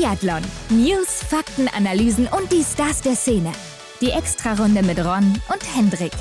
Biathlon. 0.00 0.40
News, 0.70 1.22
Fakten, 1.22 1.68
Analysen 1.76 2.26
und 2.26 2.50
die 2.50 2.62
Stars 2.62 3.02
der 3.02 3.14
Szene. 3.14 3.52
Die 4.00 4.10
Extrarunde 4.10 4.82
mit 4.82 4.98
Ron 4.98 5.38
und 5.52 5.76
Hendrik. 5.76 6.12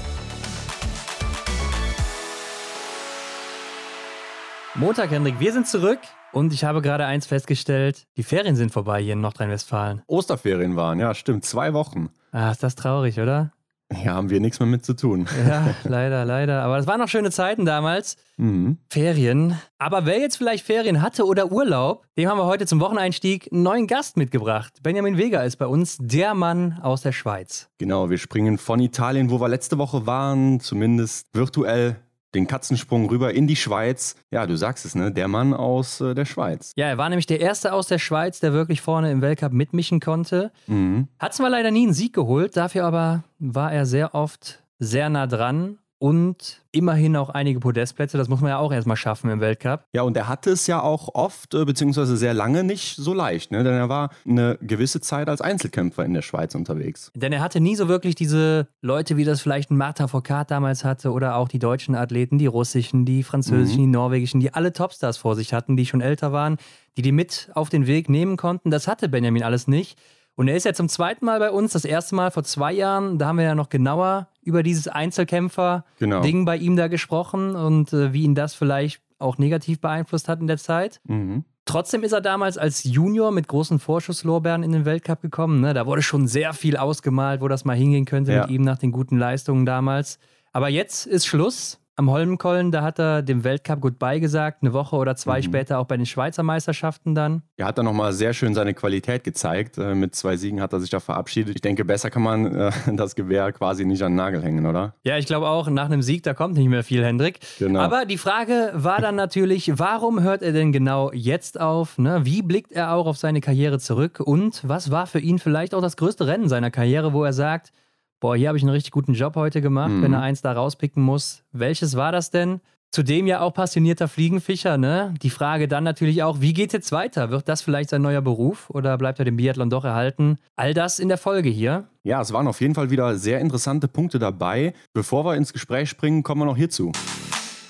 Montag, 4.75 5.11
Hendrik, 5.11 5.39
wir 5.39 5.53
sind 5.53 5.65
zurück 5.65 5.99
und 6.33 6.51
ich 6.51 6.65
habe 6.65 6.81
gerade 6.81 7.05
eins 7.05 7.25
festgestellt: 7.25 8.05
Die 8.17 8.23
Ferien 8.23 8.57
sind 8.57 8.73
vorbei 8.73 9.01
hier 9.01 9.13
in 9.13 9.21
Nordrhein-Westfalen. 9.21 10.01
Osterferien 10.07 10.75
waren, 10.75 10.99
ja, 10.99 11.15
stimmt, 11.15 11.45
zwei 11.45 11.73
Wochen. 11.73 12.09
Ah, 12.33 12.51
ist 12.51 12.61
das 12.61 12.75
traurig, 12.75 13.17
oder? 13.17 13.53
Ja, 13.91 14.13
haben 14.13 14.29
wir 14.29 14.39
nichts 14.39 14.59
mehr 14.59 14.67
mit 14.67 14.85
zu 14.85 14.93
tun. 14.95 15.25
Ja, 15.47 15.73
leider, 15.83 16.25
leider. 16.25 16.61
Aber 16.61 16.77
es 16.77 16.85
waren 16.85 16.99
noch 16.99 17.07
schöne 17.07 17.31
Zeiten 17.31 17.65
damals. 17.65 18.17
Mhm. 18.37 18.77
Ferien. 18.89 19.57
Aber 19.79 20.05
wer 20.05 20.19
jetzt 20.19 20.37
vielleicht 20.37 20.65
Ferien 20.65 21.01
hatte 21.01 21.25
oder 21.25 21.51
Urlaub, 21.51 22.05
dem 22.17 22.29
haben 22.29 22.37
wir 22.37 22.45
heute 22.45 22.65
zum 22.67 22.79
Wocheneinstieg 22.79 23.49
einen 23.51 23.63
neuen 23.63 23.87
Gast 23.87 24.15
mitgebracht. 24.15 24.73
Benjamin 24.83 25.17
Vega 25.17 25.41
ist 25.41 25.55
bei 25.55 25.65
uns 25.65 25.97
der 25.99 26.35
Mann 26.35 26.79
aus 26.81 27.01
der 27.01 27.13
Schweiz. 27.13 27.69
Genau, 27.79 28.09
wir 28.09 28.17
springen 28.17 28.57
von 28.57 28.79
Italien, 28.79 29.31
wo 29.31 29.39
wir 29.41 29.49
letzte 29.49 29.77
Woche 29.77 30.05
waren, 30.05 30.59
zumindest 30.59 31.27
virtuell 31.33 31.95
den 32.35 32.47
Katzensprung 32.47 33.09
rüber 33.09 33.33
in 33.33 33.47
die 33.47 33.55
Schweiz. 33.55 34.15
Ja, 34.31 34.45
du 34.45 34.55
sagst 34.55 34.85
es, 34.85 34.95
ne? 34.95 35.11
Der 35.11 35.27
Mann 35.27 35.53
aus 35.53 36.01
äh, 36.01 36.13
der 36.13 36.25
Schweiz. 36.25 36.71
Ja, 36.75 36.87
er 36.87 36.97
war 36.97 37.09
nämlich 37.09 37.25
der 37.25 37.39
Erste 37.39 37.73
aus 37.73 37.87
der 37.87 37.99
Schweiz, 37.99 38.39
der 38.39 38.53
wirklich 38.53 38.81
vorne 38.81 39.11
im 39.11 39.21
Weltcup 39.21 39.51
mitmischen 39.51 39.99
konnte. 39.99 40.51
Mhm. 40.67 41.07
Hat 41.17 41.33
zwar 41.33 41.49
leider 41.49 41.71
nie 41.71 41.83
einen 41.83 41.93
Sieg 41.93 42.13
geholt, 42.13 42.55
dafür 42.55 42.85
aber 42.85 43.23
war 43.39 43.71
er 43.71 43.85
sehr 43.85 44.13
oft 44.13 44.63
sehr 44.79 45.09
nah 45.09 45.27
dran 45.27 45.77
und 45.99 46.61
immerhin 46.71 47.15
auch 47.17 47.29
einige 47.29 47.59
Podestplätze. 47.59 48.17
Das 48.17 48.29
muss 48.29 48.41
man 48.41 48.49
ja 48.49 48.57
auch 48.57 48.71
erstmal 48.71 48.95
schaffen 48.95 49.29
im 49.29 49.41
Weltcup. 49.41 49.83
Ja, 49.93 50.03
und 50.03 50.15
er 50.15 50.27
hatte 50.27 50.51
es 50.51 50.65
ja 50.65 50.81
auch 50.81 51.09
oft, 51.13 51.53
äh, 51.53 51.65
beziehungsweise 51.65 52.15
sehr 52.15 52.33
lange 52.33 52.63
nicht 52.63 52.95
so 52.95 53.13
leicht, 53.13 53.51
ne? 53.51 53.63
Denn 53.63 53.73
er 53.73 53.89
war 53.89 54.09
eine 54.25 54.57
gewisse 54.61 55.01
Zeit 55.01 55.27
als 55.27 55.41
Einzelkämpfer 55.41 56.05
in 56.05 56.13
der 56.13 56.21
Schweiz 56.21 56.55
unterwegs. 56.55 57.11
Denn 57.15 57.33
er 57.33 57.41
hatte 57.41 57.59
nie 57.59 57.75
so 57.75 57.87
wirklich 57.87 58.15
diese 58.15 58.67
Leute, 58.81 59.17
wie 59.17 59.25
das 59.25 59.41
vielleicht 59.41 59.71
ein 59.71 59.77
Marta 59.77 60.07
Foucault 60.07 60.49
damals 60.49 60.85
hatte 60.85 61.11
oder 61.11 61.35
auch 61.35 61.49
die 61.49 61.59
deutschen 61.59 61.95
Athleten, 61.95 62.37
die 62.37 62.47
russischen, 62.47 63.05
die 63.05 63.23
französischen, 63.23 63.79
die 63.79 63.87
norwegischen, 63.87 64.39
die 64.39 64.53
alle 64.53 64.71
Topstars 64.71 65.17
vor 65.17 65.35
sich 65.35 65.53
hatten, 65.53 65.75
die 65.75 65.85
schon 65.85 66.01
älter 66.01 66.31
waren, 66.31 66.57
die 66.95 67.01
die 67.01 67.11
mit 67.11 67.49
auf 67.53 67.69
den 67.69 67.87
Weg 67.87 68.07
nehmen 68.07 68.37
konnten. 68.37 68.71
Das 68.71 68.87
hatte 68.87 69.09
Benjamin 69.09 69.43
alles 69.43 69.67
nicht. 69.67 69.99
Und 70.39 70.47
er 70.47 70.55
ist 70.55 70.63
ja 70.63 70.73
zum 70.73 70.87
zweiten 70.87 71.25
Mal 71.25 71.37
bei 71.39 71.51
uns, 71.51 71.73
das 71.73 71.83
erste 71.83 72.15
Mal 72.15 72.31
vor 72.31 72.45
zwei 72.45 72.71
Jahren. 72.71 73.17
Da 73.17 73.27
haben 73.27 73.39
wir 73.39 73.43
ja 73.43 73.55
noch 73.55 73.67
genauer 73.67 74.29
über 74.41 74.63
dieses 74.63 74.87
Einzelkämpfer-Ding 74.87 75.83
Genau. 75.99 76.45
bei 76.45 76.55
ihm 76.55 76.77
da 76.77 76.87
gesprochen 76.87 77.57
und 77.57 77.91
äh, 77.91 78.13
wie 78.13 78.23
ihn 78.23 78.35
das 78.35 78.53
vielleicht 78.53 79.01
auch 79.17 79.37
negativ 79.37 79.81
beeinflusst 79.81 80.29
hat 80.29 80.39
in 80.39 80.47
der 80.47 80.57
Zeit. 80.57 81.01
Mhm. 81.03 81.43
Trotzdem 81.65 82.03
ist 82.03 82.13
er 82.13 82.21
damals 82.21 82.57
als 82.57 82.85
Junior 82.85 83.31
mit 83.31 83.49
großen 83.49 83.79
Vorschusslorbeeren 83.79 84.63
in 84.63 84.71
den 84.71 84.85
Weltcup 84.85 85.21
gekommen. 85.21 85.59
Ne? 85.59 85.73
Da 85.73 85.85
wurde 85.85 86.01
schon 86.01 86.25
sehr 86.25 86.53
viel 86.53 86.77
ausgemalt, 86.77 87.41
wo 87.41 87.49
das 87.49 87.65
mal 87.65 87.75
hingehen 87.75 88.05
könnte 88.05 88.31
Ja. 88.31 88.41
mit 88.43 88.49
ihm 88.51 88.61
nach 88.61 88.77
den 88.77 88.93
guten 88.93 89.17
Leistungen 89.17 89.65
damals. 89.65 90.19
Aber 90.53 90.69
jetzt 90.69 91.05
ist 91.05 91.27
Schluss. 91.27 91.79
Am 91.99 92.09
Holmenkollen, 92.09 92.71
da 92.71 92.81
hat 92.81 92.97
er 92.97 93.21
dem 93.21 93.43
Weltcup 93.43 93.81
Goodbye 93.81 94.21
gesagt, 94.21 94.59
eine 94.63 94.71
Woche 94.71 94.95
oder 94.95 95.17
zwei 95.17 95.39
Mhm. 95.39 95.43
später 95.43 95.79
auch 95.79 95.85
bei 95.85 95.97
den 95.97 96.05
Schweizer 96.05 96.43
Meisterschaften 96.43 97.13
dann. 97.13 97.41
Er 97.57 97.65
hat 97.67 97.77
da 97.77 97.83
nochmal 97.83 98.13
sehr 98.13 98.31
schön 98.31 98.53
seine 98.53 98.73
Qualität 98.73 99.25
gezeigt. 99.25 99.77
Äh, 99.77 99.95
Mit 99.95 100.15
zwei 100.15 100.37
Siegen 100.37 100.61
hat 100.61 100.71
er 100.71 100.79
sich 100.79 100.89
da 100.89 101.01
verabschiedet. 101.01 101.55
Ich 101.55 101.61
denke, 101.61 101.83
besser 101.83 102.09
kann 102.09 102.21
man 102.21 102.55
äh, 102.55 102.71
das 102.95 103.15
Gewehr 103.15 103.51
quasi 103.51 103.83
nicht 103.83 104.01
an 104.01 104.13
den 104.13 104.15
Nagel 104.15 104.41
hängen, 104.41 104.65
oder? 104.65 104.93
Ja, 105.03 105.17
ich 105.17 105.25
glaube 105.25 105.49
auch, 105.49 105.69
nach 105.69 105.87
einem 105.87 106.01
Sieg, 106.01 106.23
da 106.23 106.33
kommt 106.33 106.55
nicht 106.55 106.69
mehr 106.69 106.85
viel, 106.85 107.03
Hendrik. 107.03 107.41
Genau. 107.59 107.81
Aber 107.81 108.05
die 108.05 108.17
Frage 108.17 108.71
war 108.75 109.01
dann 109.01 109.15
natürlich, 109.15 109.77
warum 109.77 110.21
hört 110.23 110.41
er 110.41 110.53
denn 110.53 110.71
genau 110.71 111.11
jetzt 111.11 111.59
auf? 111.59 111.97
Ne? 111.97 112.21
Wie 112.23 112.41
blickt 112.41 112.71
er 112.71 112.93
auch 112.93 113.07
auf 113.07 113.17
seine 113.17 113.41
Karriere 113.41 113.77
zurück? 113.77 114.21
Und 114.21 114.61
was 114.65 114.89
war 114.89 115.05
für 115.05 115.19
ihn 115.19 115.37
vielleicht 115.37 115.73
auch 115.75 115.81
das 115.81 115.97
größte 115.97 116.27
Rennen 116.27 116.47
seiner 116.47 116.71
Karriere, 116.71 117.11
wo 117.11 117.25
er 117.25 117.33
sagt, 117.33 117.73
boah, 118.19 118.35
hier 118.35 118.47
habe 118.49 118.57
ich 118.57 118.63
einen 118.63 118.71
richtig 118.71 118.91
guten 118.91 119.13
Job 119.13 119.35
heute 119.35 119.61
gemacht, 119.61 119.91
Mhm. 119.91 120.03
wenn 120.03 120.13
er 120.13 120.21
eins 120.21 120.41
da 120.41 120.51
rauspicken 120.51 121.01
muss. 121.03 121.43
Welches 121.51 121.95
war 121.95 122.11
das 122.11 122.31
denn? 122.31 122.61
Zudem 122.91 123.27
ja 123.27 123.41
auch 123.41 123.53
passionierter 123.53 124.07
Fliegenfischer, 124.07 124.79
ne? 124.79 125.13
Die 125.21 125.29
Frage 125.29 125.67
dann 125.67 125.83
natürlich 125.83 126.23
auch, 126.23 126.41
wie 126.41 126.53
geht 126.53 126.73
jetzt 126.73 126.91
weiter? 126.91 127.29
Wird 127.29 127.47
das 127.47 127.61
vielleicht 127.61 127.91
sein 127.91 128.01
neuer 128.01 128.21
Beruf 128.21 128.69
oder 128.71 128.97
bleibt 128.97 129.19
er 129.19 129.25
dem 129.25 129.37
Biathlon 129.37 129.69
doch 129.69 129.85
erhalten? 129.85 130.39
All 130.55 130.73
das 130.73 130.97
in 130.97 131.07
der 131.07 131.19
Folge 131.19 131.49
hier. 131.49 131.87
Ja, 132.03 132.19
es 132.19 132.33
waren 132.33 132.47
auf 132.47 132.61
jeden 132.61 132.73
Fall 132.73 132.89
wieder 132.89 133.15
sehr 133.15 133.41
interessante 133.41 133.87
Punkte 133.87 134.17
dabei. 134.17 134.73
Bevor 134.93 135.23
wir 135.23 135.35
ins 135.35 135.53
Gespräch 135.53 135.87
springen, 135.87 136.23
kommen 136.23 136.41
wir 136.41 136.45
noch 136.45 136.57
hierzu. 136.57 136.91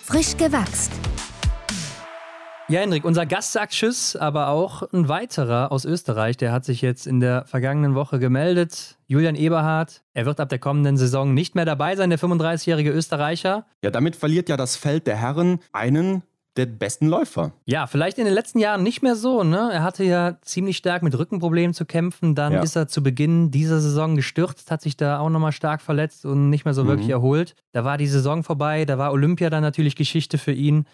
Frisch 0.03 0.37
gewachst. 0.37 0.91
Ja, 2.69 2.81
Hendrik, 2.81 3.03
unser 3.03 3.25
Gast 3.25 3.53
sagt 3.53 3.73
Tschüss, 3.73 4.15
aber 4.15 4.49
auch 4.49 4.83
ein 4.93 5.09
weiterer 5.09 5.71
aus 5.71 5.85
Österreich, 5.85 6.37
der 6.37 6.51
hat 6.51 6.65
sich 6.65 6.83
jetzt 6.83 7.07
in 7.07 7.19
der 7.19 7.45
vergangenen 7.45 7.95
Woche 7.95 8.19
gemeldet. 8.19 8.95
Julian 9.07 9.33
Eberhardt. 9.33 10.03
Er 10.13 10.27
wird 10.27 10.39
ab 10.39 10.49
der 10.49 10.59
kommenden 10.59 10.95
Saison 10.95 11.33
nicht 11.33 11.55
mehr 11.55 11.65
dabei 11.65 11.95
sein, 11.95 12.11
der 12.11 12.19
35-jährige 12.19 12.91
Österreicher. 12.91 13.65
Ja, 13.83 13.89
damit 13.89 14.15
verliert 14.15 14.49
ja 14.49 14.57
das 14.57 14.75
Feld 14.75 15.07
der 15.07 15.15
Herren 15.15 15.59
einen 15.73 16.21
der 16.57 16.67
besten 16.67 17.07
Läufer. 17.07 17.53
Ja, 17.65 17.87
vielleicht 17.87 18.19
in 18.19 18.25
den 18.25 18.33
letzten 18.35 18.59
Jahren 18.59 18.83
nicht 18.83 19.01
mehr 19.01 19.15
so, 19.15 19.43
ne? 19.43 19.69
Er 19.73 19.81
hatte 19.81 20.03
ja 20.03 20.37
ziemlich 20.43 20.77
stark 20.77 21.01
mit 21.01 21.17
Rückenproblemen 21.17 21.73
zu 21.73 21.85
kämpfen. 21.85 22.35
Dann 22.35 22.53
Ja. 22.53 22.61
ist 22.61 22.75
er 22.75 22.87
zu 22.87 23.01
Beginn 23.01 23.49
dieser 23.49 23.79
Saison 23.79 24.15
gestürzt, 24.15 24.69
hat 24.69 24.81
sich 24.83 24.95
da 24.95 25.19
auch 25.19 25.29
nochmal 25.29 25.53
stark 25.53 25.81
verletzt 25.81 26.23
und 26.25 26.51
nicht 26.51 26.65
mehr 26.65 26.73
so 26.75 26.83
Mhm. 26.83 26.87
wirklich 26.89 27.09
erholt. 27.09 27.55
Da 27.71 27.83
war 27.83 27.97
die 27.97 28.07
Saison 28.07 28.43
vorbei, 28.43 28.85
da 28.85 28.99
war 28.99 29.11
Olympia 29.11 29.49
dann 29.49 29.63
natürlich 29.63 29.95
Geschichte 29.95 30.37
für 30.37 30.51
ihn. 30.51 30.85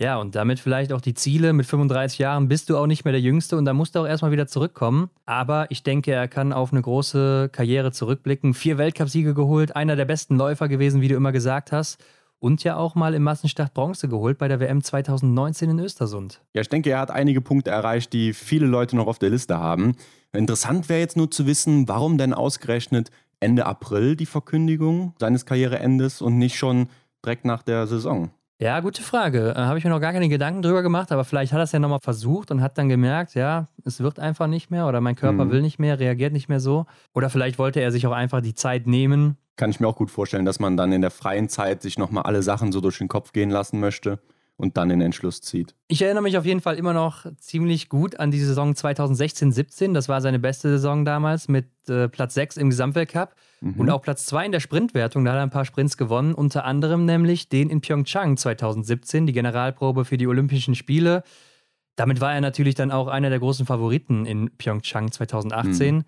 Ja, 0.00 0.16
und 0.16 0.34
damit 0.34 0.58
vielleicht 0.58 0.92
auch 0.92 1.00
die 1.00 1.14
Ziele. 1.14 1.52
Mit 1.52 1.66
35 1.66 2.18
Jahren 2.18 2.48
bist 2.48 2.68
du 2.68 2.76
auch 2.76 2.86
nicht 2.86 3.04
mehr 3.04 3.12
der 3.12 3.20
Jüngste 3.20 3.56
und 3.56 3.64
da 3.64 3.72
musst 3.72 3.94
du 3.94 4.00
auch 4.00 4.06
erstmal 4.06 4.32
wieder 4.32 4.48
zurückkommen. 4.48 5.10
Aber 5.24 5.70
ich 5.70 5.84
denke, 5.84 6.10
er 6.10 6.26
kann 6.26 6.52
auf 6.52 6.72
eine 6.72 6.82
große 6.82 7.50
Karriere 7.52 7.92
zurückblicken. 7.92 8.54
Vier 8.54 8.76
Weltcupsiege 8.76 9.34
geholt, 9.34 9.76
einer 9.76 9.94
der 9.94 10.04
besten 10.04 10.36
Läufer 10.36 10.68
gewesen, 10.68 11.00
wie 11.00 11.08
du 11.08 11.14
immer 11.14 11.30
gesagt 11.30 11.70
hast. 11.70 12.02
Und 12.40 12.64
ja 12.64 12.76
auch 12.76 12.94
mal 12.94 13.14
im 13.14 13.22
Massenstart 13.22 13.72
Bronze 13.72 14.08
geholt 14.08 14.36
bei 14.36 14.48
der 14.48 14.60
WM 14.60 14.82
2019 14.82 15.70
in 15.70 15.78
Östersund. 15.78 16.42
Ja, 16.52 16.60
ich 16.60 16.68
denke, 16.68 16.90
er 16.90 16.98
hat 16.98 17.10
einige 17.10 17.40
Punkte 17.40 17.70
erreicht, 17.70 18.12
die 18.12 18.34
viele 18.34 18.66
Leute 18.66 18.96
noch 18.96 19.06
auf 19.06 19.18
der 19.18 19.30
Liste 19.30 19.58
haben. 19.58 19.96
Interessant 20.32 20.88
wäre 20.88 21.00
jetzt 21.00 21.16
nur 21.16 21.30
zu 21.30 21.46
wissen, 21.46 21.88
warum 21.88 22.18
denn 22.18 22.34
ausgerechnet 22.34 23.10
Ende 23.40 23.64
April 23.64 24.16
die 24.16 24.26
Verkündigung 24.26 25.14
seines 25.20 25.46
Karriereendes 25.46 26.20
und 26.20 26.36
nicht 26.36 26.56
schon 26.56 26.88
direkt 27.24 27.44
nach 27.44 27.62
der 27.62 27.86
Saison. 27.86 28.30
Ja, 28.60 28.78
gute 28.80 29.02
Frage. 29.02 29.50
Äh, 29.56 29.60
Habe 29.60 29.78
ich 29.78 29.84
mir 29.84 29.90
noch 29.90 30.00
gar 30.00 30.12
keine 30.12 30.28
Gedanken 30.28 30.62
drüber 30.62 30.82
gemacht, 30.82 31.10
aber 31.10 31.24
vielleicht 31.24 31.52
hat 31.52 31.58
er 31.58 31.64
es 31.64 31.72
ja 31.72 31.80
nochmal 31.80 31.98
versucht 32.00 32.50
und 32.50 32.60
hat 32.62 32.78
dann 32.78 32.88
gemerkt, 32.88 33.34
ja, 33.34 33.66
es 33.84 34.00
wird 34.00 34.20
einfach 34.20 34.46
nicht 34.46 34.70
mehr 34.70 34.86
oder 34.86 35.00
mein 35.00 35.16
Körper 35.16 35.44
Mhm. 35.46 35.50
will 35.50 35.62
nicht 35.62 35.78
mehr, 35.80 35.98
reagiert 35.98 36.32
nicht 36.32 36.48
mehr 36.48 36.60
so. 36.60 36.86
Oder 37.14 37.30
vielleicht 37.30 37.58
wollte 37.58 37.80
er 37.80 37.90
sich 37.90 38.06
auch 38.06 38.12
einfach 38.12 38.40
die 38.40 38.54
Zeit 38.54 38.86
nehmen. 38.86 39.36
Kann 39.56 39.70
ich 39.70 39.80
mir 39.80 39.88
auch 39.88 39.96
gut 39.96 40.10
vorstellen, 40.10 40.44
dass 40.44 40.60
man 40.60 40.76
dann 40.76 40.92
in 40.92 41.00
der 41.00 41.10
freien 41.10 41.48
Zeit 41.48 41.82
sich 41.82 41.98
nochmal 41.98 42.24
alle 42.24 42.42
Sachen 42.42 42.70
so 42.70 42.80
durch 42.80 42.98
den 42.98 43.08
Kopf 43.08 43.32
gehen 43.32 43.50
lassen 43.50 43.80
möchte 43.80 44.20
und 44.56 44.76
dann 44.76 44.88
den 44.88 45.00
Entschluss 45.00 45.40
zieht. 45.40 45.74
Ich 45.88 46.00
erinnere 46.02 46.22
mich 46.22 46.38
auf 46.38 46.44
jeden 46.46 46.60
Fall 46.60 46.76
immer 46.76 46.92
noch 46.92 47.26
ziemlich 47.38 47.88
gut 47.88 48.18
an 48.20 48.30
die 48.30 48.38
Saison 48.38 48.72
2016-17. 48.74 49.92
Das 49.92 50.08
war 50.08 50.20
seine 50.20 50.38
beste 50.38 50.68
Saison 50.70 51.04
damals 51.04 51.48
mit 51.48 51.66
äh, 51.88 52.08
Platz 52.08 52.34
6 52.34 52.56
im 52.58 52.70
Gesamtweltcup 52.70 53.34
Mhm. 53.60 53.80
und 53.80 53.90
auch 53.90 54.02
Platz 54.02 54.26
2 54.26 54.44
in 54.46 54.52
der 54.52 54.60
Sprintwertung. 54.60 55.24
Da 55.24 55.30
hat 55.32 55.38
er 55.38 55.42
ein 55.42 55.48
paar 55.50 55.64
Sprints 55.64 55.96
gewonnen, 55.96 56.34
unter 56.34 56.66
anderem 56.66 57.06
nämlich 57.06 57.48
den 57.48 57.70
in 57.70 57.80
Pyeongchang 57.80 58.36
2017, 58.36 59.26
die 59.26 59.32
Generalprobe 59.32 60.04
für 60.04 60.18
die 60.18 60.26
Olympischen 60.26 60.74
Spiele. 60.74 61.22
Damit 61.96 62.20
war 62.20 62.34
er 62.34 62.42
natürlich 62.42 62.74
dann 62.74 62.90
auch 62.90 63.08
einer 63.08 63.30
der 63.30 63.38
großen 63.38 63.64
Favoriten 63.64 64.26
in 64.26 64.50
Pyeongchang 64.58 65.12
2018. 65.12 66.04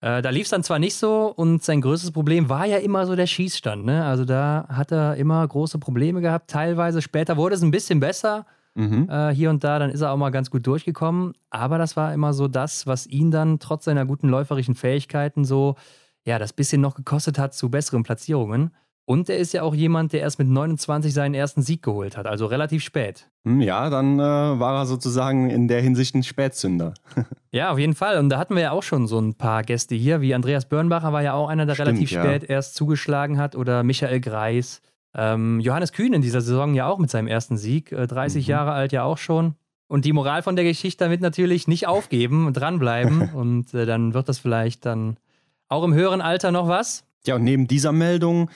Äh, 0.00 0.22
da 0.22 0.30
lief 0.30 0.44
es 0.44 0.50
dann 0.50 0.62
zwar 0.62 0.78
nicht 0.78 0.94
so 0.94 1.32
und 1.34 1.62
sein 1.62 1.80
größtes 1.80 2.10
Problem 2.12 2.48
war 2.48 2.66
ja 2.66 2.78
immer 2.78 3.06
so 3.06 3.16
der 3.16 3.26
Schießstand. 3.26 3.84
Ne? 3.84 4.04
Also 4.04 4.24
da 4.24 4.66
hat 4.68 4.92
er 4.92 5.16
immer 5.16 5.46
große 5.46 5.78
Probleme 5.78 6.20
gehabt, 6.20 6.50
teilweise. 6.50 7.02
Später 7.02 7.36
wurde 7.36 7.54
es 7.54 7.62
ein 7.62 7.70
bisschen 7.70 8.00
besser 8.00 8.46
Mhm. 8.74 9.08
äh, 9.10 9.34
hier 9.34 9.50
und 9.50 9.64
da, 9.64 9.78
dann 9.78 9.90
ist 9.90 10.00
er 10.00 10.12
auch 10.12 10.16
mal 10.16 10.30
ganz 10.30 10.50
gut 10.50 10.66
durchgekommen. 10.66 11.34
Aber 11.50 11.78
das 11.78 11.96
war 11.96 12.14
immer 12.14 12.32
so 12.32 12.48
das, 12.48 12.86
was 12.86 13.06
ihn 13.06 13.30
dann 13.30 13.58
trotz 13.58 13.84
seiner 13.84 14.06
guten 14.06 14.28
läuferischen 14.28 14.74
Fähigkeiten 14.74 15.44
so, 15.44 15.74
ja, 16.24 16.38
das 16.38 16.52
bisschen 16.52 16.80
noch 16.80 16.94
gekostet 16.94 17.38
hat 17.38 17.54
zu 17.54 17.70
besseren 17.70 18.02
Platzierungen. 18.02 18.70
Und 19.06 19.28
er 19.28 19.38
ist 19.38 19.52
ja 19.52 19.62
auch 19.62 19.74
jemand, 19.74 20.12
der 20.12 20.20
erst 20.20 20.38
mit 20.38 20.46
29 20.48 21.12
seinen 21.12 21.34
ersten 21.34 21.62
Sieg 21.62 21.82
geholt 21.82 22.16
hat, 22.16 22.26
also 22.26 22.46
relativ 22.46 22.82
spät. 22.84 23.28
Hm, 23.44 23.60
Ja, 23.60 23.90
dann 23.90 24.20
äh, 24.20 24.22
war 24.22 24.76
er 24.80 24.86
sozusagen 24.86 25.50
in 25.50 25.66
der 25.66 25.80
Hinsicht 25.82 26.14
ein 26.14 26.22
Spätzünder. 26.22 26.94
Ja, 27.52 27.72
auf 27.72 27.80
jeden 27.80 27.96
Fall. 27.96 28.16
Und 28.18 28.28
da 28.28 28.38
hatten 28.38 28.54
wir 28.54 28.62
ja 28.62 28.70
auch 28.70 28.84
schon 28.84 29.08
so 29.08 29.18
ein 29.18 29.34
paar 29.34 29.64
Gäste 29.64 29.96
hier, 29.96 30.20
wie 30.20 30.34
Andreas 30.34 30.66
Börnbacher 30.68 31.12
war 31.12 31.20
ja 31.22 31.32
auch 31.32 31.48
einer, 31.48 31.66
der 31.66 31.74
Stimmt, 31.74 31.88
relativ 31.88 32.12
ja. 32.12 32.22
spät 32.22 32.44
erst 32.48 32.76
zugeschlagen 32.76 33.38
hat, 33.38 33.56
oder 33.56 33.82
Michael 33.82 34.20
Greis. 34.20 34.82
Ähm, 35.16 35.58
Johannes 35.58 35.90
Kühn 35.92 36.12
in 36.12 36.22
dieser 36.22 36.42
Saison 36.42 36.74
ja 36.74 36.86
auch 36.86 36.98
mit 36.98 37.10
seinem 37.10 37.26
ersten 37.26 37.56
Sieg, 37.56 37.90
äh, 37.90 38.06
30 38.06 38.46
Mhm. 38.46 38.50
Jahre 38.50 38.70
alt 38.70 38.92
ja 38.92 39.02
auch 39.02 39.18
schon. 39.18 39.56
Und 39.88 40.04
die 40.04 40.12
Moral 40.12 40.42
von 40.44 40.54
der 40.54 40.64
Geschichte 40.64 41.02
damit 41.02 41.20
natürlich 41.20 41.66
nicht 41.66 41.88
aufgeben 41.88 42.46
und 42.46 42.52
dranbleiben. 42.56 43.30
und 43.34 43.74
äh, 43.74 43.84
dann 43.84 44.14
wird 44.14 44.28
das 44.28 44.38
vielleicht 44.38 44.86
dann 44.86 45.16
auch 45.68 45.82
im 45.82 45.92
höheren 45.92 46.20
Alter 46.20 46.52
noch 46.52 46.68
was. 46.68 47.02
Ja, 47.26 47.34
und 47.34 47.42
neben 47.42 47.66
dieser 47.66 47.90
Meldung 47.90 48.48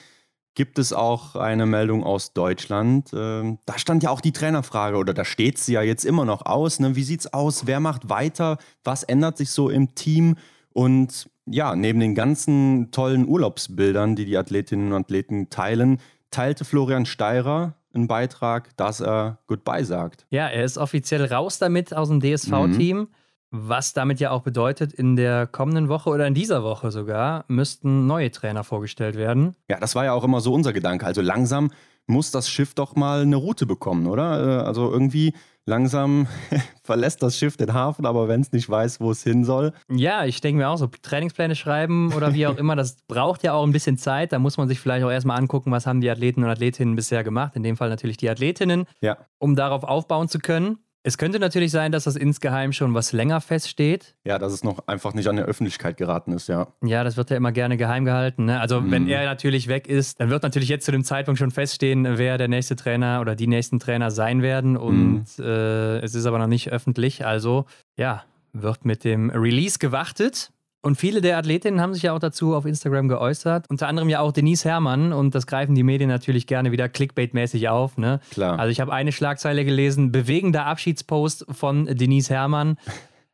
gibt 0.55 0.79
es 0.79 0.93
auch 0.93 1.35
eine 1.35 1.65
Meldung 1.65 2.03
aus 2.03 2.33
Deutschland. 2.33 3.11
Ähm, 3.13 3.59
da 3.65 3.77
stand 3.77 4.03
ja 4.03 4.09
auch 4.09 4.21
die 4.21 4.31
Trainerfrage 4.31 4.97
oder 4.97 5.13
da 5.13 5.25
steht 5.25 5.59
sie 5.59 5.73
ja 5.73 5.81
jetzt 5.81 6.05
immer 6.05 6.25
noch 6.25 6.45
aus. 6.45 6.79
Ne? 6.79 6.95
Wie 6.95 7.03
sieht's 7.03 7.31
aus? 7.33 7.67
Wer 7.67 7.79
macht 7.79 8.09
weiter? 8.09 8.57
Was 8.83 9.03
ändert 9.03 9.37
sich 9.37 9.51
so 9.51 9.69
im 9.69 9.93
Team? 9.95 10.37
Und 10.73 11.29
ja, 11.45 11.75
neben 11.75 11.99
den 11.99 12.15
ganzen 12.15 12.89
tollen 12.91 13.27
Urlaubsbildern, 13.27 14.15
die 14.15 14.25
die 14.25 14.37
Athletinnen 14.37 14.93
und 14.93 15.05
Athleten 15.05 15.49
teilen, 15.49 15.99
teilte 16.31 16.65
Florian 16.65 17.05
Steirer 17.05 17.75
einen 17.93 18.07
Beitrag, 18.07 18.75
dass 18.77 18.99
er 18.99 19.39
Goodbye 19.47 19.85
sagt. 19.85 20.25
Ja, 20.29 20.47
er 20.47 20.63
ist 20.63 20.77
offiziell 20.77 21.25
raus 21.25 21.59
damit 21.59 21.93
aus 21.93 22.09
dem 22.09 22.19
DSV-Team. 22.19 22.97
Mhm. 22.97 23.07
Was 23.57 23.93
damit 23.93 24.19
ja 24.19 24.31
auch 24.31 24.41
bedeutet, 24.41 24.91
in 24.91 25.15
der 25.15 25.47
kommenden 25.47 25.87
Woche 25.87 26.09
oder 26.09 26.27
in 26.27 26.33
dieser 26.33 26.61
Woche 26.61 26.91
sogar 26.91 27.45
müssten 27.47 28.05
neue 28.05 28.29
Trainer 28.29 28.65
vorgestellt 28.65 29.15
werden. 29.15 29.55
Ja, 29.69 29.79
das 29.79 29.95
war 29.95 30.03
ja 30.03 30.11
auch 30.11 30.25
immer 30.25 30.41
so 30.41 30.53
unser 30.53 30.73
Gedanke. 30.73 31.05
Also 31.05 31.21
langsam 31.21 31.71
muss 32.05 32.31
das 32.31 32.49
Schiff 32.49 32.73
doch 32.73 32.95
mal 32.95 33.21
eine 33.21 33.37
Route 33.37 33.65
bekommen, 33.65 34.07
oder? 34.07 34.61
Äh, 34.61 34.65
also 34.65 34.91
irgendwie 34.91 35.33
langsam 35.65 36.27
verlässt 36.83 37.23
das 37.23 37.37
Schiff 37.37 37.55
den 37.55 37.73
Hafen, 37.73 38.05
aber 38.05 38.27
wenn 38.27 38.41
es 38.41 38.51
nicht 38.51 38.69
weiß, 38.69 38.99
wo 38.99 39.11
es 39.11 39.23
hin 39.23 39.43
soll. 39.45 39.73
Ja, 39.89 40.25
ich 40.25 40.41
denke 40.41 40.57
mir 40.57 40.69
auch 40.69 40.77
so, 40.77 40.87
Trainingspläne 40.87 41.55
schreiben 41.55 42.13
oder 42.13 42.33
wie 42.33 42.47
auch 42.47 42.57
immer, 42.57 42.75
das 42.75 42.97
braucht 43.07 43.43
ja 43.43 43.53
auch 43.53 43.63
ein 43.63 43.71
bisschen 43.71 43.97
Zeit. 43.97 44.33
Da 44.33 44.39
muss 44.39 44.57
man 44.57 44.67
sich 44.67 44.79
vielleicht 44.79 45.05
auch 45.05 45.11
erstmal 45.11 45.39
angucken, 45.39 45.71
was 45.71 45.87
haben 45.87 46.01
die 46.01 46.09
Athleten 46.09 46.43
und 46.43 46.49
Athletinnen 46.49 46.95
bisher 46.95 47.23
gemacht. 47.23 47.55
In 47.55 47.63
dem 47.63 47.77
Fall 47.77 47.89
natürlich 47.89 48.17
die 48.17 48.29
Athletinnen, 48.29 48.85
ja. 48.99 49.17
um 49.39 49.55
darauf 49.55 49.83
aufbauen 49.83 50.27
zu 50.27 50.39
können. 50.39 50.79
Es 51.07 51.19
könnte 51.19 51.37
natürlich 51.37 51.69
sein, 51.69 51.91
dass 51.91 52.05
das 52.05 52.15
insgeheim 52.15 52.73
schon 52.73 52.95
was 52.95 53.11
länger 53.11 53.39
feststeht. 53.39 54.15
Ja, 54.23 54.39
dass 54.39 54.51
es 54.51 54.63
noch 54.63 54.87
einfach 54.87 55.13
nicht 55.13 55.27
an 55.27 55.35
der 55.35 55.45
Öffentlichkeit 55.45 55.97
geraten 55.97 56.31
ist, 56.31 56.47
ja. 56.47 56.65
Ja, 56.83 57.03
das 57.03 57.15
wird 57.15 57.29
ja 57.29 57.37
immer 57.37 57.51
gerne 57.51 57.77
geheim 57.77 58.05
gehalten. 58.05 58.45
Ne? 58.45 58.59
Also, 58.59 58.81
mm. 58.81 58.89
wenn 58.89 59.07
er 59.07 59.23
natürlich 59.25 59.67
weg 59.67 59.87
ist, 59.87 60.19
dann 60.19 60.31
wird 60.31 60.41
natürlich 60.41 60.67
jetzt 60.67 60.83
zu 60.83 60.91
dem 60.91 61.03
Zeitpunkt 61.03 61.37
schon 61.37 61.51
feststehen, 61.51 62.17
wer 62.17 62.39
der 62.39 62.47
nächste 62.47 62.75
Trainer 62.75 63.21
oder 63.21 63.35
die 63.35 63.45
nächsten 63.45 63.79
Trainer 63.79 64.09
sein 64.09 64.41
werden. 64.41 64.77
Und 64.77 65.25
mm. 65.37 65.43
äh, 65.43 65.99
es 65.99 66.15
ist 66.15 66.25
aber 66.25 66.39
noch 66.39 66.47
nicht 66.47 66.71
öffentlich. 66.71 67.23
Also, 67.23 67.65
ja, 67.97 68.23
wird 68.53 68.83
mit 68.83 69.03
dem 69.03 69.29
Release 69.29 69.77
gewartet. 69.77 70.49
Und 70.85 70.97
viele 70.97 71.19
der 71.19 71.39
Athletinnen 71.39 71.81
haben 71.81 71.95
sich 71.95 72.03
ja 72.03 72.13
auch 72.13 72.19
dazu 72.19 72.53
auf 72.53 72.67
Instagram 72.67 73.07
geäußert. 73.07 73.65
Unter 73.71 73.87
anderem 73.87 74.07
ja 74.07 74.19
auch 74.19 74.31
Denise 74.31 74.65
Herrmann. 74.65 75.13
Und 75.13 75.33
das 75.33 75.47
greifen 75.47 75.73
die 75.73 75.81
Medien 75.81 76.11
natürlich 76.11 76.45
gerne 76.45 76.71
wieder 76.71 76.85
Clickbait-mäßig 76.85 77.69
auf. 77.69 77.97
Ne? 77.97 78.19
Klar. 78.29 78.59
Also 78.59 78.69
ich 78.69 78.79
habe 78.79 78.93
eine 78.93 79.11
Schlagzeile 79.11 79.65
gelesen, 79.65 80.11
bewegender 80.11 80.67
Abschiedspost 80.67 81.47
von 81.49 81.87
Denise 81.87 82.29
Herrmann. 82.29 82.77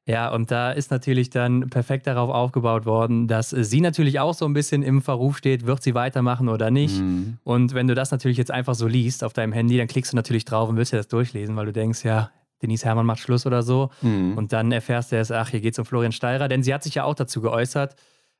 Ja, 0.05 0.33
und 0.33 0.49
da 0.49 0.71
ist 0.71 0.91
natürlich 0.91 1.29
dann 1.29 1.69
perfekt 1.69 2.07
darauf 2.07 2.29
aufgebaut 2.29 2.85
worden, 2.85 3.27
dass 3.27 3.49
sie 3.49 3.81
natürlich 3.81 4.21
auch 4.21 4.33
so 4.33 4.45
ein 4.45 4.53
bisschen 4.53 4.81
im 4.81 5.01
Verruf 5.01 5.37
steht, 5.37 5.65
wird 5.65 5.83
sie 5.83 5.93
weitermachen 5.93 6.47
oder 6.47 6.71
nicht. 6.71 7.01
Mhm. 7.01 7.37
Und 7.43 7.73
wenn 7.73 7.85
du 7.85 7.95
das 7.95 8.11
natürlich 8.11 8.37
jetzt 8.37 8.51
einfach 8.51 8.75
so 8.75 8.87
liest 8.87 9.25
auf 9.25 9.33
deinem 9.33 9.51
Handy, 9.51 9.77
dann 9.77 9.87
klickst 9.87 10.13
du 10.13 10.15
natürlich 10.15 10.45
drauf 10.45 10.69
und 10.69 10.77
willst 10.77 10.93
dir 10.93 10.97
das 10.97 11.09
durchlesen, 11.09 11.57
weil 11.57 11.65
du 11.65 11.73
denkst, 11.73 12.05
ja, 12.05 12.31
Denise 12.61 12.85
Hermann 12.85 13.05
macht 13.05 13.19
Schluss 13.19 13.45
oder 13.45 13.63
so. 13.63 13.89
Mhm. 14.01 14.37
Und 14.37 14.53
dann 14.53 14.71
erfährst 14.71 15.11
du 15.11 15.15
erst, 15.15 15.31
ach, 15.31 15.49
hier 15.49 15.61
geht 15.61 15.73
es 15.73 15.79
um 15.79 15.85
Florian 15.85 16.11
Steirer, 16.11 16.47
denn 16.47 16.63
sie 16.63 16.73
hat 16.73 16.83
sich 16.83 16.95
ja 16.95 17.03
auch 17.03 17.15
dazu 17.15 17.41
geäußert, 17.41 17.95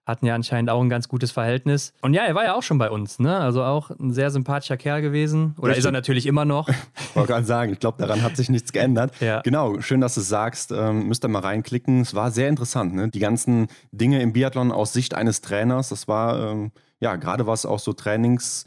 hatten 0.06 0.26
ja 0.26 0.36
anscheinend 0.36 0.70
auch 0.70 0.82
ein 0.82 0.90
ganz 0.90 1.08
gutes 1.08 1.32
Verhältnis. 1.32 1.94
Und 2.02 2.14
ja, 2.14 2.24
er 2.24 2.34
war 2.34 2.44
ja 2.44 2.56
auch 2.56 2.64
schon 2.64 2.78
bei 2.78 2.90
uns, 2.90 3.20
ne? 3.20 3.38
Also 3.38 3.64
auch 3.64 3.92
ein 3.92 4.12
sehr 4.12 4.32
sympathischer 4.32 4.78
Kerl 4.78 5.02
gewesen. 5.02 5.54
Oder 5.58 5.70
Richtig. 5.70 5.80
ist 5.80 5.86
er 5.86 5.92
natürlich 5.92 6.26
immer 6.26 6.46
noch. 6.46 6.70
Ich 6.70 7.16
wollte 7.16 7.34
gerade 7.34 7.46
sagen, 7.46 7.74
ich 7.74 7.80
glaube, 7.80 7.98
daran 8.00 8.24
hat 8.24 8.36
sich 8.38 8.50
nichts 8.50 8.72
geändert. 8.72 9.14
Ja. 9.20 9.42
Genau, 9.42 9.80
schön, 9.82 10.02
dass 10.02 10.16
du 10.16 10.22
es 10.22 10.30
sagst. 10.30 10.72
Ähm, 10.72 11.08
müsst 11.08 11.26
ihr 11.26 11.28
mal 11.28 11.40
reinklicken. 11.40 12.02
Es 12.02 12.16
war 12.16 12.32
sehr 12.32 12.50
interessant, 12.50 12.96
ne? 12.96 13.10
Die 13.10 13.20
ganzen 13.20 13.68
Dinge 13.92 14.22
im 14.22 14.34
Biathlon 14.34 14.72
aus 14.72 14.94
Sicht 14.94 15.14
eines 15.14 15.42
Trainers. 15.42 15.90
Das 15.90 16.08
war, 16.08 16.52
ähm, 16.52 16.72
ja, 17.00 17.16
gerade 17.18 17.48
was 17.48 17.66
auch 17.66 17.80
so 17.80 17.94
Trainings 17.94 18.66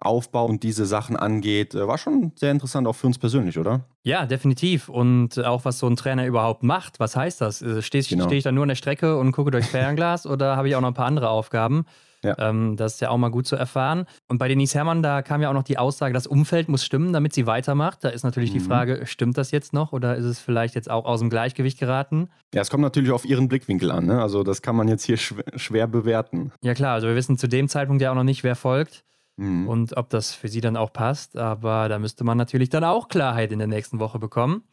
Aufbau 0.00 0.46
und 0.46 0.62
diese 0.62 0.86
Sachen 0.86 1.16
angeht, 1.16 1.74
äh, 1.74 1.86
war 1.86 1.98
schon 1.98 2.32
sehr 2.36 2.50
interessant 2.50 2.86
auch 2.86 2.94
für 2.94 3.06
uns 3.06 3.18
persönlich, 3.18 3.58
oder? 3.58 3.84
Ja, 4.02 4.26
definitiv. 4.26 4.88
Und 4.88 5.42
auch 5.44 5.64
was 5.64 5.78
so 5.78 5.86
ein 5.86 5.96
Trainer 5.96 6.26
überhaupt 6.26 6.62
macht. 6.62 7.00
Was 7.00 7.16
heißt 7.16 7.40
das? 7.40 7.62
Äh, 7.62 7.82
Stehe 7.82 8.04
genau. 8.04 8.24
steh 8.24 8.36
ich 8.36 8.44
da 8.44 8.52
nur 8.52 8.62
an 8.62 8.68
der 8.68 8.76
Strecke 8.76 9.18
und 9.18 9.32
gucke 9.32 9.50
durchs 9.50 9.68
Fernglas 9.68 10.26
oder 10.26 10.56
habe 10.56 10.68
ich 10.68 10.76
auch 10.76 10.80
noch 10.80 10.88
ein 10.88 10.94
paar 10.94 11.06
andere 11.06 11.30
Aufgaben? 11.30 11.86
Ja. 12.22 12.36
Ähm, 12.38 12.76
das 12.76 12.94
ist 12.94 13.00
ja 13.00 13.10
auch 13.10 13.18
mal 13.18 13.30
gut 13.30 13.46
zu 13.46 13.56
erfahren. 13.56 14.06
Und 14.28 14.38
bei 14.38 14.48
Denise 14.48 14.74
Herrmann, 14.74 15.02
da 15.02 15.22
kam 15.22 15.42
ja 15.42 15.48
auch 15.48 15.54
noch 15.54 15.62
die 15.62 15.78
Aussage, 15.78 16.12
das 16.12 16.26
Umfeld 16.26 16.68
muss 16.68 16.84
stimmen, 16.84 17.12
damit 17.12 17.32
sie 17.32 17.46
weitermacht. 17.46 18.02
Da 18.02 18.08
ist 18.08 18.24
natürlich 18.24 18.50
mhm. 18.50 18.54
die 18.54 18.60
Frage, 18.60 19.06
stimmt 19.06 19.38
das 19.38 19.50
jetzt 19.50 19.72
noch 19.72 19.92
oder 19.92 20.16
ist 20.16 20.24
es 20.24 20.40
vielleicht 20.40 20.74
jetzt 20.74 20.90
auch 20.90 21.04
aus 21.04 21.20
dem 21.20 21.30
Gleichgewicht 21.30 21.78
geraten? 21.78 22.28
Ja, 22.54 22.62
es 22.62 22.70
kommt 22.70 22.82
natürlich 22.82 23.12
auf 23.12 23.24
ihren 23.24 23.48
Blickwinkel 23.48 23.90
an. 23.90 24.06
Ne? 24.06 24.20
Also 24.20 24.42
das 24.42 24.62
kann 24.62 24.76
man 24.76 24.88
jetzt 24.88 25.04
hier 25.04 25.16
schwer, 25.16 25.44
schwer 25.56 25.86
bewerten. 25.86 26.52
Ja 26.62 26.74
klar, 26.74 26.94
also 26.94 27.06
wir 27.06 27.14
wissen 27.14 27.38
zu 27.38 27.48
dem 27.48 27.68
Zeitpunkt 27.68 28.02
ja 28.02 28.10
auch 28.10 28.16
noch 28.16 28.24
nicht, 28.24 28.42
wer 28.42 28.56
folgt. 28.56 29.04
Mhm. 29.36 29.68
Und 29.68 29.96
ob 29.96 30.08
das 30.10 30.32
für 30.34 30.48
sie 30.48 30.60
dann 30.60 30.76
auch 30.76 30.92
passt. 30.92 31.36
Aber 31.36 31.88
da 31.88 31.98
müsste 31.98 32.24
man 32.24 32.38
natürlich 32.38 32.68
dann 32.68 32.84
auch 32.84 33.08
Klarheit 33.08 33.52
in 33.52 33.58
der 33.58 33.68
nächsten 33.68 33.98
Woche 33.98 34.18
bekommen. 34.18 34.64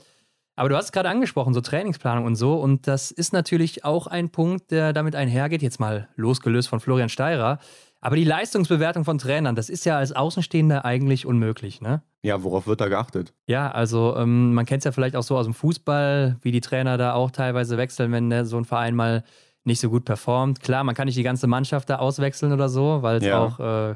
Aber 0.56 0.70
du 0.70 0.76
hast 0.76 0.86
es 0.86 0.92
gerade 0.92 1.10
angesprochen, 1.10 1.54
so 1.54 1.62
Trainingsplanung 1.62 2.26
und 2.26 2.36
so. 2.36 2.56
Und 2.56 2.88
das 2.88 3.12
ist 3.12 3.34
natürlich 3.34 3.86
auch 3.86 4.08
ein 4.08 4.30
Punkt, 4.30 4.72
der 4.72 4.94
damit 4.94 5.16
einhergeht. 5.16 5.62
Jetzt 5.62 5.80
mal 5.80 6.10
losgelöst 6.16 6.70
von 6.70 6.80
Florian 6.80 7.10
Steirer. 7.10 7.60
Aber 8.02 8.18
die 8.18 8.26
Leistungsbewertung 8.26 9.06
von 9.06 9.18
Trainern, 9.18 9.56
das 9.56 9.70
ist 9.70 9.86
ja 9.86 9.98
als 9.98 10.12
Außenstehender 10.12 10.84
eigentlich 10.84 11.26
unmöglich, 11.26 11.80
ne? 11.80 12.04
Ja, 12.22 12.44
worauf 12.44 12.68
wird 12.68 12.82
da 12.82 12.90
geachtet? 12.90 13.34
Ja, 13.48 13.72
also 13.72 14.16
ähm, 14.18 14.54
man 14.54 14.66
kennt 14.66 14.80
es 14.80 14.84
ja 14.84 14.92
vielleicht 14.92 15.16
auch 15.16 15.24
so 15.24 15.38
aus 15.38 15.46
dem 15.46 15.54
Fußball, 15.54 16.38
wie 16.42 16.52
die 16.52 16.60
Trainer 16.60 16.98
da 16.98 17.14
auch 17.14 17.32
teilweise 17.32 17.78
wechseln, 17.78 18.12
wenn 18.12 18.28
ne, 18.28 18.46
so 18.46 18.58
ein 18.58 18.66
Verein 18.66 18.94
mal 18.96 19.24
nicht 19.64 19.80
so 19.80 19.90
gut 19.90 20.04
performt. 20.04 20.60
Klar, 20.60 20.84
man 20.84 20.96
kann 20.96 21.06
nicht 21.06 21.18
die 21.18 21.24
ganze 21.24 21.48
Mannschaft 21.48 21.90
da 21.90 21.98
auswechseln 21.98 22.52
oder 22.52 22.68
so, 22.68 23.02
weil 23.02 23.18
es 23.18 23.24
ja. 23.24 23.40
auch 23.40 23.60
äh, 23.60 23.96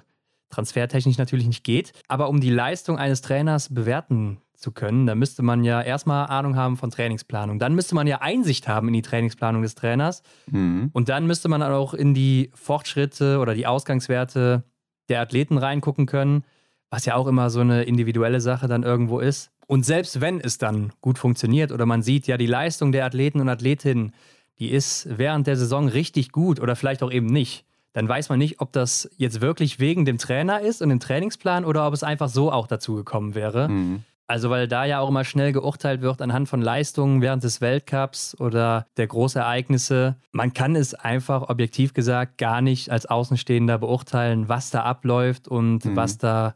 transfertechnisch 0.49 1.17
natürlich 1.17 1.47
nicht 1.47 1.63
geht. 1.63 1.91
Aber 2.07 2.29
um 2.29 2.39
die 2.39 2.49
Leistung 2.49 2.97
eines 2.97 3.21
Trainers 3.21 3.73
bewerten 3.73 4.39
zu 4.53 4.71
können, 4.71 5.05
da 5.05 5.13
müsste 5.13 5.43
man 5.43 5.63
ja 5.63 5.81
erstmal 5.81 6.27
Ahnung 6.27 6.55
haben 6.55 6.77
von 6.77 6.89
Trainingsplanung. 6.89 7.59
Dann 7.59 7.75
müsste 7.75 7.95
man 7.95 8.07
ja 8.07 8.21
Einsicht 8.21 8.67
haben 8.67 8.87
in 8.87 8.93
die 8.93 9.01
Trainingsplanung 9.01 9.61
des 9.61 9.75
Trainers. 9.75 10.23
Mhm. 10.49 10.89
Und 10.93 11.09
dann 11.09 11.27
müsste 11.27 11.47
man 11.47 11.61
auch 11.61 11.93
in 11.93 12.13
die 12.13 12.51
Fortschritte 12.55 13.39
oder 13.39 13.53
die 13.53 13.67
Ausgangswerte 13.67 14.63
der 15.09 15.21
Athleten 15.21 15.57
reingucken 15.57 16.05
können, 16.05 16.43
was 16.89 17.05
ja 17.05 17.15
auch 17.15 17.27
immer 17.27 17.49
so 17.49 17.59
eine 17.59 17.83
individuelle 17.83 18.41
Sache 18.41 18.67
dann 18.67 18.83
irgendwo 18.83 19.19
ist. 19.19 19.51
Und 19.67 19.85
selbst 19.85 20.21
wenn 20.21 20.39
es 20.39 20.57
dann 20.57 20.93
gut 21.01 21.19
funktioniert 21.19 21.71
oder 21.71 21.85
man 21.85 22.01
sieht, 22.01 22.25
ja, 22.27 22.37
die 22.37 22.47
Leistung 22.47 22.91
der 22.91 23.05
Athleten 23.05 23.41
und 23.41 23.49
Athletinnen, 23.49 24.13
die 24.59 24.71
ist 24.71 25.07
während 25.17 25.45
der 25.45 25.57
Saison 25.57 25.87
richtig 25.87 26.31
gut 26.31 26.59
oder 26.59 26.75
vielleicht 26.75 27.03
auch 27.03 27.11
eben 27.11 27.27
nicht, 27.27 27.66
dann 27.97 28.07
weiß 28.07 28.29
man 28.29 28.37
nicht, 28.37 28.61
ob 28.61 28.71
das 28.73 29.09
jetzt 29.17 29.41
wirklich 29.41 29.79
wegen 29.79 30.05
dem 30.05 30.19
Trainer 30.19 30.61
ist 30.61 30.83
und 30.83 30.89
dem 30.89 30.99
Trainingsplan 30.99 31.65
oder 31.65 31.87
ob 31.87 31.95
es 31.95 32.03
einfach 32.03 32.29
so 32.29 32.51
auch 32.51 32.67
dazu 32.67 32.93
gekommen 32.93 33.33
wäre. 33.33 33.69
Mhm. 33.69 34.03
Also, 34.27 34.51
weil 34.51 34.67
da 34.67 34.85
ja 34.85 34.99
auch 34.99 35.09
immer 35.09 35.23
schnell 35.23 35.51
geurteilt 35.51 36.01
wird 36.01 36.21
anhand 36.21 36.47
von 36.47 36.61
Leistungen 36.61 37.23
während 37.23 37.43
des 37.43 37.59
Weltcups 37.59 38.39
oder 38.39 38.85
der 38.97 39.07
Großereignisse. 39.07 40.15
Man 40.31 40.53
kann 40.53 40.75
es 40.75 40.93
einfach 40.93 41.49
objektiv 41.49 41.95
gesagt 41.95 42.37
gar 42.37 42.61
nicht 42.61 42.91
als 42.91 43.07
Außenstehender 43.07 43.79
beurteilen, 43.79 44.47
was 44.47 44.69
da 44.69 44.83
abläuft 44.83 45.47
und 45.47 45.83
mhm. 45.83 45.95
was 45.95 46.19
da 46.19 46.53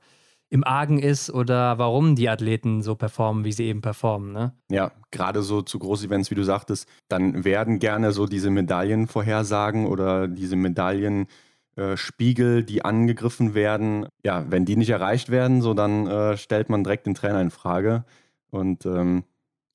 im 0.52 0.64
Argen 0.66 1.00
ist 1.00 1.32
oder 1.32 1.78
warum 1.78 2.16
die 2.16 2.30
Athleten 2.30 2.84
so 2.84 2.96
performen, 2.96 3.46
wie 3.46 3.54
sie 3.54 3.66
eben 3.66 3.82
performen. 3.82 4.34
Ne? 4.34 4.54
Ja, 4.70 4.92
gerade 5.10 5.44
so 5.44 5.62
zu 5.62 5.80
Großevents, 5.80 6.30
wie 6.30 6.36
du 6.36 6.44
sagtest, 6.44 6.90
dann 7.08 7.46
werden 7.46 7.80
gerne 7.80 8.12
so 8.12 8.28
diese 8.28 8.50
Medaillenvorhersagen 8.50 9.88
oder 9.88 10.28
diese 10.28 10.58
Medaillenspiegel, 10.58 12.60
äh, 12.60 12.64
die 12.64 12.84
angegriffen 12.84 13.54
werden, 13.54 14.08
ja, 14.26 14.44
wenn 14.50 14.66
die 14.66 14.76
nicht 14.76 14.90
erreicht 14.90 15.30
werden, 15.30 15.62
so 15.62 15.74
dann 15.74 16.06
äh, 16.08 16.36
stellt 16.36 16.70
man 16.70 16.84
direkt 16.84 17.06
den 17.06 17.16
Trainer 17.16 17.40
in 17.40 17.50
Frage. 17.50 18.04
Und 18.50 18.86
ähm, 18.86 19.24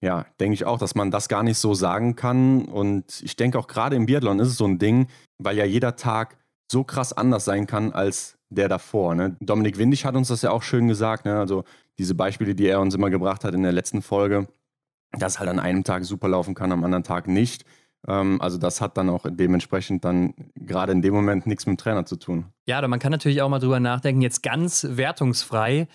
ja, 0.03 0.27
denke 0.41 0.53
ich 0.53 0.67
auch, 0.67 0.79
dass 0.79 0.95
man 0.95 1.11
das 1.11 1.29
gar 1.29 1.43
nicht 1.43 1.57
so 1.57 1.73
sagen 1.73 2.17
kann. 2.17 2.67
Und 2.67 3.23
ich 3.23 3.37
denke 3.37 3.59
auch 3.59 3.67
gerade 3.67 3.97
im 3.97 4.05
Biathlon 4.05 4.41
ist 4.41 4.49
es 4.49 4.59
so 4.59 4.67
ein 4.67 4.79
Ding, 4.79 5.07
weil 5.39 5.57
ja 5.57 5.65
jeder 5.65 5.97
Tag 5.97 6.37
so 6.71 6.85
krass 6.85 7.15
anders 7.15 7.47
sein 7.47 7.67
kann 7.67 7.93
als 7.93 8.36
der 8.51 8.69
davor. 8.69 9.15
Ne? 9.15 9.37
Dominik 9.41 9.79
Windig 9.79 10.05
hat 10.05 10.15
uns 10.15 10.29
das 10.29 10.43
ja 10.43 10.51
auch 10.51 10.63
schön 10.63 10.89
gesagt. 10.89 11.25
Ne? 11.25 11.39
Also 11.39 11.65
diese 11.99 12.15
Beispiele, 12.15 12.55
die 12.55 12.67
er 12.67 12.81
uns 12.81 12.95
immer 12.95 13.11
gebracht 13.11 13.45
hat 13.45 13.55
in 13.55 13.63
der 13.63 13.73
letzten 13.73 14.03
Folge, 14.03 14.47
dass 15.13 15.39
halt 15.39 15.49
an 15.49 15.59
einem 15.59 15.85
Tag 15.85 16.05
super 16.05 16.29
laufen 16.29 16.55
kann, 16.55 16.73
am 16.73 16.85
anderen 16.85 17.05
Tag 17.05 17.29
nicht. 17.29 17.65
Ähm, 18.07 18.41
also 18.41 18.59
das 18.59 18.81
hat 18.81 18.97
dann 18.97 19.09
auch 19.09 19.27
dementsprechend 19.29 20.05
dann 20.05 20.35
gerade 20.55 20.93
in 20.93 21.03
dem 21.03 21.15
Moment 21.15 21.47
nichts 21.47 21.67
mit 21.67 21.79
dem 21.79 21.79
Trainer 21.79 22.07
zu 22.07 22.17
tun. 22.17 22.47
Ja, 22.67 22.87
man 22.87 22.99
kann 22.99 23.13
natürlich 23.13 23.43
auch 23.43 23.49
mal 23.49 23.59
drüber 23.59 23.81
nachdenken, 23.81 24.23
jetzt 24.23 24.43
ganz 24.43 24.87
wertungsfrei. 24.91 25.89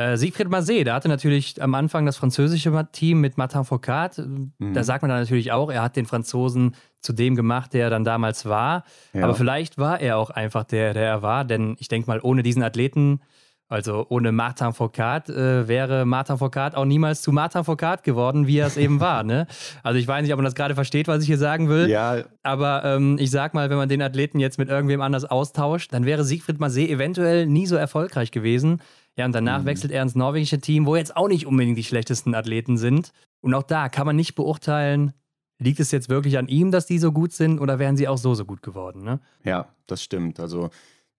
Äh, 0.00 0.16
Siegfried 0.16 0.48
Marseille, 0.48 0.82
der 0.82 0.94
hatte 0.94 1.08
natürlich 1.08 1.60
am 1.60 1.74
Anfang 1.74 2.06
das 2.06 2.16
französische 2.16 2.88
Team 2.90 3.20
mit 3.20 3.36
Martin 3.36 3.64
Foucault. 3.64 4.16
Mhm. 4.16 4.72
Da 4.72 4.82
sagt 4.82 5.02
man 5.02 5.10
dann 5.10 5.20
natürlich 5.20 5.52
auch, 5.52 5.70
er 5.70 5.82
hat 5.82 5.94
den 5.94 6.06
Franzosen 6.06 6.74
zu 7.02 7.12
dem 7.12 7.36
gemacht, 7.36 7.74
der 7.74 7.84
er 7.84 7.90
dann 7.90 8.04
damals 8.04 8.46
war. 8.46 8.84
Ja. 9.12 9.24
Aber 9.24 9.34
vielleicht 9.34 9.76
war 9.76 10.00
er 10.00 10.16
auch 10.16 10.30
einfach 10.30 10.64
der, 10.64 10.94
der 10.94 11.04
er 11.04 11.22
war, 11.22 11.44
denn 11.44 11.76
ich 11.80 11.88
denke 11.88 12.08
mal, 12.08 12.18
ohne 12.22 12.42
diesen 12.42 12.62
Athleten 12.62 13.20
Also 13.68 14.06
ohne 14.08 14.32
Martin 14.32 14.72
Foucault 14.72 15.28
äh, 15.28 15.68
wäre 15.68 16.04
Martin 16.04 16.38
Foucault 16.38 16.74
auch 16.74 16.86
niemals 16.86 17.20
zu 17.20 17.30
Martin 17.30 17.62
Foucault 17.62 18.02
geworden, 18.02 18.46
wie 18.46 18.58
er 18.58 18.66
es 18.66 18.78
eben 18.78 19.00
war. 19.00 19.22
Ne? 19.22 19.46
Also 19.82 19.98
ich 19.98 20.08
weiß 20.08 20.22
nicht, 20.22 20.32
ob 20.32 20.38
man 20.38 20.44
das 20.44 20.54
gerade 20.54 20.74
versteht, 20.74 21.08
was 21.08 21.22
ich 21.22 21.26
hier 21.26 21.38
sagen 21.38 21.68
will. 21.68 21.88
Ja. 21.90 22.24
Aber 22.42 22.84
ähm, 22.84 23.16
ich 23.20 23.30
sag 23.30 23.54
mal, 23.54 23.70
wenn 23.70 23.76
man 23.76 23.88
den 23.88 24.02
Athleten 24.02 24.40
jetzt 24.40 24.58
mit 24.58 24.70
irgendwem 24.70 25.02
anders 25.02 25.24
austauscht, 25.24 25.92
dann 25.92 26.06
wäre 26.06 26.24
Siegfried 26.24 26.56
Massé 26.56 26.88
eventuell 26.88 27.46
nie 27.46 27.66
so 27.66 27.76
erfolgreich 27.76 28.32
gewesen. 28.32 28.80
Ja, 29.16 29.24
und 29.26 29.32
danach 29.32 29.62
mhm. 29.62 29.66
wechselt 29.66 29.92
er 29.92 30.02
ins 30.02 30.14
norwegische 30.14 30.60
Team, 30.60 30.86
wo 30.86 30.96
jetzt 30.96 31.16
auch 31.16 31.28
nicht 31.28 31.46
unbedingt 31.46 31.76
die 31.76 31.84
schlechtesten 31.84 32.34
Athleten 32.34 32.78
sind. 32.78 33.12
Und 33.40 33.54
auch 33.54 33.62
da 33.62 33.88
kann 33.88 34.06
man 34.06 34.16
nicht 34.16 34.34
beurteilen, 34.34 35.12
liegt 35.58 35.80
es 35.80 35.90
jetzt 35.90 36.08
wirklich 36.08 36.38
an 36.38 36.48
ihm, 36.48 36.70
dass 36.70 36.86
die 36.86 36.98
so 36.98 37.12
gut 37.12 37.32
sind 37.32 37.60
oder 37.60 37.78
wären 37.78 37.96
sie 37.96 38.08
auch 38.08 38.18
so 38.18 38.34
so 38.34 38.44
gut 38.44 38.62
geworden, 38.62 39.02
ne? 39.02 39.20
Ja, 39.44 39.68
das 39.86 40.02
stimmt. 40.02 40.40
Also 40.40 40.70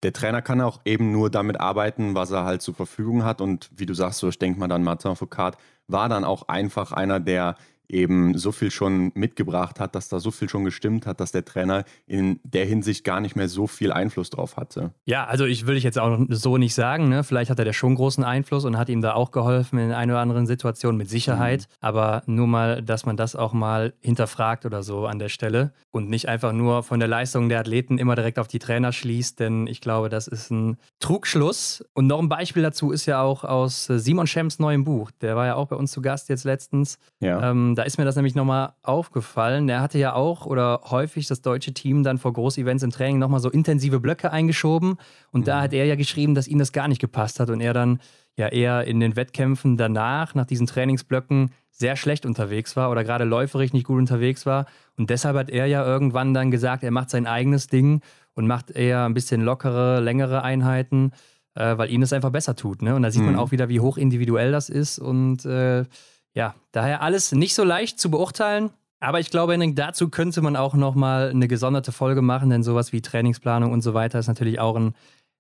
der 0.03 0.13
Trainer 0.13 0.41
kann 0.41 0.61
auch 0.61 0.81
eben 0.83 1.11
nur 1.11 1.29
damit 1.29 1.59
arbeiten, 1.59 2.15
was 2.15 2.31
er 2.31 2.43
halt 2.43 2.61
zur 2.61 2.73
Verfügung 2.73 3.23
hat. 3.23 3.39
Und 3.39 3.69
wie 3.75 3.85
du 3.85 3.93
sagst, 3.93 4.19
so 4.19 4.29
ich 4.29 4.39
denke 4.39 4.59
mal 4.59 4.67
dann, 4.67 4.83
Martin 4.83 5.15
Foucault 5.15 5.57
war 5.87 6.09
dann 6.09 6.23
auch 6.23 6.47
einfach 6.47 6.91
einer, 6.91 7.19
der 7.19 7.55
eben 7.93 8.37
so 8.37 8.51
viel 8.51 8.71
schon 8.71 9.11
mitgebracht 9.15 9.79
hat, 9.79 9.95
dass 9.95 10.09
da 10.09 10.19
so 10.19 10.31
viel 10.31 10.49
schon 10.49 10.63
gestimmt 10.65 11.05
hat, 11.05 11.19
dass 11.19 11.31
der 11.31 11.45
Trainer 11.45 11.83
in 12.07 12.39
der 12.43 12.65
Hinsicht 12.65 13.03
gar 13.03 13.19
nicht 13.19 13.35
mehr 13.35 13.47
so 13.47 13.67
viel 13.67 13.91
Einfluss 13.91 14.29
drauf 14.29 14.57
hatte. 14.57 14.91
Ja, 15.05 15.25
also 15.25 15.45
ich 15.45 15.67
will 15.67 15.77
ich 15.77 15.83
jetzt 15.83 15.99
auch 15.99 16.19
so 16.29 16.57
nicht 16.57 16.73
sagen. 16.73 17.09
Ne? 17.09 17.23
Vielleicht 17.23 17.51
hat 17.51 17.59
er 17.59 17.65
da 17.65 17.73
schon 17.73 17.95
großen 17.95 18.23
Einfluss 18.23 18.65
und 18.65 18.77
hat 18.77 18.89
ihm 18.89 19.01
da 19.01 19.13
auch 19.13 19.31
geholfen 19.31 19.79
in 19.79 19.91
einer 19.91 20.13
oder 20.13 20.21
anderen 20.21 20.47
Situation 20.47 20.97
mit 20.97 21.09
Sicherheit. 21.09 21.61
Mhm. 21.61 21.75
Aber 21.81 22.23
nur 22.25 22.47
mal, 22.47 22.81
dass 22.81 23.05
man 23.05 23.17
das 23.17 23.35
auch 23.35 23.53
mal 23.53 23.93
hinterfragt 24.01 24.65
oder 24.65 24.83
so 24.83 25.05
an 25.05 25.19
der 25.19 25.29
Stelle 25.29 25.73
und 25.91 26.09
nicht 26.09 26.27
einfach 26.27 26.53
nur 26.53 26.83
von 26.83 26.99
der 26.99 27.07
Leistung 27.07 27.49
der 27.49 27.59
Athleten 27.59 27.97
immer 27.97 28.15
direkt 28.15 28.39
auf 28.39 28.47
die 28.47 28.59
Trainer 28.59 28.91
schließt, 28.91 29.39
denn 29.39 29.67
ich 29.67 29.81
glaube, 29.81 30.09
das 30.09 30.27
ist 30.27 30.51
ein 30.51 30.77
Trugschluss. 30.99 31.83
Und 31.93 32.07
noch 32.07 32.19
ein 32.19 32.29
Beispiel 32.29 32.63
dazu 32.63 32.91
ist 32.91 33.05
ja 33.05 33.21
auch 33.21 33.43
aus 33.43 33.85
Simon 33.85 34.27
Schems 34.27 34.59
neuem 34.59 34.83
Buch. 34.83 35.11
Der 35.21 35.35
war 35.35 35.45
ja 35.45 35.55
auch 35.55 35.67
bei 35.67 35.75
uns 35.75 35.91
zu 35.91 36.01
Gast 36.01 36.29
jetzt 36.29 36.43
letztens. 36.43 36.97
Ja. 37.19 37.51
Ähm, 37.51 37.75
da 37.81 37.85
ist 37.85 37.97
mir 37.97 38.05
das 38.05 38.15
nämlich 38.15 38.35
nochmal 38.35 38.73
aufgefallen. 38.83 39.65
Der 39.65 39.81
hatte 39.81 39.97
ja 39.97 40.13
auch 40.13 40.45
oder 40.45 40.81
häufig 40.91 41.25
das 41.25 41.41
deutsche 41.41 41.73
Team 41.73 42.03
dann 42.03 42.19
vor 42.19 42.31
Großevents 42.31 42.83
im 42.83 42.91
Training 42.91 43.17
nochmal 43.17 43.39
so 43.39 43.49
intensive 43.49 43.99
Blöcke 43.99 44.31
eingeschoben. 44.31 44.97
Und 45.31 45.41
mhm. 45.41 45.45
da 45.45 45.61
hat 45.61 45.73
er 45.73 45.85
ja 45.85 45.95
geschrieben, 45.95 46.35
dass 46.35 46.47
ihm 46.47 46.59
das 46.59 46.73
gar 46.73 46.87
nicht 46.87 47.01
gepasst 47.01 47.39
hat 47.39 47.49
und 47.49 47.59
er 47.59 47.73
dann 47.73 47.99
ja 48.37 48.49
eher 48.49 48.83
in 48.83 48.99
den 48.99 49.15
Wettkämpfen 49.15 49.77
danach, 49.77 50.35
nach 50.35 50.45
diesen 50.45 50.67
Trainingsblöcken, 50.67 51.49
sehr 51.71 51.95
schlecht 51.95 52.27
unterwegs 52.27 52.75
war 52.75 52.91
oder 52.91 53.03
gerade 53.03 53.23
läuferig 53.23 53.73
nicht 53.73 53.87
gut 53.87 53.97
unterwegs 53.97 54.45
war. 54.45 54.67
Und 54.95 55.09
deshalb 55.09 55.35
hat 55.35 55.49
er 55.49 55.65
ja 55.65 55.83
irgendwann 55.83 56.35
dann 56.35 56.51
gesagt, 56.51 56.83
er 56.83 56.91
macht 56.91 57.09
sein 57.09 57.25
eigenes 57.25 57.65
Ding 57.65 58.01
und 58.35 58.45
macht 58.45 58.69
eher 58.69 59.05
ein 59.05 59.15
bisschen 59.15 59.41
lockere, 59.41 60.01
längere 60.01 60.43
Einheiten, 60.43 61.13
äh, 61.55 61.75
weil 61.79 61.89
ihm 61.89 62.01
das 62.01 62.13
einfach 62.13 62.29
besser 62.29 62.55
tut. 62.55 62.83
Ne? 62.83 62.93
Und 62.93 63.01
da 63.01 63.09
sieht 63.09 63.21
mhm. 63.23 63.31
man 63.31 63.37
auch 63.37 63.49
wieder, 63.49 63.69
wie 63.69 63.79
hoch 63.79 63.97
individuell 63.97 64.51
das 64.51 64.69
ist. 64.69 64.99
Und 64.99 65.45
äh, 65.45 65.85
ja, 66.33 66.55
daher 66.71 67.01
alles 67.01 67.31
nicht 67.31 67.55
so 67.55 67.63
leicht 67.63 67.99
zu 67.99 68.11
beurteilen. 68.11 68.71
Aber 68.99 69.19
ich 69.19 69.31
glaube, 69.31 69.53
Henrik, 69.53 69.75
dazu 69.75 70.09
könnte 70.09 70.41
man 70.41 70.55
auch 70.55 70.75
nochmal 70.75 71.31
eine 71.31 71.47
gesonderte 71.47 71.91
Folge 71.91 72.21
machen, 72.21 72.49
denn 72.49 72.63
sowas 72.63 72.93
wie 72.93 73.01
Trainingsplanung 73.01 73.71
und 73.71 73.81
so 73.81 73.93
weiter 73.93 74.19
ist 74.19 74.27
natürlich 74.27 74.59
auch 74.59 74.75
ein 74.75 74.93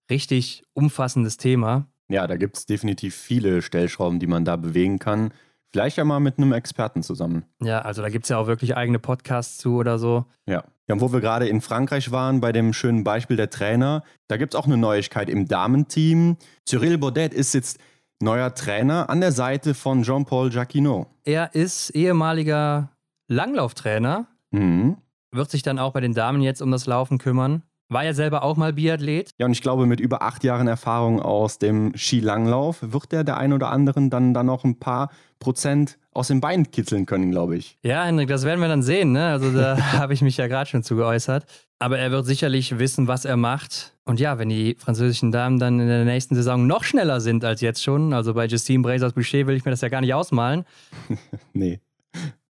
richtig 0.09 0.63
umfassendes 0.73 1.37
Thema. 1.37 1.85
Ja, 2.09 2.27
da 2.27 2.37
gibt 2.37 2.57
es 2.57 2.65
definitiv 2.65 3.15
viele 3.15 3.61
Stellschrauben, 3.61 4.19
die 4.19 4.27
man 4.27 4.45
da 4.45 4.55
bewegen 4.55 4.99
kann. 4.99 5.31
Vielleicht 5.71 5.95
ja 5.95 6.03
mal 6.03 6.19
mit 6.19 6.37
einem 6.37 6.51
Experten 6.51 7.01
zusammen. 7.03 7.45
Ja, 7.61 7.79
also 7.79 8.01
da 8.01 8.09
gibt 8.09 8.25
es 8.25 8.29
ja 8.29 8.37
auch 8.37 8.47
wirklich 8.47 8.75
eigene 8.75 8.99
Podcasts 8.99 9.57
zu 9.57 9.77
oder 9.77 9.99
so. 9.99 10.25
Ja. 10.45 10.65
Ja, 10.89 10.99
wo 10.99 11.13
wir 11.13 11.21
gerade 11.21 11.47
in 11.47 11.61
Frankreich 11.61 12.11
waren, 12.11 12.41
bei 12.41 12.51
dem 12.51 12.73
schönen 12.73 13.05
Beispiel 13.05 13.37
der 13.37 13.49
Trainer, 13.49 14.03
da 14.27 14.35
gibt 14.35 14.53
es 14.53 14.59
auch 14.59 14.65
eine 14.65 14.75
Neuigkeit 14.75 15.29
im 15.29 15.47
Damenteam. 15.47 16.35
Cyril 16.67 16.97
Baudet 16.97 17.33
ist 17.33 17.53
jetzt 17.53 17.79
neuer 18.21 18.53
Trainer 18.53 19.09
an 19.09 19.21
der 19.21 19.31
Seite 19.31 19.73
von 19.73 20.03
Jean-Paul 20.03 20.51
Jacquinot. 20.51 21.07
Er 21.23 21.53
ist 21.55 21.89
ehemaliger 21.91 22.89
Langlauftrainer, 23.27 24.27
mhm. 24.51 24.97
wird 25.31 25.51
sich 25.51 25.63
dann 25.63 25.79
auch 25.79 25.93
bei 25.93 26.01
den 26.01 26.13
Damen 26.13 26.41
jetzt 26.41 26.61
um 26.61 26.71
das 26.71 26.85
Laufen 26.85 27.17
kümmern. 27.17 27.63
War 27.89 28.05
ja 28.05 28.13
selber 28.13 28.43
auch 28.43 28.55
mal 28.55 28.71
Biathlet. 28.71 29.31
Ja, 29.37 29.45
und 29.45 29.51
ich 29.51 29.61
glaube, 29.61 29.85
mit 29.85 29.99
über 29.99 30.21
acht 30.21 30.45
Jahren 30.45 30.67
Erfahrung 30.67 31.21
aus 31.21 31.59
dem 31.59 31.91
Skilanglauf 31.95 32.77
wird 32.81 33.11
der 33.11 33.25
der 33.25 33.37
ein 33.37 33.51
oder 33.51 33.69
anderen 33.69 34.09
dann, 34.09 34.33
dann 34.33 34.45
noch 34.45 34.63
ein 34.63 34.79
paar 34.79 35.09
Prozent 35.39 35.97
aus 36.13 36.27
dem 36.27 36.41
Bein 36.41 36.69
kitzeln 36.71 37.05
können, 37.05 37.31
glaube 37.31 37.57
ich. 37.57 37.77
Ja, 37.83 38.05
Hendrik, 38.05 38.27
das 38.27 38.43
werden 38.43 38.59
wir 38.59 38.67
dann 38.67 38.83
sehen. 38.83 39.11
Ne? 39.11 39.27
Also 39.27 39.51
da 39.51 39.77
habe 39.93 40.13
ich 40.13 40.21
mich 40.21 40.37
ja 40.37 40.47
gerade 40.47 40.69
schon 40.69 40.83
zu 40.83 40.95
geäußert. 40.95 41.45
Aber 41.79 41.97
er 41.97 42.11
wird 42.11 42.25
sicherlich 42.25 42.77
wissen, 42.77 43.07
was 43.07 43.25
er 43.25 43.37
macht. 43.37 43.93
Und 44.05 44.19
ja, 44.19 44.37
wenn 44.37 44.49
die 44.49 44.75
französischen 44.77 45.31
Damen 45.31 45.57
dann 45.57 45.79
in 45.79 45.87
der 45.87 46.05
nächsten 46.05 46.35
Saison 46.35 46.67
noch 46.67 46.83
schneller 46.83 47.21
sind 47.21 47.43
als 47.43 47.61
jetzt 47.61 47.81
schon, 47.81 48.13
also 48.13 48.33
bei 48.33 48.45
Justine 48.45 48.83
Brazers 48.83 49.13
Boucher 49.13 49.47
will 49.47 49.55
ich 49.55 49.65
mir 49.65 49.71
das 49.71 49.81
ja 49.81 49.89
gar 49.89 50.01
nicht 50.01 50.13
ausmalen. 50.13 50.65
nee. 51.53 51.79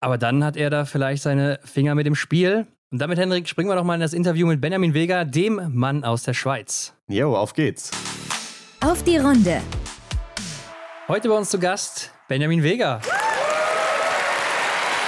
Aber 0.01 0.17
dann 0.17 0.43
hat 0.43 0.57
er 0.57 0.69
da 0.69 0.83
vielleicht 0.83 1.23
seine 1.23 1.59
Finger 1.63 1.95
mit 1.95 2.05
dem 2.05 2.15
Spiel. 2.15 2.67
Und 2.91 2.99
damit, 2.99 3.17
Hendrik, 3.17 3.47
springen 3.47 3.69
wir 3.69 3.75
doch 3.75 3.85
mal 3.85 3.95
in 3.95 4.01
das 4.01 4.13
Interview 4.13 4.45
mit 4.45 4.59
Benjamin 4.59 4.93
Vega, 4.93 5.23
dem 5.23 5.61
Mann 5.73 6.03
aus 6.03 6.23
der 6.23 6.33
Schweiz. 6.33 6.93
Jo, 7.07 7.35
auf 7.35 7.53
geht's. 7.53 7.91
Auf 8.81 9.03
die 9.03 9.17
Runde. 9.17 9.61
Heute 11.07 11.29
bei 11.29 11.35
uns 11.35 11.49
zu 11.49 11.59
Gast 11.59 12.11
Benjamin 12.27 12.61
Vega. 12.61 12.99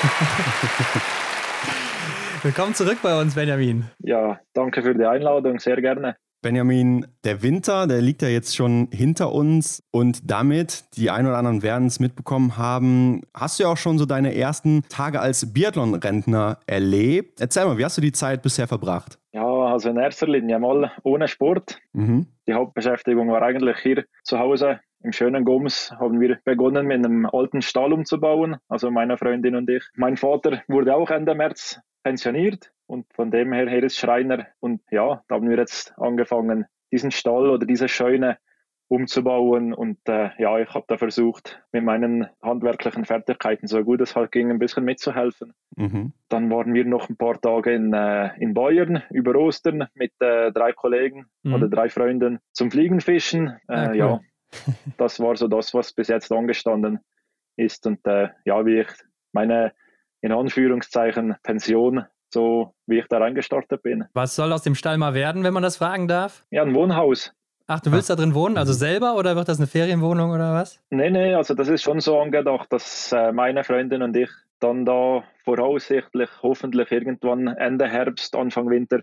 Willkommen 2.44 2.76
zurück 2.76 3.00
bei 3.02 3.20
uns, 3.20 3.34
Benjamin. 3.36 3.86
Ja, 4.00 4.40
danke 4.54 4.84
für 4.84 4.94
die 4.94 5.06
Einladung, 5.06 5.60
sehr 5.60 5.82
gerne. 5.82 6.18
Benjamin, 6.42 7.08
der 7.24 7.42
Winter, 7.42 7.88
der 7.88 8.02
liegt 8.02 8.22
ja 8.22 8.28
jetzt 8.28 8.54
schon 8.56 8.90
hinter 8.92 9.32
uns 9.32 9.82
und 9.90 10.30
damit, 10.30 10.84
die 10.96 11.10
ein 11.10 11.26
oder 11.26 11.38
anderen 11.38 11.64
werden 11.64 11.88
es 11.88 12.00
mitbekommen 12.00 12.56
haben, 12.56 13.24
hast 13.34 13.58
du 13.58 13.64
ja 13.64 13.70
auch 13.70 13.78
schon 13.78 13.98
so 13.98 14.06
deine 14.06 14.36
ersten 14.36 14.84
Tage 14.88 15.22
als 15.22 15.54
Biathlon-Rentner 15.54 16.60
erlebt. 16.68 17.42
Erzähl 17.42 17.66
mal, 17.66 17.80
wie 17.80 17.86
hast 17.86 17.98
du 17.98 18.02
die 18.02 18.12
Zeit 18.12 18.44
bisher 18.44 18.68
verbracht? 18.68 19.18
Ja, 19.32 19.44
also 19.44 19.90
in 19.90 19.98
erster 19.98 20.28
Linie 20.28 20.60
mal 20.60 20.92
ohne 21.02 21.28
Sport. 21.28 21.80
Mhm. 21.94 22.28
Die 22.48 22.54
Hauptbeschäftigung 22.54 23.32
war 23.32 23.42
eigentlich 23.42 23.80
hier 23.80 24.06
zu 24.24 24.38
Hause. 24.38 24.82
Im 25.04 25.12
schönen 25.12 25.46
Gums 25.46 25.92
haben 26.00 26.20
wir 26.20 26.40
begonnen, 26.44 26.88
mit 26.88 27.06
einem 27.06 27.26
alten 27.26 27.62
Stall 27.62 27.94
umzubauen, 27.94 28.58
also 28.70 28.90
meine 28.90 29.18
Freundin 29.18 29.56
und 29.56 29.70
ich. 29.70 29.84
Mein 29.96 30.18
Vater 30.18 30.64
wurde 30.68 30.96
auch 30.96 31.10
Ende 31.10 31.36
März 31.36 31.80
pensioniert 32.04 32.72
und 32.88 33.06
von 33.14 33.32
dem 33.32 33.54
her, 33.54 33.68
her 33.68 33.84
ist 33.84 33.98
Schreiner. 33.98 34.48
Und 34.60 34.82
ja, 34.92 35.24
da 35.28 35.36
haben 35.36 35.50
wir 35.50 35.58
jetzt 35.58 35.94
angefangen, 35.98 36.66
diesen 36.92 37.12
Stall 37.12 37.50
oder 37.50 37.66
diese 37.66 37.88
Scheune 37.88 38.38
umzubauen. 38.88 39.74
Und 39.74 39.98
äh, 40.08 40.30
ja, 40.38 40.60
ich 40.60 40.74
habe 40.74 40.86
da 40.88 40.98
versucht, 40.98 41.62
mit 41.72 41.84
meinen 41.84 42.28
handwerklichen 42.42 43.06
Fertigkeiten, 43.06 43.68
so 43.68 43.84
gut 43.84 44.02
es 44.02 44.16
halt 44.16 44.32
ging, 44.32 44.52
ein 44.52 44.60
bisschen 44.60 44.86
mitzuhelfen. 44.86 45.54
Mhm. 45.76 46.14
Dann 46.30 46.52
waren 46.52 46.74
wir 46.74 46.86
noch 46.86 47.10
ein 47.10 47.18
paar 47.18 47.40
Tage 47.42 47.74
in, 47.74 47.94
äh, 47.94 48.30
in 48.40 48.54
Bayern 48.54 49.04
über 49.10 49.36
Ostern 49.36 49.88
mit 49.96 50.12
äh, 50.20 50.52
drei 50.52 50.72
Kollegen 50.74 51.26
mhm. 51.44 51.54
oder 51.56 51.68
drei 51.68 51.90
Freunden 51.90 52.40
zum 52.52 52.72
Fliegenfischen. 52.72 53.48
Äh, 53.68 53.74
ah, 53.74 53.88
cool. 53.90 53.96
Ja, 53.96 54.20
das 54.98 55.20
war 55.20 55.36
so 55.36 55.48
das, 55.48 55.74
was 55.74 55.94
bis 55.94 56.08
jetzt 56.08 56.32
angestanden 56.32 57.00
ist. 57.56 57.86
Und 57.86 58.06
äh, 58.06 58.30
ja, 58.46 58.66
wie 58.66 58.82
ich 58.82 58.88
meine, 59.32 59.74
in 60.22 60.32
Anführungszeichen, 60.32 61.36
Pension 61.44 62.06
so 62.36 62.74
wie 62.86 63.00
ich 63.00 63.08
da 63.08 63.18
reingestartet 63.18 63.82
bin. 63.82 64.06
Was 64.14 64.36
soll 64.36 64.52
aus 64.52 64.62
dem 64.62 64.76
Stall 64.76 64.98
mal 64.98 65.14
werden, 65.14 65.44
wenn 65.44 65.54
man 65.54 65.64
das 65.64 65.78
fragen 65.78 66.08
darf? 66.08 66.46
Ja, 66.52 66.64
ein 66.64 66.76
Wohnhaus. 66.76 67.32
Ach, 67.68 67.80
du 67.80 67.92
willst 67.92 68.12
Ach. 68.12 68.16
da 68.16 68.22
drin 68.22 68.36
wohnen, 68.36 68.58
also 68.58 68.74
selber 68.74 69.16
oder 69.16 69.36
wird 69.36 69.48
das 69.48 69.58
eine 69.58 69.68
Ferienwohnung 69.68 70.32
oder 70.32 70.54
was? 70.54 70.84
Nee, 70.92 71.10
nee, 71.10 71.34
also 71.34 71.56
das 71.56 71.68
ist 71.70 71.82
schon 71.82 72.00
so 72.00 72.20
angedacht, 72.20 72.72
dass 72.72 73.12
äh, 73.12 73.32
meine 73.32 73.64
Freundin 73.64 74.04
und 74.04 74.16
ich 74.16 74.30
dann 74.60 74.86
da 74.86 75.24
voraussichtlich, 75.46 76.30
hoffentlich 76.44 76.92
irgendwann 76.92 77.48
Ende 77.48 77.88
Herbst, 77.88 78.36
Anfang 78.36 78.70
Winter 78.70 79.00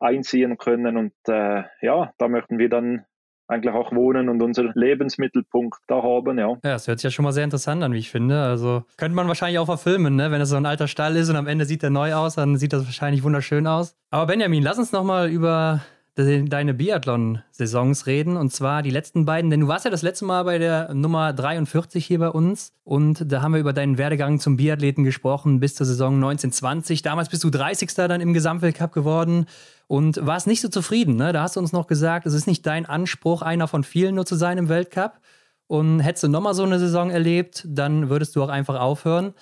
einziehen 0.00 0.56
können 0.56 0.96
und 0.96 1.12
äh, 1.26 1.64
ja, 1.82 2.12
da 2.16 2.28
möchten 2.28 2.58
wir 2.58 2.70
dann 2.70 3.04
eigentlich 3.48 3.74
auch 3.74 3.92
wohnen 3.92 4.28
und 4.28 4.42
unser 4.42 4.70
Lebensmittelpunkt 4.74 5.78
da 5.86 6.02
haben, 6.02 6.38
ja. 6.38 6.48
Ja, 6.48 6.58
das 6.62 6.86
hört 6.86 6.98
sich 6.98 7.04
ja 7.04 7.10
schon 7.10 7.24
mal 7.24 7.32
sehr 7.32 7.44
interessant 7.44 7.82
an, 7.82 7.92
wie 7.92 7.98
ich 7.98 8.10
finde. 8.10 8.40
Also 8.42 8.84
könnte 8.96 9.16
man 9.16 9.26
wahrscheinlich 9.26 9.58
auch 9.58 9.66
verfilmen, 9.66 10.16
ne? 10.16 10.30
Wenn 10.30 10.40
es 10.40 10.50
so 10.50 10.56
ein 10.56 10.66
alter 10.66 10.86
Stall 10.86 11.16
ist 11.16 11.30
und 11.30 11.36
am 11.36 11.46
Ende 11.46 11.64
sieht 11.64 11.82
er 11.82 11.90
neu 11.90 12.14
aus, 12.14 12.34
dann 12.34 12.56
sieht 12.56 12.72
das 12.72 12.84
wahrscheinlich 12.84 13.22
wunderschön 13.22 13.66
aus. 13.66 13.96
Aber 14.10 14.26
Benjamin, 14.26 14.62
lass 14.62 14.78
uns 14.78 14.92
nochmal 14.92 15.28
über 15.30 15.80
deine 16.18 16.74
Biathlon-Saisons 16.74 18.06
reden. 18.06 18.36
Und 18.36 18.52
zwar 18.52 18.82
die 18.82 18.90
letzten 18.90 19.24
beiden, 19.24 19.50
denn 19.50 19.60
du 19.60 19.68
warst 19.68 19.84
ja 19.84 19.90
das 19.90 20.02
letzte 20.02 20.24
Mal 20.24 20.42
bei 20.42 20.58
der 20.58 20.92
Nummer 20.92 21.32
43 21.32 22.04
hier 22.04 22.18
bei 22.18 22.30
uns. 22.30 22.72
Und 22.84 23.30
da 23.30 23.42
haben 23.42 23.52
wir 23.52 23.60
über 23.60 23.72
deinen 23.72 23.98
Werdegang 23.98 24.40
zum 24.40 24.56
Biathleten 24.56 25.04
gesprochen 25.04 25.60
bis 25.60 25.74
zur 25.74 25.86
Saison 25.86 26.14
1920. 26.16 27.02
Damals 27.02 27.28
bist 27.28 27.44
du 27.44 27.50
30. 27.50 27.94
dann 27.94 28.20
im 28.20 28.32
Gesamtweltcup 28.32 28.92
geworden 28.92 29.46
und 29.86 30.24
warst 30.26 30.46
nicht 30.46 30.60
so 30.60 30.68
zufrieden. 30.68 31.16
Ne? 31.16 31.32
Da 31.32 31.42
hast 31.42 31.56
du 31.56 31.60
uns 31.60 31.72
noch 31.72 31.86
gesagt, 31.86 32.26
es 32.26 32.34
ist 32.34 32.46
nicht 32.46 32.66
dein 32.66 32.86
Anspruch, 32.86 33.42
einer 33.42 33.68
von 33.68 33.84
vielen 33.84 34.16
nur 34.16 34.26
zu 34.26 34.34
sein 34.34 34.58
im 34.58 34.68
Weltcup. 34.68 35.20
Und 35.68 36.00
hättest 36.00 36.24
du 36.24 36.28
nochmal 36.28 36.54
so 36.54 36.64
eine 36.64 36.78
Saison 36.78 37.10
erlebt, 37.10 37.62
dann 37.68 38.08
würdest 38.08 38.34
du 38.34 38.42
auch 38.42 38.48
einfach 38.48 38.80
aufhören. 38.80 39.34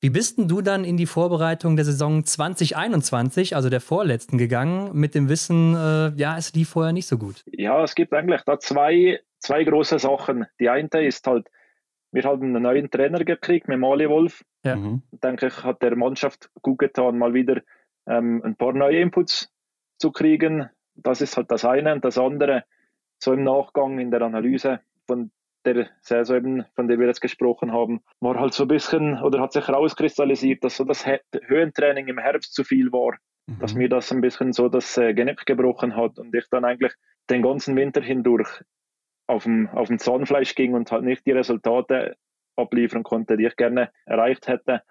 Wie 0.00 0.10
bist 0.10 0.38
denn 0.38 0.46
du 0.46 0.60
dann 0.60 0.84
in 0.84 0.96
die 0.96 1.06
Vorbereitung 1.06 1.74
der 1.74 1.84
Saison 1.84 2.24
2021, 2.24 3.56
also 3.56 3.68
der 3.68 3.80
vorletzten, 3.80 4.38
gegangen, 4.38 4.90
mit 4.92 5.16
dem 5.16 5.28
Wissen, 5.28 5.74
äh, 5.74 6.12
ja, 6.16 6.38
es 6.38 6.54
lief 6.54 6.68
vorher 6.68 6.92
nicht 6.92 7.08
so 7.08 7.18
gut? 7.18 7.42
Ja, 7.46 7.82
es 7.82 7.96
gibt 7.96 8.12
eigentlich 8.12 8.42
da 8.42 8.60
zwei, 8.60 9.20
zwei 9.38 9.64
große 9.64 9.98
Sachen. 9.98 10.46
Die 10.60 10.68
eine 10.68 10.88
ist 11.04 11.26
halt, 11.26 11.48
wir 12.12 12.22
haben 12.22 12.54
einen 12.54 12.62
neuen 12.62 12.90
Trainer 12.90 13.24
gekriegt 13.24 13.66
mit 13.66 13.80
Mali 13.80 14.08
Wolf. 14.08 14.44
Ja. 14.64 14.76
Mhm. 14.76 15.02
Denke 15.10 15.48
ich, 15.48 15.64
hat 15.64 15.82
der 15.82 15.96
Mannschaft 15.96 16.48
gut 16.62 16.78
getan, 16.78 17.18
mal 17.18 17.34
wieder 17.34 17.60
ähm, 18.06 18.40
ein 18.44 18.54
paar 18.54 18.74
neue 18.74 19.00
Inputs 19.00 19.50
zu 19.98 20.12
kriegen. 20.12 20.68
Das 20.94 21.20
ist 21.20 21.36
halt 21.36 21.50
das 21.50 21.64
eine. 21.64 21.92
Und 21.92 22.04
das 22.04 22.18
andere, 22.18 22.64
so 23.18 23.32
im 23.32 23.42
Nachgang 23.42 23.98
in 23.98 24.12
der 24.12 24.22
Analyse 24.22 24.80
von 25.08 25.32
der 25.64 25.88
Saison, 26.00 26.36
eben, 26.36 26.64
von 26.74 26.88
der 26.88 26.98
wir 26.98 27.06
jetzt 27.06 27.20
gesprochen 27.20 27.72
haben, 27.72 28.00
war 28.20 28.38
halt 28.38 28.54
so 28.54 28.64
ein 28.64 28.68
bisschen 28.68 29.20
oder 29.22 29.40
hat 29.40 29.52
sich 29.52 29.66
herauskristallisiert, 29.66 30.64
dass 30.64 30.76
so 30.76 30.84
das 30.84 31.06
Höhentraining 31.06 32.08
im 32.08 32.18
Herbst 32.18 32.54
zu 32.54 32.64
viel 32.64 32.92
war. 32.92 33.16
Mhm. 33.46 33.58
Dass 33.58 33.74
mir 33.74 33.88
das 33.88 34.12
ein 34.12 34.20
bisschen 34.20 34.52
so 34.52 34.68
das 34.68 34.96
äh, 34.96 35.14
Genick 35.14 35.44
gebrochen 35.46 35.96
hat 35.96 36.18
und 36.18 36.34
ich 36.34 36.46
dann 36.50 36.64
eigentlich 36.64 36.92
den 37.30 37.42
ganzen 37.42 37.76
Winter 37.76 38.00
hindurch 38.00 38.48
auf 39.26 39.44
dem, 39.44 39.68
auf 39.68 39.88
dem 39.88 39.98
Zahnfleisch 39.98 40.54
ging 40.54 40.74
und 40.74 40.90
halt 40.90 41.04
nicht 41.04 41.26
die 41.26 41.32
Resultate 41.32 42.16
abliefern 42.56 43.02
konnte, 43.02 43.36
die 43.36 43.46
ich 43.46 43.56
gerne 43.56 43.90
erreicht 44.06 44.48
hätte. 44.48 44.82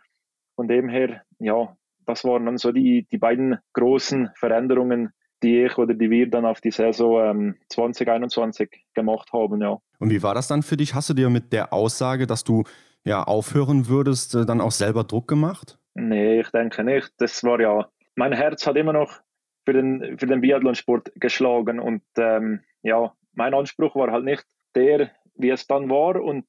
Von 0.56 0.68
dem 0.68 0.90
her, 0.90 1.24
ja, 1.40 1.76
das 2.06 2.24
waren 2.24 2.46
dann 2.46 2.58
so 2.58 2.72
die, 2.72 3.08
die 3.12 3.18
beiden 3.18 3.58
großen 3.74 4.32
Veränderungen, 4.36 5.12
die 5.44 5.64
ich 5.64 5.78
oder 5.78 5.94
die 5.94 6.10
wir 6.10 6.30
dann 6.30 6.46
auf 6.46 6.62
die 6.62 6.72
Saison 6.72 7.24
ähm, 7.24 7.56
2021 7.70 8.70
gemacht 8.94 9.32
haben, 9.34 9.62
ja. 9.62 9.78
Und 10.00 10.10
wie 10.10 10.24
war 10.24 10.34
das 10.34 10.48
dann 10.48 10.64
für 10.64 10.78
dich? 10.78 10.94
Hast 10.96 11.10
du 11.10 11.14
dir 11.14 11.30
mit 11.30 11.54
der 11.54 11.74
Aussage, 11.74 12.28
dass 12.28 12.44
du 12.44 12.64
ja 13.04 13.24
aufhören 13.24 13.88
würdest, 13.88 14.36
äh, 14.36 14.46
dann 14.46 14.62
auch 14.62 14.72
selber 14.72 15.04
Druck 15.04 15.28
gemacht? 15.28 15.78
Nee, 15.94 16.42
ich 16.42 16.50
denke 16.52 16.84
nicht. 16.84 17.12
Das 17.18 17.44
war 17.44 17.60
ja, 17.60 17.88
mein 18.16 18.34
Herz 18.34 18.66
hat 18.68 18.76
immer 18.76 18.94
noch 18.94 19.22
für 19.66 19.74
den, 19.74 20.18
für 20.18 20.28
den 20.28 20.42
Biathlonsport 20.42 21.12
geschlagen 21.16 21.80
und 21.80 22.04
ähm, 22.18 22.62
ja, 22.84 23.14
mein 23.34 23.54
Anspruch 23.54 23.96
war 23.96 24.12
halt 24.12 24.26
nicht 24.26 24.46
der, 24.76 25.12
wie 25.36 25.50
es 25.50 25.68
dann 25.68 25.90
war 25.90 26.22
und 26.22 26.46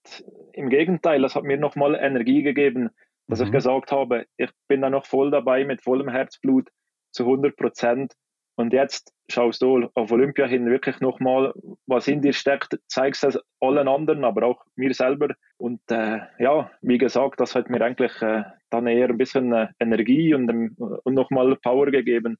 im 0.52 0.70
Gegenteil, 0.70 1.22
das 1.22 1.34
hat 1.34 1.44
mir 1.44 1.58
nochmal 1.58 1.94
Energie 1.94 2.42
gegeben, 2.42 2.90
dass 3.26 3.40
mhm. 3.40 3.46
ich 3.46 3.52
gesagt 3.52 3.92
habe, 3.92 4.26
ich 4.36 4.50
bin 4.68 4.82
da 4.82 4.90
noch 4.90 5.04
voll 5.04 5.30
dabei 5.30 5.64
mit 5.64 5.82
vollem 5.82 6.08
Herzblut 6.08 6.68
zu 7.10 7.24
100 7.24 7.56
Prozent 7.56 8.14
und 8.58 8.72
jetzt 8.72 9.14
schaust 9.30 9.62
du 9.62 9.88
auf 9.94 10.10
Olympia 10.10 10.44
hin 10.46 10.68
wirklich 10.68 10.98
nochmal, 10.98 11.52
was 11.86 12.08
in 12.08 12.22
dir 12.22 12.32
steckt, 12.32 12.76
zeigst 12.88 13.22
es 13.22 13.38
allen 13.60 13.86
anderen, 13.86 14.24
aber 14.24 14.44
auch 14.46 14.64
mir 14.74 14.92
selber. 14.92 15.28
Und 15.58 15.80
äh, 15.92 16.18
ja, 16.40 16.68
wie 16.82 16.98
gesagt, 16.98 17.38
das 17.38 17.54
hat 17.54 17.70
mir 17.70 17.80
eigentlich 17.80 18.20
äh, 18.20 18.42
dann 18.68 18.88
eher 18.88 19.10
ein 19.10 19.16
bisschen 19.16 19.52
äh, 19.52 19.68
Energie 19.78 20.34
und, 20.34 20.50
ähm, 20.50 20.74
und 20.76 21.14
nochmal 21.14 21.54
Power 21.62 21.92
gegeben, 21.92 22.36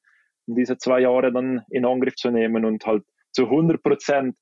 um 0.48 0.56
diese 0.56 0.76
zwei 0.76 1.02
Jahre 1.02 1.32
dann 1.32 1.62
in 1.70 1.86
Angriff 1.86 2.16
zu 2.16 2.32
nehmen 2.32 2.64
und 2.64 2.84
halt 2.84 3.04
zu 3.30 3.44
100 3.44 3.80
Prozent 3.80 4.36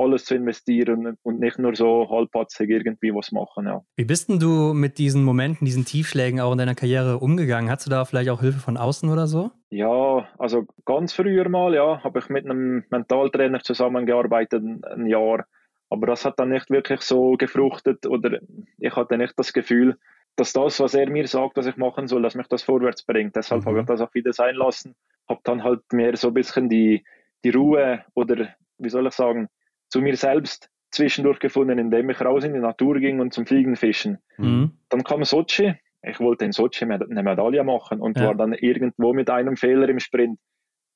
alles 0.00 0.24
zu 0.24 0.34
investieren 0.34 1.16
und 1.22 1.40
nicht 1.40 1.58
nur 1.58 1.74
so 1.74 2.08
halbpatzig 2.10 2.70
irgendwie 2.70 3.14
was 3.14 3.32
machen. 3.32 3.66
Ja. 3.66 3.82
Wie 3.96 4.04
bist 4.04 4.28
denn 4.28 4.38
du 4.38 4.72
mit 4.74 4.98
diesen 4.98 5.22
Momenten, 5.22 5.64
diesen 5.64 5.84
Tiefschlägen 5.84 6.40
auch 6.40 6.52
in 6.52 6.58
deiner 6.58 6.74
Karriere 6.74 7.18
umgegangen? 7.18 7.70
Hast 7.70 7.86
du 7.86 7.90
da 7.90 8.04
vielleicht 8.04 8.30
auch 8.30 8.40
Hilfe 8.40 8.60
von 8.60 8.76
außen 8.76 9.08
oder 9.10 9.26
so? 9.26 9.50
Ja, 9.70 10.28
also 10.38 10.66
ganz 10.84 11.12
früher 11.12 11.48
mal, 11.48 11.74
ja, 11.74 12.02
habe 12.02 12.18
ich 12.18 12.28
mit 12.28 12.44
einem 12.44 12.84
Mentaltrainer 12.90 13.60
zusammengearbeitet, 13.60 14.62
ein 14.62 15.06
Jahr. 15.06 15.44
Aber 15.90 16.06
das 16.06 16.24
hat 16.24 16.38
dann 16.38 16.50
nicht 16.50 16.70
wirklich 16.70 17.00
so 17.02 17.32
gefruchtet 17.32 18.06
oder 18.06 18.38
ich 18.78 18.94
hatte 18.94 19.18
nicht 19.18 19.34
das 19.36 19.52
Gefühl, 19.52 19.96
dass 20.36 20.52
das, 20.52 20.80
was 20.80 20.94
er 20.94 21.10
mir 21.10 21.26
sagt, 21.26 21.56
was 21.56 21.66
ich 21.66 21.76
machen 21.76 22.06
soll, 22.06 22.22
dass 22.22 22.34
mich 22.34 22.46
das 22.46 22.62
vorwärts 22.62 23.02
bringt. 23.02 23.36
Deshalb 23.36 23.62
mhm. 23.62 23.66
habe 23.66 23.80
ich 23.80 23.86
das 23.86 24.00
auch 24.00 24.14
wieder 24.14 24.32
sein 24.32 24.54
lassen. 24.54 24.94
Habe 25.28 25.40
dann 25.44 25.62
halt 25.64 25.80
mehr 25.92 26.16
so 26.16 26.28
ein 26.28 26.34
bisschen 26.34 26.68
die, 26.68 27.04
die 27.44 27.50
Ruhe 27.50 28.04
oder 28.14 28.48
wie 28.78 28.88
soll 28.88 29.06
ich 29.06 29.14
sagen, 29.14 29.48
zu 29.90 30.00
mir 30.00 30.16
selbst 30.16 30.70
zwischendurch 30.90 31.38
gefunden, 31.38 31.78
indem 31.78 32.10
ich 32.10 32.20
raus 32.20 32.44
in 32.44 32.54
die 32.54 32.60
Natur 32.60 32.98
ging 32.98 33.20
und 33.20 33.32
zum 33.32 33.46
Fliegen 33.46 33.76
fischen. 33.76 34.18
Mhm. 34.38 34.72
Dann 34.88 35.04
kam 35.04 35.24
Sochi. 35.24 35.74
Ich 36.02 36.18
wollte 36.18 36.46
in 36.46 36.52
Sochi 36.52 36.84
eine 36.84 37.22
Medaille 37.22 37.62
machen 37.62 38.00
und 38.00 38.18
ja. 38.18 38.28
war 38.28 38.34
dann 38.34 38.54
irgendwo 38.54 39.12
mit 39.12 39.28
einem 39.28 39.56
Fehler 39.56 39.88
im 39.88 40.00
Sprint 40.00 40.38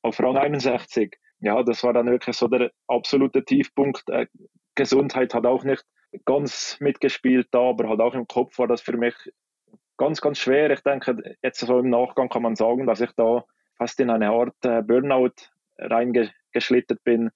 auf 0.03 0.19
Rang 0.21 0.37
61. 0.37 1.17
Ja, 1.41 1.63
das 1.63 1.85
war 1.85 1.93
dann 1.93 2.07
wirklich 2.07 2.37
so 2.37 2.49
der 2.49 2.71
absolute 2.89 3.45
Tiefpunkt. 3.45 4.09
Äh, 4.09 4.27
Gesundheit 4.75 5.35
hat 5.35 5.47
auch 5.47 5.63
nicht 5.65 5.85
ganz 6.25 6.79
mitgespielt 6.81 7.49
da, 7.51 7.61
aber 7.61 7.89
halt 7.89 8.01
auch 8.01 8.15
im 8.15 8.27
Kopf 8.27 8.59
war 8.59 8.67
das 8.67 8.81
für 8.81 8.97
mich 8.97 9.15
ganz, 9.97 10.21
ganz 10.21 10.39
schwer. 10.39 10.71
Ich 10.71 10.81
denke, 10.81 11.37
jetzt 11.43 11.61
so 11.61 11.79
im 11.79 11.91
Nachgang 11.91 12.29
kann 12.29 12.43
man 12.43 12.57
sagen, 12.57 12.87
dass 12.87 13.01
ich 13.01 13.11
da 13.17 13.45
fast 13.77 14.01
in 14.01 14.11
eine 14.11 14.31
Art 14.31 14.57
äh, 14.65 14.83
Burnout 14.83 15.35
reingeschlittert 15.79 17.03
bin 17.05 17.31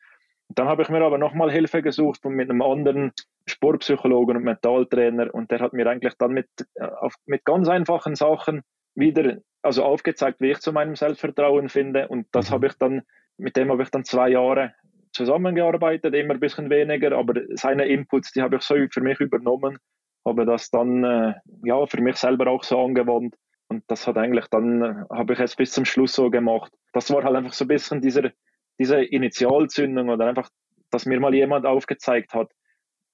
dann 0.49 0.69
habe 0.69 0.83
ich 0.83 0.89
mir 0.89 1.03
aber 1.03 1.19
nochmal 1.19 1.51
Hilfe 1.51 1.83
gesucht 1.83 2.25
mit 2.25 2.51
einem 2.51 2.63
anderen 2.63 3.13
Sportpsychologen 3.47 4.37
und 4.37 4.45
Mentaltrainer 4.45 5.33
und 5.35 5.51
der 5.51 5.61
hat 5.61 5.73
mir 5.73 5.87
eigentlich 5.87 6.15
dann 6.19 6.33
mit, 6.33 6.49
äh, 6.75 6.85
auf, 6.85 7.15
mit 7.27 7.45
ganz 7.45 7.69
einfachen 7.69 8.15
Sachen 8.15 8.63
wieder 8.95 9.39
also 9.63 9.85
aufgezeigt, 9.85 10.41
wie 10.41 10.51
ich 10.51 10.61
zu 10.61 10.73
meinem 10.73 10.97
Selbstvertrauen 10.97 11.69
finde 11.69 12.09
und 12.09 12.27
das 12.33 12.51
mhm. 12.51 12.55
habe 12.55 12.67
ich 12.69 12.75
dann, 12.75 13.03
mit 13.37 13.57
dem 13.57 13.71
habe 13.71 13.83
ich 13.83 13.91
dann 13.91 14.05
zwei 14.05 14.31
Jahre 14.31 14.75
zusammengearbeitet, 15.13 16.15
immer 16.15 16.35
ein 16.35 16.41
bisschen 16.41 16.71
weniger, 16.71 17.17
aber 17.17 17.41
seine 17.55 17.87
Inputs, 17.87 18.33
die 18.33 18.43
habe 18.43 18.57
ich 18.57 18.63
so 18.63 18.75
für 18.91 19.01
mich 19.01 19.21
übernommen, 19.21 19.79
habe 20.25 20.47
das 20.47 20.71
dann 20.71 21.05
äh, 21.05 21.35
ja 21.65 21.87
für 21.87 22.01
mich 22.01 22.17
selber 22.17 22.49
auch 22.49 22.63
so 22.63 22.83
angewandt 22.83 23.35
und 23.69 23.85
das 23.87 24.07
hat 24.07 24.17
eigentlich 24.17 24.47
dann, 24.47 24.83
äh, 24.83 24.95
habe 25.15 25.35
ich 25.35 25.41
es 25.41 25.57
bis 25.57 25.73
zum 25.73 25.85
Schluss 25.85 26.15
so 26.15 26.31
gemacht. 26.31 26.73
Das 26.93 27.13
war 27.13 27.23
halt 27.23 27.37
einfach 27.37 27.53
so 27.53 27.65
ein 27.65 27.69
bisschen 27.69 28.01
dieser 28.01 28.31
diese 28.79 29.03
Initialzündung 29.03 30.09
oder 30.09 30.27
einfach, 30.27 30.49
dass 30.91 31.07
mir 31.07 31.21
mal 31.21 31.35
jemand 31.35 31.67
aufgezeigt 31.67 32.35
hat, 32.35 32.51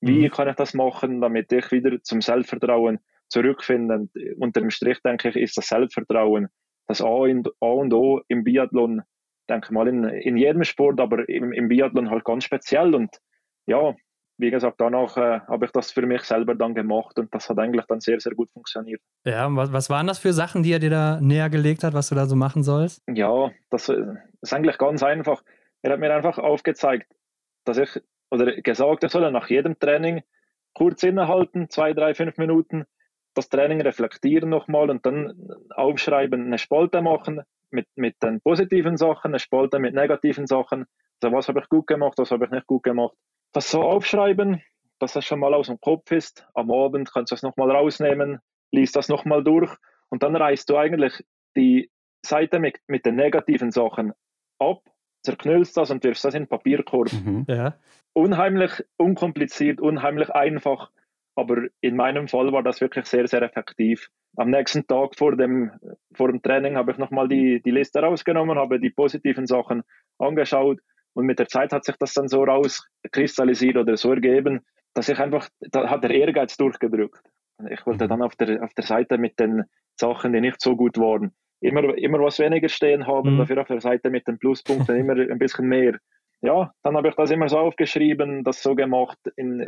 wie 0.01 0.27
mhm. 0.27 0.31
kann 0.31 0.49
ich 0.49 0.57
das 0.57 0.75
machen, 0.75 1.21
damit 1.21 1.51
ich 1.53 1.73
wieder 1.73 2.03
zum 2.03 2.21
Selbstvertrauen 2.21 2.99
zurückfinde. 3.29 3.95
Und 3.95 4.11
unter 4.37 4.61
dem 4.61 4.71
Strich, 4.71 5.01
denke 5.03 5.31
ich, 5.31 5.37
ist 5.37 5.57
das 5.57 5.69
Selbstvertrauen 5.69 6.49
das 6.87 7.01
A, 7.01 7.27
in, 7.27 7.43
A 7.61 7.67
und 7.67 7.93
O 7.95 8.21
im 8.29 8.45
Biathlon, 8.45 9.03
denke 9.49 9.67
ich 9.67 9.71
mal, 9.71 9.89
in, 9.89 10.05
in 10.05 10.37
jedem 10.37 10.65
Sport, 10.65 11.01
aber 11.01 11.29
im, 11.29 11.53
im 11.53 11.69
Biathlon 11.69 12.11
halt 12.11 12.25
ganz 12.25 12.45
speziell. 12.45 12.95
Und 12.95 13.11
ja, 13.67 13.95
wie 14.37 14.51
gesagt, 14.51 14.81
danach 14.81 15.17
äh, 15.17 15.41
habe 15.49 15.67
ich 15.67 15.73
das 15.73 15.93
für 15.93 16.03
mich 16.03 16.23
selber 16.23 16.55
dann 16.55 16.75
gemacht 16.75 17.19
und 17.19 17.33
das 17.35 17.49
hat 17.49 17.59
eigentlich 17.59 17.87
dann 17.87 18.01
sehr, 18.01 18.21
sehr 18.21 18.35
gut 18.35 18.51
funktioniert. 18.53 19.01
Ja, 19.25 19.55
was, 19.55 19.73
was 19.73 19.91
waren 19.91 20.07
das 20.07 20.19
für 20.19 20.33
Sachen, 20.33 20.63
die 20.63 20.73
er 20.73 20.81
dir 20.81 20.91
da 20.91 21.21
näher 21.21 21.49
gelegt 21.51 21.85
hat, 21.85 21.95
was 21.95 22.09
du 22.09 22.15
da 22.15 22.27
so 22.27 22.37
machen 22.37 22.63
sollst? 22.63 23.03
Ja, 23.09 23.51
das, 23.71 23.87
das 23.87 23.97
äh, 23.97 24.15
ist 24.43 24.53
eigentlich 24.53 24.79
ganz 24.79 25.03
einfach. 25.03 25.43
Er 25.85 25.93
hat 25.93 26.01
mir 26.01 26.15
einfach 26.15 26.39
aufgezeigt, 26.39 27.15
dass 27.65 27.79
ich, 27.79 28.01
oder 28.31 28.61
gesagt, 28.61 29.05
ich 29.05 29.13
soll 29.13 29.31
nach 29.31 29.49
jedem 29.49 29.79
Training 29.79 30.23
kurz 30.73 31.03
innehalten, 31.03 31.71
zwei, 31.71 31.93
drei, 31.93 32.15
fünf 32.15 32.37
Minuten, 32.37 32.85
das 33.35 33.49
Training 33.49 33.81
reflektieren 33.81 34.49
nochmal 34.49 34.91
und 34.91 35.07
dann 35.07 35.49
aufschreiben, 35.71 36.47
eine 36.47 36.59
Spalte 36.59 37.03
machen 37.03 37.43
mit, 37.71 37.87
mit 37.95 38.21
den 38.23 38.41
positiven 38.41 38.97
Sachen, 38.97 39.33
eine 39.33 39.39
Spalte 39.39 39.79
mit 39.79 39.95
negativen 39.95 40.47
Sachen. 40.47 40.87
Also 41.23 41.37
was 41.37 41.49
habe 41.49 41.61
ich 41.61 41.69
gut 41.69 41.87
gemacht, 41.87 42.19
was 42.19 42.31
habe 42.33 42.47
ich 42.47 42.51
nicht 42.51 42.67
gut 42.67 42.83
gemacht 42.83 43.15
das 43.55 43.71
so 43.71 43.83
aufschreiben, 43.83 44.63
dass 44.99 45.15
das 45.15 45.25
schon 45.25 45.39
mal 45.39 45.55
aus 45.55 45.69
dem 45.69 45.81
Kopf 45.81 46.11
ist. 46.11 46.47
Am 46.55 46.71
Abend 46.71 47.13
kannst 47.13 47.31
du 47.31 47.35
das 47.35 47.43
nochmal 47.43 47.71
rausnehmen, 47.71 48.41
liest 48.73 48.97
das 48.97 49.09
nochmal 49.09 49.43
durch 49.43 49.73
und 50.11 50.23
dann 50.23 50.37
reißt 50.37 50.69
du 50.69 50.77
eigentlich 50.77 51.25
die 51.57 51.91
Seite 52.27 52.59
mit, 52.59 52.79
mit 52.89 53.07
den 53.07 53.15
negativen 53.15 53.71
Sachen 53.71 54.13
ab, 54.59 54.83
zerknüllst 55.25 55.77
das 55.77 55.91
und 55.91 56.05
wirfst 56.05 56.25
das 56.25 56.35
in 56.35 56.45
den 56.45 56.49
Papierkorb. 56.49 57.13
Mhm. 57.13 57.45
Ja. 57.49 57.75
Unheimlich 58.13 58.85
unkompliziert, 58.97 59.81
unheimlich 59.81 60.31
einfach, 60.31 60.91
aber 61.37 61.65
in 61.81 61.97
meinem 61.97 62.29
Fall 62.29 62.53
war 62.53 62.63
das 62.63 62.81
wirklich 62.81 63.07
sehr, 63.07 63.27
sehr 63.27 63.43
effektiv. 63.43 64.09
Am 64.37 64.51
nächsten 64.51 64.87
Tag 64.87 65.17
vor 65.17 65.37
dem, 65.37 65.73
vor 66.13 66.29
dem 66.29 66.43
Training 66.43 66.77
habe 66.77 66.93
ich 66.93 66.99
nochmal 66.99 67.29
die, 67.29 67.61
die 67.63 67.71
Liste 67.71 68.01
rausgenommen, 68.01 68.59
habe 68.59 68.79
die 68.79 68.91
positiven 68.91 69.47
Sachen 69.47 69.83
angeschaut 70.19 70.81
und 71.15 71.27
mit 71.27 71.39
der 71.39 71.49
Zeit 71.49 71.73
hat 71.73 71.85
sich 71.85 71.97
das 71.97 72.13
dann 72.15 72.29
so 72.29 72.45
rauskristallisiert 72.45 73.77
oder 73.77 73.97
so 73.97 74.13
ergeben, 74.13 74.61
dass 74.95 75.09
ich 75.09 75.19
einfach, 75.19 75.49
da 75.61 75.89
hat 75.89 76.05
der 76.05 76.11
Ehrgeiz 76.11 76.57
durchgedrückt. 76.57 77.21
Ich 77.71 77.87
wollte 77.87 78.05
mhm. 78.05 78.09
dann 78.09 78.23
auf 78.23 78.37
der, 78.37 78.63
auf 78.63 78.75
der 78.75 78.85
Seite 78.85 79.19
mit 79.19 79.39
den 79.39 79.65
Sachen, 79.99 80.33
die 80.33 80.41
nicht 80.41 80.61
so 80.61 80.77
gut 80.77 80.99
waren, 80.99 81.33
immer, 81.65 81.97
immer 81.97 82.21
was 82.21 82.39
weniger 82.39 82.69
stehen 82.69 83.07
haben, 83.07 83.35
mhm. 83.35 83.39
dafür 83.39 83.61
auf 83.61 83.69
der 83.69 83.81
Seite 83.81 84.11
mit 84.11 84.27
den 84.29 84.39
Pluspunkten 84.39 84.97
immer 84.97 85.15
ein 85.15 85.39
bisschen 85.39 85.67
mehr. 85.67 85.99
Ja, 86.41 86.73
dann 86.83 86.97
habe 86.97 87.09
ich 87.09 87.15
das 87.15 87.31
immer 87.31 87.49
so 87.49 87.59
aufgeschrieben, 87.59 88.45
das 88.45 88.63
so 88.63 88.75
gemacht, 88.75 89.19
in, 89.37 89.61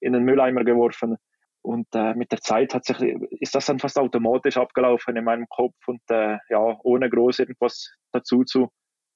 in 0.00 0.12
den 0.12 0.24
Mülleimer 0.24 0.64
geworfen. 0.64 1.16
Und 1.62 1.86
äh, 1.94 2.14
mit 2.14 2.32
der 2.32 2.40
Zeit 2.40 2.74
hat 2.74 2.84
sich, 2.84 3.00
ist 3.40 3.54
das 3.54 3.66
dann 3.66 3.78
fast 3.78 3.98
automatisch 3.98 4.56
abgelaufen 4.56 5.16
in 5.16 5.24
meinem 5.24 5.46
Kopf 5.48 5.76
und 5.86 6.00
äh, 6.10 6.38
ja, 6.48 6.78
ohne 6.82 7.08
groß 7.10 7.40
irgendwas 7.40 7.94
dazu 8.12 8.44
zu, 8.44 8.70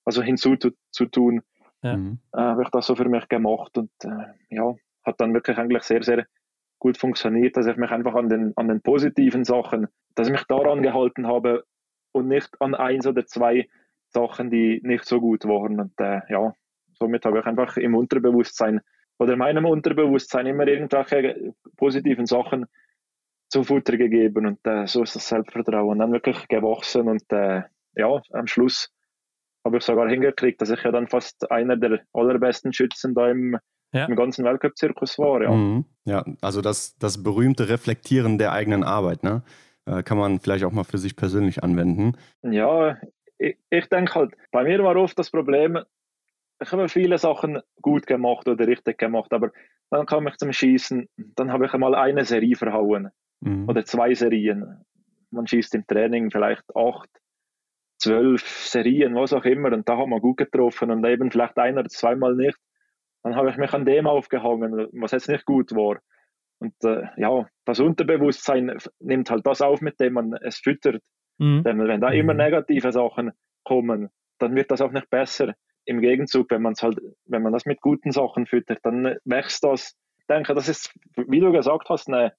also 0.05 0.23
hinzu 0.23 0.57
zu, 0.57 0.71
zu 0.91 1.07
tun 1.07 1.43
ja. 1.83 1.97
Mhm. 1.97 2.19
äh, 2.33 2.41
habe 2.41 2.63
ich 2.63 2.69
das 2.71 2.87
so 2.87 2.97
für 2.97 3.09
mich 3.09 3.29
gemacht 3.29 3.77
und 3.79 3.91
äh, 4.05 4.33
ja, 4.51 4.75
hat 5.05 5.21
dann 5.21 5.33
wirklich 5.33 5.57
eigentlich 5.57 5.83
sehr, 5.85 6.03
sehr 6.03 6.27
gut 6.79 6.99
funktioniert, 6.99 7.57
dass 7.57 7.67
ich 7.67 7.77
mich 7.77 7.91
einfach 7.91 8.15
an 8.15 8.29
den, 8.29 8.53
an 8.57 8.69
den 8.69 8.83
positiven 8.83 9.45
Sachen, 9.45 9.89
dass 10.15 10.29
ich 10.29 10.33
mich 10.33 10.45
daran 10.45 10.83
gehalten 10.83 11.27
habe 11.27 11.65
und 12.15 12.29
nicht 12.29 12.51
an 12.61 12.75
eins 12.75 13.07
oder 13.07 13.27
zwei 13.27 13.69
Sachen, 14.09 14.51
die 14.51 14.81
nicht 14.85 15.05
so 15.05 15.21
gut 15.21 15.45
waren. 15.45 15.81
Und 15.81 15.99
äh, 16.01 16.21
ja, 16.29 16.55
somit 16.99 17.25
habe 17.25 17.41
ich 17.41 17.47
einfach 17.47 17.77
im 17.77 17.95
Unterbewusstsein 17.95 18.81
oder 19.19 19.35
in 19.35 19.39
meinem 19.39 19.65
Unterbewusstsein 19.65 20.47
immer 20.47 20.67
irgendwelche 20.67 21.55
positiven 21.77 22.27
Sachen 22.27 22.67
zu 23.49 23.63
Futter 23.63 23.97
gegeben 23.97 24.47
und 24.47 24.59
äh, 24.67 24.87
so 24.87 25.03
ist 25.03 25.15
das 25.15 25.29
Selbstvertrauen 25.29 25.99
dann 25.99 26.13
wirklich 26.13 26.49
gewachsen 26.49 27.09
und 27.09 27.23
äh, 27.31 27.63
ja, 27.95 28.21
am 28.33 28.47
Schluss 28.49 28.91
habe 29.65 29.79
ich 29.79 29.85
sogar 29.85 30.09
hingekriegt, 30.09 30.61
dass 30.61 30.71
ich 30.71 30.83
ja 30.83 30.91
dann 30.91 31.09
fast 31.09 31.51
einer 31.51 31.77
der 31.77 32.01
allerbesten 32.13 32.73
Schützen 32.73 33.15
da 33.15 33.31
im, 33.31 33.57
ja. 33.93 34.07
im 34.07 34.17
ganzen 34.17 34.45
Weltcup-Zirkus 34.45 35.19
war. 35.19 35.43
Ja. 35.43 35.53
Mhm. 35.53 35.85
ja, 36.05 36.25
also 36.41 36.61
das, 36.61 36.97
das 36.99 37.23
berühmte 37.23 37.69
Reflektieren 37.69 38.39
der 38.39 38.53
eigenen 38.53 38.83
Arbeit, 38.83 39.23
ne? 39.23 39.43
Äh, 39.87 40.03
kann 40.03 40.19
man 40.19 40.41
vielleicht 40.41 40.65
auch 40.65 40.73
mal 40.73 40.85
für 40.85 40.99
sich 40.99 41.17
persönlich 41.17 41.63
anwenden. 41.63 42.17
Ja, 42.43 42.99
ich, 43.39 43.59
ich 43.71 43.89
denke 43.89 44.15
halt, 44.15 44.35
bei 44.51 44.65
mir 44.65 44.83
war 44.83 44.97
oft 44.97 45.19
das 45.19 45.31
Problem, 45.31 45.79
ich 46.61 46.73
habe 46.73 46.89
viele 46.89 47.19
Sachen 47.19 47.61
gut 47.83 48.07
gemacht 48.07 48.49
oder 48.49 48.67
richtig 48.67 48.99
gemacht, 48.99 49.33
aber 49.33 49.51
dann 49.91 50.07
kam 50.07 50.27
ich 50.27 50.37
zum 50.37 50.53
Schießen, 50.53 51.09
dann 51.17 51.53
habe 51.53 51.67
ich 51.67 51.75
einmal 51.75 51.95
eine 51.95 52.25
Serie 52.25 52.57
verhauen 52.57 53.11
mhm. 53.41 53.69
oder 53.69 53.85
zwei 53.85 54.15
Serien. 54.15 54.85
Man 55.31 55.47
schießt 55.47 55.75
im 55.75 55.87
Training 55.87 56.31
vielleicht 56.31 56.65
acht, 56.75 57.11
zwölf 57.99 58.43
Serien, 58.47 59.15
was 59.15 59.33
auch 59.33 59.45
immer, 59.45 59.73
und 59.73 59.89
da 59.89 59.97
haben 59.97 60.11
wir 60.11 60.21
gut 60.21 60.39
getroffen 60.39 60.91
und 60.91 61.05
eben 61.05 61.31
vielleicht 61.31 61.59
ein 61.59 61.79
oder 61.79 61.89
zweimal 61.89 62.35
nicht. 62.35 62.59
Dann 63.23 63.37
habe 63.37 63.51
ich 63.51 63.57
mich 63.57 63.73
an 63.73 63.85
dem 63.85 64.07
aufgehangen, 64.07 64.89
was 64.93 65.13
jetzt 65.13 65.29
nicht 65.29 65.45
gut 65.45 65.75
war. 65.75 65.99
Und 66.65 66.75
äh, 66.85 67.09
ja, 67.19 67.47
das 67.67 67.79
Unterbewusstsein 67.79 68.79
nimmt 68.99 69.31
halt 69.31 69.47
das 69.47 69.61
auf, 69.61 69.83
mit 69.83 70.01
dem 70.01 70.15
man 70.15 70.33
es 70.41 70.59
füttert. 70.59 71.03
Mhm. 71.39 71.63
Denn 71.63 71.87
wenn 71.87 72.01
da 72.01 72.09
immer 72.09 72.33
mhm. 72.33 72.39
negative 72.39 72.91
Sachen 72.91 73.33
kommen, 73.65 74.09
dann 74.39 74.55
wird 74.55 74.71
das 74.71 74.81
auch 74.81 74.93
nicht 74.93 75.11
besser. 75.11 75.55
Im 75.85 76.01
Gegenzug, 76.01 76.51
wenn 76.51 76.63
man 76.63 76.73
es 76.73 76.83
halt, 76.83 76.99
wenn 77.27 77.43
man 77.43 77.53
das 77.53 77.67
mit 77.67 77.83
guten 77.83 78.13
Sachen 78.13 78.47
füttert, 78.47 78.79
dann 78.83 79.17
wächst 79.25 79.63
das. 79.63 79.95
Ich 80.19 80.27
denke, 80.27 80.55
das 80.55 80.71
ist, 80.71 80.95
wie 81.17 81.41
du 81.41 81.53
gesagt 81.53 81.91
hast, 81.91 82.09
eine, 82.09 82.33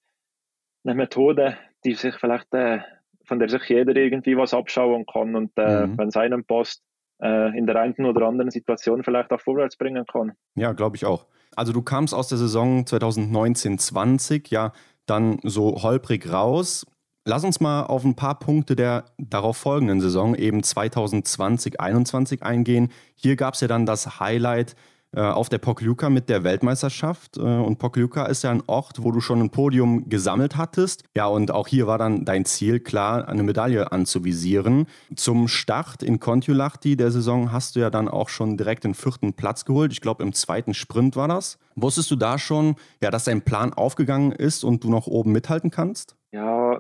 eine 0.84 0.96
Methode, 0.96 1.58
die 1.84 1.94
sich 1.94 2.16
vielleicht, 2.16 2.52
äh, 2.56 2.80
von 3.26 3.38
der 3.38 3.50
sich 3.50 3.64
jeder 3.70 3.96
irgendwie 3.96 4.38
was 4.38 4.56
abschauen 4.56 5.06
kann 5.06 5.36
und 5.36 5.52
äh, 5.58 5.86
mhm. 5.86 5.98
wenn 6.00 6.08
es 6.08 6.18
einem 6.18 6.46
passt, 6.46 6.84
in 7.20 7.66
der 7.66 7.80
einen 7.80 8.06
oder 8.06 8.28
anderen 8.28 8.52
Situation 8.52 9.04
vielleicht 9.04 9.32
auch 9.32 9.40
vorwärts 9.40 9.78
bringen 9.78 10.06
kann. 10.06 10.34
Ja, 10.56 10.74
glaube 10.74 10.98
ich 10.98 11.06
auch. 11.06 11.26
Also 11.56 11.72
du 11.72 11.82
kamst 11.82 12.14
aus 12.14 12.28
der 12.28 12.38
Saison 12.38 12.84
2019-20, 12.84 14.52
ja, 14.52 14.74
dann 15.06 15.40
so 15.44 15.82
holprig 15.82 16.32
raus. 16.32 16.86
Lass 17.24 17.44
uns 17.44 17.60
mal 17.60 17.84
auf 17.84 18.04
ein 18.04 18.16
paar 18.16 18.38
Punkte 18.38 18.76
der 18.76 19.06
darauf 19.18 19.58
folgenden 19.58 20.02
Saison, 20.02 20.36
eben 20.36 20.62
2020-21 20.62 22.44
eingehen. 22.44 22.90
Hier 23.16 23.36
gab 23.36 23.56
es 23.56 23.62
ja 23.62 23.68
dann 23.68 23.86
das 23.86 24.20
Highlight 24.20 24.74
äh, 24.74 24.76
auf 25.22 25.50
der 25.50 25.58
Pokljuka 25.58 26.10
mit 26.10 26.30
der 26.30 26.44
Weltmeisterschaft. 26.44 27.38
Äh, 27.38 27.42
und 27.42 27.78
Pokljuka 27.80 28.26
ist 28.26 28.44
ja 28.44 28.52
ein 28.52 28.64
Ort, 28.68 29.04
wo 29.04 29.12
du 29.12 29.22
schon 29.22 29.42
ein 29.42 29.50
Podium 29.50 30.10
gesammelt 30.10 30.58
hattest. 30.58 31.04
Ja, 31.16 31.28
und 31.28 31.52
auch 31.52 31.68
hier 31.68 31.88
war 31.88 31.98
dann 31.98 32.26
dein 32.26 32.46
Ziel, 32.46 32.80
klar, 32.80 33.28
eine 33.28 33.44
Medaille 33.44 33.92
anzuvisieren. 33.92 34.88
Zum 35.16 35.48
Start 35.48 36.04
in 36.04 36.20
Kontiolahti 36.20 36.98
der 36.98 37.12
Saison 37.12 37.52
hast 37.52 37.76
du 37.76 37.80
ja 37.80 37.90
dann 37.90 38.08
auch 38.08 38.30
schon 38.30 38.58
direkt 38.58 38.84
den 38.84 38.94
vierten 38.94 39.34
Platz 39.34 39.66
geholt. 39.66 39.92
Ich 39.92 40.02
glaube, 40.02 40.24
im 40.24 40.34
zweiten 40.34 40.74
Sprint 40.74 41.16
war 41.16 41.28
das. 41.28 41.58
Wusstest 41.76 42.10
du 42.12 42.16
da 42.16 42.38
schon, 42.38 42.76
ja, 43.02 43.12
dass 43.12 43.26
dein 43.26 43.42
Plan 43.42 43.74
aufgegangen 43.74 44.32
ist 44.32 44.64
und 44.64 44.84
du 44.84 44.90
noch 44.90 45.08
oben 45.08 45.32
mithalten 45.32 45.72
kannst? 45.72 46.16
Ja, 46.32 46.80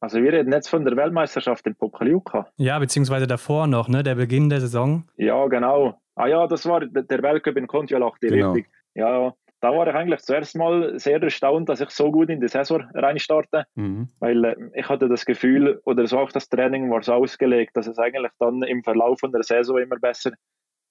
also 0.00 0.20
wir 0.20 0.32
reden 0.32 0.52
jetzt 0.52 0.68
von 0.68 0.84
der 0.84 0.96
Weltmeisterschaft 0.96 1.64
in 1.66 1.76
Pokljuka. 1.76 2.48
Ja, 2.56 2.78
beziehungsweise 2.80 3.28
davor 3.28 3.68
noch, 3.68 3.88
ne? 3.88 4.02
Der 4.02 4.16
Beginn 4.16 4.48
der 4.48 4.60
Saison. 4.60 5.04
Ja, 5.16 5.46
genau. 5.46 6.01
Ah 6.14 6.26
ja, 6.26 6.46
das 6.46 6.66
war 6.66 6.80
der 6.80 7.22
Weltcup 7.22 7.56
in 7.56 7.66
Kontiolahti, 7.66 8.28
genau. 8.28 8.52
richtig. 8.52 8.72
Ja, 8.94 9.32
da 9.60 9.70
war 9.70 9.86
ich 9.86 9.94
eigentlich 9.94 10.20
zuerst 10.20 10.56
mal 10.56 10.98
sehr 10.98 11.22
erstaunt, 11.22 11.68
dass 11.68 11.80
ich 11.80 11.90
so 11.90 12.10
gut 12.10 12.28
in 12.28 12.40
die 12.40 12.48
Saison 12.48 12.82
reinstarte, 12.94 13.64
mhm. 13.76 14.08
weil 14.18 14.44
äh, 14.44 14.56
ich 14.74 14.88
hatte 14.88 15.08
das 15.08 15.24
Gefühl, 15.24 15.80
oder 15.84 16.06
so 16.06 16.18
auch 16.18 16.32
das 16.32 16.48
Training 16.48 16.90
war 16.90 17.02
so 17.02 17.14
ausgelegt, 17.14 17.76
dass 17.76 17.86
es 17.86 17.98
eigentlich 17.98 18.32
dann 18.40 18.62
im 18.62 18.82
Verlauf 18.82 19.20
von 19.20 19.32
der 19.32 19.44
Saison 19.44 19.78
immer 19.78 19.96
besser, 19.96 20.32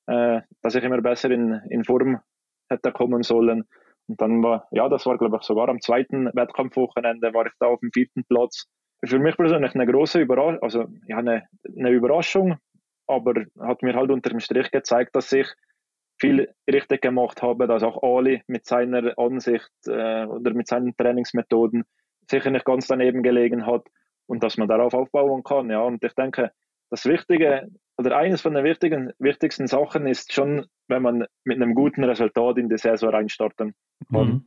äh, 0.07 0.41
dass 0.61 0.75
ich 0.75 0.83
immer 0.83 1.01
besser 1.01 1.29
in, 1.31 1.61
in 1.69 1.83
Form 1.83 2.19
hätte 2.69 2.91
kommen 2.91 3.23
sollen. 3.23 3.65
Und 4.07 4.21
dann 4.21 4.41
war, 4.41 4.67
ja, 4.71 4.87
das 4.89 5.05
war 5.05 5.17
glaube 5.17 5.37
ich 5.39 5.43
sogar 5.45 5.67
am 5.69 5.81
zweiten 5.81 6.27
Wettkampfwochenende, 6.33 7.33
war 7.33 7.45
ich 7.45 7.53
da 7.59 7.67
auf 7.67 7.81
dem 7.81 7.91
vierten 7.91 8.23
Platz 8.23 8.67
für 9.03 9.19
mich 9.19 9.35
persönlich 9.35 9.73
eine 9.73 9.85
große 9.85 10.19
Überraschung, 10.21 10.61
also 10.61 10.85
ja, 11.07 11.17
eine, 11.17 11.47
eine 11.75 11.89
Überraschung, 11.89 12.57
aber 13.11 13.45
hat 13.59 13.83
mir 13.83 13.95
halt 13.95 14.11
unter 14.11 14.29
dem 14.29 14.39
Strich 14.39 14.71
gezeigt, 14.71 15.15
dass 15.15 15.31
ich 15.31 15.47
viel 16.19 16.53
richtig 16.71 17.01
gemacht 17.01 17.41
habe, 17.41 17.67
dass 17.67 17.83
auch 17.83 18.03
Ali 18.03 18.43
mit 18.47 18.65
seiner 18.65 19.17
Ansicht 19.17 19.71
äh, 19.87 20.25
oder 20.25 20.53
mit 20.53 20.67
seinen 20.67 20.95
Trainingsmethoden 20.95 21.83
sicher 22.29 22.51
nicht 22.51 22.65
ganz 22.65 22.87
daneben 22.87 23.23
gelegen 23.23 23.65
hat 23.65 23.87
und 24.27 24.43
dass 24.43 24.57
man 24.57 24.67
darauf 24.67 24.93
aufbauen 24.93 25.43
kann. 25.43 25.69
Ja, 25.69 25.81
und 25.81 26.03
ich 26.03 26.13
denke, 26.13 26.51
das 26.91 27.05
Wichtige 27.05 27.69
oder 27.97 28.17
eines 28.17 28.41
von 28.41 28.53
den 28.53 28.63
wichtigen, 28.63 29.11
wichtigsten 29.19 29.67
Sachen 29.67 30.07
ist 30.07 30.33
schon, 30.33 30.65
wenn 30.87 31.01
man 31.01 31.25
mit 31.43 31.57
einem 31.57 31.75
guten 31.75 32.03
Resultat 32.03 32.57
in 32.57 32.69
die 32.69 32.77
Saison 32.77 33.09
reinstarten 33.09 33.73
kann. 34.11 34.27
Mhm. 34.27 34.45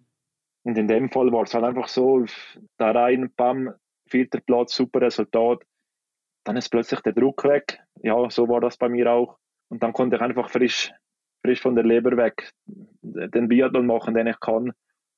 Und 0.63 0.79
in 0.79 0.89
dem 0.89 1.11
Fall 1.11 1.31
war 1.33 1.43
es 1.43 1.55
halt 1.55 1.65
einfach 1.65 1.89
so, 1.89 2.25
da 2.79 2.91
rein, 2.93 3.33
bam, 3.37 3.75
vierter 4.09 4.41
Platz, 4.41 4.75
super 4.75 5.01
Resultat. 5.03 5.63
Dann 6.45 6.57
ist 6.57 6.69
plötzlich 6.69 7.01
der 7.01 7.13
Druck 7.13 7.45
weg. 7.45 7.81
Ja, 8.03 8.29
so 8.31 8.49
war 8.49 8.61
das 8.61 8.77
bei 8.77 8.89
mir 8.89 9.11
auch. 9.11 9.39
Und 9.69 9.83
dann 9.83 9.93
konnte 9.93 10.17
ich 10.17 10.23
einfach 10.23 10.51
frisch, 10.51 10.93
frisch 11.43 11.61
von 11.61 11.75
der 11.75 11.85
Leber 11.85 12.17
weg 12.17 12.53
den 13.03 13.49
Biathlon 13.49 13.87
machen, 13.87 14.15
den 14.15 14.27
ich 14.27 14.39
kann. 14.41 14.73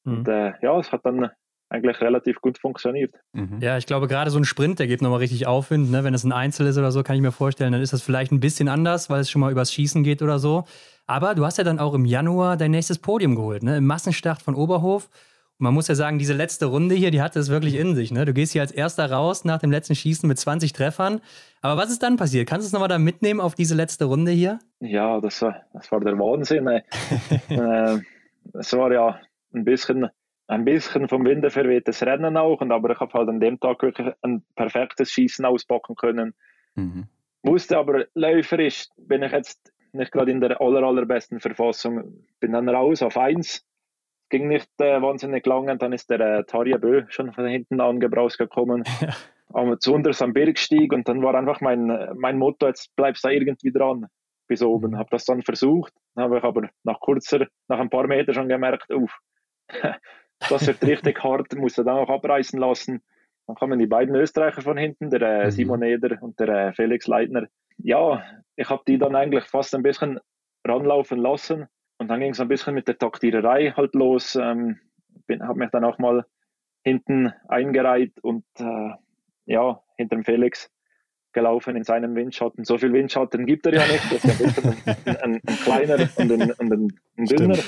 Mhm. 0.04 0.18
Und 0.18 0.28
äh, 0.28 0.52
ja, 0.62 0.78
es 0.78 0.92
hat 0.92 1.04
dann 1.04 1.30
eigentlich 1.68 2.00
relativ 2.00 2.40
gut 2.40 2.58
funktioniert. 2.58 3.14
Mhm. 3.32 3.58
Ja, 3.60 3.76
ich 3.76 3.86
glaube, 3.86 4.06
gerade 4.06 4.30
so 4.30 4.38
ein 4.38 4.44
Sprint, 4.44 4.78
der 4.78 4.86
gibt 4.86 5.02
nochmal 5.02 5.18
richtig 5.18 5.46
Aufwind. 5.46 5.90
Ne? 5.90 6.04
Wenn 6.04 6.14
es 6.14 6.24
ein 6.24 6.32
Einzel 6.32 6.66
ist 6.66 6.78
oder 6.78 6.92
so, 6.92 7.02
kann 7.02 7.16
ich 7.16 7.22
mir 7.22 7.32
vorstellen, 7.32 7.72
dann 7.72 7.82
ist 7.82 7.92
das 7.92 8.02
vielleicht 8.02 8.30
ein 8.30 8.40
bisschen 8.40 8.68
anders, 8.68 9.10
weil 9.10 9.20
es 9.20 9.30
schon 9.30 9.40
mal 9.40 9.50
übers 9.50 9.72
Schießen 9.72 10.04
geht 10.04 10.22
oder 10.22 10.38
so. 10.38 10.64
Aber 11.06 11.34
du 11.34 11.44
hast 11.44 11.58
ja 11.58 11.64
dann 11.64 11.78
auch 11.78 11.94
im 11.94 12.04
Januar 12.04 12.56
dein 12.56 12.70
nächstes 12.70 12.98
Podium 12.98 13.34
geholt, 13.34 13.62
ne? 13.62 13.78
im 13.78 13.86
Massenstart 13.86 14.42
von 14.42 14.54
Oberhof 14.54 15.08
man 15.58 15.72
muss 15.72 15.88
ja 15.88 15.94
sagen, 15.94 16.18
diese 16.18 16.34
letzte 16.34 16.66
Runde 16.66 16.94
hier, 16.94 17.10
die 17.10 17.22
hatte 17.22 17.38
es 17.38 17.48
wirklich 17.48 17.76
in 17.76 17.94
sich. 17.94 18.12
Ne? 18.12 18.24
Du 18.24 18.34
gehst 18.34 18.52
hier 18.52 18.62
als 18.62 18.72
erster 18.72 19.10
raus 19.10 19.44
nach 19.44 19.58
dem 19.58 19.70
letzten 19.70 19.94
Schießen 19.94 20.28
mit 20.28 20.38
20 20.38 20.72
Treffern. 20.72 21.20
Aber 21.62 21.80
was 21.80 21.90
ist 21.90 22.02
dann 22.02 22.16
passiert? 22.16 22.48
Kannst 22.48 22.64
du 22.64 22.68
es 22.68 22.72
nochmal 22.72 22.88
da 22.88 22.98
mitnehmen 22.98 23.40
auf 23.40 23.54
diese 23.54 23.74
letzte 23.74 24.04
Runde 24.04 24.32
hier? 24.32 24.58
Ja, 24.80 25.20
das 25.20 25.40
war, 25.42 25.62
das 25.72 25.90
war 25.90 26.00
der 26.00 26.18
Wahnsinn. 26.18 26.66
äh, 27.48 27.98
es 28.52 28.72
war 28.74 28.92
ja 28.92 29.20
ein 29.54 29.64
bisschen, 29.64 30.08
ein 30.46 30.64
bisschen 30.64 31.08
vom 31.08 31.24
Winde 31.24 31.50
verwehtes 31.50 32.02
Rennen 32.02 32.36
auch. 32.36 32.60
Und, 32.60 32.70
aber 32.70 32.90
ich 32.90 33.00
habe 33.00 33.12
halt 33.14 33.28
an 33.28 33.40
dem 33.40 33.58
Tag 33.58 33.82
wirklich 33.82 34.08
ein 34.20 34.42
perfektes 34.56 35.10
Schießen 35.10 35.44
auspacken 35.46 35.96
können. 35.96 36.34
Mhm. 36.74 37.06
Wusste 37.42 37.78
aber, 37.78 38.04
läuferisch 38.14 38.88
bin 38.98 39.22
ich 39.22 39.32
jetzt 39.32 39.72
nicht 39.92 40.12
gerade 40.12 40.30
in 40.30 40.40
der 40.40 40.60
aller, 40.60 40.82
allerbesten 40.82 41.40
Verfassung. 41.40 42.26
Bin 42.40 42.52
dann 42.52 42.68
raus 42.68 43.00
auf 43.00 43.16
1 43.16 43.64
ging 44.28 44.48
nicht 44.48 44.70
äh, 44.80 45.00
wahnsinnig 45.00 45.46
lang 45.46 45.68
und 45.70 45.80
dann 45.82 45.92
ist 45.92 46.10
der 46.10 46.20
äh, 46.20 46.44
Tarja 46.44 46.78
Bö 46.78 47.04
schon 47.08 47.32
von 47.32 47.46
hinten 47.46 47.80
angebraust 47.80 48.38
gekommen. 48.38 48.84
Ja. 49.00 49.14
Aber 49.52 49.78
zu 49.78 49.94
uns 49.94 50.20
am 50.20 50.32
Bergstieg 50.32 50.92
und 50.92 51.06
dann 51.08 51.22
war 51.22 51.36
einfach 51.36 51.60
mein, 51.60 51.86
mein 52.16 52.36
Motto, 52.36 52.66
jetzt 52.66 52.94
bleibst 52.96 53.22
du 53.24 53.28
da 53.28 53.32
irgendwie 53.32 53.70
dran 53.70 54.06
bis 54.48 54.60
oben. 54.60 54.90
Mhm. 54.90 54.98
Habe 54.98 55.08
das 55.12 55.24
dann 55.24 55.42
versucht, 55.42 55.92
habe 56.16 56.38
ich 56.38 56.44
aber 56.44 56.68
nach 56.82 56.98
kurzer, 56.98 57.46
nach 57.68 57.78
ein 57.78 57.88
paar 57.88 58.08
Metern 58.08 58.34
schon 58.34 58.48
gemerkt, 58.48 58.90
uff, 58.92 59.16
das 60.50 60.66
wird 60.66 60.82
richtig 60.82 61.22
hart, 61.22 61.54
musste 61.54 61.84
dann 61.84 61.96
auch 61.96 62.10
abreißen 62.10 62.58
lassen. 62.58 63.02
Dann 63.46 63.56
kamen 63.56 63.78
die 63.78 63.86
beiden 63.86 64.16
Österreicher 64.16 64.62
von 64.62 64.76
hinten, 64.76 65.10
der 65.10 65.22
äh, 65.22 65.44
mhm. 65.44 65.50
Simon 65.52 65.82
Eder 65.82 66.20
und 66.20 66.38
der 66.40 66.48
äh, 66.48 66.72
Felix 66.72 67.06
Leitner. 67.06 67.46
Ja, 67.78 68.24
ich 68.56 68.68
habe 68.68 68.82
die 68.86 68.98
dann 68.98 69.14
eigentlich 69.14 69.44
fast 69.44 69.74
ein 69.76 69.84
bisschen 69.84 70.18
ranlaufen 70.66 71.18
lassen 71.18 71.68
und 71.98 72.08
dann 72.08 72.20
ging 72.20 72.32
es 72.32 72.40
ein 72.40 72.48
bisschen 72.48 72.74
mit 72.74 72.88
der 72.88 72.98
Taktiererei 72.98 73.72
halt 73.76 73.94
los. 73.94 74.36
Ähm, 74.36 74.78
habe 75.40 75.58
mich 75.58 75.70
dann 75.70 75.84
auch 75.84 75.98
mal 75.98 76.24
hinten 76.84 77.32
eingereiht 77.48 78.18
und 78.22 78.44
äh, 78.58 78.90
ja, 79.46 79.82
hinter 79.96 80.16
dem 80.16 80.24
Felix 80.24 80.70
gelaufen 81.32 81.76
in 81.76 81.84
seinem 81.84 82.14
Windschatten. 82.14 82.64
So 82.64 82.78
viel 82.78 82.92
Windschatten 82.92 83.44
gibt 83.46 83.66
er 83.66 83.74
ja 83.74 83.86
nicht. 83.86 84.12
Das 84.12 84.24
ist 84.24 84.86
ja 84.86 84.94
ein, 85.04 85.16
ein, 85.16 85.40
ein, 85.46 85.56
kleiner 85.56 86.08
und 86.16 86.32
ein, 86.32 86.52
ein, 86.58 86.98
ein 87.18 87.24
dünner. 87.26 87.58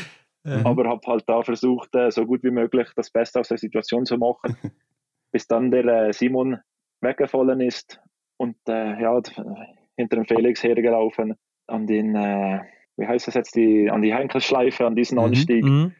Ja. 0.44 0.64
Aber 0.64 0.88
habe 0.88 1.06
halt 1.06 1.24
da 1.26 1.42
versucht, 1.42 1.94
äh, 1.94 2.10
so 2.10 2.24
gut 2.24 2.42
wie 2.42 2.50
möglich 2.50 2.88
das 2.96 3.10
Beste 3.10 3.40
aus 3.40 3.48
der 3.48 3.58
Situation 3.58 4.06
zu 4.06 4.16
machen, 4.16 4.56
bis 5.32 5.46
dann 5.46 5.70
der 5.70 5.84
äh, 5.84 6.12
Simon 6.12 6.58
weggefallen 7.00 7.60
ist 7.60 8.00
und 8.38 8.56
äh, 8.68 9.00
ja, 9.00 9.20
hinter 9.96 10.16
dem 10.16 10.24
Felix 10.24 10.62
hergelaufen 10.62 11.34
an 11.66 11.86
den 11.86 12.14
äh, 12.14 12.60
wie 12.98 13.06
heißt 13.06 13.28
das 13.28 13.34
jetzt, 13.34 13.54
die, 13.54 13.90
an 13.90 14.02
die 14.02 14.14
Henkelschleife, 14.14 14.86
an 14.86 14.96
diesen 14.96 15.18
mhm, 15.18 15.24
Anstieg. 15.24 15.64
Mhm. 15.64 15.94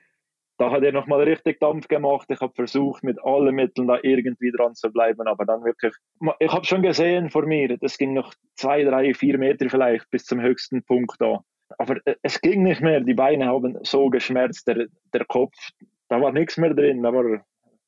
da 0.59 0.71
hat 0.71 0.83
er 0.83 0.93
nochmal 0.93 1.23
richtig 1.23 1.61
Dampf 1.61 1.89
gemacht. 1.89 2.29
Ich 2.31 2.41
habe 2.41 2.53
versucht, 2.55 3.05
mit 3.05 3.19
allen 3.25 3.55
Mitteln 3.55 3.87
da 3.87 3.99
irgendwie 4.03 4.51
dran 4.51 4.75
zu 4.75 4.91
bleiben, 4.91 5.27
aber 5.27 5.47
dann 5.47 5.65
wirklich, 5.65 5.95
ich 6.41 6.53
habe 6.53 6.65
schon 6.65 6.83
gesehen 6.83 7.31
vor 7.31 7.47
mir, 7.47 7.79
das 7.79 7.97
ging 7.97 8.13
noch 8.15 8.35
zwei, 8.57 8.83
drei, 8.83 9.15
vier 9.15 9.39
Meter 9.39 9.71
vielleicht 9.71 10.11
bis 10.11 10.25
zum 10.25 10.41
höchsten 10.41 10.83
Punkt 10.83 11.17
da. 11.21 11.41
Aber 11.79 11.97
äh, 12.05 12.17
es 12.23 12.41
ging 12.41 12.63
nicht 12.65 12.81
mehr, 12.81 13.01
die 13.01 13.15
Beine 13.15 13.47
haben 13.47 13.79
so 13.83 14.09
geschmerzt, 14.11 14.67
der, 14.67 14.87
der 15.13 15.25
Kopf, 15.27 15.57
da 16.09 16.21
war 16.21 16.33
nichts 16.33 16.57
mehr 16.57 16.75
drin, 16.75 17.03
da 17.03 17.13
war, 17.13 17.45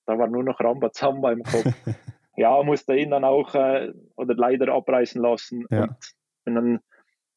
da 0.06 0.18
war 0.18 0.28
nur 0.28 0.44
noch 0.44 0.60
Rambazamba 0.60 1.32
im 1.32 1.42
Kopf. 1.42 1.64
ja, 2.36 2.62
musste 2.62 2.94
ihn 2.94 3.10
dann 3.10 3.24
auch 3.24 3.54
äh, 3.54 3.92
oder 4.16 4.34
leider 4.34 4.72
abreißen 4.72 5.20
lassen 5.20 5.66
ja. 5.70 5.82
und 5.82 5.96
bin 6.44 6.54
dann 6.54 6.80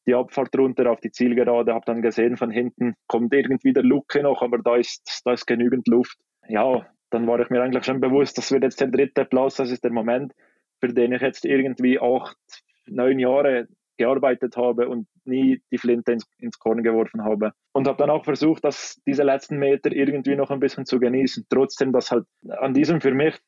die 0.06 0.14
Abfahrt 0.14 0.56
runter 0.58 0.90
auf 0.90 1.00
die 1.00 1.10
Zielgerade, 1.10 1.72
habe 1.72 1.86
dann 1.86 2.02
gesehen, 2.02 2.36
von 2.36 2.50
hinten 2.50 2.94
kommt 3.06 3.32
irgendwie 3.32 3.72
der 3.72 3.82
Lucke 3.82 4.22
noch, 4.22 4.42
aber 4.42 4.58
da 4.58 4.76
ist, 4.76 5.22
da 5.24 5.32
ist 5.32 5.46
genügend 5.46 5.88
Luft. 5.88 6.18
Ja, 6.48 6.86
dann 7.10 7.26
war 7.26 7.40
ich 7.40 7.50
mir 7.50 7.62
eigentlich 7.62 7.84
schon 7.84 8.00
bewusst, 8.00 8.36
das 8.38 8.52
wird 8.52 8.64
jetzt 8.64 8.80
der 8.80 8.88
dritte 8.88 9.24
Platz, 9.24 9.56
das 9.56 9.70
ist 9.70 9.84
der 9.84 9.92
Moment, 9.92 10.32
für 10.80 10.88
den 10.88 11.12
ich 11.12 11.22
jetzt 11.22 11.44
irgendwie 11.44 11.98
acht, 11.98 12.36
neun 12.86 13.18
Jahre 13.18 13.68
gearbeitet 13.96 14.56
habe 14.56 14.88
und 14.88 15.06
nie 15.24 15.62
die 15.70 15.78
Flinte 15.78 16.12
ins, 16.12 16.26
ins 16.38 16.58
Korn 16.58 16.82
geworfen 16.82 17.24
habe. 17.24 17.52
Und 17.72 17.86
habe 17.86 17.98
dann 17.98 18.10
auch 18.10 18.24
versucht, 18.24 18.64
dass 18.64 19.00
diese 19.06 19.22
letzten 19.22 19.58
Meter 19.58 19.92
irgendwie 19.92 20.34
noch 20.34 20.50
ein 20.50 20.60
bisschen 20.60 20.84
zu 20.84 20.98
genießen. 20.98 21.46
Trotzdem, 21.48 21.92
dass 21.92 22.10
halt 22.10 22.24
an 22.58 22.74
diesem 22.74 23.00
für 23.00 23.14
mich 23.14 23.38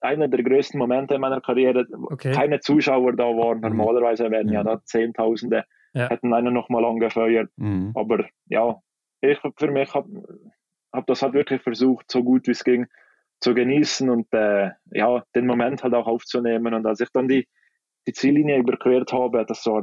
einer 0.00 0.28
der 0.28 0.42
größten 0.42 0.78
Momente 0.78 1.14
in 1.14 1.20
meiner 1.20 1.40
Karriere 1.40 1.86
okay. 2.04 2.32
keine 2.32 2.60
Zuschauer 2.60 3.14
da 3.14 3.24
waren. 3.24 3.58
Mhm. 3.58 3.76
Normalerweise 3.76 4.30
werden 4.30 4.52
ja, 4.52 4.60
ja 4.60 4.64
da 4.64 4.84
Zehntausende 4.84 5.64
ja. 5.96 6.10
hätten 6.10 6.34
einen 6.34 6.52
nochmal 6.52 6.84
angefeuert. 6.84 7.50
Mhm. 7.56 7.92
Aber 7.94 8.26
ja, 8.46 8.80
ich 9.20 9.38
für 9.56 9.70
mich 9.70 9.92
habe 9.94 10.08
hab 10.92 11.06
das 11.06 11.22
halt 11.22 11.32
wirklich 11.34 11.62
versucht, 11.62 12.10
so 12.10 12.22
gut 12.22 12.46
wie 12.46 12.52
es 12.52 12.64
ging, 12.64 12.86
zu 13.40 13.54
genießen 13.54 14.08
und 14.08 14.32
äh, 14.32 14.70
ja, 14.92 15.24
den 15.34 15.46
Moment 15.46 15.82
halt 15.82 15.94
auch 15.94 16.06
aufzunehmen. 16.06 16.74
Und 16.74 16.86
als 16.86 17.00
ich 17.00 17.10
dann 17.12 17.28
die, 17.28 17.48
die 18.06 18.12
Ziellinie 18.12 18.58
überquert 18.58 19.12
habe, 19.12 19.44
das 19.46 19.64
war, 19.66 19.82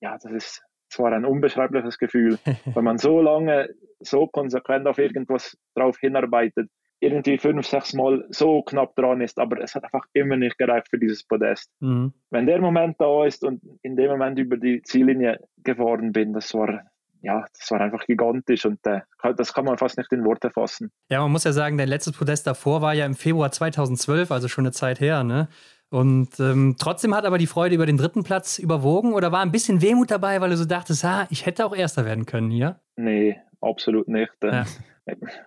ja, 0.00 0.18
das 0.18 0.32
ist, 0.32 0.62
das 0.90 0.98
war 0.98 1.12
ein 1.12 1.24
unbeschreibliches 1.24 1.98
Gefühl, 1.98 2.38
wenn 2.74 2.84
man 2.84 2.98
so 2.98 3.20
lange, 3.20 3.68
so 4.00 4.26
konsequent 4.26 4.86
auf 4.86 4.98
irgendwas 4.98 5.56
drauf 5.74 5.98
hinarbeitet 5.98 6.70
irgendwie 7.02 7.36
fünf, 7.36 7.66
sechs 7.66 7.92
Mal 7.92 8.24
so 8.30 8.62
knapp 8.62 8.94
dran 8.94 9.20
ist, 9.20 9.38
aber 9.38 9.60
es 9.60 9.74
hat 9.74 9.84
einfach 9.84 10.06
immer 10.12 10.36
nicht 10.36 10.56
gereicht 10.56 10.88
für 10.88 10.98
dieses 10.98 11.24
Podest. 11.24 11.70
Mhm. 11.80 12.12
Wenn 12.30 12.46
der 12.46 12.60
Moment 12.60 12.96
da 13.00 13.24
ist 13.24 13.44
und 13.44 13.60
in 13.82 13.96
dem 13.96 14.10
Moment 14.10 14.38
über 14.38 14.56
die 14.56 14.82
Ziellinie 14.82 15.40
gefahren 15.64 16.12
bin, 16.12 16.32
das 16.32 16.54
war 16.54 16.84
ja, 17.24 17.44
das 17.56 17.70
war 17.70 17.80
einfach 17.80 18.04
gigantisch 18.04 18.66
und 18.66 18.84
äh, 18.84 19.00
das 19.36 19.54
kann 19.54 19.64
man 19.64 19.78
fast 19.78 19.96
nicht 19.96 20.10
in 20.12 20.24
Worte 20.24 20.50
fassen. 20.50 20.90
Ja, 21.08 21.20
man 21.20 21.30
muss 21.30 21.44
ja 21.44 21.52
sagen, 21.52 21.78
dein 21.78 21.88
letztes 21.88 22.16
Podest 22.16 22.46
davor 22.48 22.82
war 22.82 22.94
ja 22.94 23.06
im 23.06 23.14
Februar 23.14 23.52
2012, 23.52 24.32
also 24.32 24.48
schon 24.48 24.64
eine 24.64 24.72
Zeit 24.72 25.00
her, 25.00 25.22
ne? 25.22 25.48
Und 25.88 26.40
ähm, 26.40 26.76
trotzdem 26.78 27.14
hat 27.14 27.26
aber 27.26 27.36
die 27.36 27.46
Freude 27.46 27.74
über 27.74 27.86
den 27.86 27.98
dritten 27.98 28.24
Platz 28.24 28.58
überwogen 28.58 29.12
oder 29.12 29.30
war 29.30 29.42
ein 29.42 29.52
bisschen 29.52 29.82
Wehmut 29.82 30.10
dabei, 30.10 30.40
weil 30.40 30.50
du 30.50 30.56
so 30.56 30.64
dachtest, 30.64 31.04
ah, 31.04 31.26
ich 31.28 31.44
hätte 31.44 31.66
auch 31.66 31.76
Erster 31.76 32.06
werden 32.06 32.24
können 32.24 32.50
hier? 32.50 32.80
Nee, 32.96 33.38
absolut 33.62 34.08
nicht. 34.08 34.32
Ja 34.42 34.64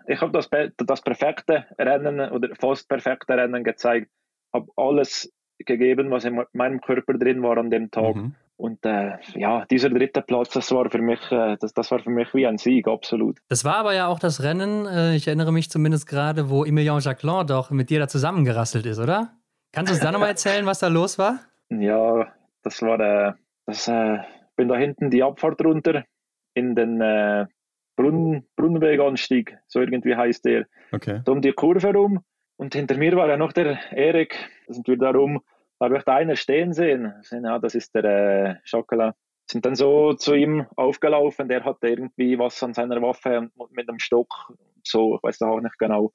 ich 0.07 0.21
habe 0.21 0.31
das, 0.31 0.49
das 0.77 1.01
perfekte 1.01 1.65
Rennen 1.79 2.19
oder 2.31 2.49
fast 2.55 2.89
perfekte 2.89 3.33
Rennen 3.33 3.63
gezeigt, 3.63 4.09
habe 4.53 4.67
alles 4.75 5.31
gegeben, 5.59 6.11
was 6.11 6.25
in 6.25 6.43
meinem 6.53 6.81
Körper 6.81 7.13
drin 7.13 7.41
war 7.41 7.57
an 7.57 7.69
dem 7.69 7.89
Tag. 7.89 8.15
Mhm. 8.15 8.35
Und 8.57 8.85
äh, 8.85 9.17
ja, 9.33 9.65
dieser 9.65 9.89
dritte 9.89 10.21
Platz, 10.21 10.49
das 10.51 10.71
war 10.71 10.89
für 10.89 11.01
mich, 11.01 11.19
äh, 11.29 11.57
das, 11.59 11.73
das 11.73 11.91
war 11.91 11.99
für 11.99 12.09
mich 12.09 12.33
wie 12.33 12.47
ein 12.47 12.57
Sieg, 12.57 12.87
absolut. 12.87 13.37
Das 13.49 13.65
war 13.65 13.75
aber 13.75 13.93
ja 13.93 14.07
auch 14.07 14.19
das 14.19 14.43
Rennen, 14.43 14.85
äh, 14.85 15.15
ich 15.15 15.27
erinnere 15.27 15.51
mich 15.51 15.69
zumindest 15.69 16.07
gerade, 16.07 16.49
wo 16.49 16.63
Emilien 16.63 16.99
Jacquelin 16.99 17.47
doch 17.47 17.69
mit 17.71 17.89
dir 17.89 17.99
da 17.99 18.07
zusammengerasselt 18.07 18.85
ist, 18.85 18.99
oder? 18.99 19.33
Kannst 19.73 19.91
du 19.91 19.95
uns 19.95 20.03
da 20.03 20.11
nochmal 20.11 20.29
erzählen, 20.29 20.65
was 20.65 20.79
da 20.79 20.87
los 20.87 21.19
war? 21.19 21.39
Ja, 21.69 22.33
das 22.63 22.81
war, 22.81 22.99
äh, 22.99 23.33
das, 23.65 23.89
äh, 23.89 24.19
bin 24.55 24.69
da 24.69 24.77
hinten 24.77 25.09
die 25.09 25.21
Abfahrt 25.21 25.61
runter 25.61 26.05
in 26.53 26.75
den 26.75 27.01
äh, 27.01 27.47
Brunnen, 27.95 28.47
Brunnenweganstieg, 28.55 29.57
so 29.67 29.79
irgendwie 29.79 30.15
heißt 30.15 30.45
der. 30.45 30.67
Okay. 30.91 31.21
Da 31.23 31.31
um 31.31 31.41
die 31.41 31.53
Kurve 31.53 31.93
rum. 31.93 32.21
Und 32.57 32.73
hinter 32.73 32.97
mir 32.97 33.15
war 33.15 33.27
ja 33.27 33.37
noch 33.37 33.51
der 33.53 33.79
Erik. 33.91 34.37
Da 34.67 34.73
sind 34.73 34.87
wir 34.87 34.97
da 34.97 35.11
rum. 35.11 35.41
Da 35.79 35.85
habe 35.85 35.97
ich 35.97 36.03
da 36.03 36.15
einen 36.15 36.35
stehen 36.35 36.73
sehen. 36.73 37.13
Ja, 37.31 37.59
das 37.59 37.75
ist 37.75 37.93
der 37.95 38.61
äh. 38.63 39.11
Sind 39.47 39.65
dann 39.65 39.75
so 39.75 40.13
zu 40.13 40.33
ihm 40.33 40.65
aufgelaufen. 40.75 41.49
Der 41.49 41.63
hatte 41.63 41.87
irgendwie 41.87 42.39
was 42.39 42.63
an 42.63 42.73
seiner 42.73 43.01
Waffe 43.01 43.49
mit 43.71 43.89
einem 43.89 43.99
Stock. 43.99 44.53
So, 44.83 45.15
ich 45.15 45.23
weiß 45.23 45.41
auch 45.43 45.59
nicht 45.59 45.77
genau. 45.77 46.13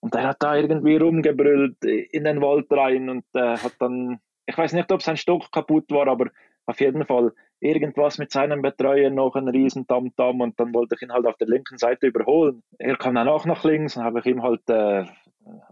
Und 0.00 0.14
der 0.14 0.28
hat 0.28 0.42
da 0.42 0.56
irgendwie 0.56 0.96
rumgebrüllt 0.96 1.84
in 1.84 2.24
den 2.24 2.40
Wald 2.40 2.66
rein 2.70 3.08
und 3.08 3.24
äh, 3.34 3.56
hat 3.58 3.74
dann, 3.80 4.20
ich 4.46 4.56
weiß 4.56 4.72
nicht, 4.72 4.90
ob 4.92 5.02
sein 5.02 5.16
Stock 5.16 5.50
kaputt 5.52 5.90
war, 5.90 6.06
aber 6.08 6.30
auf 6.68 6.80
jeden 6.80 7.06
Fall 7.06 7.32
irgendwas 7.60 8.18
mit 8.18 8.30
seinem 8.30 8.60
Betreuer 8.60 9.08
noch 9.08 9.34
ein 9.36 9.48
riesen 9.48 9.86
Tamtam 9.86 10.42
und 10.42 10.60
dann 10.60 10.74
wollte 10.74 10.96
ich 10.96 11.02
ihn 11.02 11.12
halt 11.12 11.26
auf 11.26 11.36
der 11.38 11.48
linken 11.48 11.78
Seite 11.78 12.08
überholen. 12.08 12.62
Er 12.78 12.96
kam 12.96 13.14
dann 13.14 13.26
auch 13.26 13.46
nach 13.46 13.64
links 13.64 13.96
und 13.96 14.04
habe 14.04 14.20
ich 14.20 14.26
ihm 14.26 14.42
halt 14.42 14.68
äh, 14.68 15.06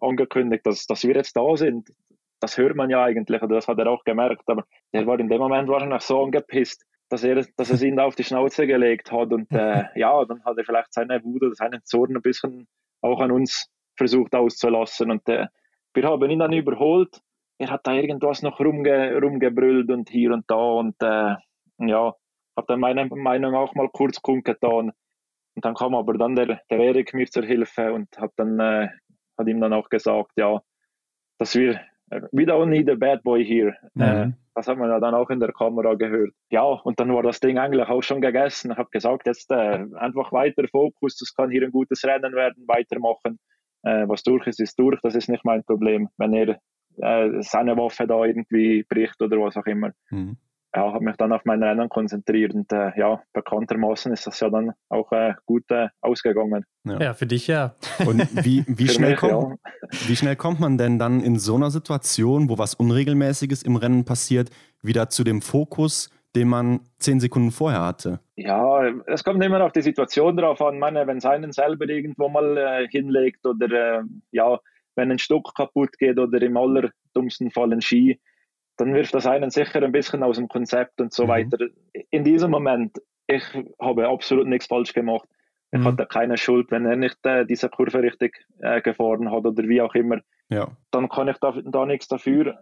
angekündigt, 0.01 0.65
dass, 0.65 0.87
dass 0.87 1.05
wir 1.05 1.15
jetzt 1.15 1.37
da 1.37 1.55
sind. 1.55 1.93
Das 2.41 2.57
hört 2.57 2.77
man 2.77 2.89
ja 2.89 3.05
eigentlich 3.05 3.43
oder 3.43 3.57
das 3.57 3.69
hat 3.69 3.79
er 3.79 3.91
auch 3.91 4.05
gemerkt, 4.05 4.45
aber 4.47 4.65
er 4.91 5.07
war 5.07 5.21
in 5.21 5.29
dem 5.29 5.39
Moment 5.39 5.69
wahrscheinlich 5.69 6.01
so 6.01 6.25
angepisst, 6.25 6.83
dass 7.11 7.23
er, 7.25 7.45
dass 7.57 7.69
es 7.69 7.83
ihn 7.83 7.97
da 7.97 8.05
auf 8.05 8.17
die 8.17 8.25
Schnauze 8.25 8.67
gelegt 8.67 9.13
hat 9.13 9.35
und 9.35 9.53
äh, 9.53 9.85
ja, 9.97 10.25
dann 10.25 10.43
hat 10.47 10.57
er 10.57 10.65
vielleicht 10.65 10.95
seine 10.95 11.23
Wut 11.23 11.43
oder 11.43 11.55
seinen 11.55 11.85
Zorn 11.85 12.17
ein 12.17 12.23
bisschen 12.23 12.67
auch 13.03 13.21
an 13.21 13.33
uns 13.33 13.69
versucht 13.97 14.35
auszulassen 14.35 15.11
und 15.11 15.29
äh, 15.29 15.47
wir 15.93 16.05
haben 16.05 16.31
ihn 16.31 16.39
dann 16.39 16.53
überholt. 16.55 17.21
Er 17.59 17.71
hat 17.71 17.87
da 17.87 17.93
irgendwas 17.93 18.43
noch 18.43 18.61
rumge, 18.61 19.19
rumgebrüllt 19.21 19.91
und 19.91 20.11
hier 20.11 20.33
und 20.33 20.45
da 20.51 20.57
und 20.57 20.95
äh, 21.03 21.37
ja, 21.79 22.15
habe 22.57 22.67
dann 22.67 22.81
meine 22.81 23.07
Meinung 23.07 23.55
auch 23.55 23.75
mal 23.75 23.89
kurz 23.89 24.21
kundgetan. 24.21 24.93
Und 25.55 25.65
dann 25.65 25.75
kam 25.75 25.95
aber 25.95 26.15
dann 26.15 26.37
der, 26.37 26.61
der 26.71 26.79
Erik 26.79 27.15
mir 27.15 27.27
zur 27.27 27.45
Hilfe 27.45 27.93
und 27.93 28.09
hat 28.19 28.33
dann 28.37 28.61
äh, 28.61 28.89
hat 29.39 29.49
ihm 29.49 29.61
dann 29.61 29.73
auch 29.73 29.89
gesagt, 29.89 30.33
ja, 30.37 30.61
dass 31.39 31.55
wir 31.55 31.81
äh, 32.11 32.23
we 32.33 32.45
don't 32.45 32.67
need 32.67 32.89
a 32.91 32.95
bad 32.95 33.23
boy 33.23 33.45
here. 33.45 33.75
Mhm. 33.95 34.03
Äh, 34.03 34.33
das 34.55 34.69
hat 34.69 34.79
man 34.79 34.89
ja 34.89 34.99
dann 35.01 35.15
auch 35.15 35.29
in 35.29 35.41
der 35.41 35.53
Kamera 35.53 35.95
gehört. 35.95 36.33
Ja, 36.51 36.63
und 36.63 36.99
dann 36.99 37.13
war 37.13 37.23
das 37.23 37.41
Ding 37.41 37.59
eigentlich 37.59 37.87
auch 37.89 38.03
schon 38.03 38.23
gegessen. 38.23 38.71
Ich 38.73 38.79
habe 38.79 38.89
gesagt, 38.91 39.27
jetzt 39.27 39.51
äh, 39.51 39.85
einfach 39.97 40.33
weiter 40.33 40.67
Fokus, 40.69 41.17
das 41.17 41.35
kann 41.35 41.51
hier 41.51 41.63
ein 41.63 41.73
gutes 41.73 42.05
Rennen 42.05 42.35
werden, 42.35 42.65
weitermachen. 42.67 43.39
Äh, 43.83 44.09
was 44.09 44.23
durch 44.23 44.47
ist, 44.47 44.61
ist 44.61 44.79
durch, 44.79 44.99
das 45.03 45.15
ist 45.15 45.29
nicht 45.29 45.45
mein 45.45 45.63
Problem, 45.65 46.09
wenn 46.17 46.33
er 46.33 46.59
äh, 46.99 47.43
seine 47.43 47.77
Waffe 47.77 48.07
da 48.07 48.25
irgendwie 48.25 48.85
bricht 48.85 49.21
oder 49.23 49.39
was 49.39 49.57
auch 49.57 49.67
immer. 49.67 49.91
Mhm 50.11 50.37
ja, 50.77 50.93
habe 50.93 51.05
mich 51.05 51.17
dann 51.17 51.33
auf 51.33 51.45
mein 51.45 51.63
Rennen 51.63 51.89
konzentriert 51.89 52.55
und 52.55 52.71
äh, 52.71 52.93
ja, 52.99 53.23
bekanntermaßen 53.33 54.13
ist 54.13 54.27
das 54.27 54.39
ja 54.41 54.51
dann 54.51 54.73
auch 54.91 55.11
äh, 55.11 55.33
gut 55.47 55.65
äh, 55.71 55.89
ausgegangen. 56.03 56.65
Ja. 56.85 57.01
ja. 57.01 57.15
für 57.15 57.27
dich 57.27 57.47
ja. 57.47 57.75
Und 58.07 58.45
wie, 58.45 58.63
wie, 58.69 58.89
schnell 58.89 59.13
mich, 59.13 59.19
kommt, 59.19 59.59
ja. 59.59 59.89
wie 60.07 60.17
schnell 60.17 60.37
kommt 60.37 60.61
man 60.61 60.77
denn 60.77 60.99
dann 60.99 61.21
in 61.21 61.39
so 61.39 61.55
einer 61.57 61.71
Situation, 61.71 62.51
wo 62.51 62.59
was 62.59 62.75
Unregelmäßiges 62.75 63.63
im 63.63 63.77
Rennen 63.77 64.05
passiert, 64.05 64.51
wieder 64.83 65.09
zu 65.09 65.25
dem 65.25 65.41
Fokus, 65.41 66.11
den 66.35 66.49
man 66.49 66.81
zehn 66.99 67.21
Sekunden 67.21 67.53
vorher 67.53 67.83
hatte? 67.83 68.21
Ja, 68.37 68.87
es 69.07 69.25
kommt 69.25 69.43
immer 69.43 69.65
auf 69.65 69.73
die 69.73 69.83
Situation 69.83 70.37
drauf 70.37 70.61
an. 70.61 70.79
meine, 70.79 71.07
wenn 71.07 71.19
es 71.19 71.25
einen 71.25 71.53
selber 71.53 71.89
irgendwo 71.89 72.29
mal 72.29 72.59
äh, 72.59 72.89
hinlegt 72.89 73.47
oder 73.47 74.01
äh, 74.01 74.03
ja, 74.31 74.59
wenn 74.97 75.11
ein 75.11 75.19
Stock 75.19 75.55
kaputt 75.55 75.97
geht 75.99 76.19
oder 76.19 76.41
im 76.43 76.57
allerdummsten 76.57 77.51
Fall 77.51 77.73
ein 77.73 77.81
Ski, 77.81 78.21
dann 78.77 78.95
wirft 78.95 79.15
das 79.15 79.27
einen 79.27 79.51
sicher 79.51 79.83
ein 79.83 79.93
bisschen 79.93 80.23
aus 80.23 80.37
dem 80.37 80.49
Konzept 80.49 81.01
und 81.01 81.13
so 81.13 81.25
mhm. 81.25 81.29
weiter. 81.29 81.59
In 82.11 82.25
diesem 82.25 82.51
Moment, 82.51 82.99
ich 83.27 83.45
habe 83.81 84.09
absolut 84.09 84.47
nichts 84.47 84.67
falsch 84.67 84.93
gemacht. 84.93 85.29
Ich 85.73 85.81
mhm. 85.81 85.85
hatte 85.85 86.07
keine 86.07 86.37
Schuld, 86.37 86.71
wenn 86.71 86.87
er 86.87 86.97
nicht 86.97 87.19
äh, 87.25 87.45
diese 87.45 87.69
Kurve 87.69 88.03
richtig 88.03 88.45
äh, 88.61 88.81
gefahren 88.81 89.31
hat 89.31 89.45
oder 89.47 89.65
wie 89.65 89.81
auch 89.81 89.95
immer. 89.95 90.21
Ja. 90.49 90.69
Dann 90.91 91.09
kann 91.09 91.29
ich 91.29 91.39
da, 91.39 91.55
da 91.65 91.87
nichts 91.87 92.09
dafür. 92.09 92.61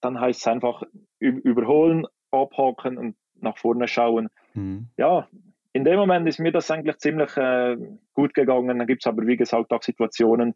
Dann 0.00 0.20
heißt 0.20 0.40
es 0.40 0.46
einfach 0.46 0.82
überholen, 1.18 2.06
abhaken 2.30 2.98
und 2.98 3.16
nach 3.40 3.58
vorne 3.58 3.88
schauen. 3.88 4.28
Mhm. 4.54 4.88
Ja, 4.96 5.28
in 5.72 5.84
dem 5.84 5.96
Moment 5.96 6.28
ist 6.28 6.38
mir 6.38 6.52
das 6.52 6.70
eigentlich 6.70 6.98
ziemlich 6.98 7.36
äh, 7.36 7.76
gut 8.14 8.32
gegangen. 8.34 8.78
Dann 8.78 8.86
gibt 8.86 9.02
es 9.04 9.08
aber, 9.08 9.26
wie 9.26 9.36
gesagt, 9.36 9.72
auch 9.72 9.82
Situationen, 9.82 10.54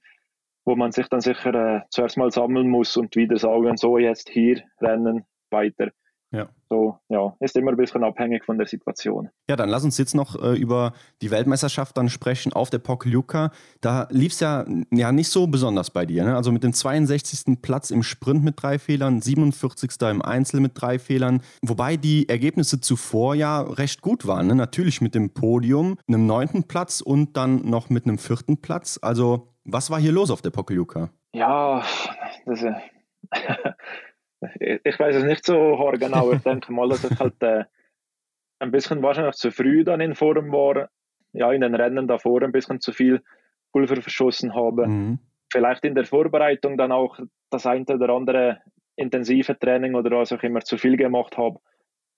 wo 0.65 0.77
man 0.77 0.93
sich 0.93 1.09
dann 1.09 1.21
sicher 1.21 1.55
äh, 1.55 1.81
zuerst 1.91 2.17
mal 2.17 2.31
sammeln 2.31 2.69
muss 2.69 2.97
und 2.97 3.17
wieder 3.17 3.39
sagen, 3.39 3.77
so 3.77 3.99
jetzt 3.99 4.29
hier 4.31 4.63
rennen, 4.81 5.25
weiter. 5.51 5.91
Ja. 6.31 6.49
So, 6.69 6.99
ja, 7.09 7.35
ist 7.41 7.57
immer 7.57 7.71
ein 7.71 7.79
bisschen 7.79 8.05
abhängig 8.05 8.45
von 8.45 8.59
der 8.59 8.67
Situation. 8.67 9.31
Ja, 9.49 9.57
dann 9.57 9.71
lass 9.71 9.85
uns 9.85 9.97
jetzt 9.97 10.15
noch 10.15 10.41
äh, 10.43 10.55
über 10.55 10.93
die 11.23 11.31
Weltmeisterschaft 11.31 11.97
dann 11.97 12.11
sprechen 12.11 12.53
auf 12.53 12.69
der 12.69 12.79
Pokljuka. 12.79 13.51
Da 13.81 14.07
lief 14.11 14.33
es 14.33 14.41
ja, 14.41 14.67
ja 14.91 15.11
nicht 15.11 15.31
so 15.31 15.47
besonders 15.47 15.91
bei 15.91 16.05
dir. 16.05 16.25
Ne? 16.25 16.37
Also 16.37 16.53
mit 16.53 16.65
dem 16.65 16.75
62. 16.75 17.63
Platz 17.63 17.91
im 17.91 18.03
Sprint 18.03 18.45
mit 18.45 18.63
drei 18.63 18.79
Fehlern, 18.79 19.23
47. 19.23 19.91
im 20.11 20.21
Einzel 20.21 20.61
mit 20.61 20.73
drei 20.75 20.99
Fehlern. 20.99 21.41
Wobei 21.63 21.97
die 21.97 22.29
Ergebnisse 22.29 22.81
zuvor 22.81 23.35
ja 23.35 23.63
recht 23.63 24.03
gut 24.03 24.27
waren. 24.27 24.49
Ne? 24.49 24.55
Natürlich 24.55 25.01
mit 25.01 25.15
dem 25.15 25.31
Podium, 25.31 25.97
einem 26.07 26.27
neunten 26.27 26.65
Platz 26.65 27.01
und 27.01 27.39
dann 27.39 27.63
noch 27.71 27.89
mit 27.89 28.05
einem 28.05 28.19
vierten 28.19 28.59
Platz. 28.59 28.99
Also, 29.01 29.49
was 29.71 29.91
war 29.91 30.01
hier 30.01 30.13
los 30.13 30.31
auf 30.31 30.43
der 30.43 30.51
Pokljuka? 30.51 31.11
Ja, 31.33 31.85
das 32.47 32.63
ist. 32.63 32.75
ich 34.61 34.99
weiß 34.99 35.17
es 35.17 35.25
nicht 35.25 35.45
so 35.45 35.77
genau. 35.99 36.33
Ich 36.33 36.43
denke 36.43 36.73
mal, 36.73 36.89
dass 36.89 37.05
ich 37.05 37.19
halt 37.19 37.43
äh, 37.43 37.65
ein 38.61 38.71
bisschen 38.71 39.03
wahrscheinlich 39.03 39.37
zu 39.37 39.51
früh 39.51 39.85
dann 39.85 40.01
in 40.01 40.15
Form 40.15 40.51
war. 40.53 40.89
Ja, 41.33 41.53
in 41.53 41.61
den 41.61 41.75
Rennen 41.75 42.09
davor 42.09 42.43
ein 42.43 42.53
bisschen 42.53 42.81
zu 42.81 42.93
viel 42.93 43.23
Pulver 43.73 44.01
verschossen 44.01 44.55
habe. 44.55 44.87
Mhm. 44.87 45.19
Vielleicht 45.53 45.85
in 45.85 45.95
der 45.95 46.07
Vorbereitung 46.07 46.79
dann 46.79 46.91
auch 46.91 47.19
das 47.51 47.67
eine 47.67 47.85
oder 47.85 48.11
andere 48.11 48.61
intensive 48.97 49.59
Training 49.59 49.95
oder 49.95 50.11
was 50.19 50.33
auch 50.33 50.43
immer 50.43 50.61
zu 50.61 50.79
viel 50.79 50.97
gemacht 50.97 51.37
habe. 51.37 51.61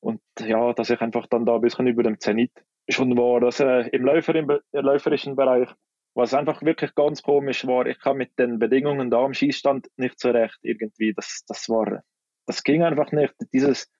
Und 0.00 0.20
ja, 0.38 0.72
dass 0.72 0.90
ich 0.90 1.00
einfach 1.00 1.26
dann 1.26 1.44
da 1.44 1.56
ein 1.56 1.60
bisschen 1.60 1.86
über 1.86 2.02
dem 2.02 2.20
Zenit 2.20 2.52
schon 2.88 3.16
war. 3.18 3.40
dass 3.40 3.60
äh, 3.60 3.88
im, 3.88 4.04
Läufer, 4.04 4.34
im, 4.34 4.50
im 4.50 4.84
läuferischen 4.84 5.36
Bereich 5.36 5.68
was 6.14 6.34
einfach 6.34 6.62
wirklich 6.62 6.94
ganz 6.94 7.22
komisch 7.22 7.66
war, 7.66 7.86
ich 7.86 7.98
kam 8.00 8.18
mit 8.18 8.38
den 8.38 8.58
Bedingungen 8.58 9.10
da 9.10 9.24
am 9.24 9.34
Schießstand 9.34 9.88
nicht 9.96 10.18
zurecht 10.18 10.58
irgendwie. 10.62 11.14
Das, 11.14 11.44
das 11.46 11.68
war, 11.68 12.02
das 12.46 12.62
ging 12.62 12.82
einfach 12.82 13.12
nicht. 13.12 13.34
Dieses, 13.52 13.90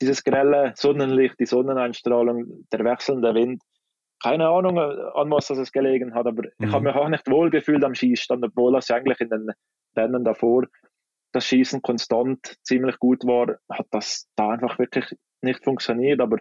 dieses 0.00 0.24
grelle 0.24 0.72
Sonnenlicht, 0.76 1.38
die 1.38 1.46
Sonneneinstrahlung, 1.46 2.66
der 2.72 2.84
wechselnde 2.84 3.34
Wind. 3.34 3.62
Keine 4.22 4.48
Ahnung, 4.48 4.78
an 4.78 5.30
was 5.30 5.48
das 5.48 5.72
gelegen 5.72 6.14
hat, 6.14 6.26
aber 6.26 6.42
mhm. 6.58 6.66
ich 6.66 6.72
habe 6.72 6.84
mich 6.84 6.94
auch 6.94 7.08
nicht 7.08 7.28
wohl 7.28 7.50
gefühlt 7.50 7.84
am 7.84 7.94
Schießstand, 7.94 8.44
obwohl 8.44 8.72
das 8.72 8.90
eigentlich 8.90 9.20
in 9.20 9.30
den 9.30 9.50
Rennen 9.96 10.24
davor 10.24 10.64
das 11.32 11.46
Schießen 11.46 11.82
konstant 11.82 12.56
ziemlich 12.62 12.98
gut 12.98 13.24
war, 13.24 13.56
hat 13.70 13.86
das 13.90 14.28
da 14.36 14.50
einfach 14.50 14.78
wirklich 14.78 15.16
nicht 15.40 15.64
funktioniert. 15.64 16.20
Aber 16.20 16.38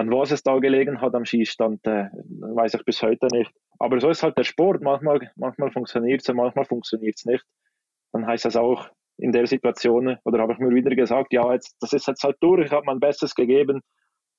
an 0.00 0.10
was 0.10 0.30
es 0.30 0.42
da 0.42 0.58
gelegen 0.58 1.00
hat 1.00 1.14
am 1.14 1.26
Schießstand, 1.26 1.86
äh, 1.86 2.06
weiß 2.40 2.74
ich 2.74 2.84
bis 2.84 3.02
heute 3.02 3.26
nicht. 3.32 3.52
Aber 3.78 4.00
so 4.00 4.08
ist 4.08 4.22
halt 4.22 4.36
der 4.38 4.44
Sport. 4.44 4.80
Manchmal, 4.82 5.30
manchmal 5.36 5.70
funktioniert 5.70 6.22
es, 6.22 6.34
manchmal 6.34 6.64
funktioniert 6.64 7.16
es 7.18 7.26
nicht. 7.26 7.44
Dann 8.12 8.26
heißt 8.26 8.46
das 8.46 8.56
auch 8.56 8.88
in 9.18 9.32
der 9.32 9.46
Situation, 9.46 10.16
oder 10.24 10.38
habe 10.40 10.54
ich 10.54 10.58
mir 10.58 10.70
wieder 10.70 10.96
gesagt, 10.96 11.32
ja, 11.34 11.52
jetzt, 11.52 11.76
das 11.80 11.92
ist 11.92 12.06
jetzt 12.06 12.24
halt 12.24 12.36
durch, 12.40 12.64
ich 12.64 12.72
habe 12.72 12.86
mein 12.86 12.98
Bestes 12.98 13.34
gegeben. 13.34 13.82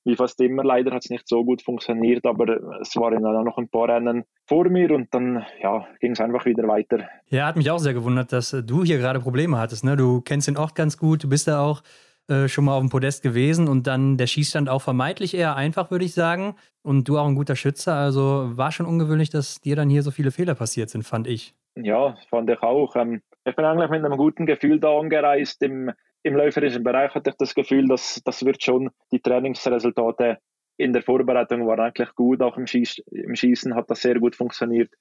Wie 0.04 0.16
fast 0.16 0.40
immer, 0.40 0.64
leider 0.64 0.90
hat 0.90 1.04
es 1.04 1.10
nicht 1.10 1.28
so 1.28 1.44
gut 1.44 1.62
funktioniert, 1.62 2.26
aber 2.26 2.80
es 2.80 2.96
waren 2.96 3.22
dann 3.22 3.44
noch 3.44 3.56
ein 3.56 3.68
paar 3.68 3.88
Rennen 3.88 4.24
vor 4.48 4.68
mir 4.68 4.90
und 4.90 5.14
dann 5.14 5.46
ja, 5.62 5.86
ging 6.00 6.10
es 6.10 6.20
einfach 6.20 6.44
wieder 6.44 6.66
weiter. 6.66 7.08
Ja, 7.28 7.46
hat 7.46 7.56
mich 7.56 7.70
auch 7.70 7.78
sehr 7.78 7.94
gewundert, 7.94 8.32
dass 8.32 8.50
du 8.50 8.82
hier 8.82 8.98
gerade 8.98 9.20
Probleme 9.20 9.58
hattest. 9.58 9.84
Ne? 9.84 9.94
Du 9.94 10.20
kennst 10.22 10.48
den 10.48 10.56
Ort 10.56 10.74
ganz 10.74 10.98
gut, 10.98 11.22
du 11.22 11.28
bist 11.28 11.46
da 11.46 11.62
auch 11.64 11.82
äh, 12.28 12.48
schon 12.48 12.64
mal 12.64 12.74
auf 12.74 12.80
dem 12.80 12.90
Podest 12.90 13.22
gewesen 13.22 13.68
und 13.68 13.86
dann 13.86 14.16
der 14.16 14.26
Schießstand 14.26 14.68
auch 14.68 14.82
vermeintlich 14.82 15.34
eher 15.34 15.56
einfach, 15.56 15.90
würde 15.90 16.04
ich 16.04 16.14
sagen. 16.14 16.54
Und 16.82 17.08
du 17.08 17.18
auch 17.18 17.26
ein 17.26 17.34
guter 17.34 17.56
Schütze. 17.56 17.92
Also 17.92 18.50
war 18.56 18.72
schon 18.72 18.86
ungewöhnlich, 18.86 19.30
dass 19.30 19.60
dir 19.60 19.76
dann 19.76 19.90
hier 19.90 20.02
so 20.02 20.10
viele 20.10 20.30
Fehler 20.30 20.54
passiert 20.54 20.90
sind, 20.90 21.02
fand 21.02 21.26
ich. 21.26 21.54
Ja, 21.74 22.16
fand 22.28 22.50
ich 22.50 22.60
auch. 22.62 22.94
Ähm, 22.96 23.22
ich 23.44 23.56
bin 23.56 23.64
eigentlich 23.64 23.90
mit 23.90 24.04
einem 24.04 24.16
guten 24.16 24.46
Gefühl 24.46 24.78
da 24.78 24.98
angereist. 24.98 25.62
Im, 25.62 25.90
im 26.22 26.36
läuferischen 26.36 26.84
Bereich 26.84 27.14
hatte 27.14 27.30
ich 27.30 27.36
das 27.36 27.54
Gefühl, 27.54 27.88
dass 27.88 28.20
das 28.24 28.44
wird 28.44 28.62
schon 28.62 28.90
die 29.10 29.20
Trainingsresultate 29.20 30.38
in 30.76 30.92
der 30.92 31.02
Vorbereitung 31.02 31.66
waren 31.66 31.80
eigentlich 31.80 32.14
gut. 32.14 32.40
Auch 32.42 32.56
im, 32.56 32.66
Schieß, 32.66 33.02
im 33.10 33.34
Schießen 33.34 33.74
hat 33.74 33.90
das 33.90 34.02
sehr 34.02 34.18
gut 34.18 34.36
funktioniert 34.36 34.92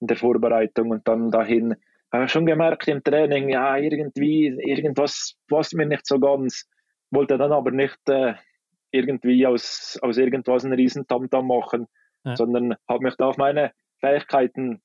in 0.00 0.06
der 0.06 0.16
Vorbereitung 0.16 0.90
und 0.90 1.06
dann 1.06 1.30
dahin 1.30 1.74
habe 2.12 2.28
schon 2.28 2.46
gemerkt 2.46 2.88
im 2.88 3.02
Training, 3.02 3.48
ja, 3.48 3.76
irgendwie, 3.76 4.46
irgendwas 4.46 5.34
passt 5.48 5.74
mir 5.74 5.86
nicht 5.86 6.06
so 6.06 6.18
ganz. 6.18 6.68
Wollte 7.10 7.38
dann 7.38 7.52
aber 7.52 7.70
nicht 7.70 7.98
äh, 8.08 8.34
irgendwie 8.90 9.46
aus, 9.46 9.98
aus 10.02 10.16
irgendwas 10.16 10.64
einen 10.64 10.74
riesen 10.74 11.06
Tamtam 11.06 11.46
machen, 11.46 11.86
ja. 12.24 12.36
sondern 12.36 12.74
habe 12.88 13.04
mich 13.04 13.16
da 13.16 13.26
auf 13.26 13.36
meine 13.36 13.72
Fähigkeiten, 13.98 14.82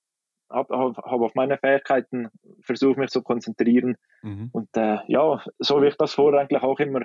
habe 0.50 0.78
hab, 0.78 0.98
hab 0.98 1.22
auf 1.22 1.36
meine 1.36 1.58
Fähigkeiten 1.58 2.30
versucht, 2.62 2.98
mich 2.98 3.10
zu 3.10 3.22
konzentrieren. 3.22 3.98
Mhm. 4.22 4.50
Und 4.52 4.70
äh, 4.76 5.00
ja, 5.08 5.44
so 5.60 5.82
wie 5.82 5.88
ich 5.88 5.98
das 5.98 6.14
vorher 6.14 6.42
eigentlich 6.42 6.62
auch 6.62 6.80
immer 6.80 7.02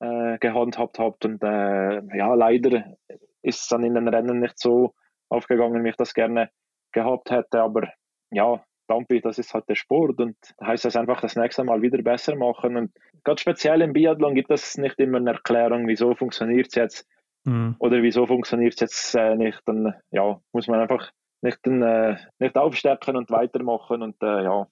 äh, 0.00 0.38
gehandhabt 0.38 0.98
habe. 0.98 1.16
Und 1.24 1.42
äh, 1.42 2.16
ja, 2.16 2.34
leider 2.34 2.96
ist 3.42 3.62
es 3.62 3.68
dann 3.68 3.84
in 3.84 3.94
den 3.94 4.08
Rennen 4.08 4.40
nicht 4.40 4.58
so 4.58 4.94
aufgegangen, 5.28 5.84
wie 5.84 5.90
ich 5.90 5.96
das 5.96 6.14
gerne 6.14 6.50
gehabt 6.92 7.30
hätte. 7.30 7.60
Aber 7.60 7.88
ja, 8.30 8.64
Dampi, 8.86 9.20
das 9.20 9.38
ist 9.38 9.54
halt 9.54 9.68
der 9.68 9.74
Sport 9.74 10.20
und 10.20 10.36
heißt 10.62 10.84
es 10.84 10.96
einfach 10.96 11.20
das 11.20 11.36
nächste 11.36 11.64
Mal 11.64 11.82
wieder 11.82 12.00
besser 12.02 12.36
machen. 12.36 12.76
Und 12.76 12.92
ganz 13.24 13.40
speziell 13.40 13.80
im 13.82 13.92
Biathlon 13.92 14.34
gibt 14.34 14.50
es 14.50 14.76
nicht 14.76 14.98
immer 14.98 15.18
eine 15.18 15.32
Erklärung, 15.32 15.86
wieso 15.86 16.14
funktioniert 16.14 16.68
es 16.68 16.74
jetzt 16.74 17.08
mhm. 17.44 17.76
oder 17.78 18.02
wieso 18.02 18.26
funktioniert 18.26 18.74
es 18.74 18.80
jetzt 18.80 19.14
äh, 19.14 19.36
nicht. 19.36 19.60
Dann 19.66 19.94
ja, 20.10 20.40
muss 20.52 20.66
man 20.66 20.80
einfach 20.80 21.10
nicht, 21.40 21.66
äh, 21.66 22.16
nicht 22.38 22.56
aufstecken 22.56 23.16
und 23.16 23.30
weitermachen 23.30 24.02
und 24.02 24.22
äh, 24.22 24.44
ja, 24.44 24.66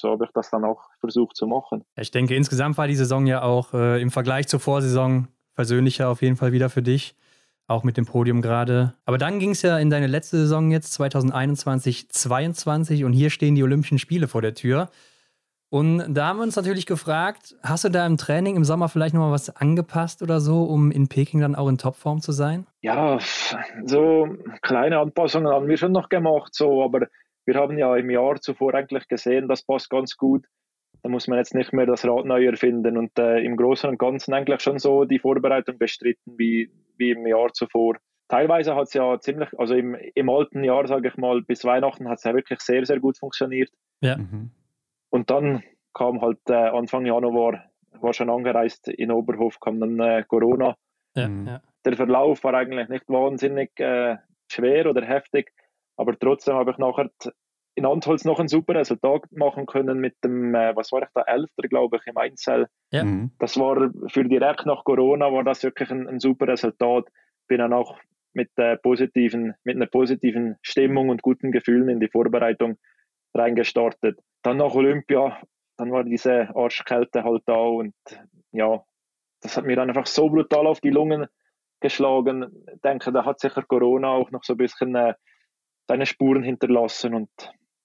so 0.00 0.10
habe 0.10 0.24
ich 0.24 0.30
das 0.32 0.50
dann 0.50 0.64
auch 0.64 0.82
versucht 1.00 1.36
zu 1.36 1.46
machen. 1.46 1.84
Ich 1.96 2.10
denke, 2.10 2.34
insgesamt 2.34 2.78
war 2.78 2.86
die 2.86 2.96
Saison 2.96 3.26
ja 3.26 3.42
auch 3.42 3.74
äh, 3.74 4.00
im 4.00 4.10
Vergleich 4.10 4.46
zur 4.46 4.60
Vorsaison 4.60 5.28
persönlicher 5.54 6.08
auf 6.08 6.22
jeden 6.22 6.36
Fall 6.36 6.52
wieder 6.52 6.68
für 6.68 6.82
dich 6.82 7.16
auch 7.66 7.82
mit 7.82 7.96
dem 7.96 8.06
Podium 8.06 8.42
gerade. 8.42 8.94
Aber 9.04 9.18
dann 9.18 9.38
ging 9.38 9.50
es 9.50 9.62
ja 9.62 9.78
in 9.78 9.90
deine 9.90 10.06
letzte 10.06 10.38
Saison 10.38 10.70
jetzt, 10.70 10.92
2021, 10.94 12.08
2022 12.08 13.04
und 13.04 13.12
hier 13.12 13.30
stehen 13.30 13.54
die 13.54 13.62
Olympischen 13.62 13.98
Spiele 13.98 14.28
vor 14.28 14.42
der 14.42 14.54
Tür. 14.54 14.88
Und 15.68 16.14
da 16.14 16.28
haben 16.28 16.38
wir 16.38 16.44
uns 16.44 16.54
natürlich 16.54 16.86
gefragt, 16.86 17.56
hast 17.62 17.84
du 17.84 17.88
da 17.88 18.06
im 18.06 18.16
Training 18.16 18.54
im 18.54 18.64
Sommer 18.64 18.88
vielleicht 18.88 19.14
nochmal 19.14 19.32
was 19.32 19.50
angepasst 19.50 20.22
oder 20.22 20.40
so, 20.40 20.62
um 20.62 20.92
in 20.92 21.08
Peking 21.08 21.40
dann 21.40 21.56
auch 21.56 21.68
in 21.68 21.76
Topform 21.76 22.20
zu 22.20 22.30
sein? 22.30 22.66
Ja, 22.82 23.18
so 23.84 24.28
kleine 24.62 25.00
Anpassungen 25.00 25.52
haben 25.52 25.66
wir 25.66 25.76
schon 25.76 25.90
noch 25.90 26.08
gemacht, 26.08 26.54
so, 26.54 26.84
aber 26.84 27.08
wir 27.46 27.56
haben 27.56 27.78
ja 27.78 27.96
im 27.96 28.10
Jahr 28.10 28.40
zuvor 28.40 28.74
eigentlich 28.74 29.08
gesehen, 29.08 29.48
das 29.48 29.64
passt 29.64 29.90
ganz 29.90 30.16
gut. 30.16 30.46
Da 31.02 31.08
muss 31.08 31.28
man 31.28 31.38
jetzt 31.38 31.54
nicht 31.54 31.72
mehr 31.72 31.86
das 31.86 32.04
Rad 32.04 32.24
neu 32.24 32.46
erfinden 32.46 32.96
und 32.96 33.18
äh, 33.18 33.38
im 33.40 33.56
Großen 33.56 33.88
und 33.88 33.98
Ganzen 33.98 34.34
eigentlich 34.34 34.60
schon 34.60 34.78
so 34.78 35.04
die 35.04 35.18
Vorbereitung 35.18 35.78
bestritten, 35.78 36.34
wie, 36.36 36.70
wie 36.96 37.10
im 37.10 37.26
Jahr 37.26 37.52
zuvor. 37.52 37.96
Teilweise 38.28 38.74
hat 38.74 38.88
es 38.88 38.94
ja 38.94 39.20
ziemlich, 39.20 39.48
also 39.56 39.74
im, 39.74 39.94
im 40.14 40.28
alten 40.28 40.64
Jahr, 40.64 40.86
sage 40.88 41.08
ich 41.08 41.16
mal, 41.16 41.42
bis 41.42 41.64
Weihnachten 41.64 42.08
hat 42.08 42.18
es 42.18 42.24
ja 42.24 42.34
wirklich 42.34 42.60
sehr, 42.60 42.84
sehr 42.84 42.98
gut 42.98 43.18
funktioniert. 43.18 43.70
Ja. 44.00 44.16
Mhm. 44.16 44.50
Und 45.10 45.30
dann 45.30 45.62
kam 45.94 46.20
halt 46.20 46.40
äh, 46.48 46.54
Anfang 46.54 47.06
Januar, 47.06 47.64
war 48.00 48.12
schon 48.12 48.28
angereist 48.28 48.88
in 48.88 49.12
Oberhof, 49.12 49.60
kam 49.60 49.78
dann 49.80 50.00
äh, 50.00 50.24
Corona. 50.26 50.76
Ja, 51.14 51.28
mhm. 51.28 51.46
ja. 51.46 51.62
Der 51.84 51.96
Verlauf 51.96 52.42
war 52.42 52.54
eigentlich 52.54 52.88
nicht 52.88 53.08
wahnsinnig 53.08 53.70
äh, 53.78 54.16
schwer 54.50 54.90
oder 54.90 55.06
heftig, 55.06 55.52
aber 55.96 56.18
trotzdem 56.18 56.54
habe 56.54 56.72
ich 56.72 56.78
nachher 56.78 57.10
in 57.76 57.84
Antholz 57.84 58.24
noch 58.24 58.40
ein 58.40 58.48
super 58.48 58.74
Resultat 58.74 59.30
machen 59.32 59.66
können 59.66 59.98
mit 59.98 60.16
dem, 60.24 60.54
äh, 60.54 60.74
was 60.74 60.92
war 60.92 61.02
ich 61.02 61.08
da, 61.14 61.22
Elfter, 61.22 61.68
glaube 61.68 61.98
ich, 61.98 62.06
im 62.06 62.16
Einzel. 62.16 62.68
Ja. 62.90 63.04
Mhm. 63.04 63.32
Das 63.38 63.58
war 63.58 63.90
für 64.08 64.24
direkt 64.24 64.64
nach 64.64 64.82
Corona 64.82 65.30
war 65.30 65.44
das 65.44 65.62
wirklich 65.62 65.90
ein, 65.90 66.08
ein 66.08 66.18
super 66.18 66.48
Resultat. 66.48 67.04
Bin 67.48 67.58
dann 67.58 67.74
auch 67.74 67.98
mit, 68.32 68.50
äh, 68.56 68.78
positiven, 68.78 69.54
mit 69.62 69.76
einer 69.76 69.86
positiven 69.86 70.56
Stimmung 70.62 71.10
und 71.10 71.20
guten 71.20 71.52
Gefühlen 71.52 71.90
in 71.90 72.00
die 72.00 72.08
Vorbereitung 72.08 72.78
reingestartet. 73.34 74.18
Dann 74.42 74.56
nach 74.56 74.74
Olympia, 74.74 75.38
dann 75.76 75.92
war 75.92 76.02
diese 76.02 76.48
Arschkälte 76.56 77.24
halt 77.24 77.42
da 77.44 77.56
und 77.56 77.94
ja, 78.52 78.82
das 79.42 79.58
hat 79.58 79.66
mir 79.66 79.76
dann 79.76 79.90
einfach 79.90 80.06
so 80.06 80.30
brutal 80.30 80.66
auf 80.66 80.80
die 80.80 80.90
Lungen 80.90 81.26
geschlagen. 81.80 82.64
Ich 82.72 82.80
denke, 82.80 83.12
da 83.12 83.26
hat 83.26 83.38
sicher 83.38 83.62
Corona 83.62 84.08
auch 84.08 84.30
noch 84.30 84.44
so 84.44 84.54
ein 84.54 84.58
bisschen 84.58 84.94
äh, 84.94 85.12
seine 85.86 86.06
Spuren 86.06 86.42
hinterlassen 86.42 87.14
und 87.14 87.30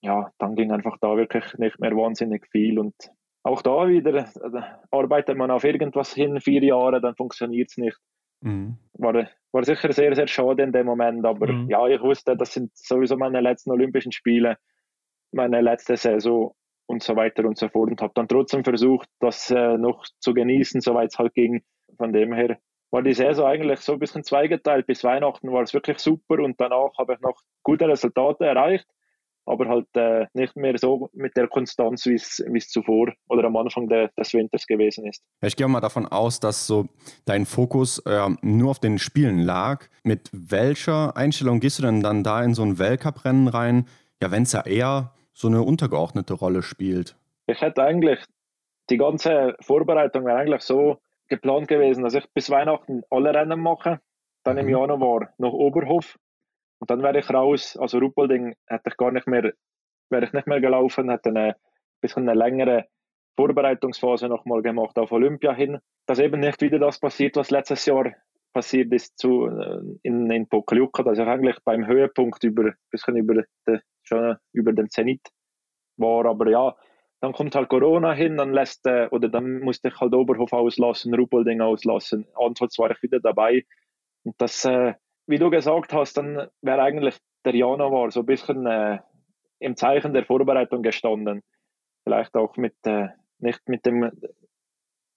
ja, 0.02 0.32
dann 0.40 0.56
ging 0.56 0.72
einfach 0.72 0.98
da 1.00 1.16
wirklich 1.16 1.54
nicht 1.58 1.80
mehr 1.80 1.96
wahnsinnig 1.96 2.48
viel. 2.52 2.80
Und 2.80 2.96
auch 3.44 3.62
da 3.62 3.88
wieder 3.88 4.16
äh, 4.16 4.62
arbeitet 4.92 5.38
man 5.38 5.52
auf 5.52 5.64
irgendwas 5.64 6.14
hin, 6.14 6.40
vier 6.42 6.64
Jahre, 6.64 7.02
dann 7.02 7.16
funktioniert 7.16 7.70
es 7.70 7.78
nicht. 7.78 7.98
Mhm. 8.42 8.78
War, 8.94 9.28
war 9.52 9.64
sicher 9.64 9.94
sehr, 9.94 10.16
sehr 10.16 10.28
schade 10.28 10.64
in 10.64 10.72
dem 10.72 10.88
Moment, 10.88 11.26
aber 11.26 11.52
mhm. 11.52 11.70
ja, 11.70 11.88
ich 11.88 12.02
wusste, 12.02 12.36
das 12.36 12.54
sind 12.54 12.76
sowieso 12.76 13.16
meine 13.16 13.42
letzten 13.42 13.72
Olympischen 13.72 14.12
Spiele, 14.12 14.58
meine 15.32 15.62
letzte 15.62 15.96
Saison 15.96 16.56
und 16.88 17.04
so 17.04 17.16
weiter 17.16 17.46
und 17.46 17.58
so 17.58 17.70
fort 17.70 17.92
und 17.92 18.02
habe 18.02 18.14
dann 18.16 18.28
trotzdem 18.28 18.64
versucht, 18.64 19.08
das 19.20 19.52
äh, 19.52 19.78
noch 19.78 20.04
zu 20.20 20.34
genießen, 20.34 20.82
soweit 20.82 21.12
es 21.12 21.20
halt 21.20 21.36
ging. 21.36 21.64
Von 21.98 22.12
dem 22.14 22.34
her 22.34 22.58
war 22.90 23.04
die 23.04 23.14
Saison 23.14 23.46
eigentlich 23.46 23.80
so 23.82 23.94
ein 23.94 24.00
bisschen 24.00 24.24
zweigeteilt. 24.24 24.88
Bis 24.88 25.04
Weihnachten 25.04 25.52
war 25.52 25.62
es 25.62 25.74
wirklich 25.74 26.00
super 26.00 26.40
und 26.40 26.60
danach 26.60 26.98
habe 26.98 27.14
ich 27.14 27.20
noch 27.22 27.40
gute 27.64 27.88
Resultate 27.88 28.46
erreicht 28.46 28.88
aber 29.46 29.68
halt 29.68 29.88
äh, 29.96 30.28
nicht 30.34 30.56
mehr 30.56 30.78
so 30.78 31.10
mit 31.14 31.36
der 31.36 31.48
Konstanz, 31.48 32.06
wie 32.06 32.14
es 32.16 32.70
zuvor 32.70 33.14
oder 33.28 33.46
am 33.46 33.56
Anfang 33.58 33.88
de, 33.88 34.10
des 34.18 34.34
Winters 34.34 34.66
gewesen 34.68 35.06
ist. 35.08 35.24
Ich 35.42 35.56
gehe 35.56 35.68
mal 35.68 35.82
davon 35.82 36.06
aus, 36.06 36.40
dass 36.40 36.68
so 36.68 36.88
dein 37.26 37.46
Fokus 37.46 38.00
äh, 38.00 38.30
nur 38.42 38.72
auf 38.72 38.80
den 38.80 39.00
Spielen 39.00 39.40
lag. 39.40 39.86
Mit 40.04 40.30
welcher 40.32 41.18
Einstellung 41.18 41.60
gehst 41.60 41.80
du 41.80 41.84
denn 41.84 42.02
dann 42.02 42.24
da 42.24 42.44
in 42.44 42.54
so 42.54 42.64
ein 42.64 42.80
Weltcuprennen 42.80 43.48
rein? 43.48 43.88
Ja, 44.22 44.32
wenn 44.32 44.44
es 44.44 44.52
ja 44.54 44.66
eher 44.66 45.14
so 45.34 45.48
eine 45.48 45.64
untergeordnete 45.64 46.34
Rolle 46.34 46.62
spielt. 46.62 47.16
Ich 47.48 47.62
hätte 47.62 47.84
eigentlich 47.84 48.20
die 48.90 48.98
ganze 48.98 49.56
Vorbereitung 49.62 50.26
wäre 50.26 50.38
eigentlich 50.38 50.62
so 50.62 50.98
geplant 51.28 51.68
gewesen, 51.68 52.04
dass 52.04 52.14
ich 52.14 52.26
bis 52.34 52.50
Weihnachten 52.50 53.04
alle 53.10 53.34
Rennen 53.34 53.60
mache, 53.60 54.00
dann 54.44 54.56
mhm. 54.56 54.62
im 54.62 54.70
Januar 54.70 55.34
noch 55.38 55.54
Oberhof 55.54 56.18
und 56.82 56.90
dann 56.90 57.04
wäre 57.04 57.20
ich 57.20 57.30
raus. 57.30 57.78
Also 57.80 58.00
Ruppolding 58.00 58.56
hätte 58.66 58.90
ich 58.90 58.98
gar 58.98 59.12
nicht 59.12 59.28
mehr, 59.28 59.54
wäre 60.10 60.26
ich 60.26 60.34
nicht 60.34 60.48
mehr 60.48 60.60
gelaufen, 60.60 61.12
hätte 61.12 61.30
eine 61.30 61.56
bisschen 62.02 62.28
eine 62.28 62.38
längere 62.38 62.88
Vorbereitungsphase 63.36 64.28
nochmal 64.28 64.64
gemacht 64.64 64.98
auf 64.98 65.12
Olympia 65.12 65.54
hin. 65.54 65.78
Dass 66.08 66.18
eben 66.18 66.42
nicht 66.42 66.60
wieder 66.62 66.80
das 66.80 67.00
passiert, 67.00 67.36
was 67.36 67.52
letztes 67.52 67.86
Jahr 67.86 68.12
passiert 68.52 68.92
ist 68.92 69.18
zu, 69.20 69.46
äh, 69.46 69.80
in, 70.02 70.30
in 70.32 70.50
Pokljuka, 70.50 71.04
dass 71.04 71.20
ich 71.20 71.26
eigentlich 71.26 71.58
beim 71.64 71.86
Höhepunkt 71.86 72.44
über, 72.44 72.74
bisschen 72.90 73.16
über, 73.16 73.44
de, 73.68 73.80
schon 74.02 74.38
über 74.52 74.74
den 74.74 74.90
Zenit 74.90 75.22
war. 75.98 76.26
Aber 76.26 76.50
ja, 76.50 76.76
dann 77.22 77.34
kommt 77.34 77.54
halt 77.54 77.70
Corona 77.70 78.12
hin, 78.14 78.38
dann 78.38 78.54
lässt, 78.54 78.88
äh, 78.88 79.08
oder 79.12 79.30
dann 79.30 79.60
musste 79.60 79.90
ich 79.90 80.00
halt 80.02 80.16
Oberhof 80.16 80.52
auslassen, 80.52 81.14
Ruppolding 81.14 81.62
auslassen. 81.62 82.26
Anfangs 82.34 82.80
war 82.80 82.90
ich 82.90 83.02
wieder 83.04 83.20
dabei. 83.20 83.66
Und 84.24 84.34
das, 84.40 84.66
äh, 84.66 84.96
wie 85.32 85.40
du 85.40 85.50
gesagt 85.50 85.94
hast, 85.94 86.18
dann 86.18 86.48
wäre 86.62 86.82
eigentlich 86.82 87.18
der 87.46 87.56
Januar 87.56 88.12
so 88.12 88.20
ein 88.20 88.26
bisschen 88.26 88.68
äh, 88.68 89.00
im 89.60 89.76
Zeichen 89.76 90.14
der 90.14 90.26
Vorbereitung 90.26 90.84
gestanden. 90.84 91.42
Vielleicht 92.04 92.36
auch 92.36 92.56
mit, 92.58 92.76
äh, 92.86 93.08
nicht 93.40 93.68
mit 93.68 93.86
dem 93.86 94.12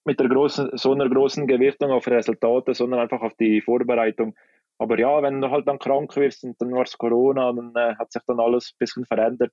mit 0.07 0.19
der 0.19 0.29
großen, 0.29 0.69
so 0.77 0.93
einer 0.93 1.09
großen 1.09 1.47
Gewichtung 1.47 1.91
auf 1.91 2.07
Resultate, 2.07 2.75
sondern 2.75 2.99
einfach 2.99 3.21
auf 3.21 3.33
die 3.39 3.61
Vorbereitung. 3.61 4.35
Aber 4.77 4.99
ja, 4.99 5.21
wenn 5.23 5.41
du 5.41 5.49
halt 5.49 5.67
dann 5.67 5.79
krank 5.79 6.15
wirst 6.15 6.43
und 6.43 6.61
dann 6.61 6.71
war 6.73 6.83
es 6.83 6.97
Corona, 6.97 7.51
dann 7.51 7.73
äh, 7.75 7.95
hat 7.95 8.11
sich 8.11 8.21
dann 8.27 8.39
alles 8.39 8.71
ein 8.73 8.77
bisschen 8.77 9.05
verändert 9.05 9.51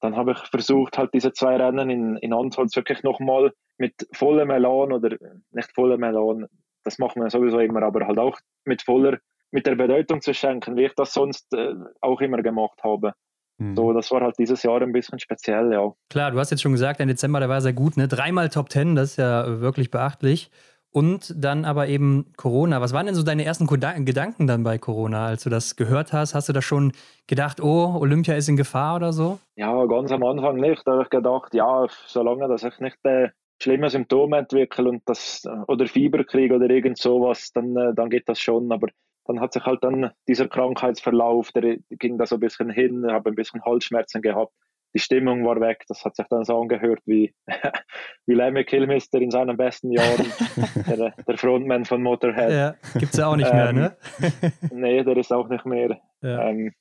dann 0.00 0.16
habe 0.16 0.32
ich 0.32 0.38
versucht, 0.50 0.98
halt 0.98 1.12
diese 1.14 1.32
zwei 1.32 1.56
Rennen 1.56 1.90
in, 1.90 2.16
in 2.16 2.32
Antholz 2.32 2.74
wirklich 2.74 3.02
nochmal 3.02 3.52
mit 3.78 4.08
vollem 4.12 4.50
Elan 4.50 4.92
oder 4.92 5.16
nicht 5.50 5.72
vollem 5.74 6.02
Elan, 6.02 6.46
das 6.84 6.98
machen 6.98 7.22
wir 7.22 7.30
sowieso 7.30 7.60
immer, 7.60 7.82
aber 7.82 8.06
halt 8.06 8.18
auch 8.18 8.38
mit 8.64 8.82
voller, 8.82 9.18
mit 9.50 9.66
der 9.66 9.74
Bedeutung 9.74 10.20
zu 10.20 10.34
schenken, 10.34 10.76
wie 10.76 10.86
ich 10.86 10.94
das 10.94 11.12
sonst 11.12 11.52
äh, 11.54 11.74
auch 12.00 12.20
immer 12.20 12.42
gemacht 12.42 12.80
habe. 12.82 13.12
Mhm. 13.58 13.76
So, 13.76 13.92
das 13.92 14.10
war 14.10 14.20
halt 14.22 14.38
dieses 14.38 14.62
Jahr 14.62 14.80
ein 14.80 14.92
bisschen 14.92 15.18
speziell, 15.18 15.72
ja. 15.72 15.92
Klar, 16.08 16.30
du 16.30 16.38
hast 16.38 16.50
jetzt 16.50 16.62
schon 16.62 16.72
gesagt, 16.72 16.98
der 17.00 17.06
Dezember, 17.06 17.40
der 17.40 17.48
war 17.48 17.60
sehr 17.60 17.72
gut, 17.72 17.96
ne? 17.96 18.08
Dreimal 18.08 18.48
Top 18.48 18.68
Ten, 18.68 18.94
das 18.94 19.10
ist 19.10 19.16
ja 19.16 19.60
wirklich 19.60 19.90
beachtlich 19.90 20.50
und 20.92 21.32
dann 21.36 21.64
aber 21.64 21.88
eben 21.88 22.32
Corona. 22.36 22.80
Was 22.80 22.92
waren 22.92 23.06
denn 23.06 23.14
so 23.14 23.22
deine 23.22 23.44
ersten 23.44 23.66
Gedanken 23.66 24.46
dann 24.46 24.64
bei 24.64 24.78
Corona, 24.78 25.26
als 25.26 25.44
du 25.44 25.50
das 25.50 25.76
gehört 25.76 26.12
hast? 26.12 26.34
Hast 26.34 26.48
du 26.48 26.52
da 26.52 26.62
schon 26.62 26.92
gedacht, 27.26 27.60
oh, 27.60 27.96
Olympia 28.00 28.34
ist 28.34 28.48
in 28.48 28.56
Gefahr 28.56 28.96
oder 28.96 29.12
so? 29.12 29.38
Ja, 29.56 29.84
ganz 29.86 30.10
am 30.10 30.24
Anfang 30.24 30.56
nicht. 30.56 30.82
Da 30.86 30.92
habe 30.92 31.02
ich 31.04 31.10
gedacht, 31.10 31.54
ja, 31.54 31.86
solange 32.06 32.48
dass 32.48 32.64
ich 32.64 32.78
nicht 32.80 32.98
äh, 33.04 33.28
schlimme 33.62 33.88
Symptome 33.88 34.38
entwickle 34.38 34.88
und 34.88 35.02
das 35.06 35.44
oder 35.68 35.86
Fieber 35.86 36.24
kriege 36.24 36.56
oder 36.56 36.68
irgend 36.68 36.98
sowas, 36.98 37.52
dann, 37.52 37.76
äh, 37.76 37.94
dann 37.94 38.10
geht 38.10 38.28
das 38.28 38.40
schon. 38.40 38.72
Aber 38.72 38.88
dann 39.26 39.40
hat 39.40 39.52
sich 39.52 39.64
halt 39.64 39.84
dann 39.84 40.10
dieser 40.28 40.48
Krankheitsverlauf, 40.48 41.52
der 41.52 41.78
ging 41.90 42.18
da 42.18 42.26
so 42.26 42.36
ein 42.36 42.40
bisschen 42.40 42.70
hin, 42.70 43.06
habe 43.10 43.30
ein 43.30 43.36
bisschen 43.36 43.64
Halsschmerzen 43.64 44.22
gehabt 44.22 44.52
die 44.94 44.98
Stimmung 44.98 45.44
war 45.44 45.60
weg. 45.60 45.84
Das 45.88 46.04
hat 46.04 46.16
sich 46.16 46.26
dann 46.28 46.44
so 46.44 46.60
angehört 46.60 47.00
wie, 47.06 47.34
wie 48.26 48.34
Lemmy 48.34 48.64
Kilmister 48.64 49.20
in 49.20 49.30
seinen 49.30 49.56
besten 49.56 49.92
Jahren, 49.92 50.26
der, 50.86 51.14
der, 51.26 51.38
Frontman 51.38 51.84
von 51.84 52.02
Motorhead. 52.02 52.50
Ja, 52.50 52.74
gibt 52.98 53.12
es 53.12 53.18
ja 53.18 53.28
auch 53.28 53.36
nicht 53.36 53.52
mehr, 53.52 53.72
ne? 53.72 53.96
Ähm, 54.42 54.52
nee, 54.72 55.02
der 55.02 55.16
ist 55.16 55.32
auch 55.32 55.48
nicht 55.48 55.64
mehr. 55.64 56.00
Ja. 56.22 56.48
Ähm, 56.48 56.72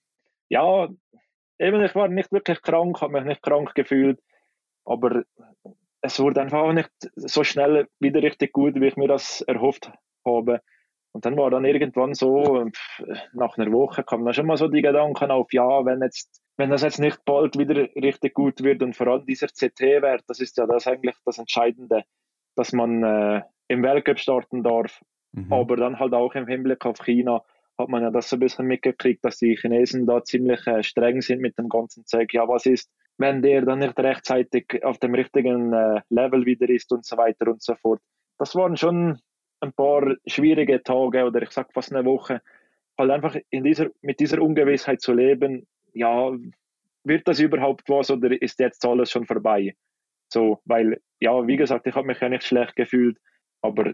ja, 0.49 0.87
eben, 1.59 1.83
ich 1.83 1.95
war 1.95 2.07
nicht 2.07 2.31
wirklich 2.31 2.61
krank, 2.61 3.01
habe 3.01 3.13
mich 3.13 3.25
nicht 3.25 3.43
krank 3.43 3.73
gefühlt, 3.75 4.19
aber 4.85 5.23
es 6.01 6.19
wurde 6.19 6.41
einfach 6.41 6.59
auch 6.59 6.73
nicht 6.73 6.89
so 7.15 7.43
schnell 7.43 7.87
wieder 7.99 8.23
richtig 8.23 8.53
gut, 8.53 8.75
wie 8.75 8.87
ich 8.87 8.97
mir 8.97 9.07
das 9.07 9.41
erhofft 9.41 9.91
habe. 10.25 10.61
Und 11.19 11.25
dann 11.25 11.35
war 11.35 11.49
dann 11.51 11.65
irgendwann 11.65 12.13
so, 12.13 12.65
nach 13.33 13.57
einer 13.57 13.73
Woche 13.73 14.05
kamen 14.05 14.23
dann 14.23 14.33
schon 14.33 14.45
mal 14.45 14.55
so 14.55 14.69
die 14.69 14.81
Gedanken 14.81 15.31
auf, 15.31 15.51
ja, 15.51 15.83
wenn 15.83 16.01
jetzt 16.01 16.41
wenn 16.55 16.69
das 16.69 16.81
jetzt 16.81 16.99
nicht 16.99 17.25
bald 17.25 17.57
wieder 17.57 17.89
richtig 17.95 18.33
gut 18.33 18.63
wird 18.63 18.81
und 18.81 18.95
vor 18.95 19.07
allem 19.07 19.25
dieser 19.25 19.47
CT-Wert, 19.47 20.23
das 20.27 20.39
ist 20.39 20.57
ja 20.57 20.65
das 20.65 20.87
eigentlich 20.87 21.15
das 21.25 21.39
Entscheidende, 21.39 22.03
dass 22.55 22.71
man 22.71 23.03
äh, 23.03 23.41
im 23.67 23.83
Weltcup 23.83 24.17
starten 24.17 24.63
darf, 24.63 25.01
mhm. 25.33 25.51
aber 25.51 25.75
dann 25.75 25.99
halt 25.99 26.13
auch 26.13 26.35
im 26.35 26.47
Hinblick 26.47 26.85
auf 26.85 26.99
China 26.99 27.43
hat 27.77 27.89
man 27.89 28.01
ja 28.01 28.11
das 28.11 28.29
so 28.29 28.37
ein 28.37 28.39
bisschen 28.39 28.65
mitgekriegt, 28.65 29.25
dass 29.25 29.39
die 29.39 29.57
Chinesen 29.57 30.05
da 30.05 30.23
ziemlich 30.23 30.65
äh, 30.67 30.83
streng 30.83 31.21
sind 31.21 31.41
mit 31.41 31.57
dem 31.57 31.67
ganzen 31.67 32.05
Zeug. 32.05 32.33
Ja, 32.33 32.47
was 32.47 32.65
ist, 32.65 32.89
wenn 33.17 33.41
der 33.41 33.63
dann 33.63 33.79
nicht 33.79 33.99
rechtzeitig 33.99 34.85
auf 34.85 34.99
dem 34.99 35.15
richtigen 35.15 35.73
äh, 35.73 35.99
Level 36.09 36.45
wieder 36.45 36.69
ist 36.69 36.93
und 36.93 37.05
so 37.05 37.17
weiter 37.17 37.49
und 37.51 37.61
so 37.61 37.75
fort. 37.75 37.99
Das 38.37 38.55
waren 38.55 38.77
schon 38.77 39.19
ein 39.61 39.73
paar 39.73 40.15
schwierige 40.25 40.81
Tage 40.83 41.25
oder 41.25 41.41
ich 41.41 41.51
sag 41.51 41.73
fast 41.73 41.93
eine 41.93 42.05
Woche, 42.05 42.41
halt 42.97 43.11
einfach 43.11 43.35
in 43.49 43.63
dieser, 43.63 43.87
mit 44.01 44.19
dieser 44.19 44.41
Ungewissheit 44.41 45.01
zu 45.01 45.13
leben, 45.13 45.67
ja, 45.93 46.31
wird 47.03 47.27
das 47.27 47.39
überhaupt 47.39 47.89
was 47.89 48.11
oder 48.11 48.41
ist 48.41 48.59
jetzt 48.59 48.85
alles 48.85 49.11
schon 49.11 49.25
vorbei? 49.25 49.75
So, 50.31 50.59
weil, 50.65 51.01
ja, 51.19 51.47
wie 51.47 51.57
gesagt, 51.57 51.87
ich 51.87 51.95
habe 51.95 52.07
mich 52.07 52.19
ja 52.19 52.29
nicht 52.29 52.43
schlecht 52.43 52.75
gefühlt, 52.75 53.17
aber 53.61 53.93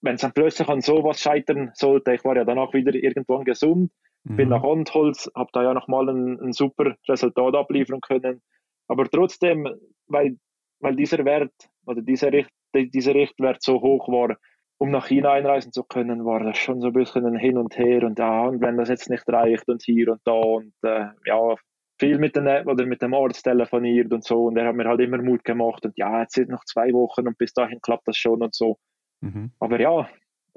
wenn 0.00 0.14
es 0.14 0.20
dann 0.22 0.32
plötzlich 0.32 0.68
an 0.68 0.80
sowas 0.80 1.20
scheitern 1.20 1.70
sollte, 1.74 2.14
ich 2.14 2.24
war 2.24 2.36
ja 2.36 2.44
danach 2.44 2.72
wieder 2.72 2.94
irgendwann 2.94 3.44
gesund, 3.44 3.92
mhm. 4.24 4.36
bin 4.36 4.48
nach 4.48 4.62
Antholz, 4.62 5.30
habe 5.34 5.50
da 5.52 5.62
ja 5.62 5.74
nochmal 5.74 6.08
ein, 6.08 6.40
ein 6.40 6.52
super 6.52 6.96
Resultat 7.08 7.54
abliefern 7.54 8.00
können, 8.00 8.42
aber 8.88 9.08
trotzdem, 9.08 9.68
weil, 10.06 10.36
weil 10.80 10.96
dieser 10.96 11.24
Wert 11.24 11.52
oder 11.86 12.02
dieser, 12.02 12.32
Richt, 12.32 12.50
dieser 12.74 13.14
Richtwert 13.14 13.62
so 13.62 13.80
hoch 13.80 14.08
war, 14.08 14.36
um 14.78 14.90
nach 14.90 15.08
China 15.08 15.32
einreisen 15.32 15.72
zu 15.72 15.82
können, 15.82 16.24
war 16.24 16.40
das 16.40 16.56
schon 16.56 16.80
so 16.80 16.88
ein 16.88 16.92
bisschen 16.92 17.26
ein 17.26 17.36
Hin 17.36 17.58
und 17.58 17.76
Her 17.76 18.04
und 18.04 18.18
ja, 18.18 18.42
und 18.44 18.60
wenn 18.60 18.76
das 18.76 18.88
jetzt 18.88 19.10
nicht 19.10 19.28
reicht 19.28 19.68
und 19.68 19.82
hier 19.82 20.12
und 20.12 20.20
da 20.24 20.32
und 20.32 20.72
äh, 20.82 21.06
ja, 21.26 21.56
viel 22.00 22.18
mit, 22.18 22.36
den, 22.36 22.46
oder 22.66 22.86
mit 22.86 23.02
dem 23.02 23.12
Arzt 23.12 23.42
telefoniert 23.42 24.12
und 24.12 24.24
so 24.24 24.46
und 24.46 24.56
er 24.56 24.68
hat 24.68 24.76
mir 24.76 24.86
halt 24.86 25.00
immer 25.00 25.18
Mut 25.18 25.44
gemacht 25.44 25.84
und 25.84 25.98
ja, 25.98 26.20
jetzt 26.20 26.34
sind 26.34 26.48
noch 26.48 26.64
zwei 26.64 26.92
Wochen 26.92 27.26
und 27.26 27.36
bis 27.36 27.52
dahin 27.52 27.80
klappt 27.80 28.06
das 28.06 28.16
schon 28.16 28.40
und 28.40 28.54
so. 28.54 28.78
Mhm. 29.20 29.50
Aber 29.58 29.80
ja, 29.80 30.08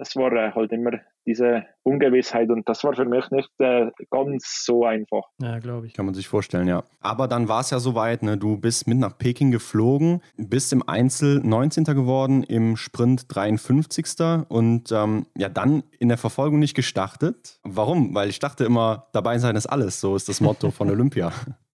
es 0.01 0.15
war 0.15 0.33
äh, 0.33 0.51
halt 0.51 0.71
immer 0.71 0.91
diese 1.27 1.63
Ungewissheit 1.83 2.49
und 2.49 2.67
das 2.67 2.83
war 2.83 2.95
für 2.95 3.05
mich 3.05 3.29
nicht 3.29 3.49
äh, 3.59 3.91
ganz 4.09 4.63
so 4.65 4.83
einfach. 4.83 5.21
Ja, 5.39 5.59
glaube 5.59 5.85
ich. 5.85 5.93
Kann 5.93 6.05
man 6.05 6.15
sich 6.15 6.27
vorstellen, 6.27 6.67
ja. 6.67 6.83
Aber 6.99 7.27
dann 7.27 7.47
war 7.47 7.61
es 7.61 7.69
ja 7.69 7.79
soweit, 7.79 8.23
ne? 8.23 8.35
du 8.35 8.57
bist 8.57 8.87
mit 8.87 8.97
nach 8.97 9.17
Peking 9.17 9.51
geflogen, 9.51 10.21
bist 10.37 10.73
im 10.73 10.87
Einzel 10.87 11.39
19. 11.43 11.83
geworden, 11.83 12.43
im 12.43 12.77
Sprint 12.77 13.25
53. 13.33 14.05
und 14.49 14.91
ähm, 14.91 15.27
ja, 15.37 15.49
dann 15.49 15.83
in 15.99 16.09
der 16.09 16.17
Verfolgung 16.17 16.59
nicht 16.59 16.75
gestartet. 16.75 17.59
Warum? 17.63 18.15
Weil 18.15 18.29
ich 18.29 18.39
dachte 18.39 18.65
immer, 18.65 19.07
dabei 19.13 19.37
sein 19.37 19.55
ist 19.55 19.67
alles, 19.67 20.01
so 20.01 20.15
ist 20.15 20.27
das 20.27 20.41
Motto 20.41 20.71
von 20.71 20.89
Olympia. 20.89 21.31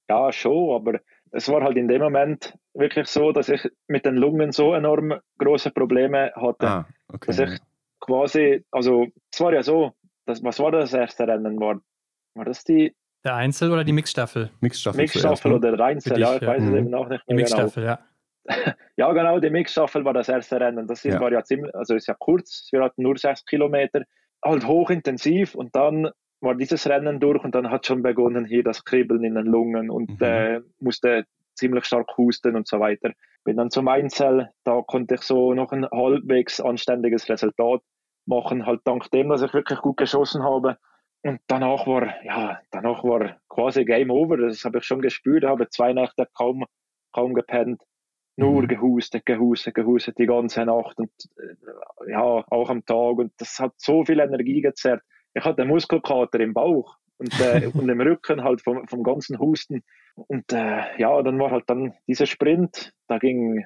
Ja, 0.10 0.32
schon, 0.34 0.76
aber 0.76 1.00
es 1.32 1.48
war 1.50 1.62
halt 1.62 1.78
in 1.78 1.88
dem 1.88 2.02
Moment 2.02 2.58
wirklich 2.74 3.08
so, 3.08 3.32
dass 3.32 3.50
ich 3.50 3.70
mit 3.88 4.06
den 4.06 4.16
Lungen 4.16 4.52
so 4.52 4.74
enorm 4.74 5.14
große 5.38 5.72
Probleme 5.72 6.32
hatte, 6.36 6.68
ah, 6.68 6.86
okay. 7.08 7.28
dass 7.28 7.40
ich 7.40 7.60
quasi, 8.00 8.64
also 8.72 9.08
es 9.32 9.40
war 9.40 9.54
ja 9.54 9.64
so, 9.64 9.94
das, 10.26 10.44
was 10.44 10.60
war 10.60 10.72
das 10.72 10.94
erste 10.94 11.28
Rennen? 11.28 11.60
War, 11.60 11.80
war 12.36 12.46
das 12.46 12.64
die 12.64 12.96
der 13.24 13.36
Einzel 13.36 13.72
oder 13.72 13.84
die 13.84 13.92
Mixstaffel? 13.92 14.52
Mixstaffel, 14.62 15.02
Mixstaffel 15.02 15.52
oder 15.52 15.76
der 15.76 15.86
Einzel, 15.86 16.14
dich, 16.14 16.22
ja, 16.22 16.36
ich 16.36 16.42
ja. 16.42 16.48
weiß 16.48 16.64
es 16.64 16.70
mhm. 16.70 16.78
eben 16.78 16.94
auch 16.94 17.10
nicht 17.10 17.28
mehr. 17.28 17.36
Die 17.36 17.36
Mixstaffel, 17.36 17.84
genau. 17.84 17.98
ja. 17.98 18.76
ja, 18.96 19.12
genau, 19.12 19.40
die 19.40 19.50
Mixstaffel 19.50 20.06
war 20.06 20.14
das 20.14 20.30
erste 20.30 20.60
Rennen. 20.60 20.88
Das 20.88 21.04
ist, 21.04 21.14
ja. 21.14 21.20
war 21.20 21.32
ja 21.32 21.44
ziemlich, 21.44 21.76
also 21.76 21.96
ist 21.96 22.08
ja 22.08 22.16
kurz, 22.18 22.70
wir 22.72 22.82
hatten 22.82 23.04
nur 23.04 23.18
sechs 23.18 23.46
Kilometer, 23.46 24.04
halt 24.46 24.66
hochintensiv 24.66 25.56
und 25.56 25.76
dann 25.76 26.10
war 26.40 26.56
dieses 26.56 26.88
Rennen 26.88 27.20
durch 27.20 27.44
und 27.44 27.56
dann 27.56 27.70
hat 27.70 27.86
schon 27.86 28.04
begonnen 28.04 28.46
hier 28.46 28.64
das 28.64 28.86
Kribbeln 28.86 29.24
in 29.24 29.36
den 29.36 29.46
Lungen 29.46 29.90
und 29.90 30.22
mhm. 30.22 30.26
äh, 30.26 30.62
musste 30.80 31.26
ziemlich 31.58 31.86
stark 31.86 32.18
husten 32.18 32.56
und 32.56 32.68
so 32.68 32.80
weiter. 32.80 33.12
Bin 33.44 33.58
dann 33.58 33.70
zum 33.70 33.88
Einzel, 33.88 34.50
da 34.64 34.82
konnte 34.82 35.16
ich 35.16 35.22
so 35.22 35.54
noch 35.54 35.72
ein 35.72 35.86
halbwegs 35.90 36.60
anständiges 36.60 37.30
Resultat 37.30 37.82
machen, 38.26 38.66
halt 38.66 38.82
dank 38.84 39.10
dem, 39.12 39.30
dass 39.30 39.42
ich 39.42 39.54
wirklich 39.54 39.80
gut 39.80 39.98
geschossen 39.98 40.44
habe. 40.44 40.78
Und 41.24 41.42
danach 41.48 41.88
war, 41.88 42.24
ja, 42.24 42.60
danach 42.72 43.04
war 43.04 43.38
quasi 43.50 43.86
Game 43.86 44.12
Over. 44.12 44.38
Das 44.38 44.64
habe 44.64 44.78
ich 44.78 44.84
schon 44.84 45.02
gespürt, 45.02 45.44
habe 45.44 45.70
zwei 45.70 45.94
Nächte 45.94 46.28
kaum, 46.34 46.66
kaum 47.14 47.34
gepennt. 47.34 47.82
Nur 48.36 48.62
mhm. 48.62 48.68
gehustet, 48.68 49.26
gehustet, 49.26 49.74
gehustet 49.74 50.20
die 50.20 50.28
ganze 50.28 50.64
Nacht 50.64 51.00
und 51.00 51.10
äh, 51.38 52.12
ja, 52.12 52.22
auch 52.22 52.70
am 52.70 52.86
Tag. 52.86 53.18
Und 53.18 53.34
das 53.38 53.60
hat 53.60 53.74
so 53.78 54.06
viel 54.06 54.20
Energie 54.20 54.62
gezerrt. 54.62 55.02
Ich 55.34 55.44
hatte 55.44 55.66
Muskelkater 55.66 56.40
im 56.40 56.54
Bauch 56.54 56.98
und, 57.18 57.40
äh, 57.40 57.72
und 57.74 57.90
im 57.90 58.00
Rücken 58.00 58.44
halt 58.44 58.62
vom, 58.62 58.88
vom 58.88 59.04
ganzen 59.04 59.40
Husten. 59.40 59.84
Und 60.18 60.52
äh, 60.52 61.00
ja, 61.00 61.22
dann 61.22 61.40
war 61.40 61.52
halt 61.52 61.66
dann 61.68 61.94
dieser 62.08 62.26
Sprint, 62.26 62.94
da 63.08 63.20
ging, 63.20 63.64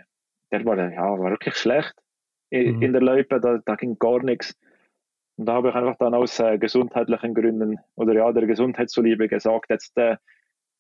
der 0.52 0.66
war, 0.66 0.78
ja, 0.78 1.18
war 1.18 1.32
wirklich 1.32 1.56
schlecht 1.56 1.94
in, 2.50 2.76
mhm. 2.76 2.82
in 2.82 2.94
der 2.94 3.02
Loipe, 3.02 3.40
da, 3.40 3.60
da 3.66 3.76
ging 3.76 3.98
gar 3.98 4.22
nichts. 4.22 4.56
Und 5.38 5.46
da 5.46 5.54
habe 5.54 5.70
ich 5.70 5.76
einfach 5.76 5.96
dann 5.98 6.14
aus 6.14 6.40
äh, 6.40 6.58
gesundheitlichen 6.58 7.34
Gründen 7.34 7.80
oder 7.96 8.14
ja, 8.14 8.32
der 8.34 8.46
Gesundheit 8.46 8.90
zuliebe 8.90 9.30
gesagt, 9.30 9.70
jetzt 9.70 9.98
äh, 9.98 10.18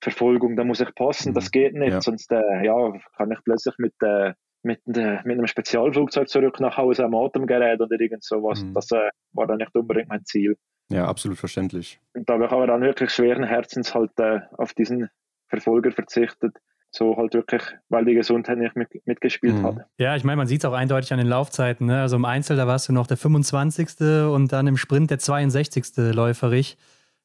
Verfolgung, 0.03 0.55
da 0.55 0.63
muss 0.63 0.81
ich 0.81 0.93
passen, 0.93 1.29
mhm. 1.29 1.35
das 1.35 1.51
geht 1.51 1.73
nicht, 1.73 1.93
ja. 1.93 2.01
sonst 2.01 2.31
äh, 2.31 2.65
ja, 2.65 2.93
kann 3.15 3.31
ich 3.31 3.39
plötzlich 3.45 3.75
mit, 3.77 3.93
äh, 4.01 4.33
mit, 4.63 4.81
äh, 4.87 5.19
mit 5.23 5.37
einem 5.37 5.47
Spezialflugzeug 5.47 6.27
zurück 6.27 6.59
nach 6.59 6.75
Hause 6.75 7.05
am 7.05 7.15
Atemgerät 7.15 7.79
oder 7.79 7.99
irgend 7.99 8.23
sowas. 8.23 8.61
Mhm. 8.61 8.73
Das 8.73 8.91
äh, 8.91 9.09
war 9.31 9.47
dann 9.47 9.57
nicht 9.57 9.73
unbedingt 9.73 10.09
mein 10.09 10.25
Ziel. 10.25 10.57
Ja, 10.89 11.05
absolut 11.05 11.37
verständlich. 11.37 12.01
Und 12.13 12.27
da 12.27 12.33
habe 12.33 12.45
ich 12.45 12.51
aber 12.51 12.67
dann 12.67 12.81
wirklich 12.81 13.11
schweren 13.11 13.43
Herzens 13.43 13.95
halt 13.95 14.11
äh, 14.19 14.41
auf 14.57 14.73
diesen 14.73 15.09
Verfolger 15.51 15.91
verzichtet 15.91 16.55
so 16.91 17.15
halt 17.15 17.33
wirklich, 17.33 17.61
weil 17.89 18.05
die 18.05 18.13
Gesundheit 18.13 18.57
nicht 18.57 18.75
mit, 18.75 18.89
mitgespielt 19.05 19.55
mhm. 19.55 19.65
hat. 19.65 19.75
Ja, 19.97 20.15
ich 20.15 20.23
meine, 20.23 20.37
man 20.37 20.47
sieht 20.47 20.63
es 20.63 20.69
auch 20.69 20.73
eindeutig 20.73 21.11
an 21.13 21.19
den 21.19 21.27
Laufzeiten. 21.27 21.87
Ne? 21.87 22.01
Also 22.01 22.17
im 22.17 22.25
Einzel, 22.25 22.57
da 22.57 22.67
warst 22.67 22.89
du 22.89 22.93
noch 22.93 23.07
der 23.07 23.17
25. 23.17 24.01
und 24.29 24.51
dann 24.51 24.67
im 24.67 24.77
Sprint 24.77 25.09
der 25.09 25.19
62. 25.19 26.13
läuferig. 26.13 26.77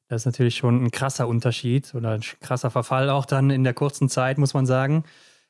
Das 0.07 0.21
ist 0.21 0.25
natürlich 0.25 0.55
schon 0.55 0.85
ein 0.85 0.91
krasser 0.91 1.27
Unterschied 1.27 1.93
oder 1.93 2.11
ein 2.11 2.21
krasser 2.39 2.71
Verfall 2.71 3.09
auch 3.09 3.25
dann 3.25 3.49
in 3.49 3.65
der 3.65 3.73
kurzen 3.73 4.07
Zeit, 4.07 4.37
muss 4.37 4.53
man 4.53 4.65
sagen. 4.65 5.03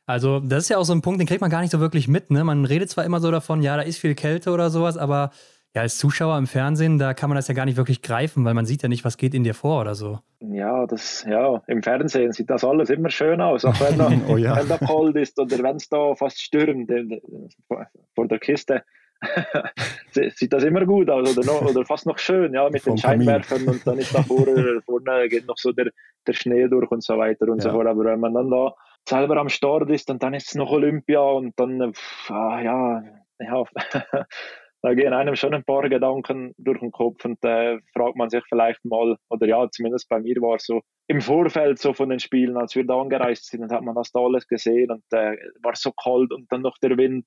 Also, 0.07 0.39
das 0.39 0.63
ist 0.63 0.69
ja 0.69 0.79
auch 0.79 0.85
so 0.85 0.93
ein 0.93 1.01
Punkt, 1.01 1.19
den 1.19 1.27
kriegt 1.27 1.41
man 1.41 1.51
gar 1.51 1.61
nicht 1.61 1.71
so 1.71 1.79
wirklich 1.79 2.07
mit. 2.07 2.31
Ne? 2.31 2.43
Man 2.43 2.65
redet 2.65 2.89
zwar 2.89 3.05
immer 3.05 3.19
so 3.19 3.29
davon, 3.29 3.61
ja, 3.61 3.75
da 3.75 3.83
ist 3.83 3.99
viel 3.99 4.15
Kälte 4.15 4.51
oder 4.51 4.71
sowas, 4.71 4.97
aber 4.97 5.31
ja, 5.77 5.83
als 5.83 5.99
Zuschauer 5.99 6.39
im 6.39 6.47
Fernsehen, 6.47 6.97
da 6.97 7.13
kann 7.13 7.29
man 7.29 7.35
das 7.35 7.47
ja 7.47 7.53
gar 7.53 7.65
nicht 7.65 7.77
wirklich 7.77 8.01
greifen, 8.01 8.43
weil 8.45 8.55
man 8.55 8.65
sieht 8.65 8.81
ja 8.81 8.89
nicht, 8.89 9.05
was 9.05 9.15
geht 9.15 9.35
in 9.35 9.43
dir 9.43 9.53
vor 9.53 9.81
oder 9.81 9.93
so. 9.93 10.17
Ja, 10.39 10.87
das, 10.87 11.23
ja, 11.29 11.61
im 11.67 11.83
Fernsehen 11.83 12.31
sieht 12.31 12.49
das 12.49 12.63
alles 12.63 12.89
immer 12.89 13.11
schön 13.11 13.41
aus, 13.41 13.63
auch 13.63 13.79
wenn 13.79 13.99
da, 13.99 14.11
oh 14.27 14.37
ja. 14.37 14.57
wenn 14.57 14.67
da 14.67 14.79
kalt 14.79 15.15
ist 15.17 15.39
oder 15.39 15.59
wenn 15.59 15.75
es 15.75 15.87
da 15.87 16.15
fast 16.15 16.41
stürmt 16.41 16.91
vor 18.15 18.27
der 18.27 18.39
Kiste. 18.39 18.83
sieht 20.11 20.51
das 20.51 20.63
immer 20.63 20.83
gut 20.85 21.11
aus 21.11 21.37
oder, 21.37 21.45
noch, 21.45 21.61
oder 21.61 21.85
fast 21.85 22.07
noch 22.07 22.17
schön, 22.17 22.55
ja, 22.55 22.67
mit 22.71 22.81
Vom 22.81 22.95
den 22.95 22.97
Scheinwerfern 22.97 23.67
und 23.67 23.85
dann 23.85 23.99
ist 23.99 24.15
da 24.15 24.23
vorne, 24.23 24.81
vorne 24.83 25.29
geht 25.29 25.45
noch 25.45 25.57
so 25.57 25.71
der, 25.71 25.91
der 26.25 26.33
Schnee 26.33 26.67
durch 26.67 26.89
und 26.89 27.03
so 27.03 27.19
weiter 27.19 27.47
und 27.49 27.63
ja. 27.63 27.69
so 27.69 27.71
fort. 27.71 27.85
Aber 27.85 28.03
wenn 28.03 28.19
man 28.19 28.33
dann 28.33 28.49
da 28.49 28.73
selber 29.07 29.37
am 29.37 29.49
Start 29.49 29.91
ist 29.91 30.09
und 30.09 30.23
dann 30.23 30.33
ist 30.33 30.47
es 30.47 30.55
noch 30.55 30.71
Olympia 30.71 31.21
und 31.21 31.59
dann, 31.59 31.93
pff, 31.93 32.31
ah, 32.31 32.61
ja, 32.61 33.03
ja, 33.39 33.63
da 34.81 34.93
gehen 34.93 35.13
einem 35.13 35.35
schon 35.35 35.53
ein 35.53 35.63
paar 35.63 35.87
Gedanken 35.89 36.53
durch 36.57 36.79
den 36.79 36.91
Kopf 36.91 37.25
und 37.25 37.43
äh, 37.43 37.79
fragt 37.93 38.15
man 38.15 38.29
sich 38.29 38.43
vielleicht 38.47 38.83
mal, 38.85 39.17
oder 39.29 39.47
ja, 39.47 39.67
zumindest 39.71 40.07
bei 40.09 40.19
mir 40.19 40.35
war 40.41 40.55
es 40.55 40.65
so, 40.65 40.81
im 41.07 41.21
Vorfeld 41.21 41.79
so 41.79 41.93
von 41.93 42.09
den 42.09 42.19
Spielen, 42.19 42.57
als 42.57 42.75
wir 42.75 42.85
da 42.85 42.99
angereist 42.99 43.47
sind, 43.47 43.71
hat 43.71 43.81
man 43.81 43.95
das 43.95 44.11
da 44.11 44.19
alles 44.19 44.47
gesehen 44.47 44.91
und 44.91 45.03
äh, 45.11 45.35
war 45.63 45.73
so 45.75 45.91
kalt 45.91 46.31
und 46.31 46.51
dann 46.51 46.61
noch 46.61 46.77
der 46.77 46.97
Wind 46.97 47.25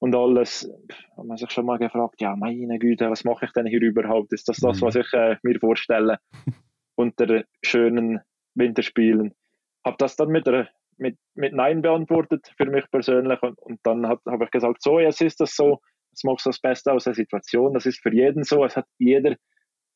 und 0.00 0.16
alles, 0.16 0.68
hat 1.16 1.24
man 1.24 1.36
sich 1.36 1.50
schon 1.52 1.64
mal 1.64 1.78
gefragt, 1.78 2.20
ja, 2.20 2.34
meine 2.34 2.78
Güte, 2.80 3.08
was 3.08 3.22
mache 3.24 3.44
ich 3.44 3.52
denn 3.52 3.66
hier 3.66 3.80
überhaupt? 3.80 4.32
Ist 4.32 4.48
das 4.48 4.56
das, 4.56 4.80
mhm. 4.80 4.86
was 4.86 4.96
ich 4.96 5.12
äh, 5.12 5.36
mir 5.44 5.60
vorstelle 5.60 6.18
unter 6.96 7.44
schönen 7.64 8.20
Winterspielen? 8.54 9.32
Habe 9.84 9.96
das 9.98 10.16
dann 10.16 10.30
mit, 10.30 10.48
der, 10.48 10.68
mit, 10.96 11.16
mit 11.34 11.54
Nein 11.54 11.82
beantwortet 11.82 12.52
für 12.56 12.66
mich 12.66 12.84
persönlich 12.90 13.40
und, 13.42 13.58
und 13.60 13.78
dann 13.84 14.08
habe 14.08 14.44
ich 14.44 14.50
gesagt, 14.50 14.82
so, 14.82 14.98
jetzt 14.98 15.22
ist 15.22 15.40
das 15.40 15.54
so, 15.54 15.80
Jetzt 16.12 16.24
machst 16.24 16.46
du 16.46 16.50
das 16.50 16.60
Beste 16.60 16.92
aus 16.92 17.04
der 17.04 17.14
Situation. 17.14 17.74
Das 17.74 17.86
ist 17.86 18.00
für 18.00 18.12
jeden 18.12 18.44
so. 18.44 18.64
Es 18.64 18.76
hat 18.76 18.86
jeder 18.98 19.36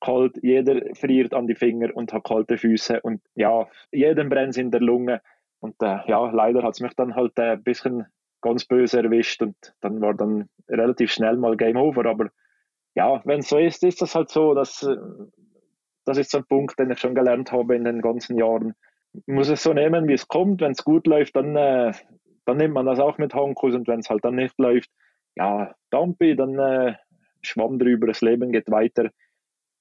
kalt, 0.00 0.38
jeder 0.42 0.94
friert 0.94 1.34
an 1.34 1.46
die 1.46 1.54
Finger 1.54 1.94
und 1.94 2.12
hat 2.12 2.24
kalte 2.24 2.58
Füße 2.58 3.00
und 3.02 3.20
ja, 3.34 3.68
jedem 3.92 4.28
brennt 4.28 4.56
in 4.56 4.70
der 4.70 4.80
Lunge. 4.80 5.20
Und 5.60 5.74
äh, 5.82 5.98
ja, 6.06 6.30
leider 6.30 6.62
hat 6.62 6.74
es 6.74 6.80
mich 6.80 6.94
dann 6.94 7.14
halt 7.14 7.38
äh, 7.38 7.52
ein 7.52 7.62
bisschen 7.62 8.06
ganz 8.40 8.64
böse 8.64 9.02
erwischt 9.02 9.42
und 9.42 9.56
dann 9.80 10.00
war 10.00 10.14
dann 10.14 10.48
relativ 10.68 11.12
schnell 11.12 11.36
mal 11.36 11.56
Game 11.56 11.76
Over. 11.76 12.06
Aber 12.06 12.28
ja, 12.94 13.20
wenn 13.24 13.40
es 13.40 13.48
so 13.48 13.58
ist, 13.58 13.82
ist 13.84 14.00
das 14.00 14.14
halt 14.14 14.30
so. 14.30 14.54
Dass, 14.54 14.82
äh, 14.82 14.96
das 16.04 16.18
ist 16.18 16.30
so 16.30 16.38
ein 16.38 16.46
Punkt, 16.46 16.78
den 16.78 16.90
ich 16.90 16.98
schon 16.98 17.14
gelernt 17.14 17.52
habe 17.52 17.74
in 17.74 17.84
den 17.84 18.00
ganzen 18.00 18.38
Jahren. 18.38 18.74
Ich 19.12 19.34
muss 19.34 19.48
es 19.48 19.62
so 19.62 19.72
nehmen, 19.72 20.08
wie 20.08 20.14
es 20.14 20.28
kommt. 20.28 20.60
Wenn 20.60 20.72
es 20.72 20.84
gut 20.84 21.06
läuft, 21.06 21.36
dann, 21.36 21.56
äh, 21.56 21.92
dann 22.44 22.58
nimmt 22.58 22.74
man 22.74 22.86
das 22.86 23.00
auch 23.00 23.18
mit 23.18 23.34
Handkuss 23.34 23.74
und 23.74 23.88
wenn 23.88 24.00
es 24.00 24.10
halt 24.10 24.24
dann 24.24 24.36
nicht 24.36 24.58
läuft, 24.58 24.90
ja, 25.36 25.74
Dampi, 25.90 26.34
dann 26.34 26.58
äh, 26.58 26.94
schwamm 27.42 27.78
drüber, 27.78 28.06
das 28.06 28.20
Leben 28.20 28.52
geht 28.52 28.70
weiter. 28.70 29.10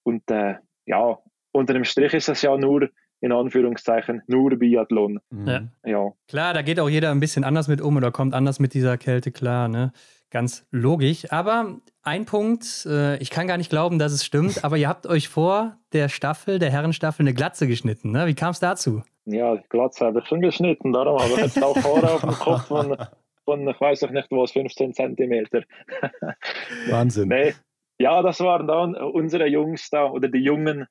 Und 0.04 0.30
äh, 0.30 0.56
ja, 0.86 1.18
unter 1.52 1.74
dem 1.74 1.84
Strich 1.84 2.14
ist 2.14 2.28
das 2.28 2.42
ja 2.42 2.56
nur, 2.58 2.90
in 3.22 3.32
Anführungszeichen, 3.32 4.22
nur 4.28 4.52
Biathlon. 4.58 5.20
Mhm. 5.32 5.48
Ja. 5.48 5.62
ja. 5.86 6.12
Klar, 6.28 6.54
da 6.54 6.62
geht 6.62 6.80
auch 6.80 6.90
jeder 6.90 7.12
ein 7.12 7.20
bisschen 7.20 7.44
anders 7.44 7.68
mit 7.68 7.82
um 7.82 7.96
oder 7.98 8.12
kommt 8.12 8.34
anders 8.34 8.60
mit 8.60 8.74
dieser 8.74 8.98
Kälte 8.98 9.32
klar, 9.32 9.68
ne? 9.68 9.92
Ganz 10.32 10.68
logisch. 10.72 11.32
Aber 11.32 11.78
ein 12.04 12.26
Punkt, 12.26 12.86
äh, 12.86 13.18
ich 13.18 13.30
kann 13.30 13.48
gar 13.48 13.58
nicht 13.58 13.70
glauben, 13.70 14.00
dass 14.00 14.12
es 14.12 14.26
stimmt, 14.26 14.66
aber 14.66 14.76
ihr 14.76 14.90
habt 14.90 15.08
euch 15.08 15.30
vor 15.30 15.78
der 15.94 16.10
Staffel, 16.10 16.60
der 16.60 16.72
Herrenstaffel, 16.72 17.24
eine 17.24 17.34
Glatze 17.34 17.68
geschnitten, 17.68 18.12
ne? 18.12 18.28
Wie 18.28 18.36
kam 18.36 18.52
es 18.52 18.60
dazu? 18.60 19.02
Ja, 19.26 19.56
die 19.56 19.68
Glatze 19.70 20.06
habe 20.06 20.20
ich 20.20 20.28
schon 20.28 20.42
geschnitten, 20.42 20.92
darum 20.92 21.20
habe 21.20 21.32
ich 21.32 21.38
jetzt 21.38 21.64
auch 21.64 21.76
Haare 21.76 22.14
auf 22.14 22.22
dem 22.22 22.32
Kopf 22.32 22.70
und 22.70 22.98
von, 23.46 23.68
ich 23.68 23.80
weiß 23.80 24.04
auch 24.04 24.12
nicht 24.12 24.30
was, 24.32 24.52
15 24.52 24.94
Zentimeter. 24.94 25.64
Wahnsinn. 26.90 27.30
nee, 27.30 27.54
ja, 27.98 28.22
das 28.22 28.40
waren 28.42 28.68
dann 28.68 28.96
unsere 28.96 29.48
Jungs 29.48 29.90
da, 29.90 30.10
oder 30.10 30.28
die 30.28 30.44
Jungen, 30.44 30.88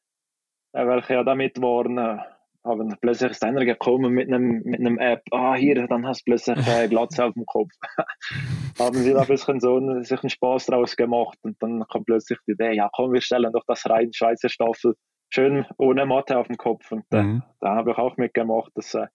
äh, 0.72 0.86
welche 0.86 1.14
ja 1.14 1.24
damit 1.24 1.60
waren, 1.60 1.98
äh, 1.98 2.18
haben 2.64 2.96
plötzlich 3.00 3.32
ist 3.32 3.44
einer 3.44 3.64
gekommen 3.64 4.12
mit 4.14 4.28
einem, 4.28 4.62
mit 4.64 4.80
einem 4.80 4.98
App, 4.98 5.22
ah, 5.32 5.54
hier, 5.54 5.86
dann 5.86 6.06
hast 6.06 6.20
du 6.20 6.30
plötzlich 6.30 6.66
äh, 6.66 6.88
Glatze 6.88 7.24
auf 7.24 7.34
dem 7.34 7.44
Kopf. 7.44 7.70
haben 8.78 8.94
sie 8.94 9.12
da 9.12 9.20
ein 9.20 9.26
bisschen 9.26 9.60
so 9.60 9.76
einen, 9.76 10.02
sich 10.02 10.22
einen 10.22 10.30
Spaß 10.30 10.66
draus 10.66 10.96
gemacht 10.96 11.38
und 11.42 11.62
dann 11.62 11.84
kam 11.90 12.04
plötzlich 12.04 12.38
die 12.46 12.52
Idee, 12.52 12.72
ja 12.72 12.88
komm, 12.92 13.12
wir 13.12 13.20
stellen 13.20 13.52
doch 13.52 13.64
das 13.66 13.88
rein, 13.88 14.12
Schweizer 14.12 14.48
Staffel, 14.48 14.94
schön 15.28 15.66
ohne 15.76 16.06
Matte 16.06 16.38
auf 16.38 16.46
dem 16.46 16.56
Kopf 16.56 16.90
und 16.90 17.04
äh, 17.12 17.22
mhm. 17.22 17.42
da 17.60 17.74
habe 17.74 17.90
ich 17.90 17.98
auch 17.98 18.16
mitgemacht, 18.16 18.72
das 18.74 18.94
äh, 18.94 19.06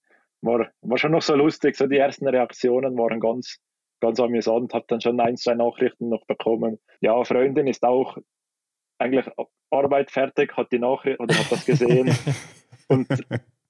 war, 0.41 0.69
war 0.81 0.97
schon 0.97 1.11
noch 1.11 1.21
so 1.21 1.35
lustig. 1.35 1.75
So 1.75 1.87
die 1.87 1.97
ersten 1.97 2.27
Reaktionen 2.27 2.97
waren 2.97 3.19
ganz, 3.19 3.57
ganz 4.01 4.19
amüsant. 4.19 4.73
Hat 4.73 4.85
dann 4.87 5.01
schon 5.01 5.19
ein, 5.19 5.37
zwei 5.37 5.55
Nachrichten 5.55 6.09
noch 6.09 6.25
bekommen. 6.25 6.79
Ja, 7.01 7.23
Freundin 7.23 7.67
ist 7.67 7.83
auch 7.83 8.17
eigentlich 8.99 9.25
Arbeit 9.71 10.11
fertig, 10.11 10.55
hat 10.57 10.71
die 10.71 10.79
Nachricht 10.79 11.19
oder 11.19 11.35
hat 11.37 11.51
das 11.51 11.65
gesehen. 11.65 12.13
und 12.87 13.07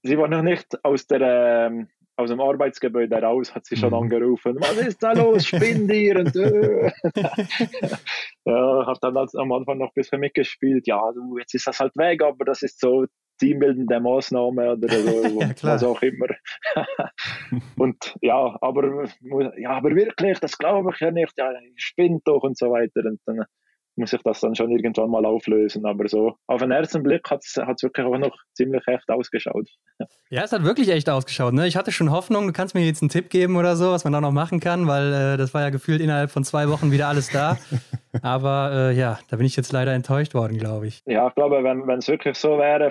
sie 0.04 0.18
war 0.18 0.28
noch 0.28 0.42
nicht 0.42 0.84
aus 0.84 1.06
der 1.08 1.68
ähm, 1.68 1.88
aus 2.20 2.30
dem 2.30 2.42
Arbeitsgebäude 2.42 3.16
raus, 3.16 3.56
hat 3.56 3.66
sie 3.66 3.78
schon 3.78 3.92
mhm. 3.92 3.96
angerufen, 3.96 4.58
was 4.60 4.78
ist 4.78 5.02
da 5.02 5.14
los, 5.14 5.48
spinn 5.48 5.88
dir 5.88 6.20
und 6.20 6.36
äh. 6.36 6.92
ja, 8.46 8.86
hat 8.86 8.98
dann 9.02 9.16
am 9.18 9.52
Anfang 9.54 9.78
noch 9.78 9.88
ein 9.88 9.96
bisschen 9.96 10.20
mitgespielt, 10.20 10.86
ja, 10.86 11.00
du, 11.14 11.38
jetzt 11.38 11.54
ist 11.54 11.68
das 11.68 11.80
halt 11.80 11.96
weg, 11.96 12.22
aber 12.22 12.44
das 12.44 12.62
ist 12.62 12.80
so 12.82 13.06
teambildende 13.40 14.00
Maßnahme 14.00 14.74
oder 14.74 14.90
so, 14.90 15.24
ja, 15.40 15.50
was 15.62 15.84
auch 15.84 16.02
immer. 16.02 16.28
und 17.78 18.16
ja, 18.22 18.58
aber, 18.62 19.06
ja, 19.58 19.72
aber 19.72 19.96
wirklich, 19.96 20.40
das 20.40 20.58
glaube 20.58 20.92
ich 20.94 21.00
ja 21.00 21.12
nicht, 21.12 21.34
ja, 21.38 21.52
spinnt 21.76 22.28
doch 22.28 22.44
und 22.44 22.58
so 22.58 22.72
weiter. 22.72 23.02
Und 23.06 23.20
dann 23.26 23.46
muss 24.00 24.14
ich 24.14 24.22
das 24.24 24.40
dann 24.40 24.56
schon 24.56 24.72
irgendwann 24.72 25.10
mal 25.10 25.26
auflösen. 25.26 25.86
Aber 25.86 26.08
so 26.08 26.36
auf 26.48 26.62
den 26.62 26.72
ersten 26.72 27.04
Blick 27.04 27.30
hat 27.30 27.44
es 27.44 27.58
wirklich 27.58 28.06
auch 28.06 28.18
noch 28.18 28.36
ziemlich 28.54 28.82
echt 28.88 29.10
ausgeschaut. 29.10 29.68
Ja, 30.32 30.44
es 30.44 30.52
hat 30.52 30.64
wirklich 30.64 30.90
echt 30.90 31.10
ausgeschaut. 31.10 31.54
Ne? 31.56 31.66
Ich 31.66 31.76
hatte 31.76 31.92
schon 31.92 32.12
Hoffnung, 32.12 32.46
du 32.46 32.54
kannst 32.54 32.76
mir 32.76 32.86
jetzt 32.86 33.02
einen 33.02 33.10
Tipp 33.10 33.32
geben 33.32 33.58
oder 33.58 33.76
so, 33.76 33.92
was 33.92 34.04
man 34.04 34.14
da 34.14 34.22
noch 34.22 34.32
machen 34.32 34.60
kann, 34.60 34.86
weil 34.86 35.12
äh, 35.12 35.38
das 35.38 35.56
war 35.56 35.62
ja 35.62 35.72
gefühlt 35.72 36.02
innerhalb 36.02 36.30
von 36.30 36.44
zwei 36.44 36.70
Wochen 36.70 36.92
wieder 36.92 37.08
alles 37.08 37.32
da. 37.32 37.58
Aber 38.22 38.72
äh, 38.74 38.96
ja, 38.96 39.18
da 39.30 39.38
bin 39.38 39.48
ich 39.48 39.56
jetzt 39.56 39.72
leider 39.72 39.92
enttäuscht 39.92 40.36
worden, 40.36 40.58
glaube 40.58 40.86
ich. 40.86 41.02
Ja, 41.08 41.28
ich 41.28 41.36
glaube, 41.36 41.64
wenn 41.64 41.98
es 41.98 42.08
wirklich 42.08 42.38
so 42.38 42.60
wäre, 42.60 42.90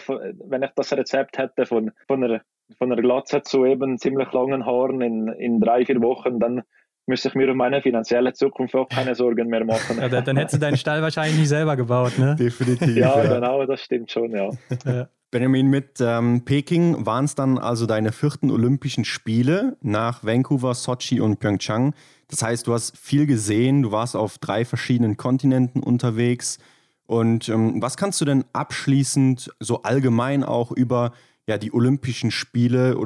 wenn 0.49 0.63
ich 0.65 0.71
das 0.75 0.93
Rezept 0.93 1.39
hätte 1.39 1.65
von, 1.65 1.93
von, 2.09 2.25
einer, 2.25 2.41
von 2.77 2.91
einer 2.91 3.01
Glatze 3.01 3.43
zu 3.43 3.65
eben 3.65 3.99
ziemlich 3.99 4.33
langen 4.33 4.67
Haaren 4.67 5.01
in, 5.01 5.29
in 5.29 5.61
drei, 5.61 5.85
vier 5.85 6.03
Wochen, 6.03 6.41
dann 6.41 6.63
müsste 7.09 7.29
ich 7.29 7.35
mir 7.35 7.51
um 7.51 7.57
meine 7.57 7.83
finanzielle 7.83 8.33
Zukunft 8.33 8.75
auch 8.75 8.89
keine 8.89 9.15
Sorgen 9.15 9.49
mehr 9.49 9.65
machen. 9.65 9.99
Ja, 9.99 10.09
dann 10.09 10.37
hättest 10.37 10.55
du 10.55 10.59
deinen 10.59 10.77
Stall 10.77 11.03
wahrscheinlich 11.03 11.39
nicht 11.39 11.49
selber 11.49 11.77
gebaut, 11.77 12.19
ne? 12.19 12.37
Definitiv. 12.37 12.97
Ja, 12.97 13.23
ja. 13.23 13.35
genau, 13.35 13.65
das 13.67 13.81
stimmt 13.81 14.11
schon, 14.11 14.31
ja. 14.31 14.51
ja. 14.85 15.09
Benjamin, 15.31 15.69
mit 15.69 15.99
ähm, 16.01 16.45
Peking 16.45 17.05
waren 17.05 17.27
es 17.27 17.35
dann 17.35 17.59
also 17.59 17.85
deine 17.85 18.13
vierten 18.13 18.51
Olympischen 18.51 19.05
Spiele 19.05 19.77
nach 19.83 20.25
Vancouver, 20.25 20.75
Sochi 20.75 21.21
und 21.21 21.39
Pyeongchang. 21.39 21.95
Das 22.29 22.43
heißt, 22.43 22.67
du 22.67 22.73
hast 22.73 22.97
viel 22.97 23.27
gesehen, 23.27 23.83
du 23.83 23.93
warst 23.93 24.17
auf 24.17 24.39
drei 24.39 24.65
verschiedenen 24.65 25.17
Kontinenten 25.17 25.83
unterwegs. 25.83 26.59
Und 27.07 27.49
ähm, 27.49 27.81
was 27.83 27.97
kannst 27.97 28.21
du 28.21 28.25
denn 28.25 28.45
abschließend 28.53 29.51
so 29.61 29.83
allgemein 29.83 30.45
auch 30.45 30.73
über 30.73 31.13
ja, 31.47 31.59
die 31.59 31.73
Olympischen 31.73 32.31
Spiele 32.31 32.97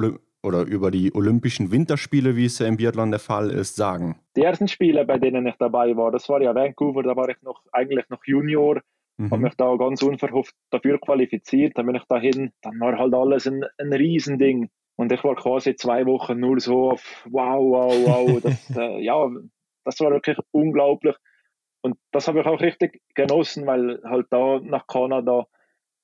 oder 0.43 0.63
über 0.63 0.91
die 0.91 1.15
Olympischen 1.15 1.71
Winterspiele, 1.71 2.35
wie 2.35 2.45
es 2.45 2.59
ja 2.59 2.67
im 2.67 2.77
Biathlon 2.77 3.11
der 3.11 3.19
Fall 3.19 3.49
ist, 3.49 3.75
sagen? 3.75 4.19
Die 4.35 4.41
ersten 4.41 4.67
Spiele, 4.67 5.05
bei 5.05 5.17
denen 5.17 5.47
ich 5.47 5.55
dabei 5.57 5.95
war, 5.95 6.11
das 6.11 6.27
war 6.29 6.41
ja 6.41 6.53
Vancouver, 6.53 7.01
da 7.01 7.15
war 7.15 7.29
ich 7.29 7.41
noch 7.41 7.61
eigentlich 7.71 8.09
noch 8.09 8.19
Junior, 8.25 8.81
mhm. 9.17 9.31
habe 9.31 9.41
mich 9.41 9.55
da 9.55 9.75
ganz 9.77 10.03
unverhofft 10.03 10.53
dafür 10.69 10.99
qualifiziert, 10.99 11.77
dann 11.77 11.85
bin 11.85 11.95
ich 11.95 12.03
dahin, 12.05 12.51
dann 12.61 12.79
war 12.79 12.97
halt 12.97 13.13
alles 13.13 13.47
ein, 13.47 13.63
ein 13.77 13.93
Riesending. 13.93 14.69
Und 14.95 15.11
ich 15.11 15.23
war 15.23 15.35
quasi 15.35 15.75
zwei 15.75 16.05
Wochen 16.05 16.39
nur 16.39 16.59
so 16.59 16.91
auf 16.91 17.25
wow, 17.29 17.59
wow, 17.59 17.93
wow. 18.05 18.41
Das, 18.43 18.77
äh, 18.77 19.01
ja, 19.01 19.27
das 19.85 19.99
war 19.99 20.11
wirklich 20.11 20.37
unglaublich. 20.51 21.15
Und 21.81 21.97
das 22.11 22.27
habe 22.27 22.41
ich 22.41 22.45
auch 22.45 22.61
richtig 22.61 23.01
genossen, 23.15 23.65
weil 23.65 24.01
halt 24.03 24.27
da 24.29 24.59
nach 24.61 24.87
Kanada, 24.87 25.47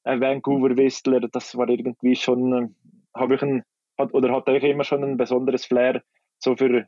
äh, 0.03 0.19
Vancouver 0.19 0.75
Whistler, 0.75 1.21
das 1.31 1.55
war 1.55 1.69
irgendwie 1.69 2.15
schon, 2.15 2.53
äh, 2.53 2.67
habe 3.15 3.35
ich 3.35 3.41
ein, 3.41 3.63
hat, 3.99 4.13
oder 4.13 4.33
hatte 4.33 4.55
ich 4.55 4.63
immer 4.63 4.83
schon 4.83 5.03
ein 5.03 5.17
besonderes 5.17 5.65
Flair 5.65 6.01
so 6.39 6.55
für, 6.55 6.85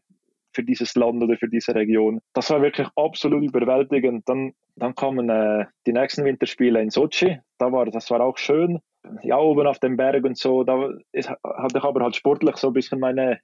für 0.54 0.64
dieses 0.64 0.96
Land 0.96 1.22
oder 1.24 1.38
für 1.38 1.48
diese 1.48 1.76
Region. 1.76 2.22
Das 2.34 2.50
war 2.50 2.62
wirklich 2.62 2.88
absolut 2.96 3.44
überwältigend. 3.44 4.28
Dann, 4.28 4.54
dann 4.76 4.96
kamen 4.96 5.30
äh, 5.30 5.66
die 5.86 5.94
nächsten 5.94 6.26
Winterspiele 6.26 6.82
in 6.82 6.90
Sochi. 6.90 7.40
Da 7.58 7.72
war, 7.72 7.86
das 7.86 8.10
war 8.10 8.22
auch 8.22 8.38
schön. 8.38 8.80
Ja, 9.24 9.38
oben 9.38 9.68
auf 9.68 9.80
dem 9.80 9.98
Berg 9.98 10.24
und 10.24 10.38
so. 10.38 10.64
Da 10.64 10.90
ist, 11.12 11.30
hatte 11.30 11.78
ich 11.78 11.84
aber 11.84 12.02
halt 12.02 12.16
sportlich 12.16 12.56
so 12.58 12.68
ein 12.68 12.74
bisschen 12.74 13.00
meine, 13.00 13.40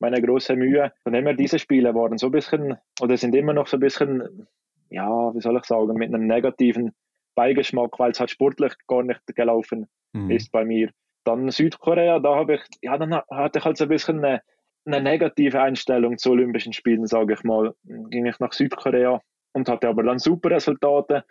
meine 0.00 0.20
große 0.20 0.56
Mühe. 0.56 0.92
Von 1.02 1.12
dem 1.12 1.26
her, 1.26 1.34
diese 1.34 1.58
Spiele 1.58 1.94
waren 1.94 2.18
so 2.18 2.26
ein 2.26 2.32
bisschen, 2.32 2.76
oder 3.00 3.16
sind 3.16 3.34
immer 3.34 3.52
noch 3.52 3.66
so 3.66 3.76
ein 3.76 3.80
bisschen 3.80 4.46
ja, 4.94 5.34
wie 5.34 5.40
soll 5.40 5.56
ich 5.56 5.64
sagen, 5.64 5.94
mit 5.94 6.14
einem 6.14 6.26
negativen 6.26 6.92
Beigeschmack, 7.34 7.98
weil 7.98 8.12
es 8.12 8.20
halt 8.20 8.30
sportlich 8.30 8.74
gar 8.86 9.02
nicht 9.02 9.20
gelaufen 9.34 9.86
mhm. 10.12 10.30
ist 10.30 10.52
bei 10.52 10.64
mir. 10.64 10.90
Dann 11.24 11.50
Südkorea, 11.50 12.18
da 12.18 12.36
habe 12.36 12.56
ich, 12.56 12.62
ja, 12.82 12.96
dann 12.98 13.14
hatte 13.14 13.58
ich 13.58 13.64
halt 13.64 13.76
so 13.76 13.84
ein 13.84 13.88
bisschen 13.88 14.24
eine, 14.24 14.42
eine 14.84 15.00
negative 15.02 15.60
Einstellung 15.60 16.18
zu 16.18 16.30
Olympischen 16.30 16.72
Spielen, 16.72 17.06
sage 17.06 17.34
ich 17.34 17.44
mal. 17.44 17.74
Ging 17.84 18.26
ich 18.26 18.38
nach 18.40 18.52
Südkorea 18.52 19.20
und 19.52 19.68
hatte 19.68 19.88
aber 19.88 20.02
dann 20.02 20.18
super 20.18 20.50
Resultate. 20.50 21.24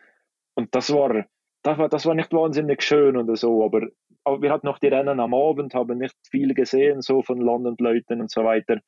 Und 0.56 0.74
das 0.74 0.92
war, 0.92 1.26
das 1.64 1.78
war, 1.78 1.90
das 1.90 2.06
war 2.06 2.16
nicht 2.16 2.34
wahnsinnig 2.34 2.82
schön 2.82 3.18
oder 3.18 3.36
so, 3.36 3.64
aber, 3.64 3.88
aber 4.24 4.42
wir 4.42 4.52
hatten 4.52 4.68
noch 4.68 4.80
die 4.80 4.88
Rennen 4.88 5.20
am 5.20 5.34
Abend, 5.34 5.74
haben 5.74 5.98
nicht 5.98 6.16
viel 6.30 6.54
gesehen, 6.54 7.02
so 7.02 7.22
von 7.22 7.40
Land 7.40 7.66
und 7.66 7.82
Leuten 7.82 8.22
und 8.22 8.32
so 8.32 8.44
weiter. 8.44 8.80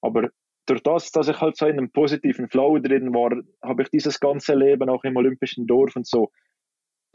Aber 0.00 0.30
durch 0.66 0.82
das, 0.82 1.12
dass 1.12 1.28
ich 1.28 1.40
halt 1.40 1.56
so 1.56 1.66
in 1.66 1.78
einem 1.78 1.90
positiven 1.90 2.48
Flow 2.48 2.78
drin 2.78 3.14
war, 3.14 3.30
habe 3.62 3.82
ich 3.82 3.90
dieses 3.90 4.20
ganze 4.20 4.54
Leben 4.54 4.88
auch 4.88 5.04
im 5.04 5.16
Olympischen 5.16 5.66
Dorf 5.66 5.96
und 5.96 6.06
so, 6.06 6.30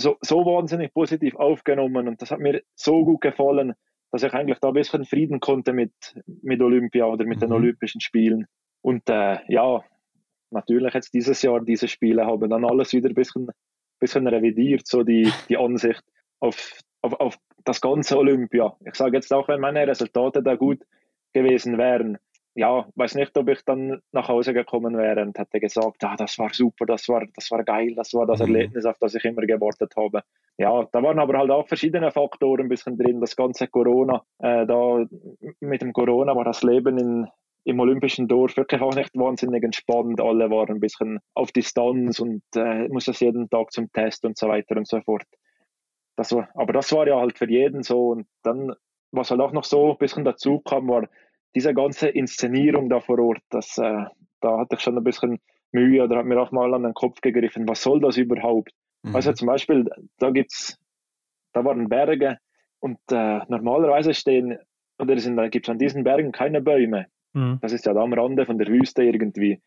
so, 0.02 0.18
so 0.22 0.46
wahnsinnig 0.46 0.94
positiv 0.94 1.36
aufgenommen 1.36 2.08
und 2.08 2.22
das 2.22 2.32
hat 2.32 2.40
mir 2.40 2.62
so 2.76 3.06
gut 3.06 3.22
gefallen, 3.22 3.74
dass 4.12 4.24
ich 4.24 4.34
eigentlich 4.34 4.60
da 4.60 4.70
ein 4.70 4.74
bisschen 4.74 5.06
Frieden 5.06 5.40
konnte 5.40 5.74
mit, 5.74 5.94
mit 6.42 6.62
Olympia 6.62 7.06
oder 7.06 7.26
mit 7.26 7.38
mhm. 7.38 7.42
den 7.42 7.52
Olympischen 7.54 8.02
Spielen. 8.02 8.46
Und 8.82 9.10
äh, 9.10 9.40
ja, 9.48 9.82
natürlich 10.50 10.94
jetzt 10.94 11.14
dieses 11.14 11.42
Jahr 11.42 11.62
diese 11.62 11.88
Spiele 11.88 12.26
haben 12.26 12.50
dann 12.50 12.66
alles 12.66 12.94
wieder 12.94 13.10
ein 13.10 13.16
bisschen, 13.16 13.48
bisschen 14.00 14.28
revidiert, 14.28 14.86
so 14.86 15.04
die, 15.04 15.32
die 15.50 15.58
Ansicht 15.58 16.04
auf, 16.40 16.80
auf, 17.02 17.14
auf 17.20 17.38
das 17.64 17.80
ganze 17.80 18.18
Olympia. 18.18 18.76
Ich 18.86 18.96
sage 18.96 19.16
jetzt 19.16 19.32
auch, 19.34 19.48
wenn 19.48 19.62
meine 19.62 19.88
Resultate 19.88 20.44
da 20.44 20.56
gut 20.56 20.84
gewesen 21.34 21.78
wären, 21.78 22.18
ja, 22.56 22.86
weiß 22.96 23.16
nicht, 23.16 23.38
ob 23.38 23.48
ich 23.50 23.64
dann 23.64 24.02
nach 24.12 24.28
Hause 24.28 24.54
gekommen 24.54 24.98
wäre 24.98 25.22
und 25.22 25.38
hätte 25.38 25.60
gesagt, 25.60 26.04
ah, 26.04 26.16
das 26.18 26.38
war 26.38 26.54
super, 26.54 26.86
das 26.86 27.08
war, 27.08 27.26
das 27.34 27.50
war 27.50 27.64
geil, 27.64 27.94
das 27.96 28.14
war 28.14 28.26
das 28.26 28.40
mhm. 28.40 28.48
Erlebnis, 28.48 28.86
auf 28.86 28.98
das 29.00 29.16
ich 29.16 29.24
immer 29.24 29.44
gewartet 29.44 29.94
habe. 29.96 30.24
Ja, 30.58 30.86
da 30.92 31.02
waren 31.02 31.20
aber 31.20 31.38
halt 31.38 31.50
auch 31.50 31.68
verschiedene 31.68 32.12
Faktoren 32.12 32.64
ein 32.66 32.70
bisschen 32.70 32.98
drin. 32.98 33.22
Das 33.22 33.36
ganze 33.36 33.68
Corona, 33.68 34.24
äh, 34.40 34.66
da 34.66 35.06
mit 35.62 35.82
dem 35.82 35.94
Corona 35.94 36.36
war 36.36 36.44
das 36.44 36.62
Leben 36.62 36.98
in, 36.98 37.28
im 37.64 37.80
Olympischen 37.80 38.28
Dorf 38.28 38.58
wirklich 38.58 38.82
auch 38.82 38.96
nicht 38.96 39.16
wahnsinnig 39.16 39.64
entspannt. 39.64 40.20
Alle 40.20 40.50
waren 40.50 40.76
ein 40.76 40.80
bisschen 40.80 41.20
auf 41.34 41.52
Distanz 41.52 42.20
und 42.20 42.44
äh, 42.56 42.88
mussten 42.90 43.14
jeden 43.14 43.50
Tag 43.50 43.72
zum 43.72 43.92
Test 43.94 44.26
und 44.26 44.38
so 44.38 44.50
weiter 44.50 44.76
und 44.76 44.88
so 44.88 45.00
fort. 45.02 45.24
Das 46.18 46.34
war, 46.34 46.50
aber 46.54 46.74
das 46.74 46.92
war 46.92 47.08
ja 47.08 47.20
halt 47.20 47.38
für 47.38 47.50
jeden 47.50 47.84
so. 47.84 48.10
Und 48.10 48.28
dann, 48.44 48.74
was 49.12 49.32
halt 49.32 49.40
auch 49.40 49.54
noch 49.54 49.64
so 49.64 49.92
ein 49.92 49.98
bisschen 49.98 50.26
dazu 50.26 50.60
kam, 50.60 50.90
war, 50.90 51.08
diese 51.56 51.74
ganze 51.74 52.10
Inszenierung 52.10 52.90
da 52.90 53.00
vor 53.00 53.20
Ort, 53.20 53.42
das, 53.50 53.78
äh, 53.78 54.06
da 54.40 54.58
hatte 54.60 54.76
ich 54.76 54.82
schon 54.82 54.98
ein 54.98 55.04
bisschen 55.04 55.40
Mühe 55.72 56.04
oder 56.04 56.18
hat 56.18 56.26
mir 56.26 56.42
auch 56.42 56.52
mal 56.52 56.74
an 56.74 56.84
den 56.84 56.94
Kopf 56.94 57.22
gegriffen, 57.22 57.68
was 57.68 57.82
soll 57.82 58.00
das 58.00 58.18
überhaupt? 58.18 58.72
Mhm. 59.04 59.16
Also 59.16 59.34
zum 59.34 59.48
Beispiel, 59.48 59.90
da 60.18 60.32
gibt's, 60.32 60.78
da 61.54 61.64
waren 61.64 61.90
Berge 61.90 62.38
und 62.80 63.00
äh, 63.12 63.40
normalerweise 63.48 64.14
stehen, 64.14 64.58
oder 65.00 65.16
gibt 65.50 65.66
es 65.66 65.70
an 65.70 65.80
diesen 65.80 66.04
Bergen 66.04 66.32
keine 66.32 66.62
Bäume. 66.62 67.08
Mhm. 67.34 67.60
Das 67.62 67.74
ist 67.74 67.86
ja 67.86 67.94
da 67.94 68.02
am 68.02 68.14
Rande 68.14 68.46
von 68.46 68.58
der 68.58 68.68
Wüste 68.68 69.04
irgendwie. 69.04 69.62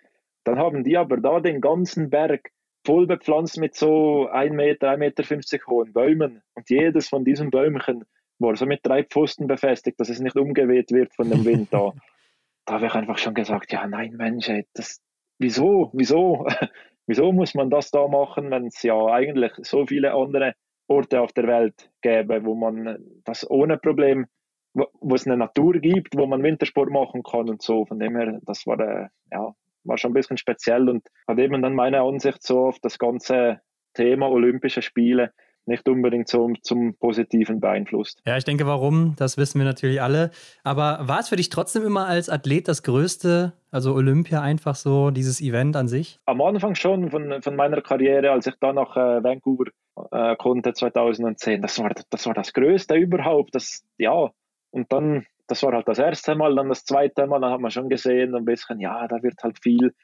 Dann 0.45 0.59
haben 0.59 0.85
die 0.85 0.97
aber 0.97 1.17
da 1.17 1.41
den 1.41 1.61
ganzen 1.61 2.11
Berg 2.11 2.51
voll 2.85 3.07
bepflanzt 3.07 3.59
mit 3.59 3.75
so 3.75 4.29
1 4.29 4.55
Meter, 4.55 4.91
1,50 4.91 4.99
Meter 4.99 5.67
hohen 5.67 5.93
Bäumen. 5.93 6.43
Und 6.55 6.69
jedes 6.69 7.09
von 7.09 7.25
diesen 7.25 7.51
Bäumchen 7.51 8.05
war 8.45 8.57
so 8.57 8.67
mit 8.67 8.81
drei 8.83 9.05
Pfosten 9.05 9.47
befestigt, 9.47 9.99
dass 9.99 10.09
es 10.09 10.21
nicht 10.21 10.37
umgeweht 10.37 10.91
wird 10.91 11.15
von 11.15 11.31
dem 11.31 11.45
Wind 11.45 11.73
da. 11.73 11.93
da 12.65 12.75
habe 12.75 12.87
ich 12.87 12.95
einfach 12.95 13.19
schon 13.19 13.35
gesagt, 13.35 13.73
ja 13.73 13.87
nein 13.87 14.13
Mensch, 14.17 14.49
ey, 14.49 14.67
das, 14.75 15.01
wieso, 15.39 15.91
wieso, 15.93 16.47
wieso 17.07 17.33
muss 17.33 17.55
man 17.55 17.71
das 17.71 17.91
da 17.91 18.09
machen, 18.09 18.51
wenn 18.51 18.67
es 18.67 18.83
ja 18.83 19.07
eigentlich 19.07 19.53
so 19.63 19.87
viele 19.87 20.15
andere 20.15 20.55
Orte 20.87 21.21
auf 21.21 21.33
der 21.33 21.47
Welt 21.47 21.91
gäbe, 22.03 22.45
wo 22.45 22.55
man 22.55 22.99
das 23.25 23.49
ohne 23.49 23.79
Problem, 23.79 24.27
wo, 24.75 24.87
wo 25.01 25.15
es 25.15 25.27
eine 25.27 25.37
Natur 25.37 25.75
gibt, 25.75 26.17
wo 26.17 26.27
man 26.27 26.43
Wintersport 26.43 26.91
machen 26.91 27.23
kann 27.23 27.49
und 27.49 27.63
so. 27.63 27.87
Von 27.87 27.99
dem 27.99 28.17
her, 28.17 28.39
das 28.43 28.67
war, 28.67 28.79
äh, 28.81 29.09
ja, 29.33 29.55
war 29.85 29.99
schon 29.99 30.11
ein 30.11 30.15
bisschen 30.15 30.37
speziell 30.37 30.89
und 30.89 31.07
hat 31.27 31.39
eben 31.39 31.63
dann 31.63 31.75
meine 31.75 32.03
Ansicht 32.03 32.43
so 32.43 32.67
auf 32.67 32.79
das 32.81 32.99
ganze 32.99 33.61
Thema 33.95 34.29
Olympische 34.29 34.83
Spiele 34.83 35.33
nicht 35.67 35.89
unbedingt 35.89 36.29
zum, 36.29 36.63
zum 36.63 36.95
Positiven 36.97 37.61
beeinflusst. 37.61 38.21
Ja, 38.27 38.37
ich 38.37 38.45
denke, 38.45 38.67
warum, 38.67 39.15
das 39.17 39.39
wissen 39.39 39.59
wir 39.59 39.65
natürlich 39.65 40.03
alle. 40.03 40.31
Aber 40.63 41.01
war 41.03 41.21
es 41.21 41.29
für 41.29 41.37
dich 41.37 41.49
trotzdem 41.49 41.85
immer 41.85 42.07
als 42.07 42.29
Athlet 42.29 42.69
das 42.69 42.83
Größte, 42.83 43.53
also 43.71 43.95
Olympia 43.95 44.41
einfach 44.41 44.75
so, 44.75 45.11
dieses 45.11 45.41
Event 45.41 45.77
an 45.77 45.89
sich? 45.89 46.19
Am 46.27 46.41
Anfang 46.41 46.75
schon 46.75 47.11
von, 47.11 47.43
von 47.43 47.57
meiner 47.57 47.81
Karriere, 47.81 48.31
als 48.31 48.47
ich 48.47 48.55
da 48.61 48.73
nach 48.73 48.97
äh, 48.97 49.23
Vancouver 49.23 49.71
äh, 50.11 50.37
konnte 50.37 50.73
2010, 50.73 51.63
das 51.63 51.79
war, 51.79 51.91
das 52.11 52.27
war 52.27 52.35
das 52.35 52.53
Größte 52.53 52.95
überhaupt. 52.95 53.55
Das, 53.55 53.85
ja, 53.99 54.31
und 54.71 54.93
dann, 54.93 55.27
das 55.47 55.63
war 55.63 55.73
halt 55.73 55.89
das 55.89 55.99
erste 55.99 56.35
Mal, 56.35 56.55
dann 56.57 56.69
das 56.69 56.85
zweite 56.85 57.27
Mal, 57.27 57.41
dann 57.41 57.53
hat 57.53 57.61
man 57.61 57.71
schon 57.71 57.89
gesehen, 57.89 58.35
ein 58.35 58.45
bisschen, 58.45 58.81
ja, 58.81 59.07
da 59.09 59.23
wird 59.23 59.43
halt 59.43 59.59
viel 59.63 59.95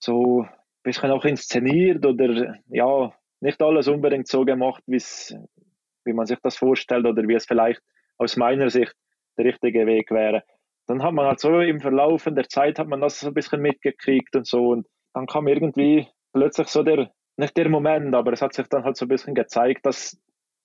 so 0.00 0.42
ein 0.42 0.50
bisschen 0.82 1.10
auch 1.10 1.24
inszeniert 1.24 2.04
oder 2.04 2.56
ja, 2.68 3.12
nicht 3.40 3.62
alles 3.62 3.88
unbedingt 3.88 4.28
so 4.28 4.44
gemacht, 4.44 4.82
wie 4.86 6.12
man 6.12 6.26
sich 6.26 6.38
das 6.42 6.56
vorstellt 6.56 7.06
oder 7.06 7.26
wie 7.26 7.34
es 7.34 7.46
vielleicht 7.46 7.80
aus 8.16 8.36
meiner 8.36 8.70
Sicht 8.70 8.94
der 9.36 9.46
richtige 9.46 9.86
Weg 9.86 10.10
wäre. 10.10 10.42
Dann 10.86 11.02
hat 11.02 11.12
man 11.12 11.26
halt 11.26 11.40
so 11.40 11.60
im 11.60 11.80
Verlauf 11.80 12.24
der 12.24 12.48
Zeit 12.48 12.78
hat 12.78 12.88
man 12.88 13.00
das 13.00 13.20
so 13.20 13.28
ein 13.28 13.34
bisschen 13.34 13.60
mitgekriegt 13.60 14.34
und 14.34 14.46
so 14.46 14.70
und 14.70 14.86
dann 15.14 15.26
kam 15.26 15.46
irgendwie 15.46 16.06
plötzlich 16.32 16.68
so 16.68 16.82
der, 16.82 17.10
nicht 17.36 17.56
der 17.56 17.68
Moment, 17.68 18.14
aber 18.14 18.32
es 18.32 18.42
hat 18.42 18.54
sich 18.54 18.66
dann 18.68 18.84
halt 18.84 18.96
so 18.96 19.04
ein 19.04 19.08
bisschen 19.08 19.34
gezeigt, 19.34 19.86
dass 19.86 20.18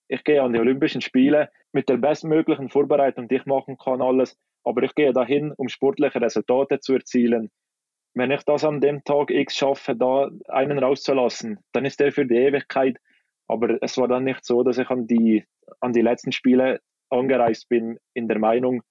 ich 0.07 0.23
gehe 0.23 0.41
an 0.41 0.53
die 0.53 0.59
Olympischen 0.59 1.01
Spiele 1.01 1.49
mit 1.71 1.89
der 1.89 1.97
bestmöglichen 1.97 2.69
Vorbereitung, 2.69 3.27
die 3.27 3.35
ich 3.35 3.45
machen 3.45 3.77
kann, 3.77 4.01
alles, 4.01 4.37
aber 4.63 4.83
ich 4.83 4.95
gehe 4.95 5.13
dahin, 5.13 5.51
um 5.57 5.69
sportliche 5.69 6.21
Resultate 6.21 6.79
zu 6.79 6.93
erzielen 6.93 7.51
wenn 8.13 8.31
ich 8.31 8.43
das 8.43 8.63
an 8.63 8.81
dem 8.81 9.03
Tag 9.03 9.31
X 9.31 9.55
schaffe, 9.55 9.95
da 9.95 10.29
einen 10.47 10.79
rauszulassen, 10.79 11.59
dann 11.71 11.85
ist 11.85 11.99
der 11.99 12.11
für 12.11 12.25
die 12.25 12.35
Ewigkeit. 12.35 12.97
Aber 13.47 13.81
es 13.81 13.97
war 13.97 14.07
dann 14.07 14.23
nicht 14.23 14.45
so, 14.45 14.63
dass 14.63 14.77
ich 14.77 14.89
an 14.89 15.07
die, 15.07 15.45
an 15.79 15.93
die 15.93 16.01
letzten 16.01 16.31
Spiele 16.31 16.79
angereist 17.09 17.69
bin, 17.69 17.97
in 18.13 18.27
der 18.27 18.39
Meinung, 18.39 18.81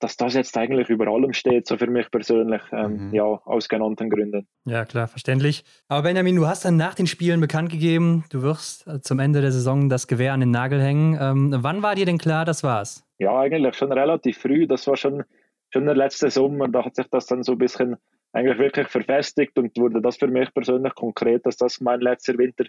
dass 0.00 0.16
das 0.16 0.34
jetzt 0.34 0.56
eigentlich 0.58 0.88
über 0.88 1.06
allem 1.06 1.32
steht, 1.32 1.68
so 1.68 1.76
für 1.76 1.86
mich 1.86 2.10
persönlich, 2.10 2.60
ähm, 2.72 3.08
mhm. 3.08 3.14
ja, 3.14 3.22
aus 3.22 3.68
genannten 3.68 4.10
Gründen. 4.10 4.48
Ja, 4.64 4.84
klar, 4.84 5.06
verständlich. 5.06 5.64
Aber 5.88 6.02
Benjamin, 6.02 6.34
du 6.34 6.46
hast 6.46 6.64
dann 6.64 6.76
nach 6.76 6.94
den 6.94 7.06
Spielen 7.06 7.40
bekannt 7.40 7.70
gegeben, 7.70 8.24
du 8.30 8.42
wirst 8.42 8.86
äh, 8.88 9.00
zum 9.00 9.20
Ende 9.20 9.40
der 9.40 9.52
Saison 9.52 9.88
das 9.88 10.08
Gewehr 10.08 10.32
an 10.32 10.40
den 10.40 10.50
Nagel 10.50 10.82
hängen. 10.82 11.16
Ähm, 11.20 11.54
wann 11.58 11.82
war 11.82 11.94
dir 11.94 12.06
denn 12.06 12.18
klar, 12.18 12.44
das 12.44 12.64
war's? 12.64 13.04
Ja, 13.18 13.38
eigentlich 13.38 13.76
schon 13.76 13.92
relativ 13.92 14.38
früh. 14.38 14.66
Das 14.66 14.86
war 14.88 14.96
schon, 14.96 15.22
schon 15.70 15.86
der 15.86 15.94
letzte 15.94 16.30
Sommer, 16.30 16.68
da 16.68 16.84
hat 16.84 16.96
sich 16.96 17.06
das 17.08 17.26
dann 17.26 17.44
so 17.44 17.52
ein 17.52 17.58
bisschen 17.58 17.96
eigentlich 18.32 18.58
wirklich 18.58 18.88
verfestigt 18.88 19.58
und 19.58 19.76
wurde 19.76 20.00
das 20.00 20.16
für 20.16 20.28
mich 20.28 20.52
persönlich 20.54 20.94
konkret, 20.94 21.44
dass 21.46 21.56
das 21.56 21.80
mein 21.80 22.00
letzter 22.00 22.36
Winter 22.38 22.64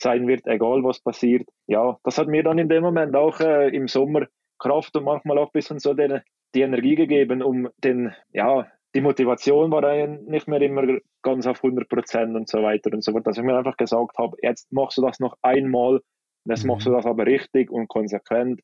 sein 0.00 0.26
wird, 0.26 0.46
egal 0.46 0.82
was 0.82 1.00
passiert. 1.00 1.48
Ja, 1.66 1.98
das 2.02 2.18
hat 2.18 2.28
mir 2.28 2.42
dann 2.42 2.58
in 2.58 2.68
dem 2.68 2.82
Moment 2.82 3.14
auch 3.14 3.40
äh, 3.40 3.68
im 3.68 3.88
Sommer 3.88 4.26
Kraft 4.58 4.96
und 4.96 5.04
manchmal 5.04 5.38
auch 5.38 5.48
ein 5.48 5.52
bisschen 5.52 5.78
so 5.78 5.94
den, 5.94 6.20
die 6.54 6.62
Energie 6.62 6.94
gegeben, 6.94 7.42
um 7.42 7.68
den, 7.78 8.14
ja, 8.32 8.66
die 8.94 9.00
Motivation 9.00 9.70
war 9.70 10.06
nicht 10.06 10.48
mehr 10.48 10.60
immer 10.60 10.98
ganz 11.22 11.46
auf 11.46 11.64
100 11.64 11.88
Prozent 11.88 12.36
und 12.36 12.48
so 12.48 12.62
weiter 12.62 12.92
und 12.92 13.02
so 13.02 13.12
fort, 13.12 13.26
dass 13.26 13.38
ich 13.38 13.44
mir 13.44 13.56
einfach 13.56 13.76
gesagt 13.76 14.18
habe, 14.18 14.36
jetzt 14.42 14.70
machst 14.70 14.98
du 14.98 15.02
das 15.02 15.18
noch 15.18 15.36
einmal, 15.42 16.00
jetzt 16.44 16.64
machst 16.64 16.86
du 16.86 16.90
mhm. 16.90 16.94
das 16.96 17.06
aber 17.06 17.26
richtig 17.26 17.70
und 17.70 17.88
konsequent 17.88 18.60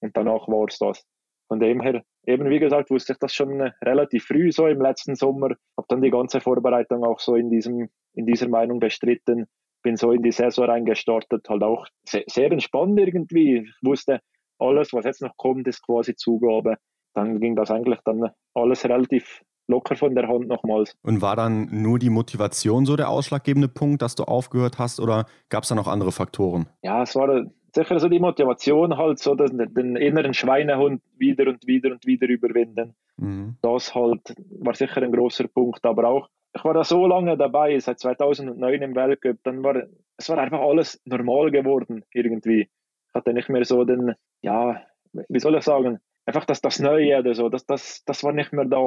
und 0.00 0.16
danach 0.16 0.46
war 0.48 0.66
es 0.68 0.78
das. 0.78 1.04
Von 1.48 1.58
dem 1.58 1.80
her, 1.80 2.02
eben 2.26 2.48
wie 2.48 2.58
gesagt, 2.58 2.90
wusste 2.90 3.12
ich 3.12 3.18
das 3.18 3.34
schon 3.34 3.60
äh, 3.60 3.72
relativ 3.82 4.24
früh, 4.24 4.52
so 4.52 4.66
im 4.66 4.80
letzten 4.80 5.14
Sommer. 5.14 5.48
Habe 5.76 5.86
dann 5.88 6.02
die 6.02 6.10
ganze 6.10 6.40
Vorbereitung 6.40 7.04
auch 7.04 7.20
so 7.20 7.34
in, 7.36 7.50
diesem, 7.50 7.88
in 8.14 8.26
dieser 8.26 8.48
Meinung 8.48 8.80
bestritten. 8.80 9.46
Bin 9.82 9.96
so 9.96 10.12
in 10.12 10.22
die 10.22 10.32
Saison 10.32 10.66
reingestartet, 10.66 11.48
halt 11.48 11.62
auch 11.62 11.86
sehr, 12.06 12.22
sehr 12.28 12.50
entspannt 12.52 12.98
irgendwie. 13.00 13.58
Ich 13.58 13.74
wusste, 13.82 14.20
alles, 14.58 14.92
was 14.92 15.04
jetzt 15.04 15.22
noch 15.22 15.36
kommt, 15.36 15.66
ist 15.66 15.82
quasi 15.82 16.14
Zugabe. 16.14 16.76
dann 17.14 17.40
ging 17.40 17.56
das 17.56 17.70
eigentlich 17.70 17.98
dann 18.04 18.30
alles 18.54 18.84
relativ 18.84 19.42
locker 19.68 19.96
von 19.96 20.14
der 20.14 20.28
Hand 20.28 20.48
nochmals. 20.48 20.94
Und 21.02 21.20
war 21.20 21.36
dann 21.36 21.68
nur 21.70 21.98
die 21.98 22.10
Motivation 22.10 22.84
so 22.84 22.96
der 22.96 23.08
ausschlaggebende 23.08 23.68
Punkt, 23.68 24.02
dass 24.02 24.14
du 24.14 24.24
aufgehört 24.24 24.78
hast 24.78 25.00
oder 25.00 25.26
gab 25.48 25.64
es 25.64 25.68
da 25.68 25.74
noch 25.74 25.88
andere 25.88 26.12
Faktoren? 26.12 26.66
Ja, 26.82 27.02
es 27.02 27.14
war 27.14 27.46
sicher 27.74 27.98
so 27.98 28.08
die 28.08 28.20
Motivation 28.20 28.96
halt, 28.96 29.18
so 29.18 29.34
den, 29.34 29.72
den 29.74 29.96
inneren 29.96 30.34
Schweinehund 30.34 31.02
wieder 31.16 31.48
und 31.48 31.66
wieder 31.66 31.92
und 31.92 32.06
wieder 32.06 32.28
überwinden. 32.28 32.94
Mhm. 33.16 33.56
Das 33.62 33.94
halt 33.94 34.34
war 34.60 34.74
sicher 34.74 35.02
ein 35.02 35.12
großer 35.12 35.48
Punkt, 35.48 35.84
aber 35.84 36.08
auch 36.08 36.28
ich 36.54 36.64
war 36.64 36.74
da 36.74 36.84
so 36.84 37.06
lange 37.06 37.36
dabei, 37.36 37.78
seit 37.78 37.98
2009 37.98 38.82
im 38.82 38.94
Weltcup, 38.94 39.38
dann 39.42 39.62
war 39.64 39.82
es 40.18 40.28
war 40.28 40.38
einfach 40.38 40.60
alles 40.60 41.00
normal 41.04 41.50
geworden 41.50 42.04
irgendwie. 42.12 42.68
Ich 43.08 43.14
hatte 43.14 43.32
nicht 43.32 43.48
mehr 43.48 43.64
so 43.64 43.84
den, 43.84 44.14
ja, 44.42 44.82
wie 45.12 45.40
soll 45.40 45.56
ich 45.56 45.64
sagen, 45.64 45.98
einfach 46.26 46.44
das, 46.44 46.60
das 46.60 46.78
Neue 46.78 47.18
oder 47.18 47.34
so, 47.34 47.48
das, 47.48 47.64
das, 47.64 48.04
das 48.04 48.22
war 48.22 48.32
nicht 48.32 48.52
mehr 48.52 48.66
da, 48.66 48.86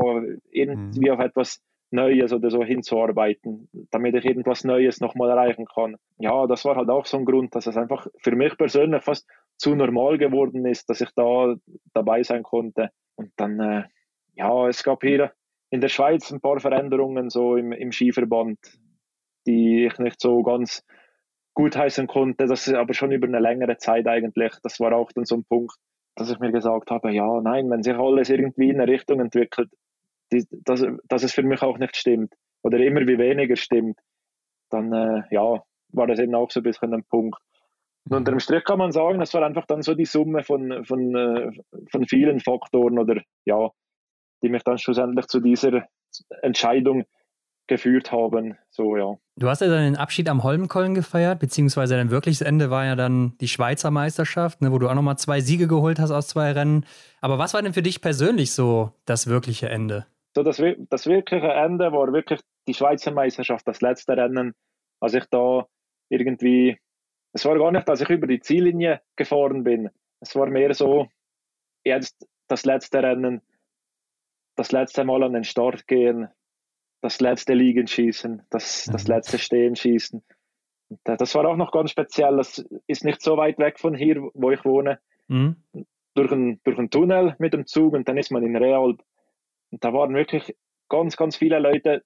irgendwie 0.51 1.09
mhm. 1.09 1.11
auf 1.11 1.19
etwas 1.19 1.63
Neues 1.91 2.33
oder 2.33 2.49
so 2.49 2.63
hinzuarbeiten, 2.63 3.69
damit 3.91 4.15
ich 4.15 4.25
irgendwas 4.25 4.63
Neues 4.63 4.99
nochmal 4.99 5.29
erreichen 5.29 5.65
kann. 5.65 5.95
Ja, 6.17 6.47
das 6.47 6.65
war 6.65 6.75
halt 6.75 6.89
auch 6.89 7.05
so 7.05 7.17
ein 7.17 7.25
Grund, 7.25 7.55
dass 7.55 7.67
es 7.67 7.77
einfach 7.77 8.07
für 8.21 8.35
mich 8.35 8.57
persönlich 8.57 9.03
fast 9.03 9.27
zu 9.57 9.75
normal 9.75 10.17
geworden 10.17 10.65
ist, 10.65 10.89
dass 10.89 11.01
ich 11.01 11.09
da 11.15 11.55
dabei 11.93 12.23
sein 12.23 12.43
konnte. 12.43 12.89
Und 13.15 13.31
dann, 13.37 13.59
äh, 13.59 13.83
ja, 14.35 14.67
es 14.67 14.83
gab 14.83 15.03
hier 15.03 15.31
in 15.69 15.81
der 15.81 15.89
Schweiz 15.89 16.31
ein 16.31 16.41
paar 16.41 16.59
Veränderungen 16.59 17.29
so 17.29 17.55
im, 17.55 17.71
im 17.71 17.91
Skiverband, 17.91 18.59
die 19.47 19.85
ich 19.85 19.97
nicht 19.99 20.19
so 20.19 20.43
ganz 20.43 20.83
gut 21.53 21.75
heißen 21.75 22.07
konnte. 22.07 22.47
Das 22.47 22.67
ist 22.67 22.73
aber 22.73 22.93
schon 22.93 23.11
über 23.11 23.27
eine 23.27 23.39
längere 23.39 23.77
Zeit 23.77 24.07
eigentlich. 24.07 24.53
Das 24.63 24.79
war 24.79 24.93
auch 24.93 25.11
dann 25.13 25.25
so 25.25 25.35
ein 25.35 25.45
Punkt, 25.45 25.75
dass 26.15 26.29
ich 26.29 26.39
mir 26.39 26.51
gesagt 26.51 26.91
habe, 26.91 27.11
ja, 27.11 27.41
nein, 27.41 27.69
wenn 27.69 27.83
sich 27.83 27.95
alles 27.95 28.29
irgendwie 28.29 28.69
in 28.69 28.81
eine 28.81 28.91
Richtung 28.91 29.19
entwickelt, 29.19 29.69
die, 30.35 30.45
dass, 30.63 30.85
dass 31.07 31.23
es 31.23 31.33
für 31.33 31.43
mich 31.43 31.61
auch 31.61 31.77
nicht 31.77 31.95
stimmt 31.95 32.33
oder 32.63 32.77
immer 32.79 33.01
wie 33.01 33.17
weniger 33.17 33.55
stimmt, 33.55 33.99
dann 34.69 34.91
äh, 34.93 35.23
ja, 35.31 35.63
war 35.89 36.07
das 36.07 36.19
eben 36.19 36.35
auch 36.35 36.51
so 36.51 36.59
ein 36.59 36.63
bisschen 36.63 36.93
ein 36.93 37.03
Punkt. 37.03 37.39
Und 38.07 38.17
unter 38.17 38.31
dem 38.31 38.39
Strich 38.39 38.63
kann 38.63 38.77
man 38.77 38.91
sagen, 38.91 39.21
es 39.21 39.33
war 39.33 39.43
einfach 39.43 39.65
dann 39.65 39.81
so 39.81 39.95
die 39.95 40.05
Summe 40.05 40.43
von, 40.43 40.85
von, 40.85 41.15
äh, 41.15 41.51
von 41.91 42.05
vielen 42.05 42.39
Faktoren 42.39 42.99
oder 42.99 43.21
ja, 43.45 43.69
die 44.43 44.49
mich 44.49 44.63
dann 44.63 44.77
schlussendlich 44.77 45.27
zu 45.27 45.39
dieser 45.39 45.87
Entscheidung 46.41 47.05
geführt 47.67 48.11
haben. 48.11 48.57
So, 48.69 48.95
ja. 48.95 49.15
Du 49.37 49.47
hast 49.49 49.61
ja 49.61 49.67
dann 49.67 49.83
den 49.83 49.95
Abschied 49.97 50.29
am 50.29 50.43
Holmenkollen 50.43 50.93
gefeiert, 50.93 51.39
beziehungsweise 51.39 51.95
dein 51.95 52.11
wirkliches 52.11 52.41
Ende 52.41 52.69
war 52.69 52.85
ja 52.85 52.95
dann 52.95 53.35
die 53.41 53.47
Schweizer 53.47 53.89
Meisterschaft, 53.89 54.61
ne, 54.61 54.71
wo 54.71 54.77
du 54.77 54.87
auch 54.87 54.93
nochmal 54.93 55.17
zwei 55.17 55.41
Siege 55.41 55.67
geholt 55.67 55.99
hast 55.99 56.11
aus 56.11 56.27
zwei 56.27 56.51
Rennen. 56.51 56.85
Aber 57.21 57.39
was 57.39 57.55
war 57.55 57.63
denn 57.63 57.73
für 57.73 57.81
dich 57.81 58.01
persönlich 58.01 58.53
so 58.53 58.91
das 59.05 59.25
wirkliche 59.25 59.69
Ende? 59.69 60.05
So, 60.35 60.43
das, 60.43 60.61
das 60.89 61.07
wirkliche 61.07 61.47
Ende 61.47 61.93
war 61.93 62.11
wirklich 62.11 62.41
die 62.67 62.73
Schweizer 62.73 63.11
Meisterschaft, 63.11 63.65
das 63.67 63.79
letzte 63.81 64.17
Rennen, 64.17 64.53
als 64.99 65.13
ich 65.13 65.25
da 65.29 65.65
irgendwie, 66.09 66.77
es 67.31 67.45
war 67.45 67.57
gar 67.57 67.71
nicht, 67.71 67.89
als 67.89 68.01
ich 68.01 68.09
über 68.09 68.27
die 68.27 68.41
Ziellinie 68.41 69.01
gefahren 69.15 69.63
bin. 69.63 69.89
Es 70.19 70.35
war 70.35 70.47
mehr 70.47 70.73
so, 70.73 71.07
jetzt 71.85 72.27
das 72.47 72.65
letzte 72.65 73.01
Rennen, 73.01 73.41
das 74.55 74.71
letzte 74.71 75.05
Mal 75.05 75.23
an 75.23 75.33
den 75.33 75.45
Start 75.45 75.87
gehen, 75.87 76.27
das 77.01 77.21
letzte 77.21 77.53
Liegen 77.53 77.87
schießen, 77.87 78.43
das, 78.49 78.85
das 78.91 79.07
mhm. 79.07 79.13
letzte 79.13 79.37
Stehen 79.37 79.75
schießen. 79.75 80.21
Das 81.03 81.33
war 81.33 81.45
auch 81.45 81.55
noch 81.55 81.71
ganz 81.71 81.91
speziell. 81.91 82.37
Das 82.37 82.63
ist 82.87 83.05
nicht 83.05 83.21
so 83.21 83.37
weit 83.37 83.57
weg 83.57 83.79
von 83.79 83.95
hier, 83.95 84.29
wo 84.33 84.51
ich 84.51 84.63
wohne. 84.65 84.99
Mhm. 85.27 85.55
Durch, 86.13 86.31
einen, 86.31 86.61
durch 86.63 86.77
einen 86.77 86.89
Tunnel 86.89 87.35
mit 87.39 87.53
dem 87.53 87.65
Zug 87.65 87.93
und 87.93 88.07
dann 88.07 88.17
ist 88.17 88.31
man 88.31 88.43
in 88.43 88.55
Realp. 88.55 89.01
Und 89.71 89.83
da 89.83 89.93
waren 89.93 90.13
wirklich 90.13 90.55
ganz, 90.89 91.17
ganz 91.17 91.35
viele 91.35 91.59
Leute 91.59 92.03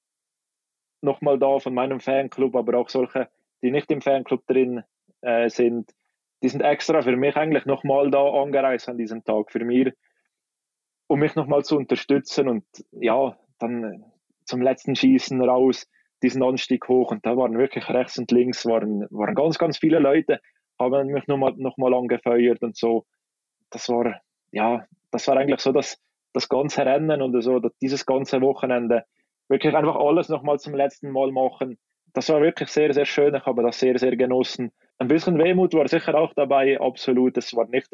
nochmal 1.01 1.39
da 1.39 1.59
von 1.59 1.73
meinem 1.73 1.99
Fanclub, 1.99 2.55
aber 2.55 2.77
auch 2.77 2.89
solche, 2.89 3.29
die 3.61 3.71
nicht 3.71 3.91
im 3.91 4.01
Fanclub 4.01 4.45
drin 4.47 4.83
äh, 5.21 5.49
sind. 5.49 5.91
Die 6.41 6.49
sind 6.49 6.61
extra 6.61 7.01
für 7.01 7.15
mich 7.15 7.35
eigentlich 7.35 7.65
nochmal 7.65 8.09
da 8.11 8.23
angereist 8.23 8.89
an 8.89 8.97
diesem 8.97 9.23
Tag, 9.23 9.51
für 9.51 9.63
mich, 9.63 9.91
um 11.07 11.19
mich 11.19 11.35
nochmal 11.35 11.63
zu 11.63 11.77
unterstützen. 11.77 12.47
Und 12.47 12.65
ja, 12.91 13.37
dann 13.59 14.05
zum 14.45 14.61
letzten 14.61 14.95
Schießen 14.95 15.41
raus, 15.41 15.87
diesen 16.21 16.43
Anstieg 16.43 16.87
hoch 16.87 17.11
und 17.11 17.25
da 17.25 17.37
waren 17.37 17.57
wirklich 17.57 17.87
rechts 17.89 18.17
und 18.17 18.31
links 18.31 18.65
waren, 18.65 19.07
waren 19.09 19.35
ganz, 19.35 19.57
ganz 19.57 19.77
viele 19.77 19.99
Leute, 19.99 20.41
haben 20.77 21.07
mich 21.07 21.27
nochmal 21.27 21.53
noch 21.57 21.77
mal 21.77 21.93
angefeuert 21.93 22.61
und 22.61 22.75
so. 22.75 23.05
Das 23.69 23.87
war, 23.89 24.21
ja, 24.51 24.85
das 25.11 25.27
war 25.27 25.37
eigentlich 25.37 25.61
so 25.61 25.71
das, 25.71 26.01
das 26.33 26.49
ganze 26.49 26.85
Rennen 26.85 27.21
und 27.21 27.41
so, 27.41 27.59
dieses 27.81 28.05
ganze 28.05 28.41
Wochenende. 28.41 29.03
Wirklich 29.47 29.75
einfach 29.75 29.95
alles 29.95 30.29
nochmal 30.29 30.59
zum 30.59 30.75
letzten 30.75 31.11
Mal 31.11 31.31
machen. 31.31 31.77
Das 32.13 32.29
war 32.29 32.41
wirklich 32.41 32.69
sehr, 32.69 32.93
sehr 32.93 33.05
schön. 33.05 33.35
Ich 33.35 33.45
habe 33.45 33.63
das 33.63 33.79
sehr, 33.79 33.97
sehr 33.97 34.15
genossen. 34.15 34.71
Ein 34.97 35.07
bisschen 35.07 35.37
Wehmut 35.37 35.73
war 35.73 35.87
sicher 35.87 36.15
auch 36.15 36.33
dabei, 36.33 36.79
absolut. 36.79 37.37
Es 37.37 37.55
war 37.55 37.67
nicht, 37.67 37.89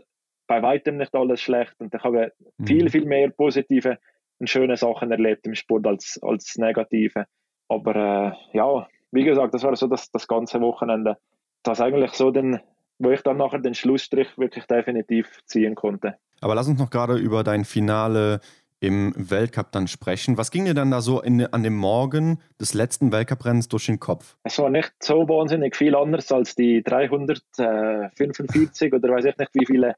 bei 0.47 0.61
weitem 0.61 0.97
nicht 0.97 1.15
alles 1.15 1.41
schlecht 1.41 1.73
und 1.79 1.93
ich 1.93 2.03
habe 2.03 2.33
mhm. 2.57 2.65
viel, 2.65 2.89
viel 2.89 3.05
mehr 3.05 3.29
positive 3.29 3.97
schöne 4.43 4.77
Sachen 4.77 5.11
erlebt 5.11 5.47
im 5.47 5.55
Sport 5.55 5.87
als, 5.87 6.19
als 6.21 6.57
negative. 6.57 7.25
Aber 7.67 7.95
äh, 7.95 8.57
ja, 8.57 8.87
wie 9.11 9.23
gesagt, 9.23 9.53
das 9.53 9.63
war 9.63 9.75
so 9.75 9.87
das, 9.87 10.11
das 10.11 10.27
ganze 10.27 10.61
Wochenende. 10.61 11.17
Das 11.63 11.81
eigentlich 11.81 12.11
so 12.11 12.31
den, 12.31 12.59
wo 12.99 13.11
ich 13.11 13.21
dann 13.21 13.37
nachher 13.37 13.59
den 13.59 13.73
Schlussstrich 13.73 14.37
wirklich 14.37 14.65
definitiv 14.65 15.41
ziehen 15.45 15.75
konnte. 15.75 16.17
Aber 16.41 16.55
lass 16.55 16.67
uns 16.67 16.79
noch 16.79 16.89
gerade 16.89 17.15
über 17.15 17.43
dein 17.43 17.65
Finale 17.65 18.39
im 18.79 19.13
Weltcup 19.17 19.71
dann 19.71 19.87
sprechen. 19.87 20.37
Was 20.37 20.51
ging 20.51 20.65
dir 20.65 20.73
dann 20.73 20.91
da 20.91 21.01
so 21.01 21.21
in, 21.21 21.45
an 21.45 21.63
dem 21.63 21.75
Morgen 21.75 22.39
des 22.59 22.73
letzten 22.73 23.11
Weltcuprennens 23.11 23.67
durch 23.67 23.87
den 23.87 23.99
Kopf? 23.99 24.37
Es 24.43 24.59
war 24.59 24.69
nicht 24.69 24.93
so 25.01 25.27
wahnsinnig 25.27 25.75
viel 25.75 25.95
anders 25.95 26.31
als 26.31 26.55
die 26.55 26.83
345 26.83 28.93
oder 28.93 29.09
weiß 29.09 29.25
ich 29.25 29.37
nicht 29.37 29.51
wie 29.53 29.65
viele 29.65 29.95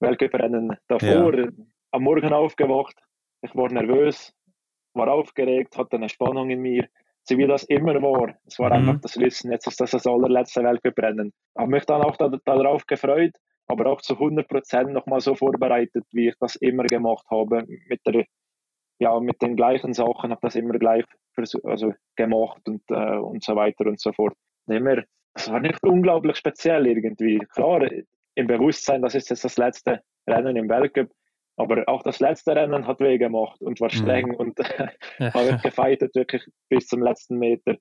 Weltcuprennen 0.00 0.76
davor. 0.88 1.34
Ja. 1.34 1.48
Am 1.92 2.02
Morgen 2.02 2.32
aufgewacht, 2.32 2.96
ich 3.42 3.54
war 3.54 3.70
nervös, 3.70 4.34
war 4.92 5.08
aufgeregt, 5.08 5.78
hatte 5.78 5.96
eine 5.96 6.08
Spannung 6.08 6.50
in 6.50 6.60
mir, 6.60 6.88
so 7.22 7.38
wie 7.38 7.46
das 7.46 7.64
immer 7.64 7.94
war. 8.02 8.34
Es 8.44 8.58
war 8.58 8.68
mhm. 8.68 8.88
einfach 8.88 9.00
das 9.02 9.18
Wissen, 9.18 9.52
jetzt 9.52 9.66
ist 9.66 9.80
das 9.80 9.92
das 9.92 10.06
allerletzte 10.06 10.62
Weltcuprennen. 10.62 11.32
Ich 11.54 11.60
habe 11.60 11.70
mich 11.70 11.86
dann 11.86 12.02
auch 12.02 12.16
da, 12.16 12.30
darauf 12.44 12.86
gefreut, 12.86 13.32
aber 13.66 13.86
auch 13.86 14.00
zu 14.00 14.14
100 14.14 14.48
Prozent 14.48 14.92
nochmal 14.92 15.20
so 15.20 15.34
vorbereitet, 15.34 16.04
wie 16.12 16.28
ich 16.28 16.34
das 16.38 16.56
immer 16.56 16.84
gemacht 16.84 17.26
habe, 17.30 17.64
mit 17.88 18.00
der 18.06 18.24
ja, 18.98 19.18
mit 19.20 19.42
den 19.42 19.56
gleichen 19.56 19.92
Sachen, 19.92 20.30
habe 20.30 20.40
das 20.42 20.54
immer 20.54 20.78
gleich 20.78 21.04
also 21.64 21.92
gemacht 22.16 22.62
und, 22.66 22.82
äh, 22.88 23.16
und 23.16 23.44
so 23.44 23.54
weiter 23.54 23.86
und 23.86 24.00
so 24.00 24.12
fort. 24.12 24.34
Immer, 24.68 25.02
es 25.34 25.50
war 25.50 25.60
nicht 25.60 25.82
unglaublich 25.82 26.36
speziell 26.36 26.86
irgendwie. 26.86 27.38
Klar, 27.54 27.88
im 28.34 28.46
Bewusstsein, 28.46 29.02
das 29.02 29.14
ist 29.14 29.28
jetzt 29.30 29.44
das 29.44 29.58
letzte 29.58 30.00
Rennen 30.26 30.56
im 30.56 30.68
Weltcup, 30.68 31.10
aber 31.56 31.84
auch 31.88 32.02
das 32.02 32.20
letzte 32.20 32.56
Rennen 32.56 32.86
hat 32.86 33.00
weh 33.00 33.18
gemacht 33.18 33.60
und 33.60 33.80
war 33.80 33.88
mhm. 33.88 33.96
streng 33.96 34.28
mhm. 34.28 34.34
und 34.36 34.58
ja. 35.18 35.34
war 35.34 35.58
gefeitet 35.58 36.14
wirklich 36.14 36.46
bis 36.68 36.86
zum 36.86 37.02
letzten 37.02 37.38
Meter. 37.38 37.76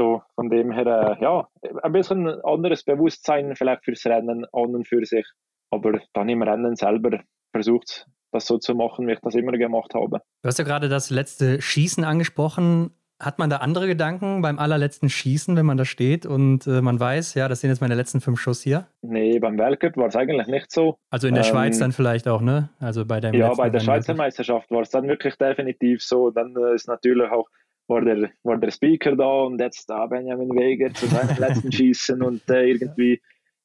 So, 0.00 0.22
von 0.34 0.48
dem 0.48 0.72
her, 0.72 1.18
äh, 1.20 1.22
ja, 1.22 1.46
ein 1.82 1.92
bisschen 1.92 2.26
anderes 2.42 2.84
Bewusstsein 2.84 3.54
vielleicht 3.54 3.84
fürs 3.84 4.06
Rennen 4.06 4.46
an 4.50 4.74
und 4.74 4.88
für 4.88 5.04
sich. 5.04 5.26
Aber 5.70 6.00
dann 6.14 6.30
im 6.30 6.40
Rennen 6.40 6.74
selber 6.74 7.20
versucht, 7.52 8.06
das 8.32 8.46
so 8.46 8.56
zu 8.56 8.74
machen, 8.74 9.06
wie 9.06 9.12
ich 9.12 9.20
das 9.20 9.34
immer 9.34 9.52
gemacht 9.52 9.92
habe. 9.92 10.22
Du 10.42 10.46
hast 10.46 10.58
ja 10.58 10.64
gerade 10.64 10.88
das 10.88 11.10
letzte 11.10 11.60
Schießen 11.60 12.02
angesprochen. 12.04 12.92
Hat 13.20 13.38
man 13.38 13.50
da 13.50 13.58
andere 13.58 13.88
Gedanken 13.88 14.40
beim 14.40 14.58
allerletzten 14.58 15.10
Schießen, 15.10 15.54
wenn 15.54 15.66
man 15.66 15.76
da 15.76 15.84
steht 15.84 16.24
und 16.24 16.66
äh, 16.66 16.80
man 16.80 16.98
weiß, 16.98 17.34
ja, 17.34 17.48
das 17.48 17.60
sind 17.60 17.68
jetzt 17.68 17.82
meine 17.82 17.94
letzten 17.94 18.22
fünf 18.22 18.40
Schuss 18.40 18.62
hier? 18.62 18.86
Nee, 19.02 19.38
beim 19.38 19.58
Weltcup 19.58 19.98
war 19.98 20.06
es 20.06 20.16
eigentlich 20.16 20.46
nicht 20.46 20.72
so. 20.72 20.96
Also 21.10 21.28
in 21.28 21.34
der 21.34 21.44
ähm, 21.44 21.50
Schweiz 21.50 21.78
dann 21.78 21.92
vielleicht 21.92 22.26
auch, 22.26 22.40
ne? 22.40 22.70
Also 22.80 23.04
bei 23.04 23.20
deinem 23.20 23.34
Ja, 23.34 23.52
bei 23.52 23.68
der 23.68 23.80
Schweizer 23.80 24.14
Meisterschaft 24.14 24.70
war 24.70 24.80
es 24.80 24.88
dann 24.88 25.06
wirklich 25.06 25.36
definitiv 25.36 26.02
so. 26.02 26.30
Dann 26.30 26.56
äh, 26.56 26.74
ist 26.74 26.88
natürlich 26.88 27.30
auch 27.30 27.50
war 27.90 28.00
der, 28.02 28.30
war 28.44 28.56
der 28.56 28.70
Speaker 28.70 29.16
da 29.16 29.42
und 29.42 29.60
jetzt 29.60 29.90
da 29.90 30.06
Benjamin 30.06 30.50
Weger 30.50 30.94
zu 30.94 31.06
seinem 31.06 31.36
letzten 31.36 31.72
Schießen 31.72 32.22
und 32.22 32.48
äh, 32.48 32.68
irgendwie, 32.68 33.20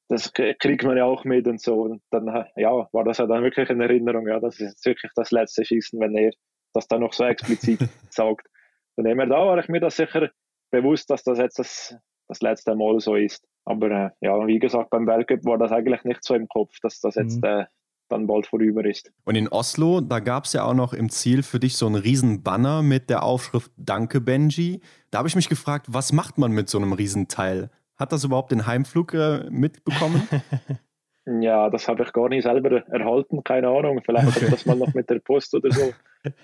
das 0.10 0.34
kriegt 0.34 0.84
man 0.84 0.98
ja 0.98 1.06
auch 1.06 1.24
mit 1.24 1.48
und 1.48 1.62
so. 1.62 1.84
Und 1.84 2.02
dann 2.10 2.28
äh, 2.28 2.46
ja, 2.58 2.72
war 2.92 3.04
das 3.04 3.20
ja 3.20 3.28
dann 3.28 3.44
wirklich 3.44 3.70
in 3.70 3.80
Erinnerung, 3.80 4.28
ja, 4.28 4.40
das 4.40 4.56
ist 4.60 4.72
jetzt 4.72 4.86
wirklich 4.86 5.12
das 5.16 5.32
letzte 5.32 5.64
Schießen, 5.64 6.00
wenn 6.00 6.16
er 6.18 6.32
das 6.74 6.88
dann 6.88 7.02
noch 7.02 7.14
so 7.14 7.24
explizit 7.24 7.80
sagt. 8.10 8.48
Von 8.96 9.06
dem 9.06 9.20
her, 9.20 9.28
da 9.28 9.46
war 9.46 9.60
ich 9.60 9.70
mir 9.70 9.80
das 9.80 9.96
sicher 9.96 10.30
bewusst, 10.72 11.10
dass 11.10 11.24
das 11.24 11.38
jetzt 11.38 11.60
das, 11.60 11.96
das 12.28 12.42
letzte 12.42 12.76
Mal 12.76 13.00
so 13.00 13.16
ist. 13.16 13.48
Aber 13.64 13.90
äh, 13.92 14.10
ja, 14.22 14.48
wie 14.48 14.60
gesagt, 14.60 14.90
beim 14.90 15.08
Weltcup 15.08 15.46
war 15.46 15.58
das 15.58 15.72
eigentlich 15.72 16.04
nicht 16.04 16.24
so 16.24 16.34
im 16.34 16.48
Kopf, 16.48 16.74
dass 16.82 17.00
das 17.00 17.16
jetzt 17.16 17.42
mhm. 17.44 17.50
äh, 17.50 17.66
dann 18.10 18.28
bald 18.28 18.48
vorüber 18.48 18.86
ist. 18.86 19.12
Und 19.24 19.36
in 19.36 19.48
Oslo, 19.48 20.02
da 20.02 20.20
gab 20.20 20.46
es 20.46 20.54
ja 20.54 20.64
auch 20.64 20.74
noch 20.74 20.94
im 20.94 21.10
Ziel 21.10 21.44
für 21.44 21.60
dich 21.60 21.78
so 21.78 21.86
einen 21.86 21.96
riesen 21.96 22.44
Banner 22.44 22.82
mit 22.82 23.10
der 23.10 23.24
Aufschrift 23.24 23.72
Danke 23.78 24.22
Benji. 24.22 24.82
Da 25.12 25.20
habe 25.20 25.28
ich 25.28 25.36
mich 25.36 25.50
gefragt, 25.50 25.88
was 25.90 26.14
macht 26.14 26.38
man 26.38 26.52
mit 26.52 26.70
so 26.70 26.78
einem 26.78 26.94
Riesenteil? 26.94 27.70
Hat 27.98 28.12
das 28.12 28.24
überhaupt 28.24 28.52
den 28.52 28.68
Heimflug 28.68 29.14
äh, 29.14 29.50
mitbekommen? 29.50 30.28
Ja, 31.28 31.72
das 31.72 31.88
habe 31.88 32.04
ich 32.04 32.14
gar 32.14 32.30
nicht 32.30 32.44
selber 32.44 32.84
erhalten, 32.88 33.44
keine 33.44 33.70
Ahnung. 33.70 34.00
Vielleicht 34.06 34.28
okay. 34.28 34.48
das 34.50 34.66
mal 34.68 34.76
noch 34.76 34.94
mit 34.94 35.10
der 35.10 35.20
Post 35.20 35.56
oder 35.56 35.72
so. 35.72 35.92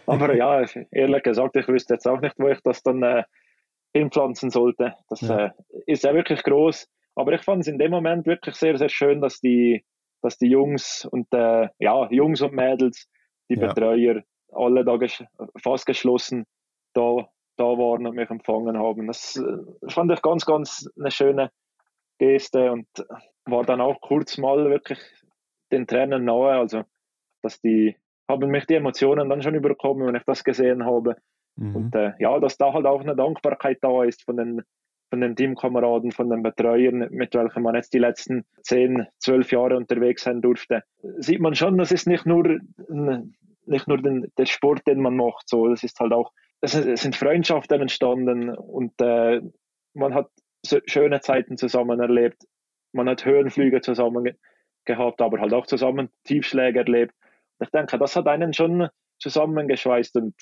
Aber 0.08 0.34
ja, 0.36 0.66
ehrlich 0.90 1.24
gesagt, 1.24 1.56
ich 1.56 1.68
wüsste 1.68 1.94
jetzt 1.94 2.08
auch 2.08 2.20
nicht, 2.20 2.34
wo 2.40 2.48
ich 2.48 2.60
das 2.64 2.82
dann 2.82 3.04
äh, 3.04 3.24
hinpflanzen 3.94 4.50
sollte. 4.50 4.96
Das 5.08 5.22
ja. 5.22 5.46
äh, 5.48 5.52
ist 5.86 6.04
ja 6.04 6.14
wirklich 6.16 6.42
groß. 6.44 6.90
Aber 7.16 7.34
ich 7.34 7.42
fand 7.42 7.62
es 7.62 7.68
in 7.68 7.78
dem 7.78 7.92
Moment 7.92 8.26
wirklich 8.26 8.56
sehr, 8.56 8.78
sehr 8.78 8.90
schön, 8.90 9.22
dass 9.22 9.40
die, 9.40 9.84
dass 10.22 10.38
die 10.38 10.50
Jungs 10.50 11.06
und 11.06 11.28
äh, 11.34 11.70
ja, 11.80 12.10
Jungs 12.12 12.42
und 12.42 12.54
Mädels, 12.54 13.08
die 13.50 13.56
ja. 13.56 13.68
Betreuer, 13.68 14.24
alle 14.52 14.84
da 14.84 14.98
ges 14.98 15.24
fast 15.62 15.86
geschlossen 15.86 16.46
da, 16.94 17.28
da 17.58 17.64
waren 17.64 18.06
und 18.06 18.16
mich 18.16 18.30
empfangen 18.30 18.78
haben. 18.78 19.08
Das 19.08 19.38
äh, 19.38 19.90
fand 19.90 20.12
ich 20.12 20.22
ganz, 20.22 20.46
ganz 20.46 20.90
eine 21.00 21.12
schöne 21.12 21.52
Geste 22.20 22.72
und 22.72 22.88
war 23.46 23.64
dann 23.64 23.82
auch 23.82 24.00
kurz 24.02 24.38
mal 24.38 24.70
wirklich 24.70 25.00
den 25.72 25.88
Tränen 25.88 26.26
nahe. 26.26 26.60
Also, 26.60 26.84
dass 27.42 27.60
die 27.62 27.96
haben 28.30 28.50
mich 28.50 28.66
die 28.66 28.76
Emotionen 28.76 29.30
dann 29.30 29.42
schon 29.42 29.56
überkommen, 29.56 30.08
wenn 30.08 30.16
ich 30.16 30.24
das 30.26 30.44
gesehen 30.44 30.86
habe. 30.86 31.16
Mhm. 31.56 31.76
Und 31.76 31.96
äh, 31.96 32.14
ja, 32.20 32.40
dass 32.40 32.58
da 32.58 32.74
halt 32.74 32.86
auch 32.86 33.02
eine 33.02 33.16
Dankbarkeit 33.16 33.80
da 33.82 34.04
ist 34.04 34.24
von 34.24 34.38
den, 34.38 34.62
von 35.12 35.20
den 35.20 35.36
Teamkameraden, 35.36 36.14
von 36.14 36.30
den 36.30 36.42
Betreuern, 36.42 37.10
mit 37.12 37.36
welchen 37.36 37.64
man 37.64 37.76
jetzt 37.76 37.94
die 37.94 38.00
letzten 38.00 38.46
10, 38.64 39.08
12 39.20 39.52
Jahre 39.52 39.76
unterwegs 39.76 40.24
sein 40.24 40.42
durfte. 40.42 40.84
Sieht 41.18 41.42
man 41.42 41.54
schon, 41.54 41.78
das 41.78 41.92
ist 41.92 42.08
nicht 42.08 42.26
nur, 42.26 42.60
nicht 43.66 43.88
nur 43.88 43.98
den, 44.02 44.32
der 44.38 44.46
Sport, 44.46 44.88
den 44.88 45.02
man 45.02 45.18
macht, 45.18 45.50
so, 45.50 45.68
das 45.68 45.84
ist 45.84 46.00
halt 46.00 46.14
auch, 46.14 46.32
es 46.62 46.72
sind 46.72 47.16
Freundschaften 47.18 47.82
entstanden 47.82 48.56
und 48.56 48.94
äh, 49.02 49.42
man 49.94 50.14
hat 50.14 50.30
so 50.66 50.80
schöne 50.86 51.20
Zeiten 51.20 51.58
zusammen 51.58 52.00
erlebt. 52.00 52.44
Man 52.94 53.10
hat 53.10 53.26
Höhenflüge 53.26 53.82
zusammen 53.82 54.30
gehabt, 54.86 55.22
aber 55.22 55.42
halt 55.42 55.54
auch 55.54 55.66
zusammen 55.66 56.10
Tiefschläge 56.24 56.80
erlebt. 56.80 57.14
Ich 57.60 57.70
denke, 57.72 57.98
das 57.98 58.16
hat 58.16 58.28
einen 58.28 58.54
schon 58.54 58.88
zusammengeschweißt 59.20 60.16
und, 60.16 60.36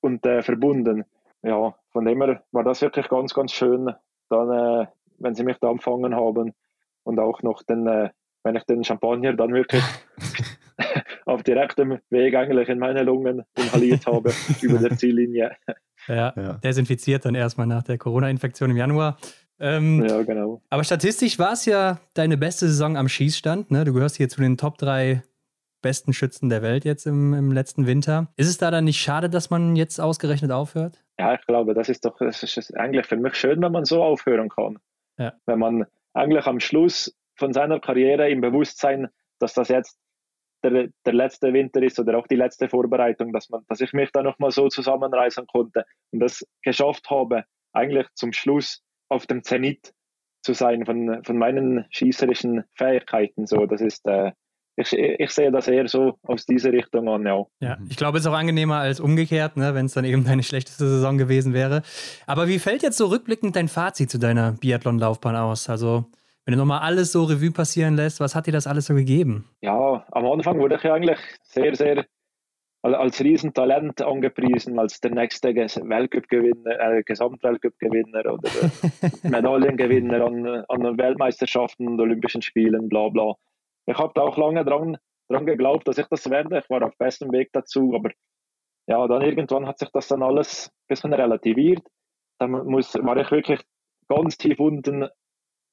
und 0.00 0.26
äh, 0.26 0.42
verbunden. 0.42 1.04
Ja, 1.46 1.76
von 1.92 2.04
dem 2.04 2.20
her 2.22 2.42
war 2.50 2.64
das 2.64 2.82
wirklich 2.82 3.08
ganz, 3.08 3.32
ganz 3.32 3.52
schön, 3.52 3.94
dann, 4.30 4.50
äh, 4.50 4.86
wenn 5.18 5.36
sie 5.36 5.44
mich 5.44 5.58
da 5.60 5.70
empfangen 5.70 6.16
haben 6.16 6.52
und 7.04 7.20
auch 7.20 7.40
noch 7.42 7.62
den, 7.62 7.86
äh, 7.86 8.10
wenn 8.42 8.56
ich 8.56 8.64
den 8.64 8.82
Champagner 8.82 9.32
dann 9.32 9.54
wirklich 9.54 9.82
auf 11.24 11.44
direktem 11.44 12.00
Weg 12.10 12.34
eigentlich 12.34 12.68
in 12.68 12.80
meine 12.80 13.04
Lungen 13.04 13.44
inhaliert 13.56 14.06
habe 14.08 14.32
über 14.60 14.78
der 14.78 14.96
Ziellinie. 14.96 15.52
Ja, 16.08 16.32
ja, 16.36 16.54
desinfiziert 16.54 17.24
dann 17.24 17.36
erstmal 17.36 17.68
nach 17.68 17.84
der 17.84 17.96
Corona-Infektion 17.96 18.70
im 18.70 18.76
Januar. 18.76 19.16
Ähm, 19.60 20.04
ja, 20.04 20.22
genau. 20.22 20.62
Aber 20.68 20.82
statistisch 20.82 21.38
war 21.38 21.52
es 21.52 21.64
ja 21.64 22.00
deine 22.14 22.36
beste 22.36 22.66
Saison 22.66 22.96
am 22.96 23.08
Schießstand. 23.08 23.70
Ne? 23.70 23.84
Du 23.84 23.92
gehörst 23.92 24.16
hier 24.16 24.28
zu 24.28 24.40
den 24.40 24.56
Top 24.56 24.78
3 24.78 25.22
besten 25.82 26.12
Schützen 26.12 26.48
der 26.48 26.62
Welt 26.62 26.84
jetzt 26.84 27.06
im, 27.06 27.34
im 27.34 27.52
letzten 27.52 27.86
Winter. 27.86 28.28
Ist 28.36 28.48
es 28.48 28.58
da 28.58 28.70
dann 28.70 28.84
nicht 28.84 29.00
schade, 29.00 29.30
dass 29.30 29.50
man 29.50 29.76
jetzt 29.76 30.00
ausgerechnet 30.00 30.50
aufhört? 30.50 31.02
Ja, 31.18 31.34
ich 31.34 31.46
glaube, 31.46 31.74
das 31.74 31.88
ist 31.88 32.04
doch 32.04 32.16
das 32.18 32.42
ist 32.42 32.76
eigentlich 32.76 33.06
für 33.06 33.16
mich 33.16 33.34
schön, 33.34 33.60
wenn 33.62 33.72
man 33.72 33.84
so 33.84 34.02
aufhören 34.02 34.48
kann. 34.48 34.78
Ja. 35.18 35.32
Wenn 35.46 35.58
man 35.58 35.86
eigentlich 36.12 36.46
am 36.46 36.60
Schluss 36.60 37.14
von 37.36 37.52
seiner 37.52 37.80
Karriere 37.80 38.28
im 38.30 38.40
Bewusstsein, 38.40 39.08
dass 39.38 39.54
das 39.54 39.68
jetzt 39.68 39.98
der, 40.62 40.88
der 41.04 41.12
letzte 41.12 41.52
Winter 41.52 41.82
ist 41.82 41.98
oder 41.98 42.18
auch 42.18 42.26
die 42.26 42.36
letzte 42.36 42.68
Vorbereitung, 42.68 43.32
dass, 43.32 43.48
man, 43.50 43.62
dass 43.68 43.80
ich 43.80 43.92
mich 43.92 44.10
da 44.12 44.22
nochmal 44.22 44.50
so 44.50 44.68
zusammenreißen 44.68 45.46
konnte 45.46 45.84
und 46.12 46.20
das 46.20 46.46
geschafft 46.62 47.08
habe, 47.10 47.44
eigentlich 47.72 48.06
zum 48.14 48.32
Schluss 48.32 48.82
auf 49.08 49.26
dem 49.26 49.42
Zenit 49.42 49.92
zu 50.42 50.54
sein 50.54 50.86
von, 50.86 51.22
von 51.24 51.38
meinen 51.38 51.86
schießerischen 51.90 52.64
Fähigkeiten. 52.74 53.46
So, 53.46 53.66
das 53.66 53.80
ist, 53.80 54.06
äh, 54.06 54.32
ich, 54.76 54.92
ich, 54.92 55.30
sehe 55.30 55.50
das 55.50 55.68
eher 55.68 55.88
so 55.88 56.18
aus 56.22 56.44
dieser 56.44 56.72
Richtung 56.72 57.08
an, 57.08 57.26
ja. 57.26 57.44
Ja, 57.60 57.78
ich 57.88 57.96
glaube, 57.96 58.18
es 58.18 58.24
ist 58.24 58.30
auch 58.30 58.36
angenehmer 58.36 58.76
als 58.76 59.00
umgekehrt, 59.00 59.56
ne, 59.56 59.74
wenn 59.74 59.86
es 59.86 59.94
dann 59.94 60.04
eben 60.04 60.24
deine 60.24 60.42
schlechteste 60.42 60.86
Saison 60.86 61.18
gewesen 61.18 61.54
wäre. 61.54 61.82
Aber 62.26 62.48
wie 62.48 62.58
fällt 62.58 62.82
jetzt 62.82 62.98
so 62.98 63.06
rückblickend 63.06 63.56
dein 63.56 63.68
Fazit 63.68 64.10
zu 64.10 64.18
deiner 64.18 64.52
Biathlon-Laufbahn 64.52 65.36
aus? 65.36 65.68
Also, 65.70 66.04
wenn 66.44 66.52
du 66.52 66.58
nochmal 66.58 66.80
alles 66.80 67.10
so 67.10 67.24
Revue 67.24 67.50
passieren 67.50 67.96
lässt, 67.96 68.20
was 68.20 68.34
hat 68.34 68.46
dir 68.46 68.52
das 68.52 68.66
alles 68.66 68.86
so 68.86 68.94
gegeben? 68.94 69.48
Ja, 69.62 70.04
am 70.12 70.26
Anfang 70.26 70.58
wurde 70.58 70.76
ich 70.76 70.82
ja 70.82 70.94
eigentlich 70.94 71.18
sehr, 71.42 71.74
sehr 71.74 72.04
als 72.82 73.20
Riesentalent 73.20 74.00
angepriesen, 74.02 74.78
als 74.78 75.00
der 75.00 75.10
nächste 75.10 75.54
Weltcup-Gewinner, 75.54 76.78
äh, 76.78 77.02
Gesamtweltcup-Gewinner 77.02 78.32
oder 78.32 78.48
äh, 78.48 79.28
Medaillengewinner 79.28 80.24
an, 80.24 80.46
an 80.68 80.98
Weltmeisterschaften 80.98 81.88
und 81.88 82.00
Olympischen 82.00 82.42
Spielen, 82.42 82.88
bla 82.88 83.08
bla. 83.08 83.34
Ich 83.86 83.96
habe 83.98 84.12
da 84.14 84.22
auch 84.22 84.36
lange 84.36 84.64
dran, 84.64 84.98
dran 85.28 85.46
geglaubt, 85.46 85.86
dass 85.88 85.98
ich 85.98 86.06
das 86.08 86.28
werde. 86.30 86.58
Ich 86.58 86.70
war 86.70 86.82
auf 86.82 86.96
bestem 86.98 87.32
Weg 87.32 87.50
dazu, 87.52 87.94
aber 87.94 88.10
ja, 88.86 89.06
dann 89.08 89.22
irgendwann 89.22 89.66
hat 89.66 89.78
sich 89.78 89.90
das 89.90 90.08
dann 90.08 90.22
alles 90.22 90.68
ein 90.68 90.86
bisschen 90.88 91.12
relativiert. 91.12 91.86
Dann 92.38 92.50
muss, 92.50 92.94
war 92.94 93.16
ich 93.16 93.30
wirklich 93.30 93.60
ganz 94.08 94.36
tief 94.36 94.60
unten 94.60 95.08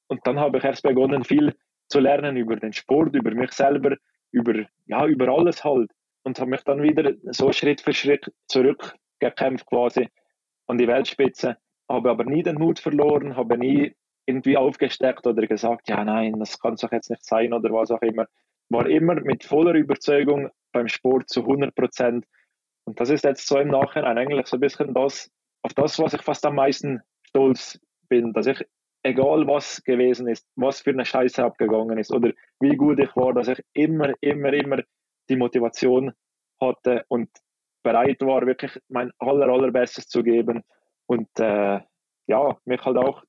und 0.08 0.20
dann 0.24 0.38
habe 0.40 0.58
ich 0.58 0.64
erst 0.64 0.82
begonnen, 0.82 1.24
viel 1.24 1.54
zu 1.88 2.00
lernen 2.00 2.36
über 2.36 2.56
den 2.56 2.72
Sport, 2.72 3.14
über 3.14 3.32
mich 3.32 3.52
selber, 3.52 3.96
über, 4.30 4.64
ja, 4.86 5.06
über 5.06 5.28
alles 5.28 5.64
halt 5.64 5.90
und 6.24 6.38
habe 6.40 6.50
mich 6.50 6.62
dann 6.62 6.82
wieder 6.82 7.12
so 7.30 7.52
Schritt 7.52 7.80
für 7.80 7.92
Schritt 7.92 8.32
zurückgekämpft 8.48 9.66
quasi 9.66 10.08
an 10.66 10.78
die 10.78 10.88
Weltspitze, 10.88 11.56
habe 11.88 12.10
aber 12.10 12.24
nie 12.24 12.42
den 12.42 12.56
Mut 12.56 12.78
verloren, 12.78 13.36
habe 13.36 13.58
nie 13.58 13.94
irgendwie 14.26 14.56
aufgesteckt 14.56 15.26
oder 15.26 15.46
gesagt, 15.46 15.88
ja 15.88 16.04
nein, 16.04 16.38
das 16.38 16.58
kann 16.58 16.74
es 16.74 16.80
doch 16.80 16.92
jetzt 16.92 17.10
nicht 17.10 17.24
sein 17.24 17.52
oder 17.52 17.70
was 17.72 17.90
auch 17.90 18.02
immer. 18.02 18.26
War 18.70 18.86
immer 18.86 19.14
mit 19.16 19.44
voller 19.44 19.74
Überzeugung 19.74 20.50
beim 20.72 20.88
Sport 20.88 21.28
zu 21.28 21.40
100 21.40 21.74
Prozent. 21.74 22.26
Und 22.84 22.98
das 23.00 23.10
ist 23.10 23.24
jetzt 23.24 23.46
so 23.46 23.58
im 23.58 23.68
Nachhinein 23.68 24.18
eigentlich 24.18 24.46
so 24.46 24.56
ein 24.56 24.60
bisschen 24.60 24.94
das, 24.94 25.30
auf 25.62 25.74
das, 25.74 25.98
was 25.98 26.14
ich 26.14 26.22
fast 26.22 26.44
am 26.46 26.56
meisten 26.56 27.00
stolz 27.22 27.78
bin, 28.08 28.32
dass 28.32 28.46
ich, 28.46 28.64
egal 29.02 29.46
was 29.46 29.82
gewesen 29.84 30.28
ist, 30.28 30.46
was 30.56 30.80
für 30.80 30.90
eine 30.90 31.04
Scheiße 31.04 31.44
abgegangen 31.44 31.98
ist 31.98 32.12
oder 32.12 32.32
wie 32.60 32.76
gut 32.76 32.98
ich 32.98 33.14
war, 33.16 33.34
dass 33.34 33.48
ich 33.48 33.62
immer, 33.74 34.12
immer, 34.20 34.52
immer 34.52 34.82
die 35.28 35.36
Motivation 35.36 36.12
hatte 36.60 37.04
und 37.08 37.28
bereit 37.82 38.20
war, 38.22 38.46
wirklich 38.46 38.78
mein 38.88 39.12
aller, 39.18 39.48
allerbestes 39.48 40.08
zu 40.08 40.22
geben 40.22 40.62
und 41.06 41.28
äh, 41.38 41.80
ja, 42.26 42.58
mich 42.64 42.84
halt 42.84 42.96
auch 42.96 43.22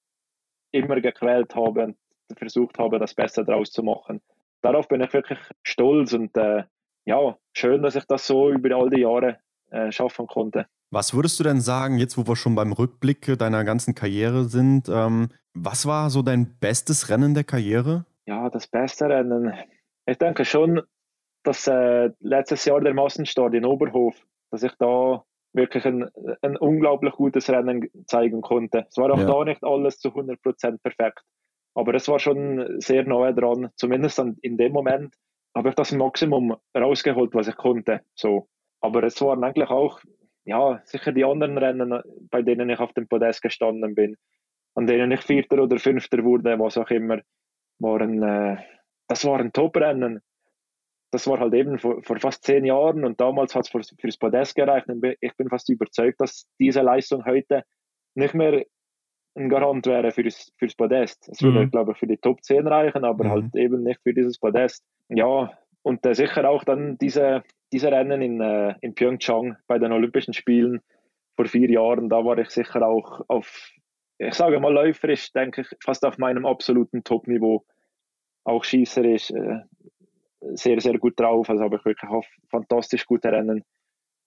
immer 0.76 1.02
gequält 1.02 1.56
habe 1.56 1.86
und 1.86 1.98
versucht 2.38 2.78
habe, 2.78 3.00
das 3.00 3.14
Beste 3.14 3.44
daraus 3.44 3.72
zu 3.72 3.84
machen. 3.84 4.22
Darauf 4.62 4.88
bin 4.88 5.02
ich 5.02 5.14
wirklich 5.14 5.40
stolz 5.64 6.14
und 6.14 6.36
äh, 6.38 6.64
ja, 7.06 7.38
schön, 7.54 7.84
dass 7.84 7.96
ich 7.96 8.06
das 8.06 8.26
so 8.26 8.50
über 8.50 8.76
all 8.76 8.90
die 8.90 9.02
Jahre 9.02 9.38
äh, 9.70 9.92
schaffen 9.92 10.28
konnte. 10.28 10.66
Was 10.92 11.14
würdest 11.14 11.40
du 11.40 11.44
denn 11.44 11.62
sagen, 11.62 11.98
jetzt 11.98 12.18
wo 12.18 12.28
wir 12.28 12.36
schon 12.36 12.56
beim 12.56 12.72
Rückblick 12.72 13.38
deiner 13.38 13.64
ganzen 13.64 13.96
Karriere 13.96 14.46
sind, 14.46 14.90
ähm, 14.90 15.30
was 15.54 15.86
war 15.86 16.10
so 16.10 16.22
dein 16.22 16.58
bestes 16.60 17.10
Rennen 17.10 17.34
der 17.34 17.44
Karriere? 17.44 18.06
Ja, 18.26 18.50
das 18.50 18.68
beste 18.68 19.06
Rennen. 19.06 19.54
Ich 20.06 20.18
denke 20.18 20.46
schon, 20.46 20.82
dass 21.44 21.68
äh, 21.68 22.10
letztes 22.20 22.66
Jahr 22.66 22.82
der 22.82 22.94
Massenstart 22.94 23.54
in 23.54 23.66
Oberhof, 23.66 24.16
dass 24.52 24.64
ich 24.64 24.74
da 24.80 25.24
wirklich 25.56 25.86
ein, 25.86 26.10
ein 26.42 26.58
unglaublich 26.58 27.14
gutes 27.14 27.50
Rennen 27.50 27.90
zeigen 28.08 28.42
konnte. 28.42 28.86
Es 28.90 28.98
war 28.98 29.12
auch 29.12 29.20
ja. 29.20 29.26
da 29.26 29.44
nicht 29.44 29.64
alles 29.64 30.00
zu 30.00 30.10
100% 30.10 30.80
perfekt, 30.82 31.22
aber 31.74 31.94
es 31.94 32.08
war 32.08 32.20
schon 32.20 32.80
sehr 32.80 33.04
nahe 33.04 33.34
dran. 33.34 33.70
Zumindest 33.76 34.22
in 34.42 34.58
dem 34.58 34.74
Moment 34.74 35.16
habe 35.56 35.70
ich 35.70 35.76
das 35.76 35.92
Maximum 35.92 36.56
rausgeholt, 36.78 37.34
was 37.34 37.48
ich 37.48 37.56
konnte. 37.56 38.02
So. 38.14 38.48
Aber 38.82 39.04
es 39.04 39.20
waren 39.22 39.44
eigentlich 39.44 39.70
auch, 39.70 40.00
ja, 40.44 40.82
sicher 40.86 41.12
die 41.12 41.26
anderen 41.26 41.58
Rennen, 41.58 42.02
bei 42.30 42.42
denen 42.42 42.70
ich 42.70 42.80
auf 42.80 42.94
dem 42.94 43.08
Podest 43.08 43.42
gestanden 43.42 43.96
bin, 43.96 44.16
an 44.76 44.86
denen 44.86 45.12
ich 45.12 45.22
Vierter 45.22 45.64
oder 45.64 45.80
Fünfter 45.80 46.24
wurde, 46.24 46.60
was 46.60 46.78
auch 46.78 46.90
immer, 46.90 47.20
waren, 47.80 48.22
äh, 48.22 48.58
das 49.08 49.26
waren 49.26 49.54
Top-Rennen 49.54 50.22
das 51.16 51.28
war 51.28 51.40
halt 51.40 51.54
eben 51.54 51.80
vor, 51.80 52.04
vor 52.04 52.20
fast 52.20 52.44
zehn 52.44 52.66
Jahren 52.66 53.06
und 53.06 53.22
damals 53.22 53.56
hat 53.56 53.70
es 53.74 53.94
fürs 53.98 54.18
Podest 54.18 54.54
gereicht. 54.54 54.86
Ich 55.22 55.34
bin 55.38 55.48
fast 55.48 55.70
überzeugt, 55.70 56.20
dass 56.20 56.46
diese 56.60 56.82
Leistung 56.82 57.26
heute 57.26 57.64
nicht 58.16 58.34
mehr 58.34 58.66
ein 59.36 59.48
Garant 59.48 59.88
wäre 59.88 60.12
fürs, 60.12 60.52
fürs 60.58 60.76
Podest. 60.76 61.30
Es 61.30 61.42
würde, 61.42 61.62
mhm. 61.62 61.72
glaube 61.72 61.94
ich, 61.94 61.98
für 61.98 62.08
die 62.08 62.18
Top 62.18 62.44
10 62.44 62.68
reichen, 62.68 63.06
aber 63.06 63.24
mhm. 63.24 63.30
halt 63.30 63.56
eben 63.56 63.84
nicht 63.84 64.02
für 64.04 64.14
dieses 64.14 64.38
Podest. 64.38 64.84
Ja, 65.08 65.58
und 65.84 66.06
äh, 66.06 66.14
sicher 66.14 66.50
auch 66.50 66.66
dann 66.66 66.98
diese, 66.98 67.44
diese 67.72 67.92
Rennen 67.92 68.22
in, 68.22 68.42
äh, 68.42 68.76
in 68.82 68.94
Pyeongchang 68.94 69.56
bei 69.68 69.80
den 69.80 69.94
Olympischen 69.94 70.34
Spielen 70.34 70.82
vor 71.38 71.46
vier 71.46 71.70
Jahren, 71.70 72.10
da 72.10 72.26
war 72.26 72.38
ich 72.40 72.50
sicher 72.50 72.86
auch 72.86 73.22
auf, 73.30 73.72
ich 74.18 74.34
sage 74.34 74.60
mal 74.60 74.74
läuferisch, 74.74 75.32
denke 75.32 75.62
ich, 75.62 75.68
fast 75.82 76.06
auf 76.06 76.18
meinem 76.18 76.46
absoluten 76.46 77.06
Top-Niveau. 77.06 77.66
Auch 78.44 78.66
schießerisch, 78.66 79.32
äh, 79.32 79.62
sehr, 80.54 80.80
sehr 80.80 80.98
gut 80.98 81.20
drauf. 81.20 81.50
Also 81.50 81.64
habe 81.64 81.78
ich 81.78 81.86
wirklich 81.86 82.10
auch 82.10 82.26
fantastisch 82.50 83.06
gute 83.06 83.32
Rennen 83.32 83.64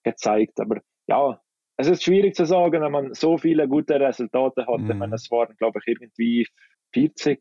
gezeigt. 0.05 0.61
Aber 0.61 0.81
ja, 1.07 1.41
es 1.77 1.89
ist 1.89 2.03
schwierig 2.03 2.35
zu 2.35 2.45
sagen, 2.45 2.83
wenn 2.83 2.93
man 2.93 3.15
so 3.15 3.39
viele 3.39 3.69
gute 3.69 4.01
Resultate 4.01 4.67
hat. 4.67 4.81
Mhm. 4.81 4.91
Ich 4.91 4.97
meine, 4.97 5.15
es 5.15 5.31
waren, 5.31 5.55
glaube 5.57 5.81
ich, 5.81 5.89
irgendwie 5.89 6.47
40, 6.93 7.41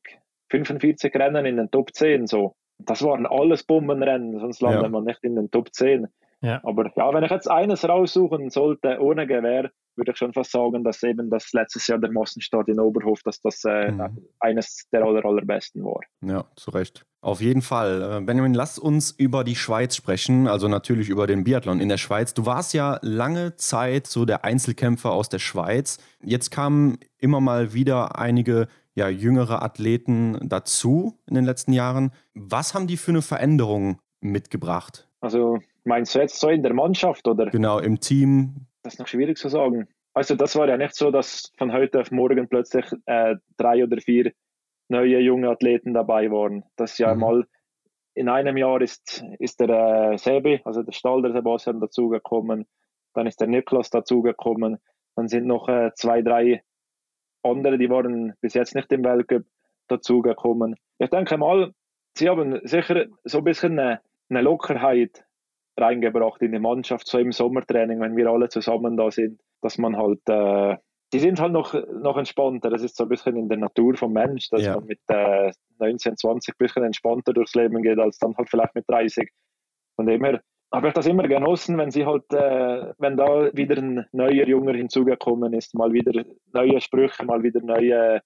45 0.51 1.13
Rennen 1.15 1.45
in 1.45 1.57
den 1.57 1.71
Top 1.71 1.93
10 1.93 2.27
so. 2.27 2.55
das 2.77 3.03
waren 3.03 3.25
alles 3.25 3.63
Bombenrennen, 3.63 4.39
sonst 4.39 4.61
landet 4.61 4.83
ja. 4.83 4.89
man 4.89 5.03
nicht 5.03 5.23
in 5.23 5.35
den 5.35 5.49
Top 5.49 5.73
10. 5.73 6.07
Ja. 6.41 6.61
Aber 6.63 6.91
ja, 6.95 7.13
wenn 7.13 7.23
ich 7.23 7.31
jetzt 7.31 7.49
eines 7.49 7.87
raussuchen 7.87 8.49
sollte 8.49 8.99
ohne 9.01 9.25
Gewehr, 9.25 9.71
würde 9.95 10.11
ich 10.11 10.17
schon 10.17 10.33
fast 10.33 10.51
sagen, 10.51 10.83
dass 10.83 11.01
eben 11.03 11.29
das 11.29 11.51
letztes 11.53 11.87
Jahr 11.87 11.97
der 11.97 12.11
Massenstart 12.11 12.67
in 12.67 12.79
Oberhof, 12.79 13.21
dass 13.23 13.41
das 13.41 13.63
äh, 13.65 13.91
mhm. 13.91 14.17
eines 14.39 14.87
der 14.91 15.03
aller, 15.03 15.25
allerbesten 15.25 15.83
war. 15.83 16.01
Ja, 16.21 16.45
zu 16.55 16.71
Recht. 16.71 17.03
Auf 17.21 17.41
jeden 17.41 17.63
Fall. 17.63 18.19
Äh, 18.19 18.21
Benjamin, 18.21 18.53
lass 18.53 18.77
uns 18.77 19.11
über 19.11 19.43
die 19.43 19.55
Schweiz 19.55 19.95
sprechen, 19.95 20.47
also 20.47 20.67
natürlich 20.67 21.09
über 21.09 21.25
den 21.25 21.43
Biathlon 21.43 21.79
in 21.79 21.89
der 21.89 21.97
Schweiz. 21.97 22.33
Du 22.35 22.45
warst 22.45 22.73
ja 22.73 22.99
lange 23.01 23.55
Zeit 23.55 24.05
so 24.05 24.25
der 24.25 24.45
Einzelkämpfer 24.45 25.11
aus 25.11 25.29
der 25.29 25.39
Schweiz. 25.39 25.97
Jetzt 26.23 26.51
kamen 26.51 26.99
immer 27.17 27.41
mal 27.41 27.73
wieder 27.73 28.19
einige 28.19 28.67
ja, 28.93 29.09
jüngere 29.09 29.63
Athleten 29.63 30.37
dazu 30.47 31.19
in 31.27 31.35
den 31.35 31.45
letzten 31.45 31.73
Jahren. 31.73 32.11
Was 32.33 32.73
haben 32.73 32.87
die 32.87 32.97
für 32.97 33.11
eine 33.11 33.21
Veränderung 33.21 33.99
mitgebracht? 34.21 35.07
Also 35.19 35.59
meinst 35.87 36.13
du 36.13 36.19
jetzt 36.19 36.39
so 36.39 36.49
in 36.49 36.61
der 36.61 36.73
Mannschaft 36.73 37.27
oder? 37.27 37.47
Genau, 37.47 37.79
im 37.79 37.99
Team. 37.99 38.67
Das 38.83 38.93
ist 38.93 38.99
noch 38.99 39.07
schwierig 39.07 39.37
zu 39.37 39.49
sagen. 39.49 39.87
Also 40.13 40.35
das 40.35 40.55
war 40.55 40.67
ja 40.67 40.77
nicht 40.77 40.95
so, 40.95 41.11
dass 41.11 41.51
von 41.57 41.71
heute 41.71 42.01
auf 42.01 42.11
morgen 42.11 42.47
plötzlich 42.47 42.85
äh, 43.05 43.35
drei 43.57 43.83
oder 43.83 43.97
vier 43.97 44.31
neue 44.89 45.19
junge 45.19 45.49
Athleten 45.49 45.93
dabei 45.93 46.31
waren. 46.31 46.63
Das 46.75 46.97
ja 46.97 47.13
mhm. 47.13 47.19
mal 47.19 47.47
in 48.13 48.29
einem 48.29 48.57
Jahr 48.57 48.81
ist, 48.81 49.23
ist 49.39 49.59
der 49.59 49.69
äh, 50.13 50.17
Sebi, 50.17 50.61
also 50.65 50.81
der 50.81 50.91
Stall 50.91 51.21
der 51.21 51.33
Sebastian 51.33 51.79
dazugekommen, 51.79 52.65
dann 53.13 53.27
ist 53.27 53.39
der 53.39 53.47
Niklas 53.47 53.89
dazugekommen, 53.91 54.79
dann 55.15 55.27
sind 55.27 55.45
noch 55.45 55.67
äh, 55.69 55.91
zwei, 55.93 56.21
drei 56.21 56.63
andere, 57.43 57.77
die 57.77 57.89
waren 57.89 58.33
bis 58.41 58.55
jetzt 58.55 58.75
nicht 58.75 58.91
im 58.91 59.03
Weltcup 59.03 59.43
dazugekommen. 59.87 60.75
Ich 60.97 61.09
denke 61.11 61.37
mal, 61.37 61.73
sie 62.15 62.27
haben 62.27 62.59
sicher 62.63 63.05
so 63.23 63.37
ein 63.39 63.43
bisschen 63.43 63.79
eine, 63.79 64.01
eine 64.29 64.41
Lockerheit 64.41 65.26
reingebracht 65.77 66.41
in 66.41 66.51
die 66.51 66.59
Mannschaft, 66.59 67.07
so 67.07 67.17
im 67.17 67.31
Sommertraining, 67.31 67.99
wenn 67.99 68.15
wir 68.15 68.27
alle 68.27 68.49
zusammen 68.49 68.97
da 68.97 69.11
sind, 69.11 69.39
dass 69.61 69.77
man 69.77 69.97
halt, 69.97 70.21
äh, 70.27 70.77
die 71.13 71.19
sind 71.19 71.39
halt 71.39 71.53
noch, 71.53 71.73
noch 71.93 72.17
entspannter. 72.17 72.69
Das 72.69 72.83
ist 72.83 72.97
so 72.97 73.03
ein 73.03 73.09
bisschen 73.09 73.37
in 73.37 73.47
der 73.47 73.57
Natur 73.57 73.95
vom 73.95 74.13
Mensch, 74.13 74.49
dass 74.49 74.65
ja. 74.65 74.75
man 74.75 74.85
mit 74.85 74.99
äh, 75.07 75.51
19, 75.79 76.17
20 76.17 76.53
ein 76.53 76.57
bisschen 76.57 76.83
entspannter 76.83 77.33
durchs 77.33 77.55
Leben 77.55 77.81
geht, 77.81 77.99
als 77.99 78.17
dann 78.17 78.35
halt 78.37 78.49
vielleicht 78.49 78.75
mit 78.75 78.85
30. 78.89 79.29
Von 79.95 80.05
dem 80.05 80.23
her 80.23 80.41
habe 80.73 80.89
ich 80.89 80.93
das 80.93 81.07
immer 81.07 81.27
genossen, 81.27 81.77
wenn 81.77 81.91
sie 81.91 82.05
halt, 82.05 82.31
äh, 82.33 82.93
wenn 82.97 83.15
da 83.15 83.49
wieder 83.53 83.77
ein 83.77 84.05
neuer 84.11 84.45
Junger 84.47 84.73
hinzugekommen 84.73 85.53
ist, 85.53 85.73
mal 85.75 85.93
wieder 85.93 86.23
neue 86.53 86.81
Sprüche, 86.81 87.23
mal 87.23 87.41
wieder 87.43 87.61
neue 87.61 88.21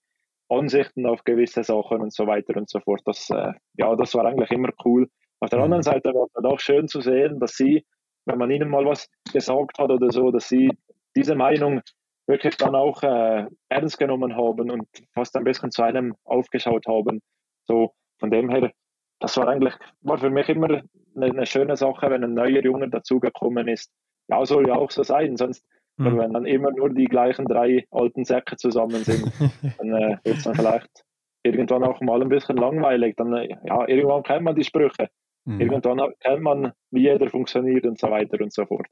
Ansichten 0.50 1.06
auf 1.06 1.24
gewisse 1.24 1.64
Sachen 1.64 2.02
und 2.02 2.14
so 2.14 2.28
weiter 2.28 2.58
und 2.58 2.70
so 2.70 2.80
fort. 2.80 3.02
Das, 3.06 3.30
äh, 3.30 3.54
ja, 3.78 3.96
das 3.96 4.16
war 4.16 4.26
eigentlich 4.26 4.52
immer 4.52 4.70
cool. 4.84 5.08
Auf 5.42 5.50
der 5.50 5.60
anderen 5.60 5.80
mhm. 5.80 5.84
Seite 5.84 6.14
war 6.14 6.28
es 6.34 6.46
auch 6.46 6.60
schön 6.60 6.88
zu 6.88 7.02
sehen, 7.02 7.40
dass 7.40 7.56
sie, 7.56 7.84
wenn 8.26 8.38
man 8.38 8.52
ihnen 8.52 8.70
mal 8.70 8.86
was 8.86 9.10
gesagt 9.34 9.80
hat 9.80 9.90
oder 9.90 10.12
so, 10.12 10.32
dass 10.32 10.48
sie 10.48 10.70
diese 11.16 11.36
Meinung 11.36 11.82
wirklich 12.28 12.56
dann 12.58 12.76
auch 12.76 13.02
äh, 13.04 13.48
ernst 13.70 13.98
genommen 13.98 14.36
haben 14.36 14.70
und 14.70 14.88
fast 15.14 15.36
ein 15.36 15.44
bisschen 15.44 15.72
zu 15.72 15.82
einem 15.82 16.16
aufgeschaut 16.24 16.86
haben. 16.88 17.22
So 17.68 17.94
von 18.20 18.30
dem 18.30 18.50
her, 18.50 18.72
das 19.20 19.36
war 19.38 19.48
eigentlich, 19.48 19.74
war 20.02 20.20
für 20.20 20.30
mich 20.30 20.48
immer 20.48 20.68
eine, 21.16 21.26
eine 21.26 21.46
schöne 21.46 21.76
Sache, 21.76 22.10
wenn 22.10 22.24
ein 22.24 22.36
neuer 22.36 22.64
Junge 22.64 22.90
dazugekommen 22.90 23.68
ist. 23.68 23.92
Ja, 24.30 24.46
soll 24.46 24.68
ja 24.68 24.76
auch 24.76 24.92
so 24.92 25.04
sein, 25.04 25.36
sonst, 25.36 25.66
mhm. 25.98 26.18
wenn 26.18 26.34
dann 26.34 26.46
immer 26.46 26.72
nur 26.72 26.92
die 26.92 27.06
gleichen 27.06 27.46
drei 27.46 27.86
alten 27.90 28.24
Säcke 28.24 28.56
zusammen 28.56 29.04
sind, 29.04 29.26
dann 29.80 29.94
äh, 29.94 30.18
wird 30.24 30.38
es 30.38 30.44
dann 30.44 30.56
vielleicht 30.56 31.04
irgendwann 31.44 31.84
auch 31.84 32.00
mal 32.02 32.22
ein 32.22 32.30
bisschen 32.30 32.58
langweilig. 32.58 33.16
Dann, 33.18 33.34
äh, 33.34 33.50
ja, 33.66 33.88
irgendwann 33.88 34.24
kennt 34.24 34.44
man 34.44 34.56
die 34.56 34.64
Sprüche. 34.64 35.10
Mhm. 35.46 35.62
Irgendwann 35.62 36.14
kennt 36.20 36.42
man, 36.42 36.74
wie 36.92 37.02
jeder 37.02 37.30
funktioniert 37.30 37.86
und 37.86 38.00
so 38.00 38.10
weiter 38.10 38.40
und 38.42 38.54
so 38.54 38.66
fort. 38.66 38.88